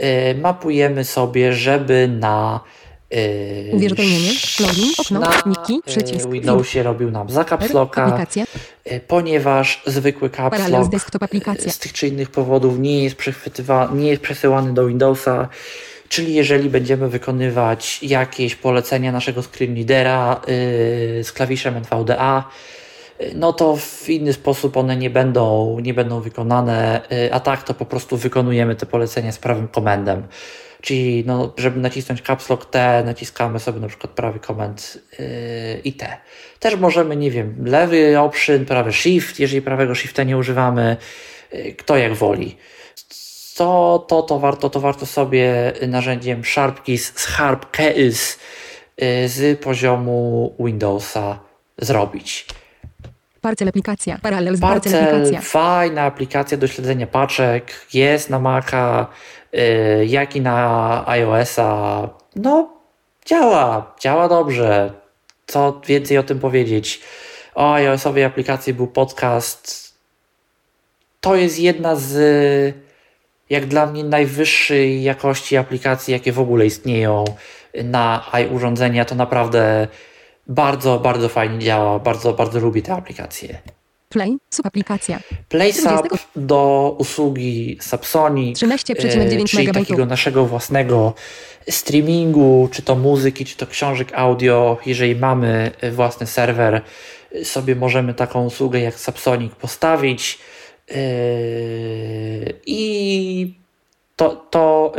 Y, 0.01 0.35
mapujemy 0.35 1.03
sobie, 1.03 1.53
żeby 1.53 2.07
na 2.07 2.59
Uwierzytelnienie, 3.71 4.31
login, 4.59 4.91
okno, 4.97 5.21
niki, 5.45 5.81
przycisk. 5.85 6.29
Windowsie 6.29 6.83
robił 6.83 7.11
nam 7.11 7.29
za 7.29 7.43
caps 7.43 7.73
locka, 7.73 8.25
ponieważ 9.07 9.83
zwykły 9.85 10.29
caps 10.29 10.69
lock 10.69 10.91
z 11.67 11.79
tych 11.79 11.93
czy 11.93 12.07
innych 12.07 12.29
powodów 12.29 12.79
nie 12.79 13.03
jest, 13.03 13.15
nie 13.93 14.09
jest 14.09 14.21
przesyłany 14.21 14.73
do 14.73 14.87
Windowsa 14.87 15.49
Czyli 16.13 16.33
jeżeli 16.33 16.69
będziemy 16.69 17.09
wykonywać 17.09 18.03
jakieś 18.03 18.55
polecenia 18.55 19.11
naszego 19.11 19.43
screen 19.43 19.75
readera 19.75 20.41
yy, 20.47 21.23
z 21.23 21.31
klawiszem 21.31 21.75
NVDA, 21.77 22.43
yy, 23.19 23.31
no 23.35 23.53
to 23.53 23.75
w 23.77 24.09
inny 24.09 24.33
sposób 24.33 24.77
one 24.77 24.97
nie 24.97 25.09
będą, 25.09 25.77
nie 25.79 25.93
będą 25.93 26.21
wykonane, 26.21 27.01
yy, 27.09 27.33
a 27.33 27.39
tak 27.39 27.63
to 27.63 27.73
po 27.73 27.85
prostu 27.85 28.17
wykonujemy 28.17 28.75
te 28.75 28.85
polecenia 28.85 29.31
z 29.31 29.37
prawym 29.37 29.67
komendem. 29.67 30.23
Czyli 30.83 31.23
no, 31.25 31.53
żeby 31.57 31.79
nacisnąć 31.79 32.21
caps 32.21 32.49
lock 32.49 32.65
T, 32.65 33.03
naciskamy 33.05 33.59
sobie 33.59 33.79
na 33.79 33.87
przykład 33.87 34.11
prawy 34.11 34.39
komend 34.39 34.97
yy, 35.19 35.25
i 35.83 35.93
T. 35.93 36.17
Też 36.59 36.75
możemy, 36.75 37.15
nie 37.15 37.31
wiem, 37.31 37.55
lewy 37.65 38.19
option, 38.19 38.65
prawy 38.65 38.93
shift, 38.93 39.39
jeżeli 39.39 39.61
prawego 39.61 39.95
shifta 39.95 40.23
nie 40.23 40.37
używamy, 40.37 40.97
yy, 41.53 41.73
kto 41.73 41.97
jak 41.97 42.13
woli 42.13 42.57
to, 43.55 44.05
to, 44.07 44.21
to, 44.21 44.39
warto, 44.39 44.69
to 44.69 44.79
warto 44.79 45.05
sobie 45.05 45.73
narzędziem 45.87 46.43
SharpKeys 46.43 47.13
z 47.15 47.25
HarpKeys 47.25 48.39
y, 49.01 49.27
z 49.29 49.59
poziomu 49.59 50.55
Windowsa 50.59 51.39
zrobić. 51.77 52.45
Parcel 53.41 53.69
aplikacja, 53.69 54.17
Parallels 54.21 54.59
Parcel, 54.59 55.03
aplikacja. 55.03 55.41
fajna 55.41 56.01
aplikacja 56.01 56.57
do 56.57 56.67
śledzenia 56.67 57.07
paczek, 57.07 57.85
jest 57.93 58.29
na 58.29 58.39
Maca, 58.39 59.07
jak 60.05 60.35
i 60.35 60.41
na 60.41 61.03
iOS-a. 61.07 62.09
No, 62.35 62.69
działa, 63.25 63.95
działa 63.99 64.27
dobrze. 64.27 64.93
Co 65.47 65.81
więcej 65.87 66.17
o 66.17 66.23
tym 66.23 66.39
powiedzieć? 66.39 67.01
O 67.55 67.73
iOS-owej 67.73 68.23
aplikacji 68.23 68.73
był 68.73 68.87
podcast. 68.87 69.93
To 71.21 71.35
jest 71.35 71.59
jedna 71.59 71.95
z 71.95 72.13
jak 73.49 73.65
dla 73.65 73.85
mnie 73.85 74.03
najwyższej 74.03 75.03
jakości 75.03 75.57
aplikacji, 75.57 76.11
jakie 76.11 76.31
w 76.31 76.39
ogóle 76.39 76.65
istnieją 76.65 77.25
na 77.83 78.31
urządzenia. 78.51 79.05
To 79.05 79.15
naprawdę 79.15 79.87
bardzo, 80.47 80.99
bardzo 80.99 81.29
fajnie 81.29 81.59
działa. 81.59 81.99
Bardzo, 81.99 82.33
bardzo 82.33 82.59
lubię 82.59 82.81
te 82.81 82.93
aplikacje. 82.93 83.57
Play, 84.13 84.37
subaplikacja. 84.49 85.19
PlaySub 85.49 86.07
do 86.35 86.95
usługi 86.99 87.77
Subsonic, 87.81 88.59
13,9 88.59 89.45
czyli 89.49 89.71
takiego 89.71 90.05
naszego 90.05 90.45
własnego 90.45 91.13
streamingu, 91.69 92.69
czy 92.71 92.81
to 92.81 92.95
muzyki, 92.95 93.45
czy 93.45 93.57
to 93.57 93.67
książek 93.67 94.11
audio. 94.15 94.77
Jeżeli 94.85 95.15
mamy 95.15 95.71
własny 95.91 96.27
serwer, 96.27 96.81
sobie 97.43 97.75
możemy 97.75 98.13
taką 98.13 98.45
usługę 98.45 98.79
jak 98.79 98.99
Subsonic 98.99 99.55
postawić 99.55 100.39
Yy, 100.89 100.95
I 102.65 103.53
to, 104.15 104.29
to 104.49 104.93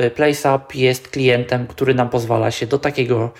jest 0.74 1.08
klientem, 1.08 1.66
który 1.66 1.94
nam 1.94 2.10
pozwala 2.10 2.50
się 2.50 2.66
do 2.66 2.78
takiego 2.78 3.30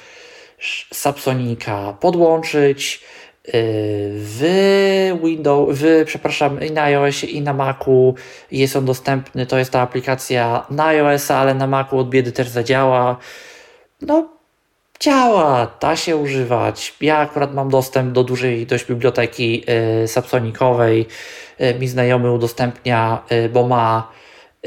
Subsonika 0.92 1.96
podłączyć. 2.01 3.01
Yy, 3.46 3.52
w 4.14 4.42
Windows, 5.24 5.78
w, 5.78 6.04
przepraszam, 6.06 6.62
i 6.62 6.70
na 6.70 6.82
iOSie, 6.82 7.26
i 7.26 7.42
na 7.42 7.52
Macu 7.52 8.14
jest 8.52 8.76
on 8.76 8.84
dostępny. 8.84 9.46
To 9.46 9.58
jest 9.58 9.70
ta 9.70 9.80
aplikacja 9.80 10.66
na 10.70 10.86
iOS, 10.86 11.30
ale 11.30 11.54
na 11.54 11.66
Macu 11.66 11.98
od 11.98 12.08
biedy 12.08 12.32
też 12.32 12.48
zadziała. 12.48 13.16
No, 14.02 14.28
działa, 15.00 15.76
da 15.80 15.96
się 15.96 16.16
używać. 16.16 16.94
Ja 17.00 17.18
akurat 17.18 17.54
mam 17.54 17.68
dostęp 17.68 18.12
do 18.12 18.24
dużej 18.24 18.66
dość 18.66 18.84
biblioteki 18.84 19.64
y, 20.04 20.08
Subsonikowej. 20.08 21.06
Y, 21.60 21.74
mi 21.78 21.88
znajomy 21.88 22.32
udostępnia, 22.32 23.22
y, 23.32 23.48
bo 23.48 23.68
ma, 23.68 24.12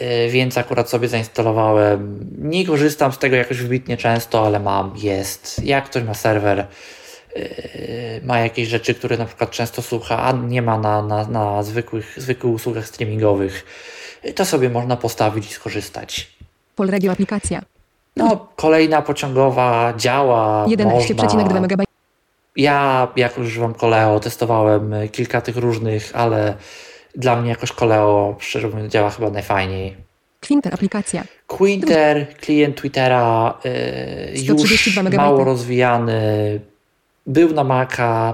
y, 0.01 0.29
więc 0.29 0.57
akurat 0.57 0.89
sobie 0.89 1.07
zainstalowałem. 1.07 2.19
Nie 2.37 2.65
korzystam 2.65 3.11
z 3.11 3.17
tego 3.17 3.35
jakoś 3.35 3.57
wybitnie 3.57 3.97
często, 3.97 4.45
ale 4.45 4.59
mam, 4.59 4.93
jest. 4.97 5.63
Jak 5.63 5.85
ktoś 5.85 6.03
ma 6.03 6.13
serwer, 6.13 6.59
y, 6.59 6.65
ma 8.23 8.39
jakieś 8.39 8.67
rzeczy, 8.67 8.93
które 8.93 9.17
na 9.17 9.25
przykład 9.25 9.51
często 9.51 9.81
słucha, 9.81 10.23
a 10.23 10.31
nie 10.31 10.61
ma 10.61 10.77
na, 10.77 11.01
na, 11.01 11.27
na 11.27 11.63
zwykłych, 11.63 12.13
zwykłych 12.17 12.53
usługach 12.53 12.87
streamingowych, 12.87 13.65
y, 14.25 14.33
to 14.33 14.45
sobie 14.45 14.69
można 14.69 14.97
postawić 14.97 15.51
i 15.51 15.53
skorzystać. 15.53 16.31
Polregio 16.75 17.11
aplikacja. 17.11 17.61
No, 18.15 18.47
kolejna 18.55 19.01
pociągowa 19.01 19.93
działa. 19.97 20.65
11,2 20.67 21.57
MB. 21.57 21.83
Ja 22.55 23.07
jakoś 23.15 23.47
używam 23.47 23.73
Koleo, 23.73 24.19
testowałem 24.19 24.93
kilka 25.11 25.41
tych 25.41 25.57
różnych, 25.57 26.11
ale 26.13 26.53
dla 27.15 27.41
mnie 27.41 27.49
jakoś 27.49 27.71
Koleo, 27.71 28.35
szczerze 28.39 28.67
mówiąc, 28.67 28.93
działa 28.93 29.09
chyba 29.09 29.29
najfajniej. 29.29 29.95
Quinter 30.47 30.73
aplikacja. 30.73 31.23
Quinter, 31.47 32.27
klient 32.41 32.77
Twittera, 32.77 33.57
yy, 33.63 34.41
już 34.41 34.61
132 34.61 35.01
MB. 35.01 35.13
mało 35.15 35.43
rozwijany, 35.43 36.59
był 37.27 37.53
na 37.53 37.63
Maca, 37.63 38.33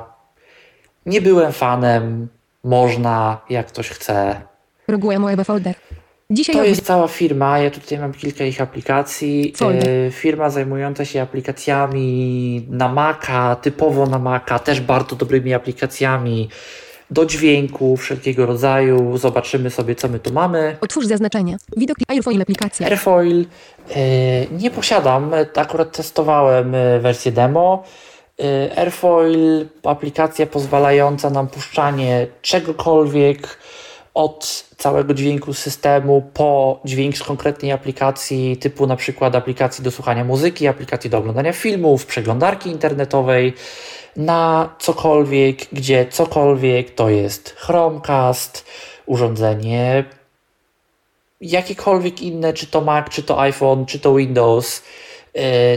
nie 1.06 1.22
byłem 1.22 1.52
fanem, 1.52 2.28
można, 2.64 3.42
jak 3.50 3.68
ktoś 3.68 3.90
chce. 3.90 4.42
Folder. 5.46 5.76
Dzisiaj 6.30 6.56
To 6.56 6.64
jest 6.64 6.86
cała 6.86 7.08
firma, 7.08 7.60
ja 7.60 7.72
tutaj 7.72 8.00
mam 8.00 8.14
kilka 8.14 8.44
ich 8.44 8.62
aplikacji. 8.62 9.54
Folder. 9.58 9.90
E, 10.08 10.12
Firma 10.12 10.50
zajmująca 10.50 11.06
się 11.06 11.22
aplikacjami 11.22 12.66
na 12.70 12.90
Maca, 12.90 13.56
typowo 13.56 14.06
na 14.06 14.20
Maca, 14.20 14.60
też 14.60 14.82
bardzo 14.82 15.16
dobrymi 15.16 15.54
aplikacjami 15.54 16.50
do 17.12 17.26
dźwięku 17.26 17.98
wszelkiego 17.98 18.46
rodzaju. 18.46 19.18
Zobaczymy 19.18 19.70
sobie, 19.70 19.96
co 19.96 20.08
my 20.08 20.20
tu 20.20 20.34
mamy. 20.34 20.78
Otwórz 20.82 21.06
zaznaczenia. 21.06 21.58
Widok 21.78 21.98
Airfoil 22.08 22.42
aplikacja. 22.42 22.88
Airfoil 22.88 23.46
e, 23.90 23.96
nie 24.48 24.72
posiadam, 24.72 25.32
akurat 25.56 25.98
testowałem 25.98 26.76
e, 26.76 27.00
wersję 27.00 27.32
demo. 27.32 27.84
E, 28.44 28.78
Airfoil, 28.78 29.66
aplikacja 29.84 30.48
pozwalająca 30.48 31.30
nam 31.30 31.48
puszczanie 31.48 32.28
czegokolwiek 32.42 33.58
od 34.14 34.66
całego 34.78 35.14
dźwięku 35.14 35.54
systemu 35.54 36.24
po 36.34 36.80
dźwięk 36.86 37.18
z 37.18 37.24
konkretnej 37.24 37.72
aplikacji, 37.72 38.58
typu 38.58 38.88
na 38.88 38.96
przykład 38.96 39.36
aplikacji 39.36 39.84
do 39.84 39.92
słuchania 39.92 40.24
muzyki, 40.24 40.68
aplikacji 40.68 41.10
do 41.10 41.18
oglądania 41.18 41.54
filmów, 41.54 42.06
przeglądarki 42.06 42.70
internetowej, 42.70 43.54
na 44.16 44.70
cokolwiek, 44.80 45.58
gdzie 45.72 46.06
cokolwiek 46.10 46.96
to 46.96 47.10
jest. 47.10 47.56
Chromecast, 47.58 48.66
urządzenie 49.06 50.04
jakiekolwiek 51.42 52.22
inne, 52.22 52.54
czy 52.54 52.68
to 52.68 52.82
Mac, 52.82 53.10
czy 53.10 53.24
to 53.24 53.42
iPhone, 53.42 53.86
czy 53.86 54.00
to 54.00 54.16
Windows, 54.16 54.84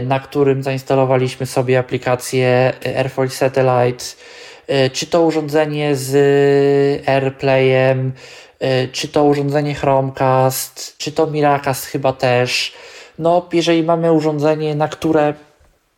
na 0.03 0.19
którym 0.19 0.63
zainstalowaliśmy 0.63 1.45
sobie 1.45 1.79
aplikację 1.79 2.73
Airfoil 2.97 3.29
Satellite, 3.29 4.05
yy, 4.67 4.89
czy 4.89 5.07
to 5.07 5.21
urządzenie 5.21 5.95
z 5.95 7.07
AirPlayem, 7.09 8.13
czy 8.91 9.07
to 9.07 9.23
urządzenie 9.23 9.75
Chromecast, 9.75 10.97
czy 10.97 11.11
to 11.11 11.27
Miracast 11.27 11.85
chyba 11.85 12.13
też. 12.13 12.73
No, 13.19 13.49
jeżeli 13.53 13.83
mamy 13.83 14.11
urządzenie, 14.11 14.75
na 14.75 14.87
które 14.87 15.33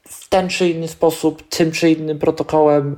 w 0.08 0.30
ten 0.30 0.50
czy 0.50 0.70
inny 0.70 0.88
sposób, 0.88 1.50
tym 1.50 1.72
czy 1.72 1.92
innym 1.92 2.20
protokołem 2.20 2.96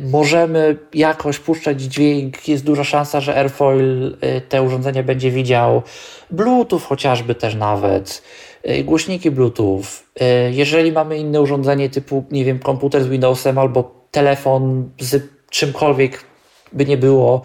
możemy 0.00 0.76
jakoś 0.94 1.38
puszczać 1.38 1.82
dźwięk, 1.82 2.48
jest 2.48 2.64
duża 2.64 2.84
szansa, 2.84 3.20
że 3.20 3.36
Airfoil 3.36 4.16
te 4.48 4.62
urządzenia 4.62 5.02
będzie 5.02 5.30
widział. 5.30 5.82
Bluetooth 6.30 6.80
chociażby 6.80 7.34
też 7.34 7.54
nawet, 7.54 8.22
głośniki 8.84 9.30
Bluetooth. 9.30 9.82
Y, 10.20 10.24
Jeżeli 10.52 10.92
mamy 10.92 11.18
inne 11.18 11.40
urządzenie 11.40 11.90
typu, 11.90 12.24
nie 12.30 12.44
wiem, 12.44 12.58
komputer 12.58 13.04
z 13.04 13.08
Windowsem 13.08 13.58
albo 13.58 13.98
telefon 14.10 14.90
z 15.00 15.22
czymkolwiek 15.50 16.24
by 16.72 16.86
nie 16.86 16.96
było, 16.96 17.42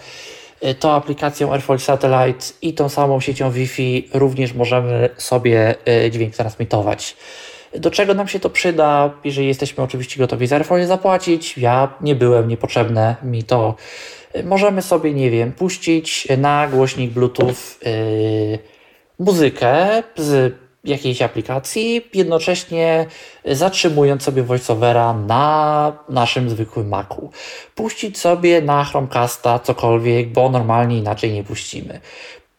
y, 0.66 0.76
to 0.76 0.96
aplikacją 0.96 1.52
Airfoil 1.54 1.80
Satellite 1.80 2.46
i 2.62 2.74
tą 2.74 2.90
samą 2.90 3.20
siecią 3.20 3.52
Wi-Fi 3.52 4.10
również 4.14 4.54
możemy 4.54 5.10
sobie 5.18 5.76
y, 6.06 6.12
dźwięk 6.12 6.36
transmitować. 6.36 7.16
Do 7.76 7.92
czego 7.92 8.14
nam 8.14 8.28
się 8.28 8.40
to 8.40 8.50
przyda, 8.50 9.12
jeżeli 9.24 9.48
jesteśmy 9.48 9.84
oczywiście 9.84 10.20
gotowi 10.20 10.48
za 10.48 10.56
Airfoil 10.56 10.88
zapłacić? 10.88 11.58
Ja 11.58 11.94
nie 12.02 12.16
byłem, 12.16 12.48
niepotrzebne 12.48 13.16
mi 13.24 13.44
to. 13.44 13.76
Y, 14.36 14.44
Możemy 14.44 14.82
sobie, 14.82 15.14
nie 15.14 15.32
wiem, 15.32 15.52
puścić 15.52 16.28
na 16.38 16.68
głośnik 16.68 17.12
Bluetooth 17.12 17.56
yy, 17.86 18.60
muzykę 19.20 20.04
z 20.16 20.56
jakiejś 20.84 21.22
aplikacji, 21.22 22.08
jednocześnie 22.14 23.06
zatrzymując 23.46 24.24
sobie 24.24 24.44
voiceovera 24.44 25.14
na 25.14 25.94
naszym 26.10 26.50
zwykłym 26.50 26.88
Macu. 26.90 27.32
Puścić 27.76 28.20
sobie 28.20 28.62
na 28.62 28.84
Chromecasta 28.84 29.60
cokolwiek, 29.60 30.32
bo 30.32 30.50
normalnie 30.50 30.98
inaczej 30.98 31.32
nie 31.34 31.44
puścimy. 31.44 32.00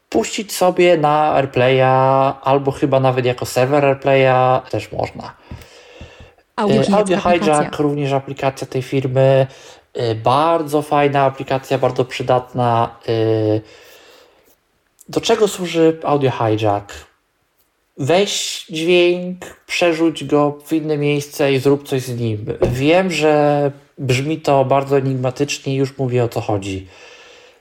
Puścić 0.08 0.52
sobie 0.52 0.96
na 0.96 1.34
AirPlaya, 1.34 2.34
albo 2.42 2.70
chyba 2.70 3.00
nawet 3.00 3.24
jako 3.24 3.46
serwer 3.46 3.84
AirPlaya 3.84 4.62
też 4.70 4.92
można. 4.92 5.32
Audio, 6.56 6.80
E, 6.80 6.84
Hijack 6.84 7.00
Audio 7.00 7.16
aplikacja. 7.18 7.58
Hijack, 7.58 7.78
również 7.78 8.12
aplikacja 8.12 8.66
tej 8.66 8.82
firmy. 8.82 9.46
E, 9.94 10.14
Bardzo 10.14 10.82
fajna 10.82 11.22
aplikacja, 11.24 11.78
bardzo 11.78 12.04
przydatna. 12.04 12.96
E, 13.08 13.12
Do 15.08 15.20
czego 15.20 15.48
służy 15.48 16.00
Audio 16.04 16.30
Hijack? 16.30 16.92
Weź 17.96 18.66
dźwięk, 18.70 19.36
przerzuć 19.66 20.24
go 20.24 20.58
w 20.64 20.72
inne 20.72 20.98
miejsce 20.98 21.52
i 21.52 21.58
zrób 21.58 21.88
coś 21.88 22.02
z 22.02 22.20
nim. 22.20 22.46
Wiem, 22.72 23.10
że 23.10 23.72
brzmi 23.98 24.40
to 24.40 24.64
bardzo 24.64 24.98
enigmatycznie, 24.98 25.76
już 25.76 25.98
mówię 25.98 26.24
o 26.24 26.28
co 26.28 26.40
chodzi. 26.40 26.86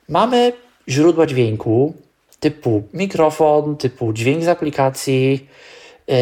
Mamy 0.10 0.54
źródła 0.90 1.26
dźwięku 1.26 1.94
typu 2.40 2.84
mikrofon, 2.94 3.78
typu 3.78 4.14
dźwięk 4.14 4.44
z 4.44 4.48
aplikacji. 4.48 5.48
Yy, 6.08 6.16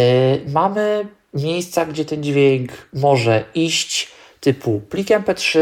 mamy 0.47 1.07
miejsca, 1.33 1.85
gdzie 1.85 2.05
ten 2.05 2.23
dźwięk 2.23 2.71
może 2.93 3.43
iść, 3.55 4.07
typu 4.39 4.81
plik 4.89 5.07
MP3, 5.07 5.59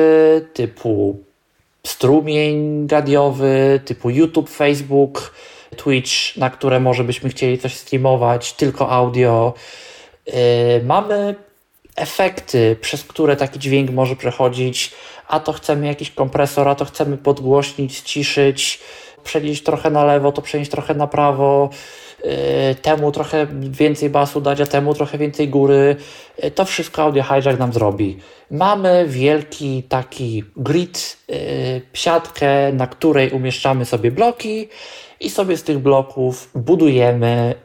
typu 0.53 1.17
strumień 1.87 2.87
radiowy, 2.91 3.79
typu 3.85 4.09
YouTube, 4.09 4.49
Facebook, 4.49 5.33
Twitch, 5.83 6.37
na 6.37 6.49
które 6.49 6.79
może 6.79 7.03
byśmy 7.03 7.29
chcieli 7.29 7.57
coś 7.57 7.75
streamować, 7.75 8.53
tylko 8.53 8.89
audio. 8.89 9.53
Yy, 10.27 10.33
mamy 10.83 11.35
efekty, 11.95 12.77
przez 12.81 13.03
które 13.03 13.35
taki 13.35 13.59
dźwięk 13.59 13.91
może 13.91 14.15
przechodzić, 14.15 14.91
a 15.27 15.39
to 15.39 15.53
chcemy 15.53 15.87
jakiś 15.87 16.11
kompresor, 16.11 16.67
a 16.67 16.75
to 16.75 16.85
chcemy 16.85 17.17
podgłośnić, 17.17 17.95
ściszyć, 17.95 18.79
przenieść 19.23 19.63
trochę 19.63 19.89
na 19.89 20.05
lewo, 20.05 20.31
to 20.31 20.41
przenieść 20.41 20.71
trochę 20.71 20.93
na 20.93 21.07
prawo, 21.07 21.69
yy, 22.23 22.29
temu 22.81 23.11
trochę 23.11 23.47
więcej 23.61 24.09
basu 24.09 24.41
dać, 24.41 24.61
a 24.61 24.65
temu 24.65 24.93
trochę 24.93 25.17
więcej 25.17 25.47
góry. 25.47 25.95
Yy, 26.43 26.51
To 26.51 26.65
wszystko 26.65 27.01
Audio 27.01 27.23
Hijack 27.23 27.59
nam 27.59 27.73
zrobi. 27.73 28.17
Mamy 28.51 29.05
wielki 29.07 29.83
taki 29.83 30.43
grid, 30.57 31.17
siatkę, 31.93 32.73
na 32.73 32.87
której 32.87 33.31
umieszczamy 33.31 33.85
sobie 33.85 34.11
bloki 34.11 34.67
i 35.19 35.29
sobie 35.29 35.57
z 35.57 35.63
tych 35.63 35.79
bloków 35.79 36.49
budujemy 36.55 37.55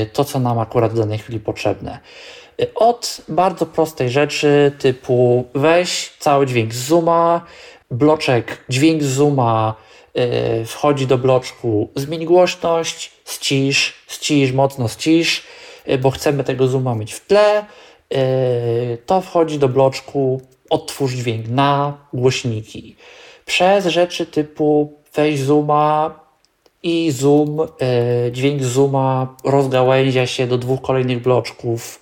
yy, 0.00 0.06
to, 0.06 0.24
co 0.24 0.38
nam 0.38 0.58
akurat 0.58 0.92
w 0.92 0.98
danej 0.98 1.18
chwili 1.18 1.40
potrzebne. 1.40 1.98
Yy, 2.58 2.66
Od 2.74 3.20
bardzo 3.28 3.66
prostej 3.66 4.10
rzeczy 4.10 4.72
typu 4.78 5.44
weź 5.54 6.12
cały 6.18 6.46
dźwięk 6.46 6.74
z 6.74 6.86
Zooma, 6.86 7.40
bloczek 7.90 8.64
dźwięk 8.68 9.02
z 9.02 9.06
Zooma 9.06 9.74
yy, 10.14 10.64
wchodzi 10.64 11.06
do 11.06 11.18
bloczku, 11.18 11.88
zmień 11.94 12.24
głośność, 12.24 13.12
ścisz, 13.24 13.94
ścisz, 14.06 14.52
mocno 14.52 14.88
ścisz, 14.88 15.42
bo 16.00 16.10
chcemy 16.10 16.44
tego 16.44 16.68
Zooma 16.68 16.94
mieć 16.94 17.12
w 17.12 17.26
tle. 17.26 17.64
To 19.06 19.20
wchodzi 19.20 19.58
do 19.58 19.68
bloczku, 19.68 20.40
odtwórz 20.70 21.12
dźwięk 21.12 21.48
na 21.48 21.98
głośniki. 22.12 22.96
Przez 23.44 23.86
rzeczy 23.86 24.26
typu 24.26 24.92
weź 25.14 25.40
Zooma, 25.40 26.20
i 26.86 27.10
zoom, 27.10 27.60
e, 27.60 27.66
dźwięk 28.32 28.62
zooma 28.62 29.36
rozgałęzia 29.44 30.26
się 30.26 30.46
do 30.46 30.58
dwóch 30.58 30.82
kolejnych 30.82 31.22
bloczków. 31.22 32.00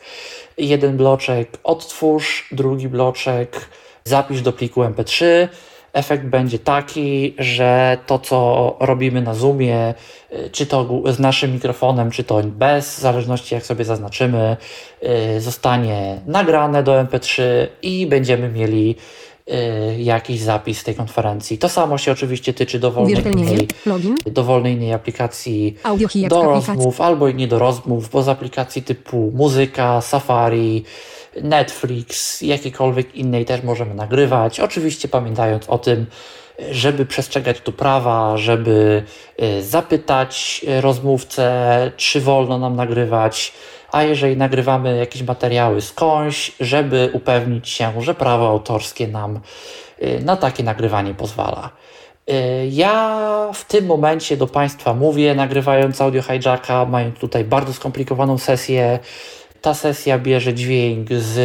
Jeden 0.59 0.97
bloczek 0.97 1.59
odtwórz, 1.65 2.48
drugi 2.52 2.89
bloczek 2.89 3.69
zapisz 4.05 4.43
do 4.43 4.52
pliku 4.52 4.82
MP3. 4.82 5.24
Efekt 5.93 6.24
będzie 6.24 6.59
taki, 6.59 7.35
że 7.39 7.98
to, 8.06 8.19
co 8.19 8.77
robimy 8.81 9.23
na 9.23 9.35
Zoomie, 9.35 9.94
e, 10.31 10.51
czy 10.51 10.66
to 10.66 11.02
z 11.12 11.19
naszym 11.19 11.52
mikrofonem, 11.52 12.11
czy 12.11 12.24
to 12.24 12.43
bez, 12.44 12.97
w 12.97 13.01
zależności 13.01 13.55
jak 13.55 13.66
sobie 13.66 13.85
zaznaczymy, 13.85 14.56
e, 15.02 15.40
zostanie 15.40 16.20
nagrane 16.27 16.82
do 16.82 16.93
MP3 16.93 17.43
i 17.82 18.06
będziemy 18.06 18.48
mieli 18.48 18.97
jakiś 19.98 20.40
zapis 20.40 20.84
tej 20.84 20.94
konferencji. 20.94 21.58
To 21.58 21.68
samo 21.68 21.98
się 21.98 22.12
oczywiście 22.12 22.54
tyczy 22.54 22.78
dowolnej 22.78 23.22
innej 23.32 23.68
dowolnej 24.26 24.72
innej 24.72 24.92
aplikacji 24.92 25.76
do 26.28 26.42
rozmów 26.42 27.00
albo 27.00 27.28
i 27.28 27.34
nie 27.34 27.48
do 27.48 27.58
rozmów, 27.58 28.10
bo 28.10 28.22
z 28.22 28.28
aplikacji 28.28 28.82
typu 28.82 29.32
muzyka, 29.34 30.00
Safari, 30.00 30.84
Netflix, 31.42 32.40
jakiejkolwiek 32.42 33.14
innej 33.14 33.44
też 33.44 33.62
możemy 33.62 33.94
nagrywać. 33.94 34.60
Oczywiście 34.60 35.08
pamiętając 35.08 35.68
o 35.68 35.78
tym, 35.78 36.06
żeby 36.70 37.06
przestrzegać 37.06 37.60
tu 37.60 37.72
prawa, 37.72 38.36
żeby 38.36 39.02
y, 39.42 39.62
zapytać 39.62 40.64
rozmówcę, 40.80 41.92
czy 41.96 42.20
wolno 42.20 42.58
nam 42.58 42.76
nagrywać, 42.76 43.52
a 43.94 44.02
jeżeli 44.02 44.36
nagrywamy 44.36 44.96
jakieś 44.96 45.22
materiały 45.22 45.80
skądś, 45.80 46.52
żeby 46.60 47.10
upewnić 47.12 47.68
się, 47.68 48.02
że 48.02 48.14
prawo 48.14 48.48
autorskie 48.48 49.08
nam 49.08 49.40
y, 50.02 50.20
na 50.24 50.36
takie 50.36 50.64
nagrywanie 50.64 51.14
pozwala. 51.14 51.70
Y, 52.30 52.34
ja 52.70 53.50
w 53.54 53.64
tym 53.64 53.86
momencie 53.86 54.36
do 54.36 54.46
Państwa 54.46 54.94
mówię, 54.94 55.34
nagrywając 55.34 56.00
audio 56.00 56.22
hijacka, 56.22 56.84
mając 56.84 57.18
tutaj 57.18 57.44
bardzo 57.44 57.72
skomplikowaną 57.72 58.38
sesję. 58.38 58.98
Ta 59.60 59.74
sesja 59.74 60.18
bierze 60.18 60.54
dźwięk 60.54 61.08
z 61.12 61.38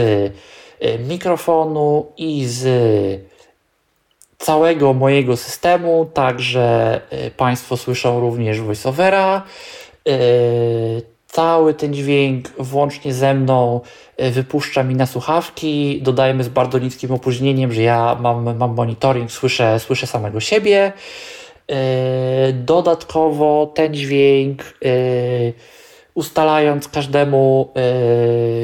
mikrofonu 1.08 2.06
i 2.18 2.46
z 2.46 2.66
całego 4.38 4.94
mojego 4.94 5.38
systemu, 5.38 6.10
także 6.14 7.02
y, 7.28 7.32
Państwo 7.32 7.78
słyszą 7.78 8.20
również 8.20 8.62
voiceovera. 8.62 9.44
Y, 11.30 11.34
cały 11.34 11.74
ten 11.74 11.94
dźwięk 11.94 12.50
włącznie 12.60 13.14
ze 13.14 13.34
mną 13.34 13.82
y, 14.22 14.32
wypuszcza 14.32 14.84
mi 14.84 14.96
na 14.96 15.06
słuchawki. 15.06 16.02
Dodajemy 16.02 16.44
z 16.44 16.50
bardzo 16.50 16.80
niskim 16.80 17.12
opóźnieniem, 17.12 17.74
że 17.74 17.82
ja 17.82 18.18
mam, 18.22 18.58
mam 18.58 18.76
monitoring, 18.76 19.32
słyszę, 19.32 19.80
słyszę 19.80 20.08
samego 20.08 20.40
siebie. 20.40 20.94
Dodatkowo 22.54 23.72
ten 23.76 23.94
dźwięk 23.94 24.64
ustalając 26.14 26.88
każdemu 26.88 27.70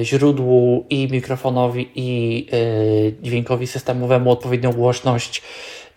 y, 0.02 0.06
źródłu 0.06 0.86
i 0.90 1.08
mikrofonowi 1.12 1.90
i 1.96 2.48
y, 2.54 3.16
dźwiękowi 3.22 3.68
systemowemu 3.68 4.32
odpowiednią 4.32 4.72
głośność, 4.72 5.42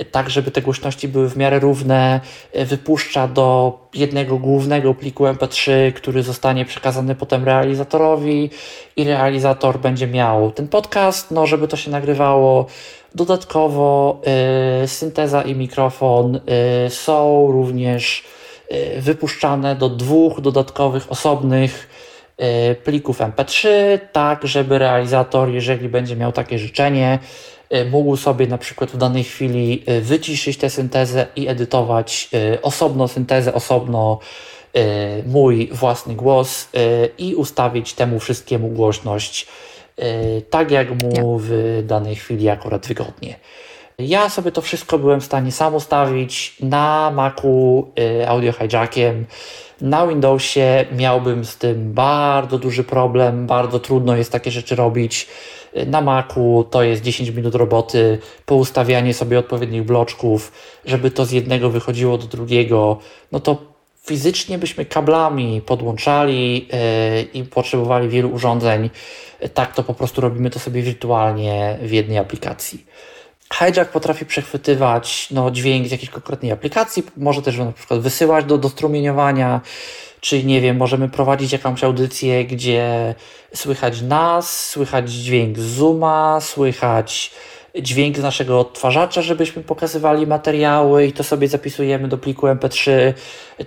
tak 0.04 0.30
żeby 0.30 0.50
te 0.50 0.62
głośności 0.62 1.08
były 1.08 1.28
w 1.28 1.36
miarę 1.36 1.58
równe, 1.58 2.20
y, 2.56 2.64
wypuszcza 2.64 3.28
do 3.28 3.78
jednego 3.94 4.38
głównego 4.38 4.94
pliku 4.94 5.24
MP3, 5.24 5.92
który 5.92 6.22
zostanie 6.22 6.64
przekazany 6.64 7.14
potem 7.14 7.44
realizatorowi 7.44 8.50
i 8.96 9.04
realizator 9.04 9.78
będzie 9.78 10.06
miał 10.06 10.50
ten 10.50 10.68
podcast, 10.68 11.30
no 11.30 11.46
żeby 11.46 11.68
to 11.68 11.76
się 11.76 11.90
nagrywało. 11.90 12.66
Dodatkowo 13.14 14.20
synteza 14.86 15.42
i 15.42 15.54
mikrofon 15.54 16.40
są 16.88 17.48
również 17.52 18.24
wypuszczane 18.98 19.76
do 19.76 19.88
dwóch 19.88 20.40
dodatkowych, 20.40 21.12
osobnych 21.12 21.88
plików 22.84 23.20
MP3, 23.20 23.68
tak 24.12 24.46
żeby 24.46 24.78
realizator, 24.78 25.48
jeżeli 25.48 25.88
będzie 25.88 26.16
miał 26.16 26.32
takie 26.32 26.58
życzenie, 26.58 27.18
mógł 27.90 28.16
sobie 28.16 28.46
na 28.46 28.58
przykład 28.58 28.90
w 28.90 28.96
danej 28.96 29.24
chwili 29.24 29.84
wyciszyć 30.00 30.56
tę 30.56 30.70
syntezę 30.70 31.26
i 31.36 31.48
edytować 31.48 32.30
osobno 32.62 33.08
syntezę, 33.08 33.54
osobno 33.54 34.18
mój 35.26 35.68
własny 35.72 36.14
głos 36.14 36.68
i 37.18 37.34
ustawić 37.34 37.92
temu 37.92 38.20
wszystkiemu 38.20 38.68
głośność 38.68 39.46
tak, 40.50 40.70
jak 40.70 41.02
mu 41.02 41.38
w 41.42 41.82
danej 41.86 42.16
chwili 42.16 42.48
akurat 42.48 42.86
wygodnie. 42.86 43.36
Ja 43.98 44.28
sobie 44.28 44.52
to 44.52 44.62
wszystko 44.62 44.98
byłem 44.98 45.20
w 45.20 45.24
stanie 45.24 45.52
sam 45.52 45.74
ustawić 45.74 46.56
na 46.60 47.10
Macu 47.14 47.88
audio 48.26 48.52
hijackiem. 48.52 49.26
Na 49.80 50.06
Windowsie 50.06 50.86
miałbym 50.92 51.44
z 51.44 51.56
tym 51.56 51.92
bardzo 51.92 52.58
duży 52.58 52.84
problem, 52.84 53.46
bardzo 53.46 53.80
trudno 53.80 54.16
jest 54.16 54.32
takie 54.32 54.50
rzeczy 54.50 54.76
robić. 54.76 55.28
Na 55.86 56.00
Macu 56.00 56.66
to 56.70 56.82
jest 56.82 57.02
10 57.02 57.30
minut 57.30 57.54
roboty, 57.54 58.18
poustawianie 58.46 59.14
sobie 59.14 59.38
odpowiednich 59.38 59.82
bloczków, 59.82 60.52
żeby 60.84 61.10
to 61.10 61.24
z 61.24 61.32
jednego 61.32 61.70
wychodziło 61.70 62.18
do 62.18 62.26
drugiego. 62.26 62.98
No 63.32 63.40
to 63.40 63.56
fizycznie 64.06 64.58
byśmy 64.58 64.84
kablami 64.84 65.60
podłączali 65.60 66.54
yy, 66.54 67.22
i 67.22 67.44
potrzebowali 67.44 68.08
wielu 68.08 68.30
urządzeń. 68.30 68.90
Tak 69.54 69.74
to 69.74 69.82
po 69.82 69.94
prostu 69.94 70.20
robimy 70.20 70.50
to 70.50 70.58
sobie 70.58 70.82
wirtualnie 70.82 71.78
w 71.82 71.92
jednej 71.92 72.18
aplikacji. 72.18 72.86
Hijack 73.54 73.90
potrafi 73.90 74.26
przechwytywać 74.26 75.28
no, 75.30 75.50
dźwięk 75.50 75.86
z 75.86 75.90
jakiejś 75.90 76.10
konkretnej 76.10 76.52
aplikacji, 76.52 77.02
może 77.16 77.42
też 77.42 77.58
na 77.58 77.72
przykład 77.72 78.00
wysyłać 78.00 78.44
do, 78.44 78.58
do 78.58 78.68
strumieniowania, 78.68 79.60
czy 80.20 80.44
nie 80.44 80.60
wiem, 80.60 80.76
możemy 80.76 81.08
prowadzić 81.08 81.52
jakąś 81.52 81.84
audycję, 81.84 82.44
gdzie 82.44 83.14
słychać 83.54 84.02
nas, 84.02 84.68
słychać 84.68 85.10
dźwięk 85.10 85.58
Zooma, 85.58 86.40
słychać 86.40 87.30
dźwięk 87.82 88.18
z 88.18 88.22
naszego 88.22 88.60
odtwarzacza, 88.60 89.22
żebyśmy 89.22 89.62
pokazywali 89.62 90.26
materiały 90.26 91.06
i 91.06 91.12
to 91.12 91.24
sobie 91.24 91.48
zapisujemy 91.48 92.08
do 92.08 92.18
pliku 92.18 92.46
MP3, 92.46 92.90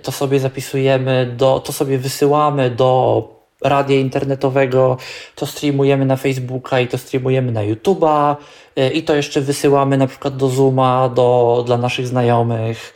to 0.02 0.12
sobie 0.12 0.40
zapisujemy, 0.40 1.34
do, 1.36 1.60
to 1.60 1.72
sobie 1.72 1.98
wysyłamy 1.98 2.70
do 2.70 3.28
radia 3.64 3.96
internetowego, 3.96 4.96
to 5.34 5.46
streamujemy 5.46 6.06
na 6.06 6.16
Facebooka 6.16 6.80
i 6.80 6.88
to 6.88 6.98
streamujemy 6.98 7.52
na 7.52 7.60
YouTube'a 7.60 8.36
e, 8.76 8.90
i 8.90 9.02
to 9.02 9.14
jeszcze 9.14 9.40
wysyłamy 9.40 9.96
na 9.96 10.06
przykład 10.06 10.36
do 10.36 10.48
Zooma 10.48 11.08
do, 11.08 11.62
dla 11.66 11.76
naszych 11.76 12.06
znajomych. 12.06 12.94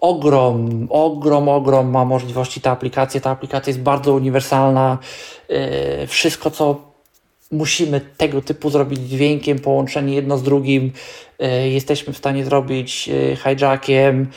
E, 0.00 0.06
ogrom, 0.06 0.86
ogrom, 0.90 1.48
ogrom 1.48 1.90
ma 1.90 2.04
możliwości 2.04 2.60
ta 2.60 2.70
aplikacja. 2.70 3.20
Ta 3.20 3.30
aplikacja 3.30 3.70
jest 3.70 3.80
bardzo 3.80 4.14
uniwersalna. 4.14 4.98
E, 5.48 6.06
wszystko, 6.06 6.50
co 6.50 6.90
musimy 7.52 8.00
tego 8.00 8.42
typu 8.42 8.70
zrobić 8.70 9.00
dźwiękiem, 9.00 9.58
połączenie 9.58 10.14
jedno 10.14 10.38
z 10.38 10.42
drugim, 10.42 10.92
jesteśmy 11.70 12.12
w 12.12 12.18
stanie 12.18 12.44
zrobić 12.44 13.10
hijackiem. 13.36 14.30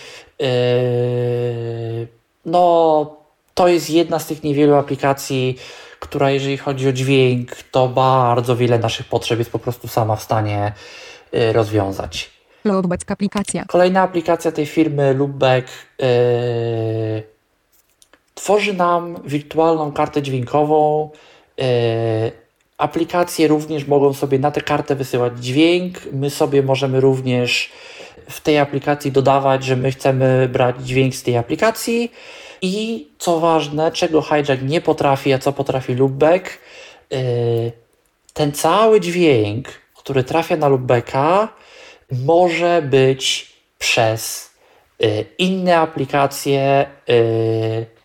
No, 2.46 3.16
to 3.54 3.68
jest 3.68 3.90
jedna 3.90 4.20
z 4.20 4.28
tych 4.28 4.44
niewielu 4.44 4.76
aplikacji, 4.76 5.58
która 6.00 6.32
jeżeli 6.32 6.58
chodzi 6.58 6.90
o 6.90 6.94
dźwięk, 6.94 7.56
to 7.72 7.88
bardzo 7.88 8.56
wiele 8.56 8.80
naszych 8.80 9.08
potrzeb 9.08 9.40
jest 9.40 9.52
po 9.52 9.60
prostu 9.60 9.88
sama 9.88 10.16
w 10.16 10.24
stanie 10.24 10.72
rozwiązać. 11.52 12.33
Loopback 12.66 13.12
aplikacja. 13.12 13.66
Kolejna 13.68 14.02
aplikacja 14.02 14.52
tej 14.52 14.66
firmy 14.66 15.14
Loopback 15.14 15.68
yy, 16.00 16.08
tworzy 18.36 18.74
nam 18.74 19.16
wirtualną 19.26 19.92
kartę 19.92 20.22
dźwiękową. 20.22 21.10
Yy, 21.58 21.66
aplikacje 22.78 23.48
również 23.48 23.88
mogą 23.88 24.14
sobie 24.14 24.40
na 24.40 24.52
tę 24.52 24.62
kartę 24.62 24.96
wysyłać 24.96 25.40
dźwięk. 25.40 26.00
My 26.12 26.30
sobie 26.30 26.64
możemy 26.64 27.02
również 27.02 27.72
w 28.30 28.42
tej 28.42 28.60
aplikacji 28.60 29.12
dodawać, 29.12 29.64
że 29.64 29.76
my 29.76 29.92
chcemy 29.92 30.50
brać 30.52 30.76
dźwięk 30.82 31.16
z 31.16 31.24
tej 31.24 31.38
aplikacji. 31.38 32.12
I 32.62 33.08
co 33.18 33.40
ważne, 33.40 33.92
czego 33.92 34.22
hijack 34.22 34.62
nie 34.64 34.82
potrafi, 34.82 35.34
a 35.34 35.40
co 35.40 35.54
potrafi 35.54 35.96
loopback, 35.96 36.60
yy, 37.12 37.18
ten 38.34 38.52
cały 38.52 39.02
dźwięk, 39.02 39.68
który 39.96 40.24
trafia 40.24 40.58
na 40.58 40.68
loopbacka, 40.68 41.48
może 42.26 42.82
być 42.82 43.54
przez 43.80 44.52
yy, 45.00 45.26
inne 45.38 45.78
aplikacje 45.78 46.86
yy, 47.08 47.16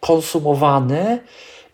konsumowany 0.01 1.21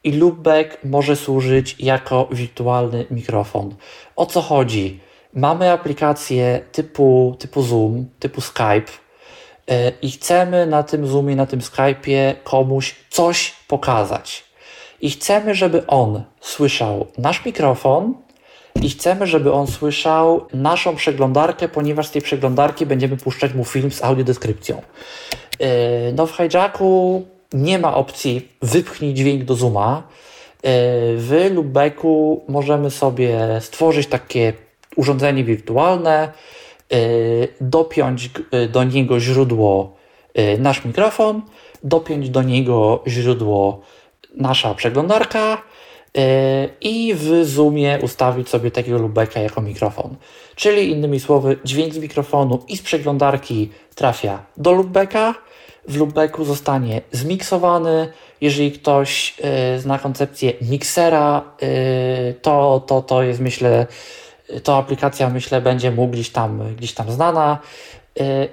i 0.05 0.13
loopback 0.13 0.85
może 0.85 1.17
służyć 1.17 1.77
jako 1.79 2.29
wirtualny 2.31 3.07
mikrofon. 3.11 3.75
O 4.17 4.27
co 4.27 4.43
chodzi? 4.43 5.01
Mamy 5.35 5.71
aplikacje 5.71 6.61
typu, 6.73 7.37
typu 7.39 7.63
Zoom, 7.63 8.07
typu 8.21 8.41
Skype, 8.41 9.05
E, 9.71 9.93
i 10.03 10.11
chcemy 10.11 10.67
na 10.67 10.83
tym 10.83 11.07
Zoomie, 11.07 11.37
na 11.37 11.47
tym 11.47 11.61
Skype'ie 11.61 12.35
komuś 12.45 12.95
coś 13.11 13.55
pokazać. 13.69 14.45
I 15.01 15.11
chcemy, 15.11 15.55
żeby 15.55 15.87
on 15.87 16.23
słyszał 16.41 17.07
nasz 17.19 17.45
mikrofon 17.45 18.15
i 18.83 18.91
chcemy, 18.91 19.27
żeby 19.27 19.53
on 19.53 19.67
słyszał 19.67 20.47
naszą 20.53 20.97
przeglądarkę, 20.97 21.69
ponieważ 21.69 22.07
z 22.07 22.11
tej 22.11 22.23
przeglądarki 22.23 22.87
będziemy 22.87 23.17
puszczać 23.17 23.55
mu 23.55 23.65
film 23.65 23.91
z 23.91 24.05
audiodeskrypcją. 24.05 24.83
E, 25.61 26.13
no 26.13 26.27
w 26.27 26.37
hijacku 26.37 27.23
nie 27.53 27.79
ma 27.79 27.95
opcji 27.95 28.49
wypchnij 28.63 29.15
dźwięk 29.15 29.45
do 29.45 29.55
Zooma. 29.55 29.97
E, 29.97 30.03
w 31.17 31.51
Lubecku 31.55 32.45
możemy 32.49 32.91
sobie 32.91 33.39
stworzyć 33.61 34.07
takie 34.07 34.53
urządzenie 34.97 35.45
wirtualne, 35.45 36.33
Y, 36.93 37.49
dopiąć 37.61 38.31
do 38.69 38.85
niego 38.85 39.21
źródło 39.21 39.95
nasz 40.59 40.85
mikrofon, 40.85 41.43
dopiąć 41.83 42.31
do 42.31 42.43
niego 42.43 43.03
źródło 43.07 43.81
nasza 44.37 44.75
przeglądarka 44.75 45.63
i 46.81 47.15
w 47.15 47.45
Zoomie 47.45 47.99
ustawić 48.03 48.49
sobie 48.49 48.71
takiego 48.71 48.99
lubeka 48.99 49.41
jako 49.41 49.61
mikrofon. 49.63 50.17
Czyli 50.57 50.91
innymi 50.91 51.21
słowy, 51.21 51.57
dźwięk 51.65 51.95
z 51.95 51.99
mikrofonu 51.99 52.65
i 52.69 52.77
z 52.77 52.83
przeglądarki 52.83 53.71
trafia 53.95 54.47
do 54.57 54.73
lubeka, 54.73 55.35
w 55.89 55.97
lubeku 55.97 56.45
zostanie 56.45 57.01
zmiksowany. 57.13 58.13
Jeżeli 58.41 58.73
ktoś 58.73 59.35
zna 59.79 59.99
koncepcję 59.99 60.53
miksera, 60.61 61.45
to, 62.43 62.85
to, 62.87 63.03
to 63.03 63.23
jest 63.23 63.41
myślę, 63.41 63.87
to 64.63 64.77
aplikacja 64.77 65.31
myślę 65.31 65.61
będzie 65.61 65.91
mu 65.91 66.09
gdzieś 66.09 66.31
tam, 66.31 66.75
gdzieś 66.77 66.93
tam 66.93 67.11
znana. 67.11 67.59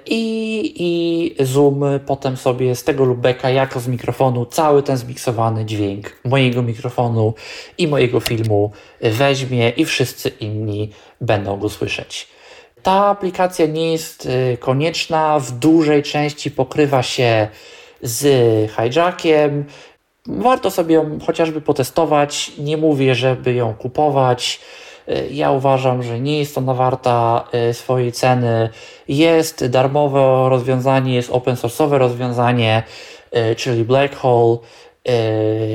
I, 0.06 0.74
I 0.76 1.44
Zoom 1.44 1.84
potem 2.06 2.36
sobie 2.36 2.74
z 2.74 2.84
tego 2.84 3.04
lubeka 3.04 3.50
jako 3.50 3.80
z 3.80 3.88
mikrofonu 3.88 4.46
cały 4.46 4.82
ten 4.82 4.96
zmiksowany 4.96 5.64
dźwięk 5.64 6.16
mojego 6.24 6.62
mikrofonu 6.62 7.34
i 7.78 7.88
mojego 7.88 8.20
filmu 8.20 8.72
weźmie 9.00 9.70
i 9.70 9.84
wszyscy 9.84 10.28
inni 10.28 10.90
będą 11.20 11.56
go 11.56 11.68
słyszeć. 11.68 12.28
Ta 12.82 12.92
aplikacja 12.92 13.66
nie 13.66 13.92
jest 13.92 14.26
y, 14.26 14.56
konieczna, 14.60 15.38
w 15.38 15.50
dużej 15.52 16.02
części 16.02 16.50
pokrywa 16.50 17.02
się 17.02 17.48
z 18.02 18.70
hijackiem. 18.72 19.64
Warto 20.26 20.70
sobie 20.70 20.94
ją 20.94 21.18
chociażby 21.26 21.60
potestować. 21.60 22.52
Nie 22.58 22.76
mówię, 22.76 23.14
żeby 23.14 23.54
ją 23.54 23.74
kupować. 23.74 24.60
Y, 25.08 25.28
ja 25.30 25.50
uważam, 25.50 26.02
że 26.02 26.20
nie 26.20 26.38
jest 26.38 26.58
ona 26.58 26.74
warta 26.74 27.44
y, 27.70 27.74
swojej 27.74 28.12
ceny. 28.12 28.68
Jest 29.08 29.66
darmowe 29.66 30.48
rozwiązanie, 30.48 31.14
jest 31.14 31.30
open 31.30 31.54
source'owe 31.54 31.98
rozwiązanie, 31.98 32.82
y, 33.52 33.54
czyli 33.56 33.84
Black 33.84 34.16
Hole, 34.16 34.58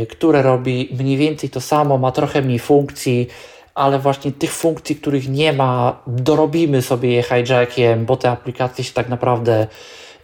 które 0.10 0.42
robi 0.42 0.90
mniej 1.00 1.18
więcej 1.18 1.50
to 1.50 1.62
samo, 1.62 1.98
ma 1.98 2.12
trochę 2.12 2.42
mniej 2.42 2.60
funkcji, 2.60 3.28
ale 3.76 4.00
właśnie 4.00 4.32
tych 4.32 4.52
funkcji, 4.52 4.96
których 4.96 5.30
nie 5.30 5.54
ma, 5.54 6.02
dorobimy 6.08 6.82
sobie 6.82 7.12
je 7.12 7.24
hijackiem, 7.24 8.06
bo 8.06 8.18
te 8.18 8.30
aplikacje 8.30 8.84
się 8.84 8.94
tak 8.94 9.10
naprawdę 9.10 9.68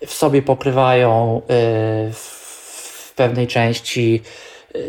w 0.06 0.14
sobie 0.14 0.42
pokrywają 0.42 1.42
w 2.14 3.14
pewnej 3.16 3.48
części. 3.48 4.22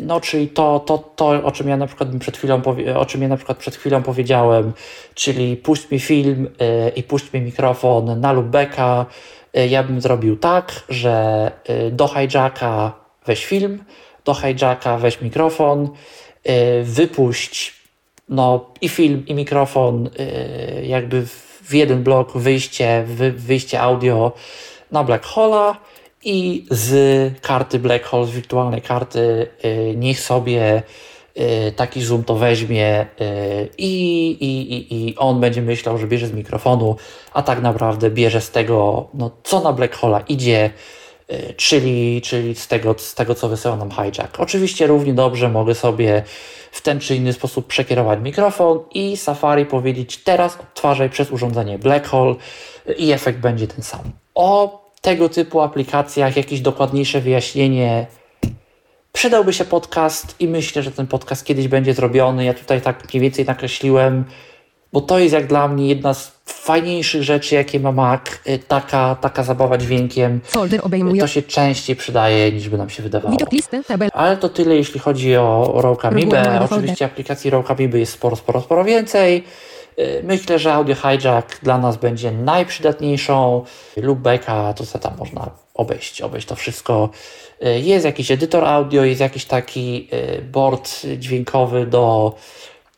No, 0.03 0.21
czyli 0.21 0.49
to, 0.49 0.81
to, 0.81 0.99
to, 0.99 1.27
o 1.27 1.53
czym 1.53 1.69
ja 1.69 1.77
na 1.77 1.87
przykład 1.87 2.09
przed 2.21 2.37
chwilą, 2.37 2.63
o 2.97 3.07
czym 3.07 3.23
ja 3.23 3.29
na 3.29 3.37
przykład 3.37 3.59
przed 3.59 3.77
chwilą 3.77 4.03
powiedziałem, 4.03 4.73
czyli 5.15 5.57
puść 5.57 5.91
mi 5.91 6.01
film 6.01 6.47
y, 6.47 6.93
i 6.97 7.03
puść 7.03 7.33
mi 7.33 7.41
mikrofon 7.41 8.21
na 8.21 8.33
lubeka, 8.33 9.07
y, 9.57 9.69
ja 9.69 9.83
bym 9.83 10.01
zrobił 10.01 10.37
tak, 10.37 10.85
że 10.89 11.51
y, 11.71 11.91
do 11.91 12.09
hijacka 12.09 12.93
weź 13.27 13.47
film, 13.47 13.85
do 14.25 14.35
hijacka 14.35 14.99
weź 14.99 15.21
mikrofon, 15.21 15.89
wypuść 16.83 17.75
no, 18.29 18.71
i 18.81 18.89
film, 18.89 19.25
i 19.27 19.35
mikrofon, 19.35 20.11
jakby 20.83 21.27
w 21.65 21.75
jeden 21.75 22.03
blok 22.03 22.39
wyjście, 22.39 23.05
wyjście 23.37 23.81
audio 23.81 24.33
na 24.93 25.05
Black 25.05 25.25
Hole'a 25.25 25.75
i 26.25 26.67
z 26.71 27.41
karty 27.41 27.79
Black 27.79 28.05
Hole, 28.05 28.27
z 28.27 28.31
wirtualnej 28.31 28.83
karty, 28.83 29.47
y, 29.65 29.95
niech 29.97 30.21
sobie 30.21 30.83
y, 31.39 31.73
taki 31.73 32.03
zoom 32.03 32.25
to 32.25 32.35
weźmie 32.35 33.07
y, 33.21 33.69
i, 33.79 34.31
i, 34.31 35.09
i 35.09 35.17
on 35.17 35.41
będzie 35.41 35.63
myślał, 35.63 35.99
że 35.99 36.07
bierze 36.07 36.27
z 36.27 36.33
mikrofonu, 36.33 36.97
a 37.33 37.43
tak 37.43 37.63
naprawdę 37.63 38.11
bierze 38.11 38.41
z 38.41 38.51
tego, 38.51 39.09
no, 39.15 39.31
co 39.43 39.61
na 39.61 39.73
Black 39.73 39.97
Hole'a 39.97 40.23
idzie, 40.29 40.71
czyli, 41.57 42.23
czyli 42.23 42.55
z, 42.55 42.69
tego, 42.69 42.95
z 42.99 43.15
tego, 43.15 43.35
co 43.35 43.49
wysyła 43.49 43.77
nam 43.77 43.91
hijack. 43.91 44.41
Oczywiście 44.41 44.87
równie 44.87 45.15
dobrze 45.15 45.49
mogę 45.49 45.75
sobie 45.75 46.23
w 46.73 46.83
ten 46.83 47.01
czy 47.01 47.17
inny 47.17 47.33
sposób 47.33 47.67
przekierować 47.67 48.21
mikrofon 48.21 48.81
i 48.95 49.17
Safari 49.17 49.67
powiedzieć 49.67 50.17
teraz 50.17 50.61
odtwarzaj 50.61 51.11
przez 51.11 51.31
urządzenie 51.31 51.79
Black 51.79 52.07
Hole 52.07 52.35
i 52.99 53.13
efekt 53.13 53.39
będzie 53.39 53.67
ten 53.67 53.83
sam. 53.83 54.01
O 54.35 54.84
tego 55.05 55.29
typu 55.29 55.61
aplikacjach 55.61 56.37
jakieś 56.37 56.61
dokładniejsze 56.61 57.21
wyjaśnienie. 57.21 58.07
Przydałby 59.13 59.53
się 59.53 59.65
podcast 59.65 60.37
i 60.41 60.49
myślę, 60.49 60.83
że 60.83 60.91
ten 60.91 61.07
podcast 61.07 61.45
kiedyś 61.45 61.69
będzie 61.69 61.95
zrobiony. 61.95 62.45
Ja 62.45 62.55
tutaj 62.55 62.81
tak 62.81 63.13
mniej 63.13 63.21
więcej 63.21 63.45
nakreśliłem, 63.45 64.25
bo 64.93 65.01
to 65.01 65.19
jest 65.19 65.35
jak 65.35 65.47
dla 65.47 65.69
mnie 65.69 65.89
jedna 65.89 66.15
z 66.15 66.33
fajniejszych 66.47 67.23
rzeczy, 67.23 67.55
jakie 67.55 67.81
ma 67.81 67.93
Mac. 67.93 68.21
Y, 68.49 68.59
taka, 68.59 69.15
taka 69.15 69.43
zabawa 69.43 69.79
dźwiękiem. 69.79 70.41
Folder 70.45 70.81
obejmuje. 70.83 71.21
To 71.21 71.27
się 71.27 71.43
częściej 71.43 71.97
przydaje, 71.97 72.53
niż 72.53 72.69
by 72.69 72.79
nam 72.79 72.91
się 72.91 73.03
wydawało. 73.03 73.33
Widok 73.33 73.53
listy, 73.53 73.85
tabel. 73.85 74.11
Ale 74.13 74.37
to 74.37 74.49
tyle, 74.49 74.77
jeśli 74.77 75.01
chodzi 75.01 75.37
o 75.37 75.73
Rokamibę. 75.77 76.61
Oczywiście 76.71 77.05
aplikacji 77.05 77.51
Rokamiby 77.51 77.99
jest 77.99 78.13
sporo, 78.13 78.37
sporo, 78.37 78.61
sporo 78.61 78.85
więcej. 78.85 79.45
Y, 79.99 80.21
myślę, 80.25 80.59
że 80.59 80.75
Audio 80.75 80.95
Hijack 80.95 81.61
dla 81.63 81.79
nas 81.79 81.97
będzie 81.97 82.31
najprzydatniejszą. 82.31 83.65
Loopbacka 83.97 84.75
to 84.75 84.87
co 84.87 84.99
tam 84.99 85.17
można 85.19 85.51
obejść, 85.75 86.23
obejść 86.23 86.47
to 86.47 86.57
wszystko. 86.57 87.11
Y, 87.67 87.81
jest 87.81 88.05
jakiś 88.05 88.31
edytor 88.31 88.65
audio, 88.65 89.05
jest 89.05 89.21
jakiś 89.21 89.45
taki 89.45 90.09
y, 90.39 90.43
board 90.43 91.07
dźwiękowy 91.19 91.87
do 91.87 92.35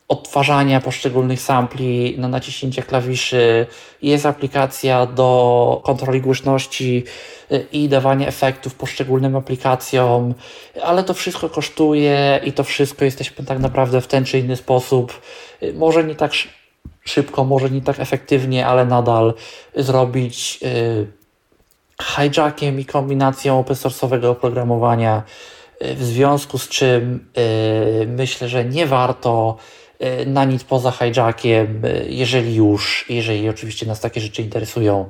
odtwarzania 0.07 0.81
poszczególnych 0.81 1.41
sampli 1.41 2.15
na 2.19 2.27
naciśnięcie 2.27 2.83
klawiszy. 2.83 3.67
Jest 4.01 4.25
aplikacja 4.25 5.05
do 5.05 5.81
kontroli 5.85 6.21
głośności 6.21 7.03
i 7.71 7.89
dawania 7.89 8.27
efektów 8.27 8.75
poszczególnym 8.75 9.35
aplikacjom, 9.35 10.33
ale 10.83 11.03
to 11.03 11.13
wszystko 11.13 11.49
kosztuje 11.49 12.39
i 12.43 12.53
to 12.53 12.63
wszystko 12.63 13.05
jesteśmy 13.05 13.45
tak 13.45 13.59
naprawdę 13.59 14.01
w 14.01 14.07
ten 14.07 14.25
czy 14.25 14.39
inny 14.39 14.55
sposób, 14.55 15.21
może 15.73 16.03
nie 16.03 16.15
tak 16.15 16.31
szybko, 17.09 17.43
może 17.43 17.69
nie 17.69 17.81
tak 17.81 17.99
efektywnie, 17.99 18.67
ale 18.67 18.85
nadal 18.85 19.33
zrobić 19.75 20.59
y, 20.63 21.07
hijackiem 22.03 22.79
i 22.79 22.85
kombinacją 22.85 23.59
open 23.59 23.75
source'owego 23.75 24.25
oprogramowania, 24.25 25.23
y, 25.81 25.95
w 25.95 26.03
związku 26.03 26.57
z 26.57 26.69
czym 26.69 27.29
y, 27.37 28.07
myślę, 28.07 28.49
że 28.49 28.65
nie 28.65 28.85
warto 28.85 29.57
na 30.25 30.45
nic 30.45 30.63
poza 30.63 30.91
hijackiem, 30.91 31.81
jeżeli 32.07 32.55
już, 32.55 33.05
jeżeli 33.09 33.49
oczywiście 33.49 33.85
nas 33.85 33.99
takie 33.99 34.21
rzeczy 34.21 34.41
interesują, 34.41 35.09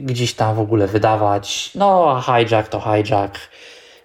gdzieś 0.00 0.34
tam 0.34 0.56
w 0.56 0.60
ogóle 0.60 0.86
wydawać. 0.86 1.70
No, 1.74 2.16
a 2.16 2.22
hijack 2.22 2.68
to 2.68 2.80
hijack 2.80 3.38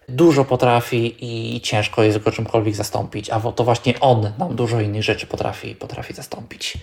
dużo 0.09 0.45
potrafi 0.45 1.15
i 1.19 1.61
ciężko 1.61 2.03
jest 2.03 2.17
go 2.17 2.31
czymkolwiek 2.31 2.75
zastąpić, 2.75 3.29
a 3.29 3.39
to 3.39 3.63
właśnie 3.63 3.99
on 3.99 4.31
nam 4.37 4.55
dużo 4.55 4.81
innych 4.81 5.03
rzeczy 5.03 5.27
potrafi, 5.27 5.75
potrafi 5.75 6.13
zastąpić. 6.13 6.77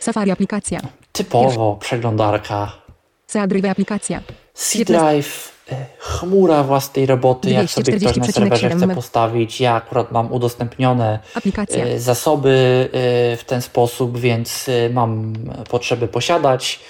Safari 0.00 0.30
aplikacja. 0.30 0.80
Typowo 1.12 1.76
przeglądarka. 1.80 2.72
C-Drive 3.26 3.66
aplikacja. 3.70 4.20
C-Drive, 4.54 5.52
e, 5.72 5.86
chmura 5.98 6.62
własnej 6.62 7.06
roboty, 7.06 7.50
jak 7.50 7.70
sobie 7.70 7.92
ktoś 7.92 8.16
na 8.16 8.24
serwerze 8.24 8.70
chce 8.70 8.88
postawić. 8.88 9.60
Ja 9.60 9.74
akurat 9.74 10.12
mam 10.12 10.32
udostępnione 10.32 11.18
aplikacja. 11.34 11.84
E, 11.84 11.98
zasoby 11.98 12.88
e, 12.92 13.36
w 13.36 13.44
ten 13.44 13.62
sposób, 13.62 14.18
więc 14.18 14.70
mam 14.90 15.32
potrzeby 15.70 16.08
posiadać. 16.08 16.80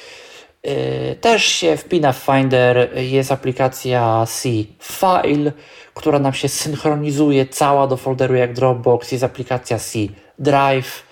Y, 0.67 1.17
też 1.21 1.45
się 1.45 1.77
wpina 1.77 2.13
w 2.13 2.17
Finder, 2.17 2.91
jest 2.97 3.33
aplikacja 3.33 4.27
C-File, 4.27 5.53
która 5.95 6.19
nam 6.19 6.33
się 6.33 6.49
synchronizuje 6.49 7.47
cała 7.47 7.87
do 7.87 7.97
folderu 7.97 8.35
jak 8.35 8.53
Dropbox. 8.53 9.13
Jest 9.13 9.25
aplikacja 9.25 9.79
C-Drive, 9.79 11.03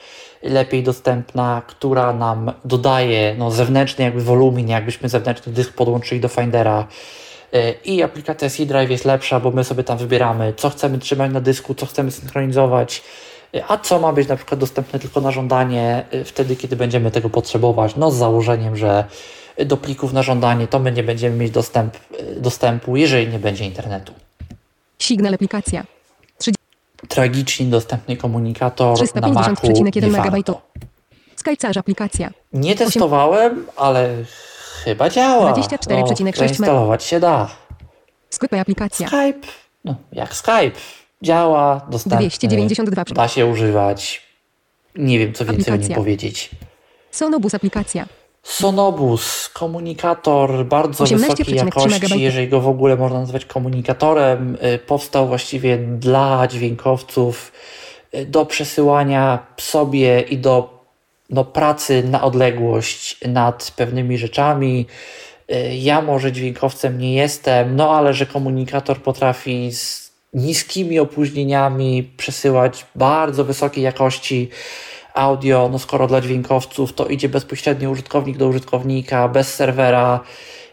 lepiej 0.43 0.83
dostępna, 0.83 1.63
która 1.67 2.13
nam 2.13 2.53
dodaje 2.65 3.35
no, 3.39 3.51
zewnętrzny 3.51 4.05
jakby 4.05 4.23
wolumin, 4.23 4.69
jakbyśmy 4.69 5.09
zewnętrzny 5.09 5.53
dysk 5.53 5.73
podłączyli 5.73 6.21
do 6.21 6.29
Findera. 6.29 6.87
Y, 7.55 7.75
I 7.85 8.03
aplikacja 8.03 8.51
C-Drive 8.51 8.91
jest 8.91 9.05
lepsza, 9.05 9.41
bo 9.41 9.51
my 9.51 9.65
sobie 9.65 9.85
tam 9.85 9.99
wybieramy, 9.99 10.55
co 10.57 10.71
chcemy 10.71 10.99
trzymać 10.99 11.33
na 11.33 11.41
dysku, 11.41 11.75
co 11.75 11.87
chcemy 11.87 12.11
synchronizować, 12.11 13.03
y, 13.55 13.65
a 13.69 13.79
co 13.79 13.99
ma 13.99 14.13
być 14.13 14.29
na 14.29 14.37
przykład 14.37 14.61
dostępne 14.61 14.99
tylko 14.99 15.21
na 15.21 15.31
żądanie 15.31 16.05
wtedy, 16.25 16.57
kiedy 16.57 16.77
będziemy 16.77 17.11
tego 17.11 17.31
potrzebować. 17.31 17.97
No 17.97 18.11
z 18.11 18.17
założeniem, 18.17 18.77
że 18.77 19.05
do 19.67 19.77
plików 19.77 20.13
na 20.13 20.23
żądanie, 20.23 20.67
to 20.67 20.79
my 20.79 20.93
nie 20.93 21.03
będziemy 21.03 21.37
mieć 21.37 21.51
dostęp, 21.51 21.97
dostępu, 22.37 22.97
jeżeli 22.97 23.29
nie 23.29 23.39
będzie 23.39 23.65
internetu. 23.65 24.13
Signal 24.99 25.35
aplikacja. 25.35 25.85
Tragicznie 27.09 27.67
dostępny 27.67 28.17
komunikator 28.17 28.99
na 29.15 29.29
Macu. 29.29 29.67
nie 29.73 30.09
MB. 30.09 30.51
Skycarz 31.37 31.77
aplikacja. 31.77 32.31
Nie 32.53 32.75
testowałem, 32.77 33.67
ale 33.77 34.15
chyba 34.85 35.11
działa. 35.11 35.53
24,6 35.53 36.61
no, 36.61 36.99
się 36.99 37.21
da. 37.21 37.49
Skype 38.31 38.61
aplikacja. 38.61 39.09
Skype, 39.09 39.49
no 39.85 39.95
jak 40.13 40.35
Skype. 40.35 40.73
Działa, 41.23 41.87
dostępny. 41.91 42.19
292. 42.19 43.05
Da 43.05 43.29
się 43.29 43.47
używać. 43.47 44.23
Nie 44.97 45.19
wiem, 45.19 45.33
co 45.33 45.45
więcej 45.45 45.61
aplikacja. 45.61 45.87
o 45.87 45.89
nim 45.89 45.97
powiedzieć. 45.97 46.51
Sonobus 47.11 47.55
aplikacja. 47.55 48.07
Sonobus, 48.43 49.49
komunikator 49.49 50.65
bardzo 50.65 51.05
wysokiej 51.05 51.57
jakości, 51.57 52.21
jeżeli 52.21 52.49
go 52.49 52.61
w 52.61 52.69
ogóle 52.69 52.97
można 52.97 53.21
nazwać 53.21 53.45
komunikatorem, 53.45 54.59
y, 54.75 54.79
powstał 54.79 55.29
właściwie 55.29 55.79
dla 55.79 56.49
dźwiękowców 56.49 57.53
do 58.27 58.47
przesyłania 58.47 59.47
sobie 59.57 60.21
i 60.21 60.39
do 60.39 60.81
no, 61.31 61.45
pracy 61.45 62.03
na 62.03 62.23
odległość 62.23 63.21
nad 63.29 63.73
pewnymi 63.77 64.19
rzeczami. 64.19 64.87
Ja 65.73 66.03
może 66.03 66.33
dźwiękowcem 66.33 66.99
nie 66.99 67.15
jestem, 67.15 67.77
no 67.77 67.97
ale 67.97 68.15
że 68.15 68.27
komunikator 68.27 69.03
potrafi 69.03 69.73
z 69.73 70.11
niskimi 70.35 70.99
opóźnieniami 70.99 72.11
przesyłać 72.17 72.87
bardzo 72.95 73.45
wysokiej 73.45 73.85
jakości 73.85 74.49
audio, 75.15 75.69
no 75.73 75.79
skoro 75.79 76.07
dla 76.07 76.21
dźwiękowców 76.21 76.93
to 76.93 77.07
idzie 77.07 77.29
bezpośrednio 77.29 77.91
użytkownik 77.91 78.37
do 78.37 78.49
użytkownika, 78.49 79.29
bez 79.29 79.55
serwera. 79.55 80.21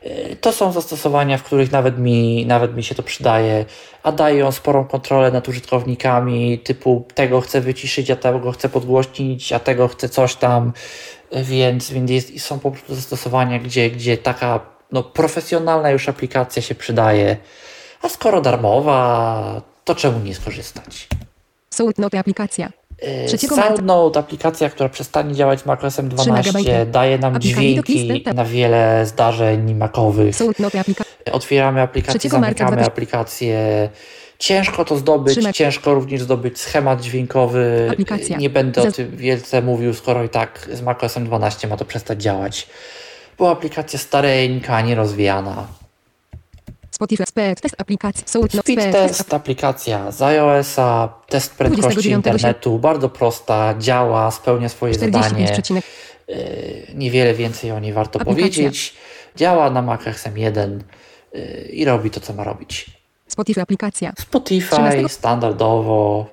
Y, 0.06 0.38
to 0.42 0.52
są 0.52 0.72
zastosowania, 0.72 1.38
w 1.38 1.44
których 1.44 1.72
nawet 1.72 2.00
mi, 2.00 2.46
nawet 2.46 2.76
mi 2.76 2.84
się 2.84 2.96
to 2.96 3.04
przydaje, 3.04 3.66
a 4.04 4.12
dają 4.12 4.52
sporą 4.52 4.86
kontrolę 4.86 5.32
nad 5.32 5.50
użytkownikami, 5.50 6.60
typu 6.60 7.06
tego 7.16 7.42
chcę 7.42 7.62
wyciszyć, 7.62 8.12
a 8.12 8.16
tego 8.16 8.52
chcę 8.52 8.70
podgłośnić, 8.70 9.54
a 9.54 9.60
tego 9.60 9.88
chcę 9.88 10.10
coś 10.10 10.36
tam, 10.36 10.74
więc, 11.32 11.92
więc 11.92 12.12
jest, 12.12 12.42
są 12.42 12.60
po 12.60 12.72
prostu 12.72 12.96
zastosowania, 12.96 13.60
gdzie, 13.60 13.90
gdzie 13.90 14.18
taka 14.18 14.60
no, 14.92 15.04
profesjonalna 15.04 15.92
już 15.92 16.10
aplikacja 16.10 16.62
się 16.62 16.76
przydaje, 16.76 17.38
a 18.02 18.10
skoro 18.10 18.42
darmowa, 18.42 19.62
to 19.84 19.96
czemu 19.96 20.20
nie 20.20 20.36
skorzystać? 20.36 21.08
Note 21.98 22.20
aplikacja. 22.20 22.70
Trzeciego 23.28 23.56
SoundNote, 23.56 24.20
aplikacja, 24.20 24.70
która 24.70 24.90
przestanie 24.90 25.36
działać 25.36 25.60
z 25.60 25.66
macOSem 25.66 26.10
12, 26.10 26.86
daje 26.86 27.18
nam 27.18 27.40
dźwięki 27.40 28.24
na 28.34 28.46
wiele 28.46 29.06
zdarzeń 29.06 29.74
macowych. 29.74 30.36
Otwieramy 31.32 31.82
aplikację, 31.82 32.30
zamykamy 32.30 32.86
aplikację. 32.86 33.90
Ciężko 34.40 34.86
to 34.86 34.98
zdobyć, 34.98 35.40
ciężko 35.54 35.94
również 35.94 36.22
zdobyć 36.22 36.60
schemat 36.60 37.02
dźwiękowy. 37.02 37.88
Aplikacja. 37.92 38.38
Nie 38.38 38.50
będę 38.50 38.82
o 38.82 38.92
tym 38.92 39.18
wielce 39.18 39.62
mówił, 39.62 39.94
skoro 39.94 40.24
i 40.24 40.30
tak 40.30 40.70
z 40.74 40.82
macOSem 40.82 41.26
12 41.26 41.68
ma 41.68 41.78
to 41.78 41.86
przestać 41.86 42.22
działać. 42.22 42.68
Była 43.38 43.52
aplikacja 43.52 44.00
stareńka, 44.00 44.82
nierozwijana. 44.82 45.68
Spotify 46.92 47.26
Speed 47.26 47.62
Test 47.62 47.76
aplikacja. 47.78 48.24
Speed 48.62 48.92
Test 48.92 49.34
aplikacja 49.34 50.12
z 50.12 50.22
iOS-a, 50.22 51.10
test 51.30 51.56
prędkości 51.56 52.10
internetu, 52.10 52.80
bardzo 52.80 53.10
prosta, 53.10 53.76
działa, 53.80 54.32
spełnia 54.32 54.70
swoje 54.70 54.94
zadanie. 54.94 55.58
Y, 56.30 56.88
niewiele 56.96 57.34
więcej 57.34 57.72
o 57.72 57.80
niej 57.80 57.94
warto 57.94 58.20
aplikacja. 58.20 58.48
powiedzieć. 58.48 58.94
Działa 59.36 59.70
na 59.70 59.82
Mac 59.82 60.02
M1 60.02 60.80
y, 61.36 61.70
i 61.74 61.86
robi 61.86 62.10
to, 62.10 62.20
co 62.20 62.34
ma 62.34 62.44
robić. 62.44 62.86
Spotify 63.28 63.62
aplikacja. 63.62 64.14
Spotify 64.20 64.76
13... 64.76 65.10
standardowo 65.10 66.26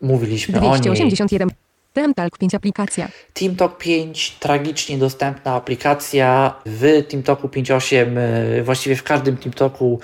mówiliśmy 0.00 0.60
281. 0.60 1.48
o 1.48 1.50
niej. 1.50 1.56
TeamTalk 1.92 2.38
5 2.38 2.54
aplikacja. 2.54 3.08
TeamTalk 3.34 3.78
5 3.78 4.36
tragicznie 4.40 4.98
dostępna 4.98 5.54
aplikacja. 5.54 6.54
W 6.66 7.04
TeamTalku 7.08 7.48
5.8, 7.48 8.18
y, 8.58 8.62
właściwie 8.62 8.96
w 8.96 9.02
każdym 9.02 9.36
TeamTalku 9.36 10.00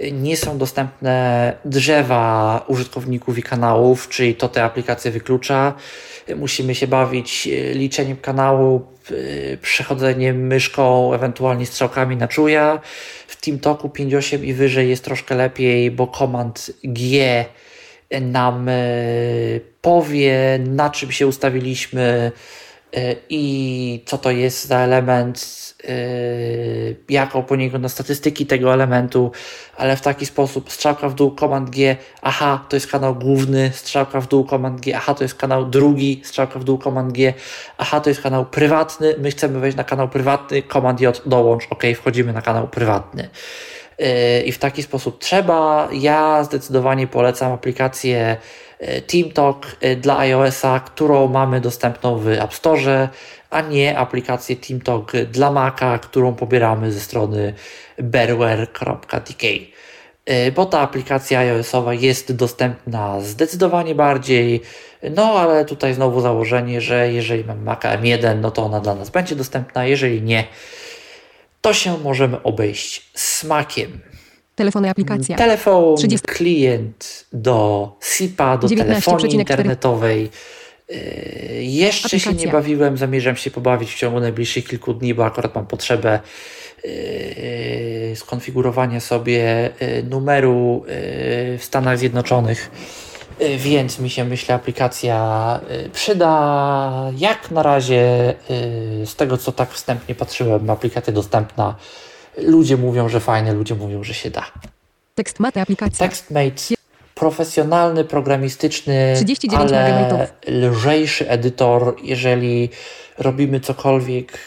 y, 0.00 0.12
nie 0.12 0.36
są 0.36 0.58
dostępne 0.58 1.52
drzewa 1.64 2.64
użytkowników 2.66 3.38
i 3.38 3.42
kanałów, 3.42 4.08
czyli 4.08 4.34
to 4.34 4.48
te 4.48 4.64
aplikacje 4.64 5.10
wyklucza. 5.10 5.74
Musimy 6.36 6.74
się 6.74 6.86
bawić 6.86 7.46
y, 7.46 7.74
liczeniem 7.74 8.16
kanału, 8.16 8.86
przechodzeniem 9.62 10.46
myszką, 10.46 11.14
ewentualnie 11.14 11.66
strzałkami 11.66 12.16
na 12.16 12.28
czuja. 12.28 12.80
W 13.26 13.40
TeamTalku 13.40 13.88
5.8 13.88 14.44
i 14.44 14.54
wyżej 14.54 14.88
jest 14.88 15.04
troszkę 15.04 15.34
lepiej, 15.34 15.90
bo 15.90 16.06
komand 16.06 16.70
G 16.84 17.44
nam 18.10 18.68
e, 18.68 18.74
powie, 19.80 20.58
na 20.66 20.90
czym 20.90 21.12
się 21.12 21.26
ustawiliśmy 21.26 22.32
e, 22.96 23.14
i 23.28 24.02
co 24.06 24.18
to 24.18 24.30
jest 24.30 24.66
za 24.66 24.78
element, 24.78 25.68
e, 25.84 25.94
jaką 27.08 27.42
poniekąd 27.42 27.82
na 27.82 27.88
statystyki 27.88 28.46
tego 28.46 28.74
elementu, 28.74 29.32
ale 29.76 29.96
w 29.96 30.00
taki 30.00 30.26
sposób 30.26 30.72
strzałka 30.72 31.08
w 31.08 31.14
dół, 31.14 31.34
Command 31.40 31.70
G, 31.70 31.96
aha, 32.22 32.64
to 32.68 32.76
jest 32.76 32.86
kanał 32.86 33.14
główny, 33.14 33.70
strzałka 33.74 34.20
w 34.20 34.28
dół, 34.28 34.46
Command 34.46 34.80
G, 34.80 34.96
aha, 34.96 35.14
to 35.14 35.24
jest 35.24 35.34
kanał 35.34 35.66
drugi, 35.66 36.20
strzałka 36.24 36.58
w 36.58 36.64
dół, 36.64 36.78
Command 36.78 37.12
G, 37.12 37.34
aha, 37.78 38.00
to 38.00 38.10
jest 38.10 38.22
kanał 38.22 38.46
prywatny, 38.46 39.14
my 39.18 39.30
chcemy 39.30 39.60
wejść 39.60 39.76
na 39.76 39.84
kanał 39.84 40.08
prywatny, 40.08 40.62
Command 40.62 41.00
J, 41.00 41.22
dołącz, 41.26 41.66
ok, 41.70 41.82
wchodzimy 41.96 42.32
na 42.32 42.42
kanał 42.42 42.68
prywatny. 42.68 43.28
Yy, 43.98 44.42
i 44.42 44.52
w 44.52 44.58
taki 44.58 44.82
sposób 44.82 45.18
trzeba. 45.18 45.88
Ja 45.92 46.44
zdecydowanie 46.44 47.06
polecam 47.06 47.52
aplikację 47.52 48.36
yy, 48.80 49.02
TeamTalk 49.02 49.66
yy, 49.80 49.96
dla 49.96 50.18
iOS-a, 50.18 50.80
którą 50.80 51.28
mamy 51.28 51.60
dostępną 51.60 52.18
w 52.18 52.28
App 52.28 52.54
Store, 52.54 53.08
a 53.50 53.60
nie 53.60 53.98
aplikację 53.98 54.56
TeamTalk 54.56 55.12
dla 55.32 55.50
Maca, 55.50 55.98
którą 55.98 56.34
pobieramy 56.34 56.92
ze 56.92 57.00
strony 57.00 57.54
bearware.tk. 57.98 59.46
Bo 60.54 60.66
ta 60.66 60.80
aplikacja 60.80 61.38
iOS-owa 61.38 61.94
jest 61.94 62.36
dostępna 62.36 63.20
zdecydowanie 63.20 63.94
bardziej, 63.94 64.62
no 65.10 65.32
ale 65.32 65.64
tutaj 65.64 65.94
znowu 65.94 66.20
założenie, 66.20 66.80
że 66.80 67.12
jeżeli 67.12 67.44
mamy 67.44 67.62
Maca 67.62 67.96
M1, 67.96 68.38
no 68.40 68.50
to 68.50 68.64
ona 68.64 68.80
dla 68.80 68.94
nas 68.94 69.10
będzie 69.10 69.36
dostępna, 69.36 69.86
jeżeli 69.86 70.22
nie, 70.22 70.44
to 71.60 71.74
się 71.74 71.98
możemy 71.98 72.42
obejść 72.42 73.10
smakiem. 73.14 74.00
Telefony, 74.54 74.90
aplikacja. 74.90 75.36
Telefon, 75.36 75.96
30. 75.96 76.26
klient 76.26 77.26
do 77.32 77.96
SIP-a, 78.00 78.56
do 78.58 78.68
telefonii 78.68 79.34
internetowej. 79.34 80.30
Yy, 80.88 80.96
jeszcze 81.64 82.06
aplikacja. 82.06 82.32
się 82.40 82.46
nie 82.46 82.52
bawiłem, 82.52 82.96
zamierzam 82.96 83.36
się 83.36 83.50
pobawić 83.50 83.94
w 83.94 83.98
ciągu 83.98 84.20
najbliższych 84.20 84.64
kilku 84.64 84.94
dni, 84.94 85.14
bo 85.14 85.24
akurat 85.24 85.54
mam 85.54 85.66
potrzebę 85.66 86.20
yy, 86.84 88.16
skonfigurowania 88.16 89.00
sobie 89.00 89.70
yy, 89.80 90.02
numeru 90.02 90.84
yy, 90.86 91.58
w 91.58 91.64
Stanach 91.64 91.98
Zjednoczonych 91.98 92.70
więc 93.56 93.98
mi 93.98 94.10
się 94.10 94.24
myślę 94.24 94.54
aplikacja 94.54 95.60
y, 95.86 95.90
przyda. 95.90 97.10
Jak 97.16 97.50
na 97.50 97.62
razie 97.62 98.34
y, 99.02 99.06
z 99.06 99.16
tego 99.16 99.36
co 99.36 99.52
tak 99.52 99.70
wstępnie 99.70 100.14
patrzyłem, 100.14 100.70
aplikacja 100.70 101.12
dostępna. 101.12 101.76
Ludzie 102.38 102.76
mówią, 102.76 103.08
że 103.08 103.20
fajne, 103.20 103.52
ludzie 103.52 103.74
mówią, 103.74 104.04
że 104.04 104.14
się 104.14 104.30
da. 104.30 104.44
TextMate 105.14 105.60
aplikacja. 105.60 106.08
TextMate 106.08 106.78
profesjonalny, 107.14 108.04
programistyczny, 108.04 109.14
ale 109.56 110.28
lżejszy 110.48 111.28
edytor, 111.30 111.96
jeżeli 112.02 112.68
robimy 113.18 113.60
cokolwiek 113.60 114.38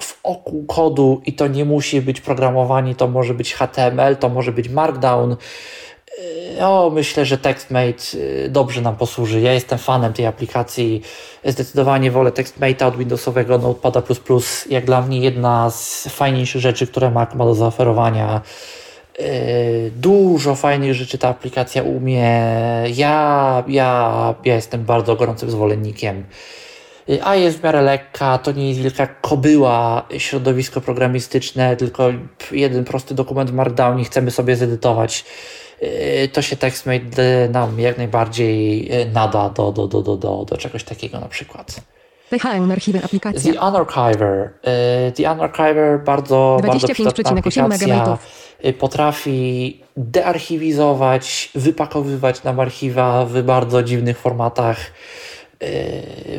w 0.00 0.18
oku 0.22 0.64
kodu 0.64 1.22
i 1.26 1.32
to 1.32 1.46
nie 1.46 1.64
musi 1.64 2.02
być 2.02 2.20
programowanie, 2.20 2.94
to 2.94 3.08
może 3.08 3.34
być 3.34 3.54
HTML, 3.54 4.16
to 4.16 4.28
może 4.28 4.52
być 4.52 4.68
Markdown, 4.68 5.36
o, 6.60 6.90
myślę, 6.90 7.24
że 7.24 7.38
TextMate 7.38 8.14
y, 8.14 8.48
dobrze 8.50 8.80
nam 8.80 8.96
posłuży. 8.96 9.40
Ja 9.40 9.52
jestem 9.52 9.78
fanem 9.78 10.12
tej 10.12 10.26
aplikacji. 10.26 11.02
Zdecydowanie 11.44 12.10
wolę 12.10 12.32
TextMate 12.32 12.86
od 12.86 12.96
Windowsowego 12.96 13.58
Notepada++. 13.58 14.02
Jak 14.70 14.84
dla 14.84 15.02
mnie 15.02 15.20
jedna 15.20 15.70
z 15.70 16.08
fajniejszych 16.08 16.60
rzeczy, 16.60 16.86
które 16.86 17.10
Mac 17.10 17.34
ma 17.34 17.44
do 17.44 17.54
zaoferowania. 17.54 18.40
Y, 19.20 19.90
dużo 19.96 20.54
fajnych 20.54 20.94
rzeczy 20.94 21.18
ta 21.18 21.28
aplikacja 21.28 21.82
umie. 21.82 22.30
Ja, 22.94 23.64
ja, 23.68 24.34
ja 24.44 24.54
jestem 24.54 24.84
bardzo 24.84 25.16
gorącym 25.16 25.50
zwolennikiem. 25.50 26.24
A 27.22 27.36
jest 27.36 27.58
w 27.58 27.62
miarę 27.62 27.82
lekka, 27.82 28.38
to 28.38 28.52
nie 28.52 28.68
jest 28.68 28.80
wielka 28.80 29.06
kobyła 29.06 30.06
środowisko 30.18 30.80
programistyczne, 30.80 31.76
tylko 31.76 32.10
jeden 32.52 32.84
prosty 32.84 33.14
dokument 33.14 33.50
w 33.50 33.54
Markdownie 33.54 34.04
chcemy 34.04 34.30
sobie 34.30 34.56
zedytować 34.56 35.24
to 36.32 36.42
się 36.42 36.56
TextMate 36.56 37.48
nam 37.50 37.80
jak 37.80 37.98
najbardziej 37.98 38.88
y, 39.02 39.10
nada 39.12 39.50
do, 39.50 39.72
do, 39.72 39.86
do, 39.86 40.02
do, 40.02 40.16
do, 40.16 40.44
do 40.44 40.56
czegoś 40.56 40.84
takiego 40.84 41.20
na 41.20 41.28
przykład. 41.28 41.80
THM 42.30 42.70
archiwem 42.70 43.04
aplikacja. 43.04 43.52
The 43.52 43.60
Unarchiver. 43.60 44.50
Y, 45.08 45.12
The 45.12 45.32
Unarchiver 45.32 46.04
bardzo, 46.04 46.60
bardzo 46.66 46.88
przydatna 46.88 47.38
aplikacja. 47.38 48.18
Potrafi 48.78 49.80
dearchiwizować, 49.96 51.50
wypakowywać 51.54 52.42
nam 52.42 52.60
archiwa 52.60 53.24
w 53.24 53.42
bardzo 53.42 53.82
dziwnych 53.82 54.18
formatach, 54.18 54.78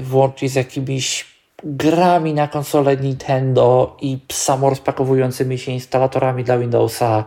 włącznie 0.02 0.50
z 0.50 0.56
jakimiś 0.56 1.26
grami 1.64 2.34
na 2.34 2.48
konsolę 2.48 2.98
Nintendo 2.98 3.98
i 4.02 4.18
samorozpakowującymi 4.32 5.58
się 5.58 5.72
instalatorami 5.72 6.44
dla 6.44 6.58
Windowsa. 6.58 7.24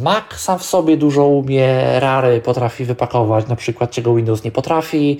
Mac 0.00 0.34
sam 0.36 0.58
w 0.58 0.64
sobie 0.64 0.96
dużo 0.96 1.26
umie, 1.26 2.00
rary 2.00 2.40
potrafi 2.40 2.84
wypakować, 2.84 3.48
na 3.48 3.56
przykład 3.56 3.90
czego 3.90 4.14
Windows 4.14 4.44
nie 4.44 4.50
potrafi. 4.50 5.18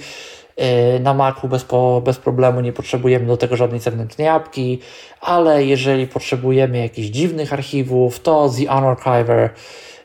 Y, 0.97 1.01
na 1.01 1.15
Macu 1.15 1.49
bez, 1.49 1.65
po, 1.65 2.03
bez 2.05 2.16
problemu 2.16 2.61
nie 2.61 2.73
potrzebujemy 2.73 3.27
do 3.27 3.36
tego 3.36 3.57
żadnej 3.57 3.81
zewnętrznej 3.81 4.28
apki, 4.28 4.78
ale 5.20 5.65
jeżeli 5.65 6.07
potrzebujemy 6.07 6.78
jakichś 6.78 7.09
dziwnych 7.09 7.53
archiwów, 7.53 8.20
to 8.20 8.51
The 8.57 8.62
Unarchiver 8.78 9.51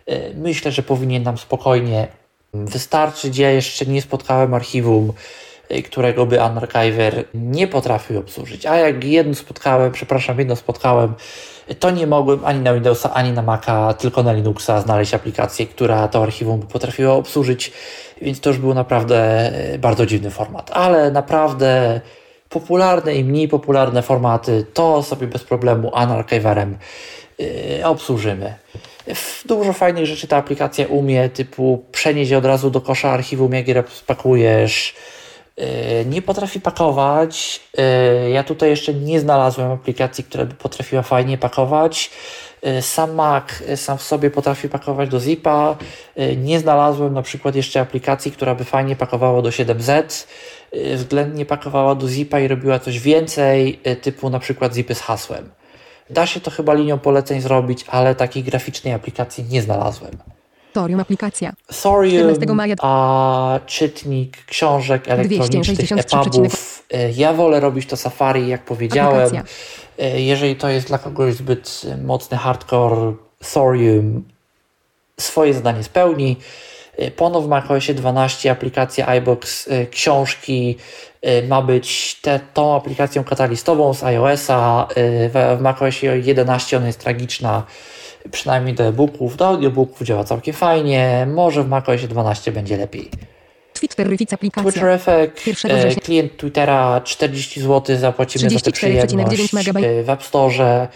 y, 0.10 0.34
myślę, 0.36 0.72
że 0.72 0.84
powinien 0.84 1.24
nam 1.24 1.38
spokojnie 1.38 2.08
Wystarczy, 2.54 3.30
gdzie 3.30 3.44
ja 3.44 3.52
jeszcze 3.52 3.86
nie 3.86 4.02
spotkałem 4.02 4.54
archiwum, 4.54 5.14
y, 5.72 5.84
którego 5.84 6.26
by 6.26 6.36
Unarchiver 6.36 7.26
nie 7.34 7.68
potrafił 7.68 8.20
obsłużyć. 8.20 8.66
A 8.66 8.76
jak 8.76 9.04
jedno 9.04 9.36
spotkałem, 9.36 9.92
przepraszam, 9.92 10.40
jedno 10.40 10.56
spotkałem, 10.56 11.14
to 11.80 11.92
nie 11.92 12.08
mogłem 12.08 12.46
ani 12.46 12.60
na 12.60 12.74
Windowsa, 12.74 13.14
ani 13.14 13.32
na 13.32 13.42
Maca, 13.42 13.94
tylko 13.94 14.24
na 14.24 14.34
Linuxa 14.34 14.82
znaleźć 14.82 15.14
aplikację, 15.14 15.66
która 15.66 16.08
to 16.08 16.24
archiwum 16.24 16.60
by 16.60 16.68
potrafiła 16.68 17.14
obsłużyć, 17.14 17.72
więc 18.22 18.40
to 18.40 18.50
już 18.50 18.60
był 18.60 18.74
naprawdę 18.74 19.52
y, 19.74 19.80
bardzo 19.80 20.06
dziwny 20.06 20.30
format. 20.30 20.72
Ale 20.74 21.12
naprawdę 21.12 22.02
popularne 22.50 23.16
i 23.16 23.24
mniej 23.24 23.48
popularne 23.48 24.02
formaty, 24.02 24.66
to 24.74 25.04
sobie 25.04 25.28
bez 25.28 25.44
problemu 25.44 25.88
Unarchiverem 25.88 26.78
yy, 27.40 27.86
obsłużymy. 27.86 28.54
Dużo 29.46 29.74
fajnych 29.74 30.06
rzeczy 30.06 30.28
ta 30.28 30.38
aplikacja 30.38 30.88
umie, 30.88 31.30
typu 31.30 31.86
przenieść 31.92 32.34
od 32.34 32.46
razu 32.46 32.70
do 32.70 32.82
kosza 32.82 33.12
archiwum, 33.12 33.54
jak 33.54 33.68
je 33.68 33.84
spakujesz. 33.94 34.96
Yy, 35.58 36.06
nie 36.06 36.22
potrafi 36.22 36.62
pakować. 36.62 37.62
Yy, 38.24 38.30
ja 38.30 38.44
tutaj 38.44 38.70
jeszcze 38.70 38.94
nie 38.94 39.20
znalazłem 39.20 39.72
aplikacji, 39.72 40.24
która 40.24 40.46
by 40.46 40.54
potrafiła 40.54 41.02
fajnie 41.02 41.38
pakować. 41.38 42.12
Yy, 42.64 42.82
sam 42.82 43.14
Mac 43.14 43.44
sam 43.76 43.98
w 43.98 44.02
sobie 44.02 44.32
potrafi 44.32 44.70
pakować 44.70 45.10
do 45.10 45.20
zipa. 45.20 45.76
Nie 46.38 46.60
znalazłem 46.60 47.14
na 47.14 47.22
przykład 47.22 47.56
jeszcze 47.56 47.82
aplikacji, 47.82 48.32
która 48.32 48.56
by 48.56 48.64
fajnie 48.64 48.96
pakowała 48.96 49.42
do 49.42 49.50
7Z. 49.50 50.28
Względnie 50.96 51.46
pakowała 51.46 51.96
do 51.96 52.08
zipa 52.08 52.40
i 52.40 52.48
robiła 52.48 52.80
coś 52.80 53.00
więcej, 53.00 53.80
typu 54.02 54.30
na 54.30 54.40
przykład 54.40 54.74
zipy 54.74 54.96
z 54.96 55.02
hasłem. 55.02 55.52
Da 56.10 56.26
się 56.26 56.40
to 56.40 56.52
chyba 56.52 56.74
linią 56.74 57.00
poleceń 57.00 57.42
zrobić, 57.42 57.86
ale 57.88 58.16
takiej 58.16 58.44
graficznej 58.44 58.94
aplikacji 58.94 59.44
nie 59.50 59.62
znalazłem. 59.62 60.18
Torium 60.74 61.00
aplikacja. 61.00 61.54
Thorium, 61.82 62.56
maja... 62.56 62.76
a 62.82 63.60
czytnik 63.66 64.46
książek 64.46 65.08
elektronicznych, 65.08 65.92
EPUBów. 65.92 66.84
E, 66.94 67.12
ja 67.12 67.34
wolę 67.34 67.60
robić 67.60 67.90
to 67.90 67.98
Safari, 67.98 68.48
jak 68.48 68.66
powiedziałem. 68.66 69.26
Aplikacja. 69.26 69.44
E, 70.06 70.22
jeżeli 70.22 70.56
to 70.56 70.70
jest 70.70 70.88
dla 70.88 70.98
kogoś 70.98 71.34
zbyt 71.34 71.82
mocny 72.04 72.38
hardcore, 72.38 73.14
Thorium 73.54 74.24
swoje 75.20 75.54
zadanie 75.54 75.84
spełni. 75.84 76.38
E, 76.98 77.12
Pono 77.12 77.42
w 77.42 77.48
macOSie 77.48 77.94
12 77.94 78.52
aplikacja 78.52 79.08
iBox 79.08 79.70
książki 79.92 80.78
ma 81.48 81.62
być 81.62 82.20
te, 82.22 82.40
tą 82.54 82.76
aplikacją 82.76 83.24
katalistową 83.24 83.94
z 83.94 84.04
iOS-a. 84.04 84.88
W 85.30 85.58
macOSie 85.62 86.18
11 86.18 86.78
ona 86.78 86.88
jest 86.88 87.00
tragiczna 87.00 87.64
przynajmniej 88.32 88.76
do 88.76 88.84
e-booków, 88.84 89.38
do 89.38 89.48
audiobooków 89.48 90.08
działa 90.08 90.24
całkiem 90.24 90.54
fajnie, 90.54 91.28
może 91.34 91.64
w 91.64 91.68
macOSie 91.68 92.08
12 92.08 92.52
będzie 92.52 92.78
lepiej. 92.78 93.10
Twitterific 93.74 94.34
aplikacja. 94.34 94.72
Twitter 94.72 94.90
Effect, 94.90 95.66
e, 95.66 95.96
klient 95.96 96.38
Twittera 96.38 97.02
40 97.04 97.62
zł 97.62 97.98
zapłacimy 97.98 98.50
za 98.50 98.60
tę 98.60 98.72
przyjemność 98.72 99.68
e, 99.76 100.04
w 100.04 100.10
App 100.10 100.24
Store. 100.24 100.88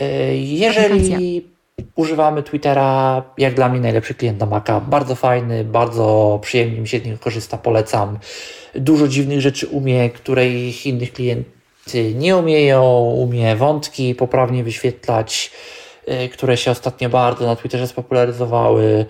E, 0.00 0.36
jeżeli 0.36 0.84
aplikacja. 0.84 1.88
używamy 1.96 2.42
Twittera, 2.42 3.22
jak 3.38 3.54
dla 3.54 3.68
mnie 3.68 3.80
najlepszy 3.80 4.14
klient 4.14 4.40
na 4.40 4.46
Maca, 4.46 4.80
bardzo 4.80 5.14
fajny, 5.14 5.64
bardzo 5.64 6.38
przyjemnie 6.42 6.80
mi 6.80 6.88
się 6.88 6.98
z 6.98 7.04
niego 7.04 7.18
korzysta, 7.18 7.58
polecam. 7.58 8.18
Dużo 8.74 9.08
dziwnych 9.08 9.40
rzeczy 9.40 9.66
umie, 9.66 10.10
których 10.10 10.86
innych 10.86 11.12
klienty 11.12 12.14
nie 12.14 12.36
umieją, 12.36 13.00
umie 13.00 13.56
wątki 13.56 14.14
poprawnie 14.14 14.64
wyświetlać, 14.64 15.50
które 16.32 16.56
się 16.56 16.70
ostatnio 16.70 17.08
bardzo 17.08 17.46
na 17.46 17.56
Twitterze 17.56 17.86
spopularyzowały. 17.86 19.06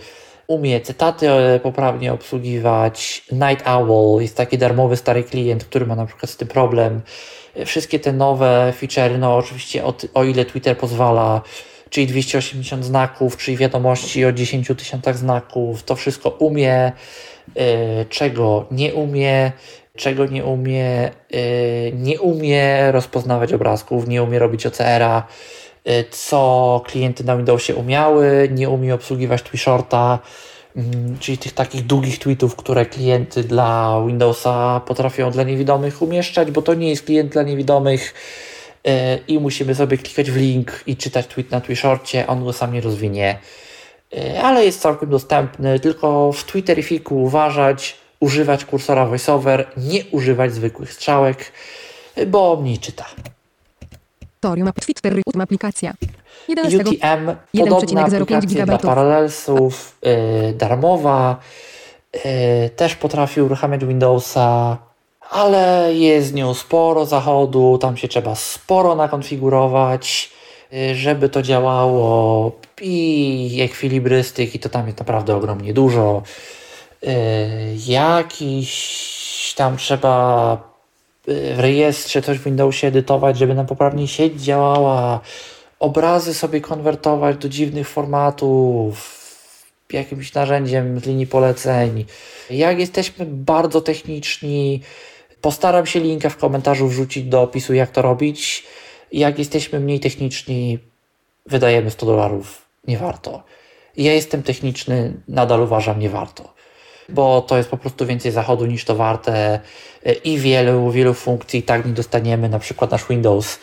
Umie 0.46 0.80
cytaty 0.80 1.30
e, 1.30 1.60
poprawnie 1.60 2.12
obsługiwać. 2.12 3.24
Night 3.32 3.68
Owl 3.68 4.22
jest 4.22 4.36
taki 4.36 4.58
darmowy 4.58 4.96
stary 4.96 5.24
klient, 5.24 5.64
który 5.64 5.86
ma 5.86 5.96
na 5.96 6.06
przykład 6.06 6.30
z 6.30 6.36
tym 6.36 6.48
problem. 6.48 7.00
Y, 7.56 7.64
wszystkie 7.66 8.00
te 8.00 8.12
nowe 8.12 8.72
featurey, 8.76 9.18
no 9.18 9.36
oczywiście 9.36 9.84
o, 9.84 9.94
o 10.14 10.24
ile 10.24 10.44
Twitter 10.44 10.78
pozwala, 10.78 11.42
czyli 11.90 12.06
280 12.06 12.84
znaków, 12.84 13.36
czyli 13.36 13.56
wiadomości 13.56 14.24
o 14.24 14.32
10 14.32 14.68
tysiącach 14.78 15.16
znaków, 15.16 15.82
to 15.82 15.96
wszystko 15.96 16.30
umie, 16.30 16.92
y, 17.48 18.06
czego 18.08 18.66
nie 18.70 18.94
umie, 18.94 19.52
czego 19.96 20.26
nie 20.26 20.44
umie, 20.44 21.10
nie 21.92 22.20
umie 22.20 22.92
rozpoznawać 22.92 23.52
obrazków, 23.52 24.08
nie 24.08 24.22
umie 24.22 24.38
robić 24.38 24.66
OCR-a, 24.66 25.22
Y, 25.22 25.57
co 26.10 26.82
klienty 26.86 27.24
na 27.24 27.36
Windowsie 27.36 27.74
umiały, 27.74 28.48
nie 28.52 28.68
umie 28.68 28.94
obsługiwać 28.94 29.42
Twishorta, 29.42 30.18
mm, 30.76 31.18
czyli 31.18 31.38
tych 31.38 31.52
takich 31.52 31.86
długich 31.86 32.18
tweetów, 32.18 32.56
które 32.56 32.86
klienty 32.86 33.44
dla 33.44 34.02
Windowsa 34.06 34.80
potrafią 34.86 35.30
dla 35.30 35.42
niewidomych 35.42 36.02
umieszczać, 36.02 36.50
bo 36.50 36.62
to 36.62 36.74
nie 36.74 36.90
jest 36.90 37.02
klient 37.02 37.32
dla 37.32 37.42
niewidomych 37.42 38.14
y, 38.88 38.90
i 39.28 39.38
musimy 39.38 39.74
sobie 39.74 39.98
klikać 39.98 40.30
w 40.30 40.36
link 40.36 40.82
i 40.86 40.96
czytać 40.96 41.26
tweet 41.26 41.50
na 41.50 41.60
Twishorcie, 41.60 42.26
on 42.26 42.44
go 42.44 42.52
sam 42.52 42.72
nie 42.72 42.80
rozwinie, 42.80 43.38
y, 44.14 44.40
ale 44.42 44.64
jest 44.64 44.80
całkiem 44.80 45.10
dostępny, 45.10 45.80
tylko 45.80 46.32
w 46.32 46.44
Twitterifiku 46.44 47.22
uważać, 47.22 47.96
używać 48.20 48.64
kursora 48.64 49.06
VoiceOver, 49.06 49.66
nie 49.76 50.04
używać 50.10 50.54
zwykłych 50.54 50.92
strzałek, 50.92 51.52
bo 52.26 52.56
mniej 52.56 52.78
czyta. 52.78 53.04
Torium 54.48 54.72
Twitter 54.72 55.20
Utm 55.26 55.40
aplikacja. 55.40 55.94
11, 56.48 56.78
UTM, 56.78 57.36
podobna 57.58 58.04
aplikacja 58.04 58.66
dla 58.66 58.78
Parallelsów, 58.78 59.98
yy, 60.02 60.52
darmowa, 60.52 61.36
yy, 62.14 62.20
też 62.76 62.94
potrafi 62.94 63.40
uruchamiać 63.42 63.84
Windowsa, 63.84 64.76
ale 65.30 65.94
jest 65.94 66.28
z 66.28 66.32
nią 66.32 66.54
sporo 66.54 67.06
zachodu, 67.06 67.78
tam 67.78 67.96
się 67.96 68.08
trzeba 68.08 68.34
sporo 68.34 68.94
nakonfigurować, 68.94 70.30
yy, 70.72 70.94
żeby 70.94 71.28
to 71.28 71.42
działało 71.42 72.52
i 72.80 73.60
ekwilibrystyki, 73.62 74.58
to 74.58 74.68
tam 74.68 74.86
jest 74.86 74.98
naprawdę 74.98 75.36
ogromnie 75.36 75.74
dużo. 75.74 76.22
Yy, 77.02 77.10
jakiś 77.86 79.54
tam 79.56 79.76
trzeba 79.76 80.77
w 81.28 81.58
rejestrze 81.58 82.22
coś 82.22 82.38
w 82.38 82.44
Windowsie 82.44 82.86
edytować, 82.86 83.38
żeby 83.38 83.54
nam 83.54 83.66
poprawnie 83.66 84.08
sieć 84.08 84.42
działała, 84.42 85.20
obrazy 85.78 86.34
sobie 86.34 86.60
konwertować 86.60 87.36
do 87.36 87.48
dziwnych 87.48 87.88
formatów, 87.88 89.18
jakimś 89.92 90.34
narzędziem 90.34 91.00
z 91.00 91.06
linii 91.06 91.26
poleceń. 91.26 92.04
Jak 92.50 92.78
jesteśmy 92.78 93.26
bardzo 93.26 93.80
techniczni, 93.80 94.80
postaram 95.40 95.86
się 95.86 96.00
linka 96.00 96.28
w 96.28 96.36
komentarzu 96.36 96.88
wrzucić 96.88 97.24
do 97.24 97.42
opisu, 97.42 97.74
jak 97.74 97.90
to 97.90 98.02
robić. 98.02 98.66
Jak 99.12 99.38
jesteśmy 99.38 99.80
mniej 99.80 100.00
techniczni, 100.00 100.78
wydajemy 101.46 101.90
100 101.90 102.06
dolarów, 102.06 102.62
nie 102.86 102.98
warto. 102.98 103.42
Ja 103.96 104.12
jestem 104.12 104.42
techniczny, 104.42 105.12
nadal 105.28 105.60
uważam, 105.60 105.98
nie 105.98 106.10
warto 106.10 106.57
bo 107.08 107.42
to 107.42 107.56
jest 107.56 107.68
po 107.68 107.76
prostu 107.76 108.06
więcej 108.06 108.32
zachodu 108.32 108.66
niż 108.66 108.84
to 108.84 108.94
warte 108.94 109.60
i 110.24 110.38
wielu, 110.38 110.90
wielu 110.90 111.14
funkcji 111.14 111.62
tak 111.62 111.86
nie 111.86 111.92
dostaniemy, 111.92 112.48
na 112.48 112.58
przykład 112.58 112.90
nasz 112.90 113.08
Windows 113.08 113.58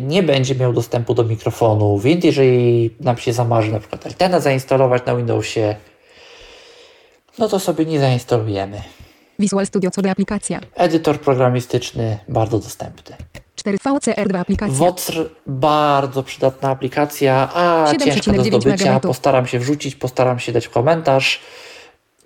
nie 0.00 0.22
będzie 0.22 0.54
miał 0.54 0.72
dostępu 0.72 1.14
do 1.14 1.24
mikrofonu, 1.24 1.98
więc 1.98 2.24
jeżeli 2.24 2.90
nam 3.00 3.16
się 3.16 3.32
zamarzy 3.32 3.72
na 3.72 3.80
przykład 3.80 4.06
Altena 4.06 4.40
zainstalować 4.40 5.02
na 5.06 5.16
Windowsie, 5.16 5.76
no 7.38 7.48
to 7.48 7.60
sobie 7.60 7.84
nie 7.84 8.00
zainstalujemy. 8.00 8.82
Visual 9.38 9.66
Studio 9.66 9.90
co 9.90 10.02
do 10.02 10.10
aplikacja. 10.10 10.60
Edytor 10.74 11.20
programistyczny 11.20 12.18
bardzo 12.28 12.58
dostępny. 12.58 13.16
4VCR2 13.64 14.36
aplikacja. 14.36 14.74
WOCR 14.74 15.30
bardzo 15.46 16.22
przydatna 16.22 16.70
aplikacja, 16.70 17.48
a 17.54 17.92
ciężka 18.04 18.32
do 18.32 18.44
zdobycia. 18.44 19.00
Postaram 19.00 19.46
się 19.46 19.58
wrzucić, 19.58 19.94
postaram 19.94 20.38
się 20.38 20.52
dać 20.52 20.68
komentarz 20.68 21.40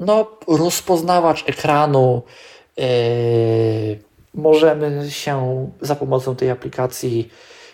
no, 0.01 0.27
rozpoznawacz 0.49 1.49
ekranu. 1.49 2.23
Yy, 2.77 2.85
możemy 4.35 5.11
się 5.11 5.67
za 5.81 5.97
pomocą 5.97 6.37
tej 6.37 6.51
aplikacji 6.51 7.31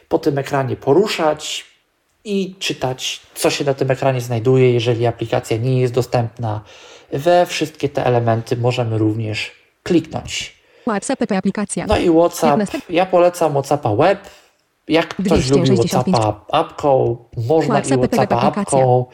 po 0.08 0.18
tym 0.18 0.38
ekranie 0.38 0.76
poruszać 0.76 1.64
i 2.24 2.54
czytać, 2.58 3.20
co 3.34 3.50
się 3.50 3.64
na 3.64 3.74
tym 3.74 3.90
ekranie 3.90 4.20
znajduje, 4.20 4.72
jeżeli 4.72 5.06
aplikacja 5.06 5.56
nie 5.56 5.80
jest 5.80 5.94
dostępna. 5.94 6.60
We 7.12 7.46
wszystkie 7.46 7.88
te 7.88 8.06
elementy 8.06 8.56
możemy 8.56 8.98
również 8.98 9.52
kliknąć. 9.82 10.56
WhatsApp 10.82 11.32
aplikacja. 11.32 11.86
No 11.86 11.98
i 11.98 12.10
WhatsApp. 12.10 12.60
Ja 12.90 13.06
polecam 13.06 13.52
WhatsAppa 13.52 13.94
Web. 13.94 14.18
Jak 14.88 15.14
ktoś 15.14 15.50
lubi 15.50 15.76
WhatsAppa 15.76 16.44
apką, 16.52 17.16
można 17.48 17.74
WhatsApp 17.74 18.04
i 18.04 18.08
WhatsAppa 18.08 18.40
apką. 18.40 19.06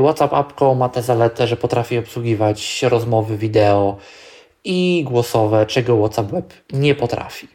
WhatsApp 0.00 0.34
Appką 0.34 0.74
ma 0.74 0.88
tę 0.88 1.02
zaletę, 1.02 1.46
że 1.46 1.56
potrafi 1.56 1.98
obsługiwać 1.98 2.82
rozmowy 2.82 3.36
wideo 3.38 3.96
i 4.64 5.04
głosowe, 5.04 5.66
czego 5.66 5.96
WhatsApp 5.98 6.30
Web 6.30 6.52
nie 6.72 6.94
potrafi. 6.94 7.48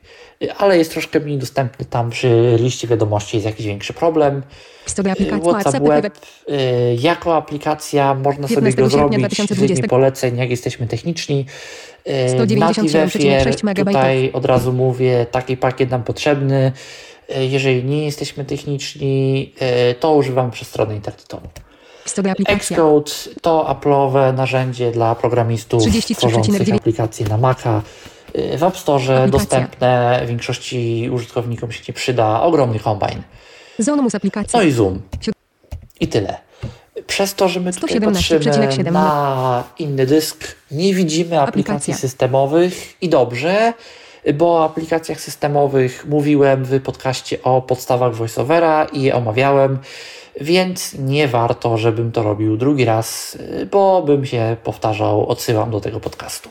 ale 0.57 0.77
jest 0.77 0.91
troszkę 0.91 1.19
mniej 1.19 1.37
dostępny 1.37 1.85
tam 1.85 2.09
przy 2.09 2.57
liście 2.59 2.87
wiadomości, 2.87 3.37
jest 3.37 3.45
jakiś 3.45 3.65
większy 3.65 3.93
problem. 3.93 4.43
Aplikacji 5.11 5.51
WhatsApp 5.51 5.83
Web 5.87 6.17
y, 6.49 6.95
jako 6.99 7.35
aplikacja 7.35 8.13
można 8.13 8.47
sobie 8.47 8.61
15 8.61 8.81
go 8.81 8.89
zrobić 8.89 9.17
z 9.17 9.19
2020. 9.19 9.73
jednej 9.73 9.89
poleceń, 9.89 10.37
jak 10.37 10.49
jesteśmy 10.49 10.87
techniczni. 10.87 11.45
Y, 12.07 12.11
197,6 12.37 12.93
Native 12.93 13.55
FR, 13.55 13.63
megabajtów. 13.63 14.01
tutaj 14.01 14.31
od 14.33 14.45
razu 14.45 14.73
mówię, 14.73 15.25
taki 15.31 15.57
pakiet 15.57 15.89
nam 15.91 16.03
potrzebny. 16.03 16.71
Y, 17.37 17.45
Jeżeli 17.45 17.83
nie 17.83 18.05
jesteśmy 18.05 18.45
techniczni, 18.45 19.53
y, 19.91 19.95
to 19.95 20.13
używamy 20.13 20.51
przez 20.51 20.67
stronę 20.67 20.95
internetową. 20.95 21.47
Aplikacja. 22.11 22.55
Xcode 22.77 23.11
to 23.41 23.65
Apple'owe 23.81 24.33
narzędzie 24.33 24.91
dla 24.91 25.15
programistów 25.15 25.83
33,9. 25.83 26.15
tworzących 26.17 26.75
aplikacje 26.75 27.27
na 27.27 27.37
Maca. 27.37 27.81
Y, 28.35 28.57
W 28.57 28.63
App 28.63 28.77
Store 28.77 28.99
Aplikacja. 29.03 29.27
dostępne 29.27 30.21
większości 30.25 31.09
użytkownikom 31.13 31.71
się 31.71 31.83
nie 31.87 31.93
przyda. 31.93 32.41
Ogromny 32.41 32.79
kombajn. 32.79 33.21
Zonomus 33.79 34.15
aplikacja. 34.15 34.59
No 34.59 34.65
i 34.65 34.71
Zoom. 34.71 35.01
I 35.99 36.07
tyle. 36.07 36.37
Przez 37.07 37.35
to, 37.35 37.49
że 37.49 37.59
my 37.59 37.73
tutaj 37.73 37.99
117,7. 37.99 38.53
patrzymy 38.53 38.91
na 38.91 39.63
inny 39.79 40.05
dysk, 40.05 40.55
nie 40.71 40.93
widzimy 40.93 41.39
aplikacji 41.41 41.73
Aplikacja. 41.73 41.95
systemowych 42.09 43.03
i 43.03 43.09
dobrze, 43.09 43.73
bo 44.33 44.45
o 44.53 44.65
aplikacjach 44.65 45.19
systemowych 45.21 46.05
mówiłem 46.09 46.63
w 46.65 46.81
podcaście 46.81 47.43
o 47.43 47.61
podstawach 47.61 48.15
VoiceOvera 48.15 48.85
i 48.85 49.01
je 49.01 49.15
omawiałem, 49.15 49.77
więc 50.41 50.93
nie 50.93 51.27
warto, 51.27 51.77
żebym 51.77 52.11
to 52.11 52.23
robił 52.23 52.57
drugi 52.57 52.85
raz, 52.85 53.37
bo 53.71 54.01
bym 54.01 54.25
się 54.25 54.57
powtarzał, 54.63 55.27
odsyłam 55.27 55.71
do 55.71 55.81
tego 55.81 55.99
podcastu. 55.99 56.49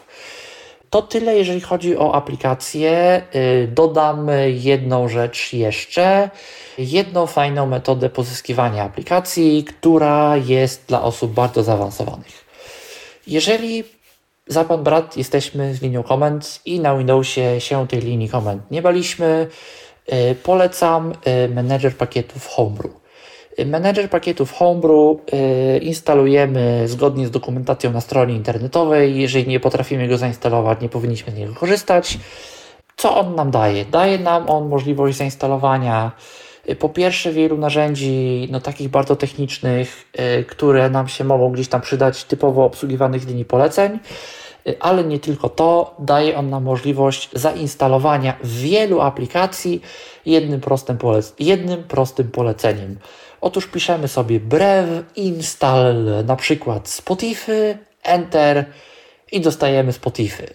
To 0.90 1.02
tyle, 1.02 1.36
jeżeli 1.36 1.60
chodzi 1.60 1.96
o 1.96 2.14
aplikacje. 2.14 3.22
Y, 3.34 3.68
Dodam 3.68 4.30
jedną 4.48 5.08
rzecz 5.08 5.52
jeszcze. 5.52 6.30
Jedną 6.78 7.26
fajną 7.26 7.66
metodę 7.66 8.10
pozyskiwania 8.10 8.84
aplikacji, 8.84 9.64
która 9.64 10.36
jest 10.36 10.84
dla 10.88 11.02
osób 11.02 11.32
bardzo 11.32 11.62
zaawansowanych. 11.62 12.44
Jeżeli 13.26 13.84
za 14.46 14.64
pan 14.64 14.82
brat 14.82 15.16
jesteśmy 15.16 15.74
z 15.74 15.82
linią 15.82 16.02
komend 16.02 16.60
i 16.64 16.80
na 16.80 16.96
Windowsie 16.96 17.60
się 17.60 17.88
tej 17.88 18.00
linii 18.00 18.28
komend 18.28 18.70
nie 18.70 18.82
baliśmy, 18.82 19.48
y, 20.12 20.34
polecam 20.34 21.12
y, 21.12 21.48
menedżer 21.48 21.96
pakietów 21.96 22.46
Homebrew. 22.46 23.05
Menedżer 23.64 24.10
pakietów 24.10 24.52
Homebrew 24.52 25.16
y, 25.32 25.78
instalujemy 25.78 26.88
zgodnie 26.88 27.26
z 27.26 27.30
dokumentacją 27.30 27.92
na 27.92 28.00
stronie 28.00 28.34
internetowej. 28.34 29.20
Jeżeli 29.20 29.48
nie 29.48 29.60
potrafimy 29.60 30.08
go 30.08 30.18
zainstalować, 30.18 30.80
nie 30.80 30.88
powinniśmy 30.88 31.32
z 31.32 31.36
niego 31.36 31.54
korzystać. 31.54 32.18
Co 32.96 33.16
on 33.16 33.34
nam 33.34 33.50
daje? 33.50 33.84
Daje 33.84 34.18
nam 34.18 34.50
on 34.50 34.68
możliwość 34.68 35.16
zainstalowania 35.16 36.12
y, 36.70 36.76
po 36.76 36.88
pierwsze 36.88 37.32
wielu 37.32 37.58
narzędzi, 37.58 38.48
no 38.50 38.60
takich 38.60 38.88
bardzo 38.88 39.16
technicznych, 39.16 40.04
y, 40.40 40.44
które 40.44 40.90
nam 40.90 41.08
się 41.08 41.24
mogą 41.24 41.52
gdzieś 41.52 41.68
tam 41.68 41.80
przydać, 41.80 42.24
typowo 42.24 42.64
obsługiwanych 42.64 43.26
linii 43.26 43.44
poleceń, 43.44 43.98
ale 44.80 45.04
nie 45.04 45.18
tylko 45.18 45.48
to, 45.48 45.94
daje 45.98 46.38
on 46.38 46.50
nam 46.50 46.64
możliwość 46.64 47.30
zainstalowania 47.32 48.36
wielu 48.44 49.00
aplikacji 49.00 49.80
jednym 50.26 50.60
prostym, 50.60 50.98
polec- 50.98 51.32
jednym 51.38 51.84
prostym 51.84 52.30
poleceniem. 52.30 52.98
Otóż 53.46 53.66
piszemy 53.66 54.08
sobie 54.08 54.40
brev 54.40 55.02
install 55.16 56.24
na 56.24 56.36
przykład 56.36 56.88
Spotify, 56.88 57.78
enter 58.02 58.64
i 59.32 59.40
dostajemy 59.40 59.92
Spotify. 59.92 60.46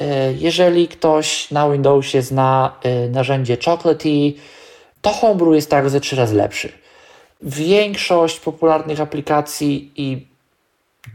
E, 0.00 0.32
Jeżeli 0.32 0.88
ktoś 0.88 1.50
na 1.50 1.70
Windowsie 1.70 2.22
zna 2.22 2.76
e, 2.82 3.08
narzędzie 3.08 3.56
Chocolatey, 3.64 4.36
to 5.00 5.10
Homebrew 5.10 5.54
jest 5.54 5.70
tak 5.70 5.90
ze 5.90 6.00
trzy 6.00 6.16
razy 6.16 6.34
lepszy. 6.34 6.72
Większość 7.42 8.40
popularnych 8.40 9.00
aplikacji 9.00 9.92
i 9.96 10.26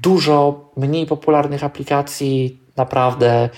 dużo 0.01 0.69
mniej 0.77 1.05
popularnych 1.05 1.63
aplikacji 1.63 2.59
naprawdę 2.75 3.49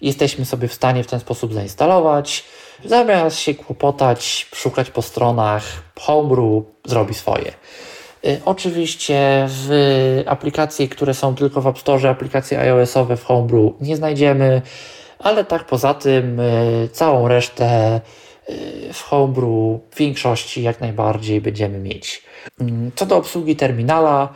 jesteśmy 0.00 0.44
sobie 0.44 0.68
w 0.68 0.74
stanie 0.74 1.04
w 1.04 1.06
ten 1.06 1.20
sposób 1.20 1.54
zainstalować. 1.54 2.44
Zamiast 2.84 3.38
się 3.38 3.54
kłopotać, 3.54 4.46
szukać 4.54 4.90
po 4.90 5.02
stronach, 5.02 5.64
Homebrew 6.00 6.62
zrobi 6.84 7.14
swoje. 7.14 7.52
Y, 8.24 8.40
Oczywiście 8.44 9.46
w 9.48 10.22
aplikacje, 10.26 10.88
które 10.88 11.14
są 11.14 11.34
tylko 11.34 11.60
w 11.60 11.66
App 11.66 11.78
Store, 11.78 12.10
aplikacje 12.10 12.60
iOS-owe 12.60 13.16
w 13.16 13.24
Homebrew 13.24 13.72
nie 13.80 13.96
znajdziemy, 13.96 14.62
ale 15.18 15.44
tak 15.44 15.64
poza 15.64 15.94
tym 15.94 16.40
y, 16.40 16.88
całą 16.92 17.28
resztę 17.28 18.00
y, 18.48 18.92
w 18.92 19.02
Homebrew 19.02 19.80
w 19.90 19.96
większości 19.98 20.62
jak 20.62 20.80
najbardziej 20.80 21.40
będziemy 21.40 21.78
mieć. 21.78 22.22
Mm, 22.60 22.90
Co 22.96 23.06
do 23.06 23.16
obsługi 23.16 23.56
terminala, 23.56 24.28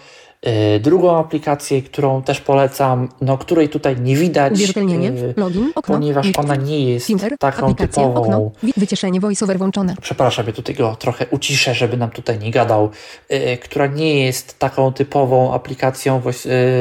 drugą 0.81 1.19
aplikację, 1.19 1.83
którą 1.83 2.23
też 2.23 2.41
polecam, 2.41 3.09
no 3.21 3.39
której 3.39 3.69
tutaj 3.69 4.01
nie 4.01 4.17
widać, 4.17 4.53
Uwierzytelnienie. 4.53 5.09
y, 5.11 5.35
Login. 5.37 5.73
Okno. 5.75 5.95
ponieważ 5.95 6.27
ona 6.37 6.57
nie 6.57 6.93
jest 6.93 7.07
Tinder. 7.07 7.39
taką 7.39 7.75
typową 7.75 8.15
Okno. 8.23 8.51
Wyciszenie. 8.77 9.21
VoiceOver 9.21 9.59
włączone. 9.59 9.95
przepraszam, 10.03 10.47
ja 10.47 10.53
tutaj 10.53 10.75
go 10.75 10.97
trochę 10.97 11.27
uciszę, 11.31 11.75
żeby 11.75 11.97
nam 11.97 12.11
tutaj 12.11 12.39
nie 12.39 12.51
gadał, 12.51 12.91
y, 13.33 13.57
która 13.63 13.87
nie 13.87 14.25
jest 14.25 14.59
taką 14.59 14.93
typową 14.93 15.55
aplikacją, 15.55 16.23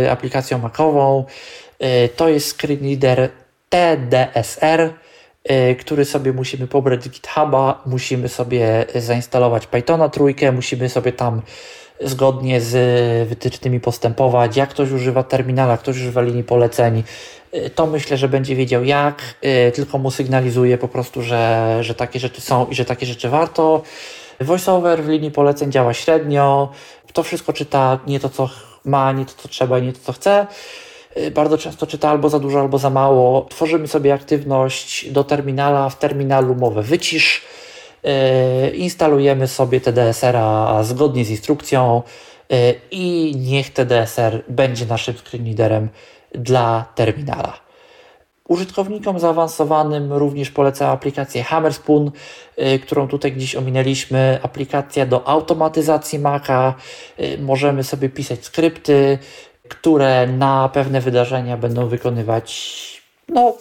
y, 0.06 0.12
aplikacją 0.12 0.58
Macową. 0.58 1.26
Y, 1.84 2.10
to 2.16 2.30
jest 2.30 2.58
screen 2.62 2.80
reader 2.84 3.30
TDSR, 3.70 4.94
y, 5.52 5.76
który 5.76 6.06
sobie 6.06 6.34
musimy 6.34 6.68
pobrać 6.68 7.04
z 7.04 7.10
GitHuba, 7.10 7.82
musimy 7.86 8.30
sobie 8.30 8.86
zainstalować 8.96 9.68
Pythona 9.68 10.10
trójkę, 10.10 10.52
musimy 10.52 10.90
sobie 10.90 11.12
tam 11.14 11.42
zgodnie 12.02 12.62
z 12.62 13.30
wytycznymi 13.30 13.80
postępować. 13.80 14.58
Jak 14.58 14.70
ktoś 14.70 14.92
używa 14.92 15.24
terminala, 15.24 15.78
ktoś 15.78 15.96
używa 15.96 16.22
linii 16.22 16.44
poleceń, 16.44 17.04
y, 17.56 17.70
to 17.70 17.88
myślę, 17.88 18.18
że 18.18 18.30
będzie 18.30 18.56
wiedział 18.56 18.84
jak, 18.84 19.22
y, 19.68 19.72
tylko 19.72 19.98
mu 19.98 20.12
sygnalizuje 20.12 20.78
po 20.78 20.88
prostu, 20.88 21.22
że, 21.22 21.78
że 21.82 21.96
takie 21.96 22.20
rzeczy 22.20 22.42
są 22.42 22.66
i 22.66 22.76
że 22.76 22.86
takie 22.86 23.06
rzeczy 23.06 23.30
warto. 23.30 23.82
VoiceOver 24.42 25.04
w 25.04 25.08
linii 25.10 25.32
poleceń 25.32 25.72
działa 25.72 25.94
średnio, 25.94 26.72
to 27.14 27.24
wszystko 27.24 27.54
czyta 27.54 28.00
nie 28.08 28.20
to, 28.20 28.30
co 28.30 28.50
ma, 28.86 29.12
nie 29.12 29.26
to, 29.26 29.32
co 29.38 29.48
trzeba, 29.48 29.80
nie 29.80 29.94
to, 29.94 30.00
co 30.00 30.14
chce. 30.14 30.48
Y, 31.18 31.32
Bardzo 31.32 31.58
często 31.58 31.88
czyta 31.88 32.10
albo 32.10 32.30
za 32.30 32.40
dużo, 32.40 32.60
albo 32.60 32.78
za 32.78 32.90
mało. 32.90 33.46
Tworzymy 33.50 33.88
sobie 33.88 34.14
aktywność 34.14 35.12
do 35.12 35.24
terminala, 35.24 35.90
w 35.90 36.00
terminalu 36.00 36.56
mowę 36.56 36.82
wycisz, 36.82 37.42
instalujemy 38.74 39.48
sobie 39.48 39.82
TDSR-a 39.82 40.84
zgodnie 40.84 41.26
z 41.26 41.30
instrukcją 41.30 42.02
yy, 42.50 42.58
i 42.92 43.36
niech 43.36 43.74
TDSR 43.74 44.44
będzie 44.50 44.86
naszym 44.86 45.16
screenreaderem 45.18 45.90
dla 46.32 46.86
terminala. 46.96 47.54
Użytkownikom 48.48 49.20
zaawansowanym 49.20 50.14
również 50.14 50.52
polecam 50.52 50.90
aplikację 50.90 51.44
Hammerspoon, 51.44 52.12
yy, 52.58 52.80
którą 52.80 53.08
tutaj 53.08 53.32
gdzieś 53.32 53.56
ominęliśmy. 53.56 54.40
Aplikacja 54.44 55.06
do 55.06 55.28
automatyzacji 55.28 56.20
Maca. 56.20 56.74
Możemy 57.40 57.84
sobie 57.84 58.10
pisać 58.10 58.46
skrypty, 58.46 59.18
które 59.70 60.28
na 60.28 60.70
pewne 60.74 61.02
wydarzenia 61.02 61.58
będą 61.58 61.88
wykonywać 61.88 62.98
no, 63.30 63.54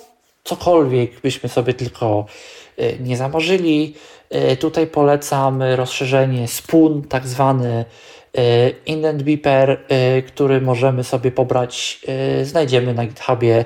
cokolwiek 0.44 1.20
byśmy 1.20 1.48
sobie 1.48 1.74
tylko 1.74 2.26
nie 3.00 3.16
zamarzyli. 3.16 3.94
Y, 4.34 4.56
Tutaj 4.56 4.86
polecam 4.86 5.62
rozszerzenie 5.62 6.48
Spoon, 6.48 7.02
tak 7.02 7.26
zwany 7.26 7.84
y, 8.38 8.74
Indent 8.86 9.22
Beeper, 9.22 9.70
y, 10.18 10.22
który 10.22 10.60
możemy 10.60 11.04
sobie 11.04 11.32
pobrać, 11.32 12.00
znajdziemy 12.42 12.94
na 12.94 13.06
GitHubie. 13.06 13.64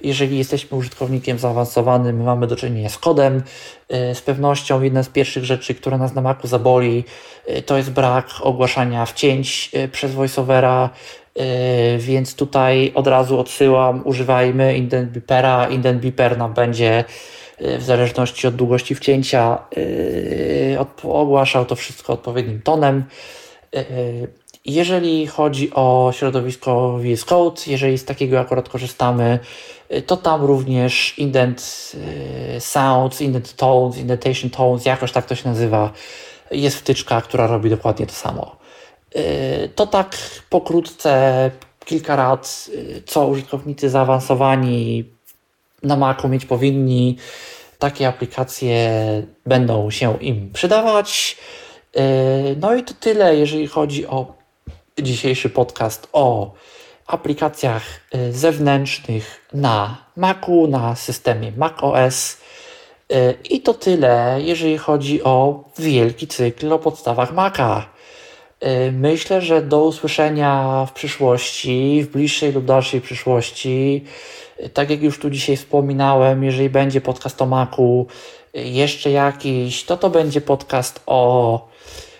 Jeżeli 0.00 0.38
jesteśmy 0.38 0.78
użytkownikiem 0.78 1.38
zaawansowanym, 1.38 2.22
mamy 2.22 2.46
do 2.46 2.56
czynienia 2.56 2.88
z 2.88 2.98
kodem, 2.98 3.42
z 3.90 4.20
pewnością 4.20 4.82
jedna 4.82 5.02
z 5.02 5.08
pierwszych 5.08 5.44
rzeczy, 5.44 5.74
która 5.74 5.98
nas 5.98 6.14
na 6.14 6.22
Macu 6.22 6.46
zaboli, 6.48 7.04
to 7.66 7.76
jest 7.76 7.90
brak 7.90 8.26
ogłaszania 8.40 9.06
wcięć 9.06 9.70
przez 9.92 10.12
voiceovera, 10.14 10.90
więc 11.98 12.34
tutaj 12.34 12.92
od 12.94 13.06
razu 13.06 13.38
odsyłam, 13.38 14.02
używajmy 14.04 14.76
Indent 14.76 15.10
Beepera. 15.10 15.68
Indent 15.68 16.02
Beeper 16.02 16.38
nam 16.38 16.54
będzie 16.54 17.04
w 17.60 17.82
zależności 17.82 18.46
od 18.46 18.56
długości 18.56 18.94
wcięcia 18.94 19.58
y, 19.76 20.78
ogłaszał 21.02 21.66
to 21.66 21.76
wszystko 21.76 22.12
odpowiednim 22.12 22.62
tonem. 22.62 23.04
Y, 23.76 24.40
Jeżeli 24.64 25.26
chodzi 25.26 25.70
o 25.74 26.12
środowisko 26.14 26.98
VS 26.98 27.24
Code, 27.24 27.62
jeżeli 27.66 27.98
z 27.98 28.04
takiego 28.04 28.40
akurat 28.40 28.68
korzystamy, 28.68 29.38
y, 29.92 30.02
to 30.02 30.16
tam 30.16 30.44
również 30.44 31.18
indent 31.18 31.92
y, 32.56 32.60
sounds, 32.60 33.20
indent 33.20 33.56
tones, 33.56 33.98
indentation 33.98 34.50
tones, 34.50 34.84
jakoś 34.86 35.12
tak 35.12 35.26
to 35.26 35.34
się 35.34 35.48
nazywa, 35.48 35.92
jest 36.50 36.76
wtyczka, 36.76 37.20
która 37.20 37.46
robi 37.46 37.70
dokładnie 37.70 38.06
to 38.06 38.12
samo. 38.12 38.56
Y, 39.16 39.68
To 39.74 39.86
tak 39.86 40.16
pokrótce 40.50 41.50
kilka 41.84 42.16
rad, 42.16 42.66
y, 42.74 43.02
co 43.06 43.26
użytkownicy 43.26 43.90
zaawansowani 43.90 45.04
na 45.82 45.96
Macu 45.96 46.28
mieć 46.28 46.46
powinni. 46.46 47.16
takie 47.80 48.08
aplikacje 48.08 48.92
będą 49.46 49.90
się 49.90 50.18
im 50.20 50.52
przydawać. 50.52 51.36
Yy, 51.94 52.02
no 52.60 52.74
i 52.74 52.82
to 52.82 52.94
tyle, 53.00 53.36
jeżeli 53.36 53.66
chodzi 53.66 54.06
o 54.06 54.34
dzisiejszy 54.98 55.50
podcast 55.50 56.08
o 56.12 56.52
aplikacjach 57.06 57.82
yy, 58.14 58.32
zewnętrznych 58.32 59.48
na 59.52 60.04
Macu, 60.16 60.66
na 60.66 60.96
systemie 60.96 61.52
macOS. 61.56 62.36
Yy, 63.10 63.38
I 63.50 63.60
to 63.60 63.74
tyle, 63.74 64.38
jeżeli 64.38 64.78
chodzi 64.78 65.22
o 65.22 65.64
wielki 65.78 66.26
cykl 66.26 66.72
o 66.72 66.78
podstawach 66.78 67.32
Maca. 67.32 67.86
Myślę, 68.92 69.40
że 69.40 69.62
do 69.62 69.84
usłyszenia 69.84 70.86
w 70.88 70.92
przyszłości, 70.92 72.02
w 72.02 72.12
bliższej 72.12 72.52
lub 72.52 72.64
dalszej 72.64 73.00
przyszłości. 73.00 74.04
Tak 74.74 74.90
jak 74.90 75.02
już 75.02 75.18
tu 75.18 75.30
dzisiaj 75.30 75.56
wspominałem, 75.56 76.44
jeżeli 76.44 76.70
będzie 76.70 77.00
podcast 77.00 77.42
o 77.42 77.46
Macu, 77.46 78.06
jeszcze 78.54 79.10
jakiś, 79.10 79.84
to 79.84 79.96
to 79.96 80.10
będzie 80.10 80.40
podcast 80.40 81.00
o 81.06 81.68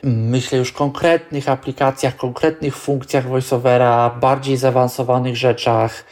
myślę 0.02 0.58
już 0.58 0.72
konkretnych 0.72 1.48
aplikacjach, 1.48 2.16
konkretnych 2.16 2.76
funkcjach 2.76 3.28
voiceovera, 3.28 4.10
bardziej 4.10 4.56
zaawansowanych 4.56 5.36
rzeczach. 5.36 6.04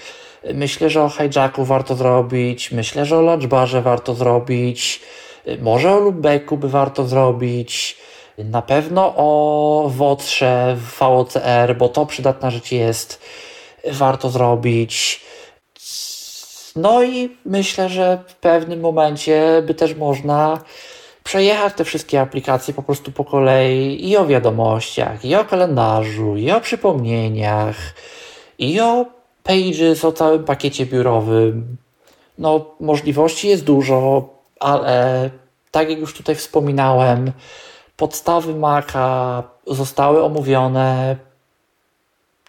Myślę, 0.55 0.91
że 0.91 1.03
o 1.03 1.11
hijacku 1.11 1.65
warto 1.65 1.97
zrobić, 1.97 2.73
myślę, 2.73 3.07
że 3.07 3.19
o 3.19 3.23
launchbarze 3.23 3.83
warto 3.83 4.15
zrobić, 4.15 5.01
może 5.63 5.93
o 5.93 6.01
loopbacku 6.01 6.57
by 6.57 6.69
warto 6.69 7.05
zrobić. 7.05 7.97
Na 8.39 8.63
pewno 8.63 9.15
o 9.17 9.91
WOTRze, 9.97 10.77
VOCR, 11.01 11.77
bo 11.79 11.89
to 11.89 12.07
przydatna 12.07 12.51
rzecz 12.51 12.73
jest, 12.73 13.21
warto 13.93 14.31
zrobić. 14.31 15.21
No 16.79 17.03
i 17.03 17.37
myślę, 17.45 17.89
że 17.89 18.19
w 18.27 18.35
pewnym 18.35 18.81
momencie 18.81 19.63
by 19.67 19.75
też 19.75 19.95
można 19.95 20.61
przejechać 21.25 21.75
te 21.75 21.85
wszystkie 21.85 22.21
aplikacje 22.21 22.75
po 22.75 22.83
prostu 22.83 23.13
po 23.13 23.25
kolei 23.25 24.09
i 24.09 24.17
o 24.17 24.27
wiadomościach, 24.27 25.25
i 25.25 25.35
o 25.35 25.45
kalendarzu, 25.45 26.37
i 26.37 26.51
o 26.51 26.61
przypomnieniach, 26.61 27.77
i 28.59 28.81
o 28.81 29.07
Pages, 29.43 30.05
o 30.05 30.13
całym 30.13 30.45
pakiecie 30.45 30.87
biurowym. 30.87 31.77
No, 32.39 32.67
możliwości 32.81 33.49
jest 33.49 33.65
dużo, 33.65 34.29
ale 34.61 35.31
tak 35.71 35.91
jak 35.91 35.99
już 35.99 36.15
tutaj 36.15 36.35
wspominałem, 36.35 37.33
podstawy 37.97 38.55
Maca 38.55 39.43
zostały 39.67 40.25
omówione. 40.25 41.17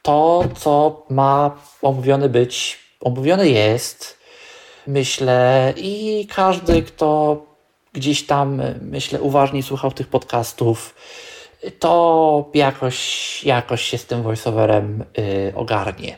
To, 0.01 0.43
co 0.57 1.06
ma 1.10 1.51
omówione 1.81 2.30
być, 2.30 2.80
omówione 3.01 3.47
jest, 3.47 4.19
myślę, 4.90 5.74
i 5.78 6.28
każdy, 6.36 6.82
kto 6.82 7.38
gdzieś 7.94 8.26
tam, 8.26 8.61
myślę, 8.82 9.22
uważnie 9.22 9.64
słuchał 9.64 9.91
tych 9.91 10.07
podcastów, 10.07 10.95
to 11.80 12.49
jakoś, 12.53 13.44
jakoś 13.44 13.82
się 13.82 13.98
z 13.98 14.06
tym 14.06 14.24
voiceoverem 14.24 15.06
y, 15.20 15.53
ogarnie. 15.56 16.18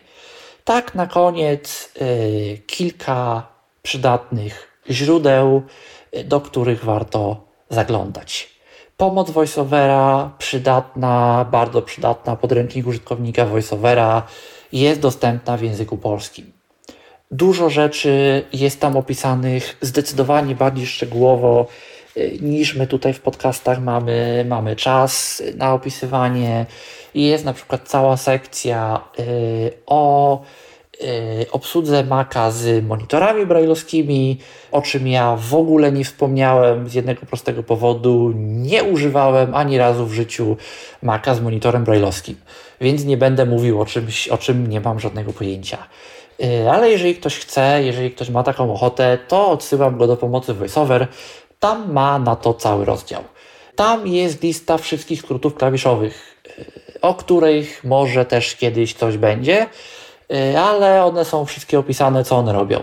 Tak, 0.64 0.96
na 0.96 1.08
koniec 1.08 1.94
y, 2.02 2.62
kilka 2.68 3.48
przydatnych 3.82 4.82
źródeł, 4.90 5.64
y, 6.18 6.24
do 6.24 6.42
których 6.42 6.84
warto 6.84 7.42
zaglądać. 7.70 8.50
Pomoc 8.98 9.32
voiceovera 9.32 10.32
przydatna, 10.38 11.46
bardzo 11.52 11.82
przydatna, 11.82 12.36
podręcznik 12.36 12.88
użytkownika 12.88 13.46
voiceovera 13.46 14.24
jest 14.72 15.02
dostępna 15.02 15.58
w 15.58 15.62
języku 15.62 15.98
polskim. 15.98 16.61
Dużo 17.32 17.70
rzeczy 17.70 18.44
jest 18.54 18.80
tam 18.80 18.98
opisanych 18.98 19.78
zdecydowanie 19.82 20.56
bardziej 20.56 20.86
szczegółowo 20.86 21.68
y, 22.18 22.38
niż 22.42 22.76
my 22.76 22.88
tutaj 22.88 23.14
w 23.14 23.20
podcastach 23.20 23.82
mamy, 23.82 24.46
mamy 24.48 24.76
czas 24.76 25.44
na 25.56 25.74
opisywanie. 25.74 26.66
Jest 27.16 27.46
na 27.46 27.54
przykład 27.54 27.88
cała 27.88 28.18
sekcja 28.18 29.02
y, 29.20 29.24
o 29.86 30.42
y, 31.04 31.52
obsłudze 31.52 32.04
Maca 32.04 32.52
z 32.52 32.86
monitorami 32.86 33.46
brailleowskimi, 33.46 34.38
o 34.72 34.82
czym 34.82 35.08
ja 35.08 35.36
w 35.36 35.56
ogóle 35.56 35.92
nie 35.92 36.06
wspomniałem 36.06 36.90
z 36.90 36.94
jednego 36.94 37.26
prostego 37.26 37.64
powodu. 37.64 38.34
Nie 38.36 38.84
używałem 38.84 39.56
ani 39.56 39.78
razu 39.78 40.06
w 40.06 40.14
życiu 40.14 40.58
Maca 41.04 41.36
z 41.36 41.42
monitorem 41.42 41.84
brailleowskim, 41.84 42.36
więc 42.82 43.06
nie 43.06 43.18
będę 43.18 43.46
mówił 43.46 43.82
o 43.82 43.86
czymś, 43.86 44.28
o 44.28 44.38
czym 44.38 44.68
nie 44.68 44.82
mam 44.82 45.00
żadnego 45.00 45.34
pojęcia. 45.34 45.78
Y, 46.44 46.72
ale 46.72 46.92
jeżeli 46.92 47.16
ktoś 47.16 47.40
chce, 47.40 47.84
jeżeli 47.84 48.12
ktoś 48.12 48.30
ma 48.30 48.44
taką 48.44 48.74
ochotę, 48.74 49.18
to 49.28 49.52
odsyłam 49.52 49.98
go 49.98 50.08
do 50.08 50.18
pomocy 50.18 50.54
VoiceOver. 50.54 51.08
Tam 51.60 51.92
ma 51.94 52.20
na 52.20 52.36
to 52.36 52.54
cały 52.54 52.86
rozdział. 52.86 53.24
Tam 53.76 54.08
jest 54.08 54.44
lista 54.44 54.78
wszystkich 54.78 55.20
skrótów 55.20 55.56
klawiszowych, 55.56 56.44
y, 56.60 57.02
o 57.02 57.14
których 57.14 57.84
może 57.84 58.26
też 58.26 58.56
kiedyś 58.56 58.94
coś 58.94 59.18
będzie, 59.18 59.68
y, 60.32 60.60
ale 60.60 61.06
one 61.06 61.26
są 61.26 61.46
wszystkie 61.46 61.80
opisane, 61.80 62.24
co 62.24 62.38
one 62.38 62.54
robią. 62.54 62.82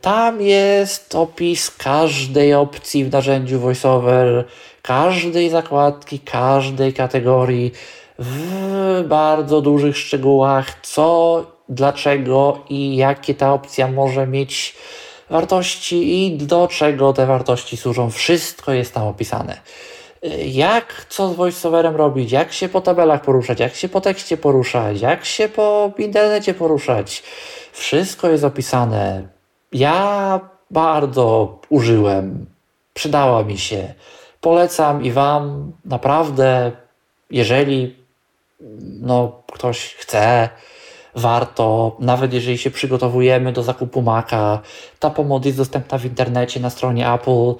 Tam 0.00 0.40
jest 0.40 1.14
opis 1.14 1.70
każdej 1.70 2.54
opcji 2.54 3.04
w 3.04 3.12
narzędziu 3.12 3.60
VoiceOver, 3.60 4.44
każdej 4.82 5.50
zakładki, 5.50 6.18
każdej 6.18 6.92
kategorii 6.92 7.72
w 8.18 9.04
bardzo 9.08 9.60
dużych 9.60 9.96
szczegółach, 9.96 10.80
co 10.82 11.55
dlaczego 11.68 12.60
i 12.68 12.96
jakie 12.96 13.34
ta 13.34 13.52
opcja 13.52 13.88
może 13.88 14.26
mieć 14.26 14.76
wartości 15.30 16.26
i 16.26 16.36
do 16.36 16.68
czego 16.68 17.12
te 17.12 17.26
wartości 17.26 17.76
służą. 17.76 18.10
Wszystko 18.10 18.72
jest 18.72 18.94
tam 18.94 19.06
opisane. 19.06 19.60
Jak 20.46 21.06
co 21.08 21.28
z 21.28 21.36
voiceoverem 21.36 21.96
robić, 21.96 22.32
jak 22.32 22.52
się 22.52 22.68
po 22.68 22.80
tabelach 22.80 23.22
poruszać, 23.22 23.60
jak 23.60 23.74
się 23.74 23.88
po 23.88 24.00
tekście 24.00 24.36
poruszać, 24.36 25.00
jak 25.00 25.24
się 25.24 25.48
po 25.48 25.90
internecie 25.98 26.54
poruszać. 26.54 27.22
Wszystko 27.72 28.28
jest 28.28 28.44
opisane. 28.44 29.28
Ja 29.72 30.40
bardzo 30.70 31.58
użyłem, 31.68 32.46
przydała 32.94 33.42
mi 33.42 33.58
się. 33.58 33.94
Polecam 34.40 35.04
i 35.04 35.12
Wam 35.12 35.72
naprawdę, 35.84 36.72
jeżeli 37.30 37.96
no, 39.00 39.42
ktoś 39.52 39.94
chce, 39.94 40.48
warto, 41.16 41.96
nawet 41.98 42.32
jeżeli 42.32 42.58
się 42.58 42.70
przygotowujemy 42.70 43.52
do 43.52 43.62
zakupu 43.62 44.02
Maca, 44.02 44.60
ta 44.98 45.10
pomoc 45.10 45.44
jest 45.44 45.58
dostępna 45.58 45.98
w 45.98 46.04
internecie 46.04 46.60
na 46.60 46.70
stronie 46.70 47.12
Apple. 47.12 47.54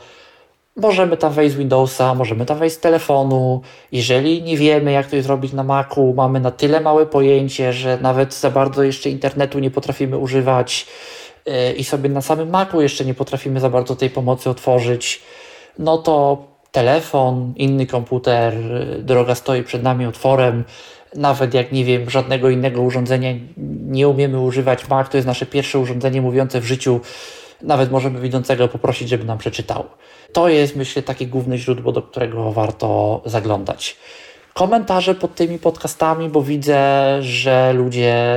Możemy 0.77 1.17
tam 1.17 1.33
wejść 1.33 1.55
z 1.55 1.59
Windowsa, 1.59 2.15
możemy 2.15 2.47
tam 2.47 2.59
wejść 2.59 2.77
z 2.77 2.81
telefonu. 2.81 3.61
Jeżeli 3.93 4.43
nie 4.43 4.57
wiemy, 4.57 4.93
jak 4.93 5.07
to 5.07 5.23
zrobić 5.23 5.53
na 5.53 5.63
Macu, 5.63 6.15
mamy 6.17 6.41
na 6.41 6.51
tyle 6.51 6.81
małe 6.81 7.07
pojęcie, 7.07 7.73
że 7.73 7.99
nawet 8.01 8.35
za 8.35 8.51
bardzo 8.51 8.83
jeszcze 8.83 9.11
internetu 9.11 9.59
nie 9.59 9.71
potrafimy 9.71 10.19
używać 10.19 10.87
yy, 11.47 11.73
i 11.73 11.85
sobie 11.85 12.09
na 12.09 12.21
samym 12.21 12.51
Macu 12.51 12.81
jeszcze 12.81 13.05
nie 13.05 13.15
potrafimy 13.15 13.61
za 13.61 13.71
bardzo 13.71 13.97
tej 13.97 14.11
pomocy 14.11 14.51
otworzyć, 14.51 15.23
no 15.79 15.99
to 15.99 16.45
telefon, 16.73 17.53
inny 17.57 17.87
komputer, 17.87 18.55
yy, 18.55 19.03
droga 19.03 19.35
stoi 19.35 19.63
przed 19.63 19.83
nami 19.83 20.07
otworem 20.07 20.65
nawet 21.17 21.55
jak 21.55 21.73
nie 21.73 21.85
wiem, 21.85 22.11
żadnego 22.11 22.51
innego 22.51 22.83
urządzenia 22.83 23.31
nie 23.87 24.09
umiemy 24.09 24.41
używać, 24.41 24.89
Mac 24.89 25.09
to 25.09 25.17
jest 25.17 25.27
nasze 25.27 25.47
pierwsze 25.47 25.79
urządzenie 25.79 26.23
mówiące 26.23 26.61
w 26.61 26.65
życiu, 26.65 27.01
nawet 27.63 27.91
możemy 27.91 28.21
widzącego 28.21 28.69
poprosić, 28.69 29.09
żeby 29.09 29.25
nam 29.25 29.39
przeczytał. 29.39 29.85
To 30.33 30.49
jest, 30.49 30.77
myślę, 30.77 31.03
takie 31.03 31.27
główne 31.27 31.59
źródło, 31.59 31.93
do 31.93 32.03
którego 32.03 32.53
warto 32.53 33.23
zaglądać. 33.25 33.97
Komentarze 34.55 35.15
pod 35.15 35.35
tymi 35.35 35.59
podcastami, 35.59 36.29
bo 36.29 36.43
widzę, 36.43 37.17
że 37.21 37.73
ludzie 37.73 38.37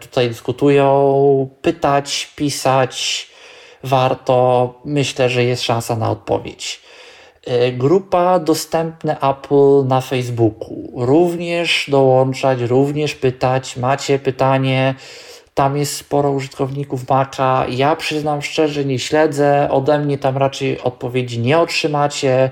tutaj 0.00 0.28
dyskutują, 0.28 1.48
pytać, 1.62 2.32
pisać. 2.36 3.26
Warto, 3.84 4.74
myślę, 4.84 5.28
że 5.30 5.44
jest 5.44 5.62
szansa 5.62 5.96
na 5.96 6.10
odpowiedź. 6.10 6.80
E, 7.46 7.72
grupa 7.72 8.38
dostępne 8.38 9.20
Apple 9.20 9.86
na 9.86 10.00
Facebooku. 10.00 10.92
Również 10.96 11.86
dołączać, 11.90 12.60
również 12.60 13.14
pytać. 13.14 13.76
Macie 13.76 14.18
pytanie, 14.18 14.94
tam 15.54 15.76
jest 15.76 15.96
sporo 15.96 16.30
użytkowników 16.30 17.08
Maca. 17.08 17.66
Ja 17.68 17.96
przyznam 17.96 18.42
szczerze, 18.42 18.84
nie 18.84 18.98
śledzę. 18.98 19.68
Ode 19.70 19.98
mnie 19.98 20.18
tam 20.18 20.36
raczej 20.36 20.80
odpowiedzi 20.80 21.38
nie 21.38 21.58
otrzymacie, 21.58 22.50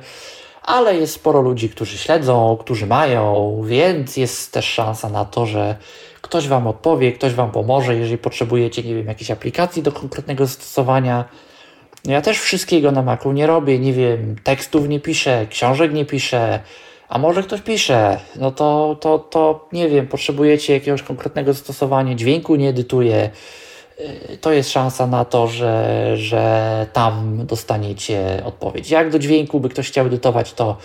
ale 0.62 0.96
jest 0.96 1.14
sporo 1.14 1.40
ludzi, 1.40 1.68
którzy 1.68 1.98
śledzą, 1.98 2.56
którzy 2.60 2.86
mają, 2.86 3.56
więc 3.64 4.16
jest 4.16 4.52
też 4.52 4.64
szansa 4.64 5.08
na 5.08 5.24
to, 5.24 5.46
że 5.46 5.76
ktoś 6.20 6.48
Wam 6.48 6.66
odpowie, 6.66 7.12
ktoś 7.12 7.34
Wam 7.34 7.50
pomoże, 7.50 7.96
jeżeli 7.96 8.18
potrzebujecie, 8.18 8.82
nie 8.82 8.94
wiem, 8.94 9.06
jakiejś 9.06 9.30
aplikacji 9.30 9.82
do 9.82 9.92
konkretnego 9.92 10.46
zastosowania 12.04 12.12
ja 12.12 12.22
też 12.22 12.38
wszystkiego 12.38 12.92
na 12.92 13.02
Macu 13.02 13.32
nie 13.32 13.46
robię, 13.46 13.78
nie 13.78 13.92
wiem, 13.92 14.36
tekstów 14.44 14.88
nie 14.88 15.00
piszę, 15.00 15.46
książek 15.50 15.92
nie 15.92 16.04
piszę, 16.04 16.60
a 17.08 17.18
może 17.18 17.42
ktoś 17.42 17.60
pisze, 17.60 18.20
no 18.36 18.50
to, 18.50 18.96
to, 19.00 19.18
to 19.18 19.68
nie 19.72 19.88
wiem, 19.88 20.06
potrzebujecie 20.06 20.74
jakiegoś 20.74 21.02
konkretnego 21.02 21.52
zastosowania, 21.52 22.14
dźwięku 22.14 22.56
nie 22.56 22.68
edytuję, 22.68 23.30
y, 24.00 24.38
to 24.40 24.52
jest 24.52 24.70
szansa 24.70 25.06
na 25.06 25.24
to, 25.24 25.46
że, 25.46 26.16
że 26.16 26.86
tam 26.92 27.46
dostaniecie 27.46 28.42
odpowiedź. 28.44 28.90
Jak 28.90 29.10
do 29.10 29.18
dźwięku 29.18 29.60
by 29.60 29.68
ktoś 29.68 29.88
chciał 29.88 30.06
edytować, 30.06 30.52
to 30.52 30.76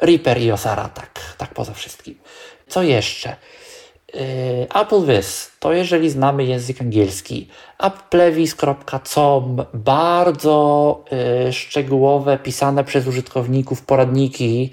Reaper 0.00 0.40
i 0.40 0.52
Osara, 0.52 0.88
tak, 0.88 1.20
tak 1.38 1.54
poza 1.54 1.72
wszystkim. 1.72 2.14
Co 2.68 2.82
jeszcze? 2.82 3.36
Y, 4.16 4.66
AppleWiz 4.70 5.50
to 5.58 5.72
jeżeli 5.72 6.10
znamy 6.10 6.44
język 6.44 6.80
angielski. 6.80 7.48
applevis.com 7.78 9.64
bardzo 9.74 11.04
y, 11.48 11.52
szczegółowe, 11.52 12.38
pisane 12.38 12.84
przez 12.84 13.06
użytkowników 13.06 13.82
poradniki. 13.82 14.70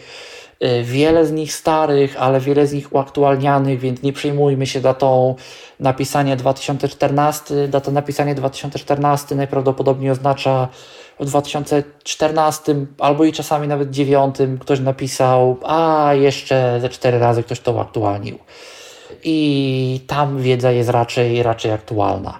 Y, 0.64 0.84
wiele 0.84 1.26
z 1.26 1.32
nich 1.32 1.54
starych, 1.54 2.22
ale 2.22 2.40
wiele 2.40 2.68
z 2.68 2.74
nich 2.74 2.94
uaktualnianych, 2.94 3.80
więc 3.80 4.02
nie 4.02 4.14
przejmujmy 4.14 4.68
się 4.68 4.82
datą 4.82 5.36
napisania 5.80 6.36
2014. 6.36 7.68
Data 7.68 7.92
napisania 7.92 8.36
2014 8.36 9.36
najprawdopodobniej 9.36 10.12
oznacza 10.12 10.68
w 11.20 11.26
2014 11.26 12.76
albo 13.00 13.26
i 13.26 13.34
czasami 13.34 13.68
nawet 13.68 13.90
2009 13.90 14.36
ktoś 14.60 14.80
napisał, 14.80 15.58
a 15.64 16.12
jeszcze 16.14 16.80
ze 16.82 16.90
cztery 16.90 17.20
razy 17.20 17.44
ktoś 17.44 17.60
to 17.60 17.72
uaktualnił 17.72 18.40
i 19.24 20.00
tam 20.08 20.42
wiedza 20.42 20.72
jest 20.72 20.90
raczej, 20.90 21.44
raczej 21.44 21.72
aktualna. 21.72 22.40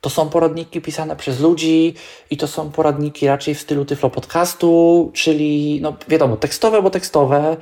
To 0.00 0.10
są 0.10 0.28
poradniki 0.28 0.80
pisane 0.80 1.16
przez 1.16 1.40
ludzi 1.40 1.94
i 2.30 2.36
to 2.36 2.46
są 2.46 2.70
poradniki 2.70 3.26
raczej 3.26 3.54
w 3.54 3.60
stylu 3.60 3.84
Tyflo 3.84 4.10
Podcastu, 4.10 5.10
czyli 5.14 5.80
no 5.82 5.96
wiadomo, 6.08 6.36
tekstowe, 6.36 6.82
bo 6.82 6.90
tekstowe, 6.90 7.56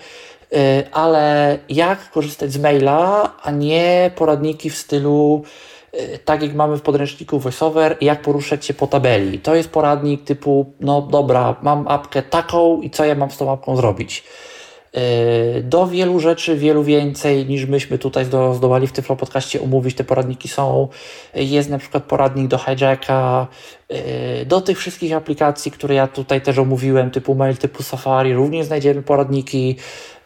yy, 0.50 0.58
ale 0.92 1.58
jak 1.68 2.10
korzystać 2.10 2.52
z 2.52 2.58
maila, 2.58 3.32
a 3.42 3.50
nie 3.50 4.10
poradniki 4.16 4.70
w 4.70 4.76
stylu 4.76 5.42
yy, 5.92 6.18
tak 6.24 6.42
jak 6.42 6.54
mamy 6.54 6.76
w 6.76 6.82
podręczniku 6.82 7.38
VoiceOver, 7.38 7.96
jak 8.00 8.22
poruszać 8.22 8.66
się 8.66 8.74
po 8.74 8.86
tabeli. 8.86 9.38
To 9.38 9.54
jest 9.54 9.68
poradnik 9.68 10.24
typu, 10.24 10.72
no 10.80 11.02
dobra, 11.02 11.56
mam 11.62 11.88
apkę 11.88 12.22
taką 12.22 12.80
i 12.82 12.90
co 12.90 13.04
ja 13.04 13.14
mam 13.14 13.30
z 13.30 13.36
tą 13.36 13.52
apką 13.52 13.76
zrobić. 13.76 14.24
E, 14.96 15.62
do 15.62 15.86
wielu 15.86 16.20
rzeczy, 16.20 16.56
wielu 16.56 16.84
więcej 16.84 17.46
niż 17.46 17.64
myśmy 17.64 17.98
tutaj 17.98 18.24
zdołali 18.54 18.86
w 18.86 18.92
Tyflo 18.92 19.16
Podcaście 19.16 19.60
umówić. 19.60 19.96
Te 19.96 20.04
poradniki 20.04 20.48
są. 20.48 20.88
Jest 21.34 21.70
na 21.70 21.78
przykład 21.78 22.04
poradnik 22.04 22.48
do 22.48 22.58
hijacka, 22.58 23.46
e, 23.88 24.44
do 24.44 24.60
tych 24.60 24.78
wszystkich 24.78 25.12
aplikacji, 25.12 25.70
które 25.70 25.94
ja 25.94 26.06
tutaj 26.06 26.40
też 26.40 26.58
omówiłem, 26.58 27.10
typu 27.10 27.34
mail, 27.34 27.56
typu 27.56 27.82
Safari, 27.82 28.34
również 28.34 28.66
znajdziemy 28.66 29.02
poradniki 29.02 29.76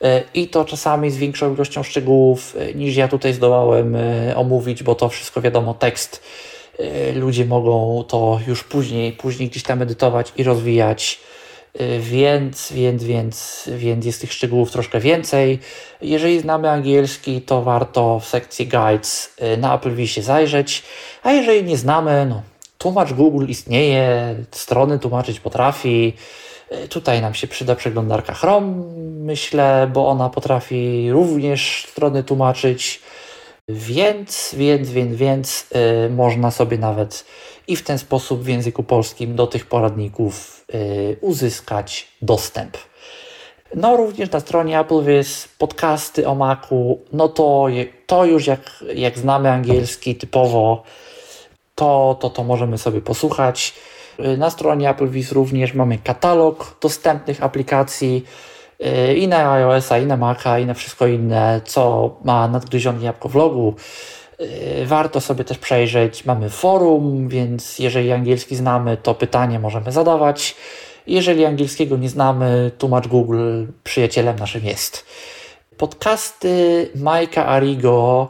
e, 0.03 0.23
i 0.35 0.49
to 0.49 0.65
czasami 0.65 1.11
z 1.11 1.17
większą 1.17 1.55
ilością 1.55 1.83
szczegółów 1.83 2.57
niż 2.75 2.97
ja 2.97 3.09
tutaj 3.09 3.33
zdołałem 3.33 3.97
omówić, 4.37 4.83
bo 4.83 4.95
to 4.95 5.09
wszystko 5.09 5.41
wiadomo, 5.41 5.75
tekst. 5.75 6.23
Ludzie 7.15 7.45
mogą 7.45 8.05
to 8.09 8.41
już 8.47 8.65
później, 8.65 9.13
później 9.13 9.49
gdzieś 9.49 9.63
tam 9.63 9.83
edytować 9.83 10.33
i 10.37 10.43
rozwijać 10.43 11.21
Y, 11.21 11.30
więc, 12.01 12.73
więc, 12.73 13.05
więc, 13.05 13.69
więc 13.77 14.07
jest 14.07 14.21
tych 14.21 14.33
szczegółów 14.33 14.71
troszkę 14.71 15.01
więcej. 15.01 15.59
Jeżeli 16.03 16.41
znamy 16.41 16.71
angielski, 16.71 17.43
to 17.43 17.63
warto 17.63 18.21
w 18.21 18.27
sekcji 18.27 18.67
Guides 18.67 19.35
y, 19.43 19.57
na 19.57 19.73
Applewisie 19.73 20.23
zajrzeć, 20.23 20.83
a 21.23 21.33
jeżeli 21.33 21.65
nie 21.65 21.77
znamy, 21.77 22.27
no, 22.29 22.43
tłumacz 22.79 23.13
Google 23.13 23.47
istnieje, 23.47 24.35
strony 24.51 24.99
tłumaczyć 24.99 25.41
potrafi. 25.41 26.13
Y, 26.73 26.89
tutaj 26.89 27.21
nam 27.21 27.35
się 27.35 27.47
przyda 27.47 27.75
przeglądarka 27.75 28.35
Chrome, 28.35 28.85
myślę, 29.21 29.91
bo 29.93 30.09
ona 30.09 30.31
potrafi 30.31 31.11
również 31.13 31.87
strony 31.89 32.25
tłumaczyć. 32.25 33.01
Więc, 33.69 34.55
więc, 34.57 34.91
więc, 34.91 35.17
więc 35.17 35.67
yy, 35.75 36.11
można 36.11 36.51
sobie 36.51 36.79
nawet 36.79 37.25
i 37.69 37.77
w 37.77 37.83
ten 37.83 37.99
sposób 37.99 38.43
w 38.43 38.49
języku 38.49 38.83
polskim 38.83 39.37
do 39.37 39.47
tych 39.47 39.67
poradników 39.67 40.60
uzyskać 41.21 42.09
dostęp. 42.23 42.77
No 43.75 43.97
również 43.97 44.31
na 44.31 44.41
stronie 44.41 44.79
AppleWiz 44.79 45.49
podcasty 45.59 46.29
o 46.29 46.35
Macu, 46.35 47.01
no 47.13 47.29
to, 47.29 47.67
to 48.07 48.25
już 48.25 48.47
jak, 48.47 48.61
jak 48.95 49.19
znamy 49.19 49.51
angielski 49.51 50.17
typowo, 50.17 50.83
to, 51.75 52.17
to 52.21 52.31
to 52.31 52.45
możemy 52.45 52.79
sobie 52.79 53.01
posłuchać. 53.01 53.75
Na 54.39 54.51
stronie 54.51 54.89
AppleWiz 54.89 55.33
również 55.33 55.75
mamy 55.75 55.99
katalog 55.99 56.77
dostępnych 56.81 57.43
aplikacji 57.43 58.25
yy, 58.79 59.15
i 59.15 59.29
na 59.29 59.53
iOS-a, 59.53 59.99
i 59.99 60.07
na 60.07 60.17
Maca, 60.17 60.59
i 60.59 60.67
na 60.67 60.75
wszystko 60.75 61.07
inne, 61.07 61.61
co 61.65 62.11
ma 62.25 62.49
nadgryzione 62.49 63.05
jabłko 63.05 63.29
w. 63.29 63.75
Y, 64.41 64.87
warto 64.87 65.21
sobie 65.21 65.45
też 65.45 65.59
przejrzeć. 65.59 66.25
Mamy 66.25 66.51
forum, 66.51 67.29
więc 67.29 67.79
jeżeli 67.79 68.13
angielski 68.13 68.57
znamy, 68.57 68.97
to 68.97 69.15
pytanie 69.15 69.59
możemy 69.59 69.93
zadawać. 69.93 70.57
Jeżeli 71.07 71.45
angielskiego 71.45 71.97
nie 71.97 72.09
znamy, 72.09 72.71
tłumacz 72.79 73.09
Google 73.09 73.65
przyjacielem 73.85 74.39
naszym 74.39 74.65
jest. 74.65 75.07
Podcasty 75.77 76.89
Majka 76.95 77.47
Arigo, 77.47 78.29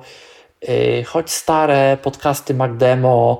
y, 0.68 1.04
choć 1.04 1.30
stare, 1.30 1.98
podcasty 2.02 2.54
MacDemo, 2.54 3.38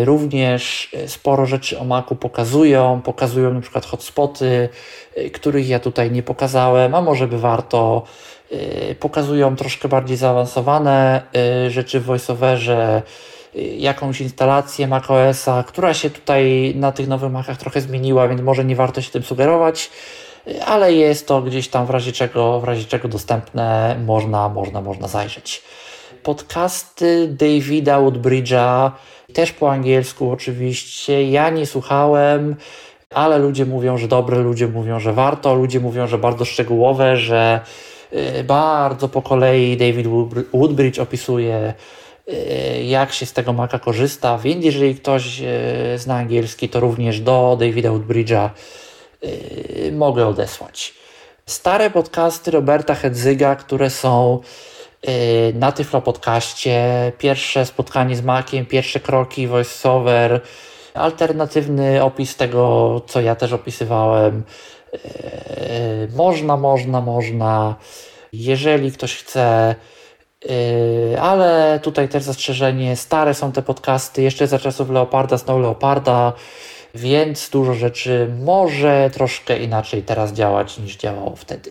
y, 0.00 0.04
również 0.04 0.90
sporo 1.06 1.46
rzeczy 1.46 1.78
o 1.78 1.84
Macu 1.84 2.16
pokazują. 2.16 3.00
Pokazują 3.04 3.54
na 3.54 3.60
przykład 3.60 3.86
hotspoty, 3.86 4.68
których 5.32 5.68
ja 5.68 5.80
tutaj 5.80 6.10
nie 6.10 6.22
pokazałem, 6.22 6.94
a 6.94 7.02
może 7.02 7.28
by 7.28 7.38
warto. 7.38 8.02
Y, 8.52 8.96
pokazują 9.00 9.56
troszkę 9.56 9.88
bardziej 9.88 10.16
zaawansowane 10.16 11.22
y, 11.66 11.70
rzeczy 11.70 12.00
w 12.00 12.04
VoiceOverze, 12.04 13.02
y, 13.56 13.60
jakąś 13.62 14.20
instalację 14.20 14.88
macOSa, 14.88 15.64
która 15.66 15.94
się 15.94 16.10
tutaj 16.10 16.72
na 16.76 16.92
tych 16.92 17.08
nowych 17.08 17.32
Macach 17.32 17.56
trochę 17.56 17.80
zmieniła, 17.80 18.28
więc 18.28 18.40
może 18.40 18.64
nie 18.64 18.76
warto 18.76 19.02
się 19.02 19.10
tym 19.10 19.22
sugerować, 19.22 19.90
ale 20.66 20.92
jest 20.92 21.28
to 21.28 21.42
gdzieś 21.42 21.68
tam 21.68 21.86
w 21.86 21.90
razie 21.90 22.12
czego, 22.12 22.60
w 22.60 22.64
razie 22.64 22.84
czego 22.84 23.08
dostępne, 23.08 23.96
można, 24.06 24.48
można, 24.48 24.80
można 24.80 25.08
zajrzeć. 25.08 25.62
Podcasty 26.22 27.28
Davida 27.28 28.00
Woodbridge'a, 28.00 28.90
też 29.32 29.52
po 29.52 29.72
angielsku 29.72 30.30
oczywiście, 30.30 31.30
ja 31.30 31.50
nie 31.50 31.66
słuchałem, 31.66 32.56
ale 33.14 33.38
ludzie 33.38 33.66
mówią, 33.66 33.98
że 33.98 34.08
dobre, 34.08 34.38
ludzie 34.38 34.68
mówią, 34.68 35.00
że 35.00 35.12
warto, 35.12 35.54
ludzie 35.54 35.80
mówią, 35.80 36.06
że 36.06 36.18
bardzo 36.18 36.44
szczegółowe, 36.44 37.16
że 37.16 37.60
bardzo 38.44 39.08
po 39.08 39.22
kolei 39.22 39.76
David 39.76 40.06
Woodbridge 40.52 40.98
opisuje, 40.98 41.74
y, 42.28 42.84
jak 42.84 43.12
się 43.12 43.26
z 43.26 43.32
tego 43.32 43.52
maka 43.52 43.78
korzysta, 43.78 44.38
więc 44.38 44.64
jeżeli 44.64 44.94
ktoś 44.94 45.40
y, 45.40 45.98
zna 45.98 46.16
angielski, 46.16 46.68
to 46.68 46.80
również 46.80 47.20
do 47.20 47.56
Davida 47.60 47.88
Woodbridge'a 47.88 48.50
mogę 49.92 50.26
odesłać. 50.26 50.94
Stare 51.46 51.90
podcasty 51.90 52.50
Roberta 52.50 52.94
Hedzyga, 52.94 53.56
które 53.56 53.90
są 53.90 54.40
na 55.54 55.72
Tyflo 55.72 56.00
Podcaście, 56.00 57.12
pierwsze 57.18 57.66
spotkanie 57.66 58.16
z 58.16 58.22
Makiem, 58.22 58.66
pierwsze 58.66 59.00
kroki, 59.00 59.46
voiceover, 59.46 60.40
alternatywny 60.94 62.04
opis 62.04 62.36
tego, 62.36 63.02
co 63.06 63.20
ja 63.20 63.34
też 63.34 63.52
opisywałem, 63.52 64.42
można, 66.16 66.56
można, 66.56 67.00
można. 67.00 67.74
Jeżeli 68.32 68.92
ktoś 68.92 69.16
chce, 69.16 69.74
yy, 70.44 71.20
ale 71.20 71.80
tutaj 71.82 72.08
też 72.08 72.22
zastrzeżenie, 72.22 72.96
stare 72.96 73.34
są 73.34 73.52
te 73.52 73.62
podcasty, 73.62 74.22
jeszcze 74.22 74.46
za 74.46 74.58
czasów 74.58 74.90
Leoparda, 74.90 75.38
Snow 75.38 75.60
Leoparda, 75.60 76.32
więc 76.94 77.50
dużo 77.50 77.74
rzeczy 77.74 78.30
może 78.42 79.10
troszkę 79.12 79.58
inaczej 79.58 80.02
teraz 80.02 80.32
działać 80.32 80.78
niż 80.78 80.96
działało 80.96 81.36
wtedy. 81.36 81.70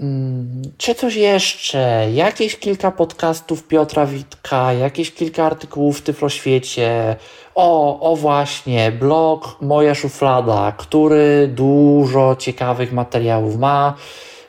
Mm, 0.00 0.62
czy 0.78 0.94
coś 0.94 1.14
jeszcze? 1.14 2.08
Jakieś 2.12 2.56
kilka 2.56 2.90
podcastów 2.90 3.66
Piotra 3.68 4.06
Witka, 4.06 4.72
jakieś 4.72 5.14
kilka 5.14 5.44
artykułów 5.44 5.98
w 5.98 6.02
Tyfloświecie. 6.02 7.16
O, 7.54 8.00
o 8.12 8.16
właśnie, 8.16 8.92
blog 8.92 9.56
Moja 9.60 9.94
Szuflada, 9.94 10.72
który 10.76 11.48
dużo 11.48 12.36
ciekawych 12.36 12.92
materiałów 12.92 13.56
ma, 13.56 13.94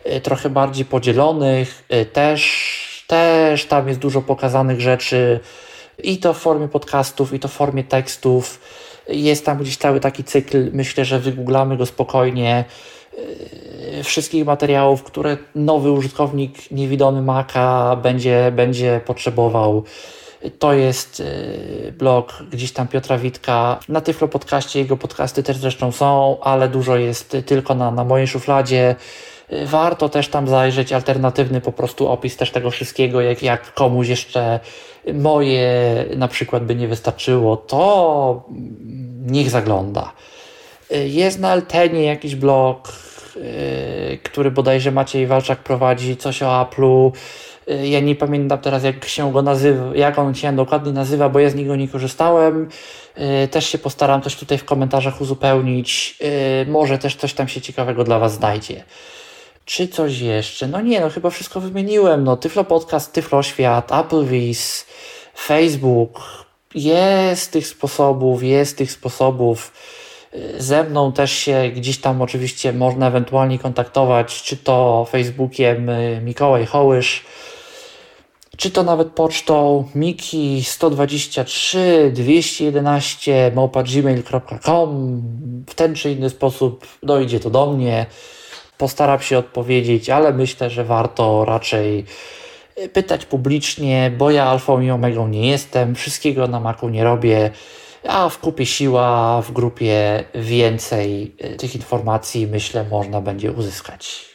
y, 0.06 0.22
trochę 0.22 0.50
bardziej 0.50 0.86
podzielonych, 0.86 1.84
y, 1.94 2.06
też, 2.06 3.06
też 3.08 3.66
tam 3.66 3.88
jest 3.88 4.00
dużo 4.00 4.22
pokazanych 4.22 4.82
rzeczy 4.82 5.40
i 6.04 6.18
to 6.18 6.34
w 6.34 6.38
formie 6.38 6.68
podcastów, 6.68 7.34
i 7.34 7.40
to 7.40 7.48
w 7.48 7.52
formie 7.54 7.84
tekstów. 7.84 8.60
Jest 9.08 9.46
tam 9.46 9.58
gdzieś 9.58 9.78
cały 9.78 10.00
taki 10.00 10.24
cykl, 10.24 10.70
myślę, 10.74 11.06
że 11.06 11.20
wygooglamy 11.20 11.78
go 11.78 11.86
spokojnie 11.86 12.66
wszystkich 14.04 14.46
materiałów, 14.46 15.04
które 15.04 15.38
nowy 15.56 15.92
użytkownik 15.92 16.72
niewidomy 16.72 17.22
Maca 17.22 17.96
będzie, 17.96 18.52
będzie 18.56 19.02
potrzebował. 19.06 19.84
To 20.60 20.74
jest 20.74 21.20
y, 21.20 21.94
blog 21.98 22.34
gdzieś 22.52 22.72
tam 22.72 22.88
Piotra 22.88 23.18
Witka. 23.18 23.80
Na 23.90 24.02
Tyflo 24.02 24.28
Podcaście 24.28 24.80
jego 24.80 24.98
podcasty 24.98 25.44
też 25.44 25.58
zresztą 25.58 25.92
są, 25.92 26.38
ale 26.42 26.70
dużo 26.70 26.98
jest 26.98 27.38
tylko 27.46 27.76
na, 27.76 27.92
na 27.92 28.04
mojej 28.04 28.28
szufladzie. 28.28 28.96
Y, 29.54 29.66
Warto 29.66 30.10
też 30.10 30.28
tam 30.28 30.48
zajrzeć, 30.48 30.94
alternatywny 30.94 31.62
po 31.62 31.72
prostu 31.72 32.08
opis 32.08 32.38
też 32.38 32.52
tego 32.52 32.72
wszystkiego, 32.72 33.22
jak, 33.22 33.44
jak 33.44 33.74
komuś 33.74 34.08
jeszcze 34.08 34.60
moje 35.14 36.06
na 36.18 36.28
przykład 36.28 36.66
by 36.66 36.76
nie 36.76 36.88
wystarczyło, 36.88 37.58
to 37.58 38.44
niech 39.26 39.50
zagląda. 39.50 40.12
Y, 40.92 41.08
Jest 41.08 41.40
na 41.40 41.50
Altenie 41.52 42.04
jakiś 42.04 42.36
blog, 42.36 42.90
y, 42.90 43.05
który 44.24 44.52
bodajże 44.52 44.92
Maciej 44.92 45.28
Walczak 45.28 45.60
prowadzi, 45.60 46.18
coś 46.18 46.44
o 46.44 46.46
Apple'u. 46.46 47.12
Y, 47.70 47.88
Ja 47.88 48.00
nie 48.00 48.16
pamiętam 48.16 48.60
teraz, 48.60 48.84
jak 48.84 49.06
się 49.06 49.32
go 49.34 49.42
nazywa, 49.42 49.96
jak 49.96 50.20
on 50.20 50.36
się 50.36 50.56
dokładnie 50.56 50.92
nazywa, 50.92 51.30
bo 51.30 51.40
ja 51.40 51.50
z 51.50 51.56
niego 51.56 51.76
nie 51.76 51.88
korzystałem. 51.88 52.70
Y, 53.44 53.48
Też 53.48 53.70
się 53.70 53.78
postaram 53.78 54.22
coś 54.22 54.36
tutaj 54.36 54.58
w 54.58 54.66
komentarzach 54.66 55.22
uzupełnić. 55.22 56.18
Y, 56.66 56.72
Może 56.72 56.98
też 56.98 57.16
coś 57.16 57.34
tam 57.34 57.48
się 57.48 57.62
ciekawego 57.62 58.04
dla 58.04 58.20
Was 58.20 58.34
znajdzie. 58.34 58.84
Czy 59.66 59.88
coś 59.88 60.20
jeszcze? 60.20 60.68
No 60.68 60.82
nie, 60.82 61.00
no 61.00 61.10
chyba 61.10 61.30
wszystko 61.30 61.60
wymieniłem. 61.62 62.24
No, 62.24 62.38
Tyflo 62.38 62.64
Podcast, 62.64 63.14
Tyflo 63.14 63.44
Świat, 63.44 63.92
Applevis, 63.92 64.86
Facebook. 65.38 66.46
Jest 66.76 67.52
tych 67.52 67.68
sposobów, 67.68 68.44
jest 68.44 68.78
tych 68.78 68.92
sposobów. 68.92 69.72
Ze 70.58 70.84
mną 70.84 71.12
też 71.12 71.32
się 71.32 71.72
gdzieś 71.76 71.98
tam 71.98 72.22
oczywiście 72.22 72.74
można 72.74 73.08
ewentualnie 73.08 73.60
kontaktować, 73.60 74.44
czy 74.44 74.58
to 74.58 75.06
Facebookiem 75.10 75.90
y, 75.90 76.22
Mikołaj 76.24 76.66
Hołysz, 76.66 77.26
czy 78.58 78.72
to 78.72 78.84
nawet 78.84 79.08
pocztą 79.08 79.88
miki 79.96 80.64
123 80.64 82.12
211 82.14 83.52
gmail.com 83.94 85.22
w 85.70 85.76
ten 85.76 85.96
czy 85.96 86.12
inny 86.12 86.30
sposób 86.30 86.88
dojdzie 87.04 87.40
to 87.40 87.50
do 87.50 87.66
mnie. 87.66 88.06
Postaram 88.78 89.20
się 89.20 89.38
odpowiedzieć, 89.38 90.10
ale 90.10 90.34
myślę, 90.34 90.70
że 90.70 90.84
warto 90.84 91.46
raczej 91.46 92.06
y, 92.78 92.90
pytać 92.90 93.26
publicznie, 93.26 94.12
bo 94.18 94.32
ja 94.32 94.46
alfą 94.46 94.82
i 94.82 94.92
omegą 94.92 95.28
nie 95.28 95.50
jestem, 95.50 95.96
wszystkiego 95.96 96.48
na 96.48 96.60
maku 96.60 96.90
nie 96.90 97.04
robię, 97.04 97.52
a 98.08 98.30
w 98.30 98.40
kupie 98.40 98.66
siła, 98.66 99.42
w 99.42 99.52
grupie 99.52 100.24
więcej 100.36 101.36
y, 101.46 101.56
tych 101.58 101.76
informacji 101.76 102.48
myślę 102.48 102.86
można 102.92 103.22
będzie 103.22 103.52
uzyskać. 103.52 104.26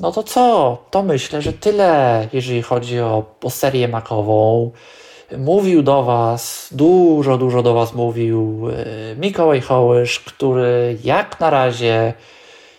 No 0.00 0.12
to 0.12 0.22
co? 0.22 0.78
To 0.90 1.02
myślę, 1.02 1.42
że 1.42 1.52
tyle, 1.52 2.28
jeżeli 2.32 2.62
chodzi 2.62 3.00
o, 3.00 3.24
o 3.42 3.50
serię 3.50 3.88
makową. 3.88 4.70
Mówił 5.38 5.82
do 5.82 6.02
Was, 6.02 6.68
dużo, 6.72 7.38
dużo 7.38 7.62
do 7.62 7.74
Was 7.74 7.94
mówił 7.94 8.68
y, 8.70 9.16
Mikołaj 9.16 9.60
Hołysz, 9.60 10.20
który 10.20 10.98
jak 11.04 11.40
na 11.40 11.50
razie 11.50 12.14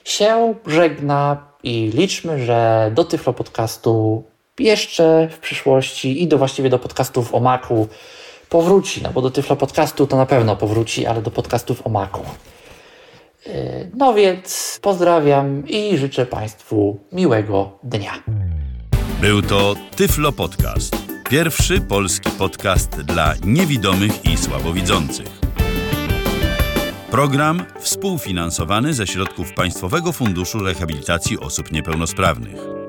się 0.04 0.54
żegna 0.68 1.48
i 1.64 1.92
liczmy, 1.94 2.46
że 2.46 2.92
do 2.96 3.04
Tyflo 3.04 3.34
Podcastu 3.34 4.24
jeszcze 4.60 5.28
w 5.32 5.40
przyszłości 5.40 6.24
i 6.24 6.28
do 6.28 6.38
właściwie 6.38 6.70
do 6.70 6.80
podcastów 6.80 7.36
o 7.36 7.40
Macu 7.40 7.88
powróci, 8.50 9.02
no 9.04 9.10
bo 9.14 9.22
do 9.22 9.32
Tyflo 9.32 9.56
Podcastu 9.56 10.08
to 10.08 10.18
na 10.18 10.26
pewno 10.26 10.56
powróci, 10.56 11.06
ale 11.06 11.22
do 11.22 11.32
podcastów 11.32 11.88
o 11.88 11.90
Macu. 11.90 12.22
Yy, 13.46 13.54
No 13.96 14.14
więc 14.14 14.80
pozdrawiam 14.82 15.68
i 15.68 15.98
życzę 15.98 16.26
Państwu 16.26 17.00
miłego 17.12 17.80
dnia. 17.84 18.24
Był 19.22 19.42
to 19.42 19.76
Tyflo 19.96 20.32
Podcast. 20.32 20.96
Pierwszy 21.30 21.82
polski 21.82 22.30
podcast 22.30 22.90
dla 23.02 23.34
niewidomych 23.46 24.26
i 24.26 24.38
słabowidzących. 24.38 25.28
Program 27.12 27.66
współfinansowany 27.80 28.94
ze 28.94 29.08
środków 29.08 29.54
Państwowego 29.54 30.12
Funduszu 30.12 30.60
Rehabilitacji 30.60 31.40
Osób 31.40 31.72
Niepełnosprawnych. 31.72 32.87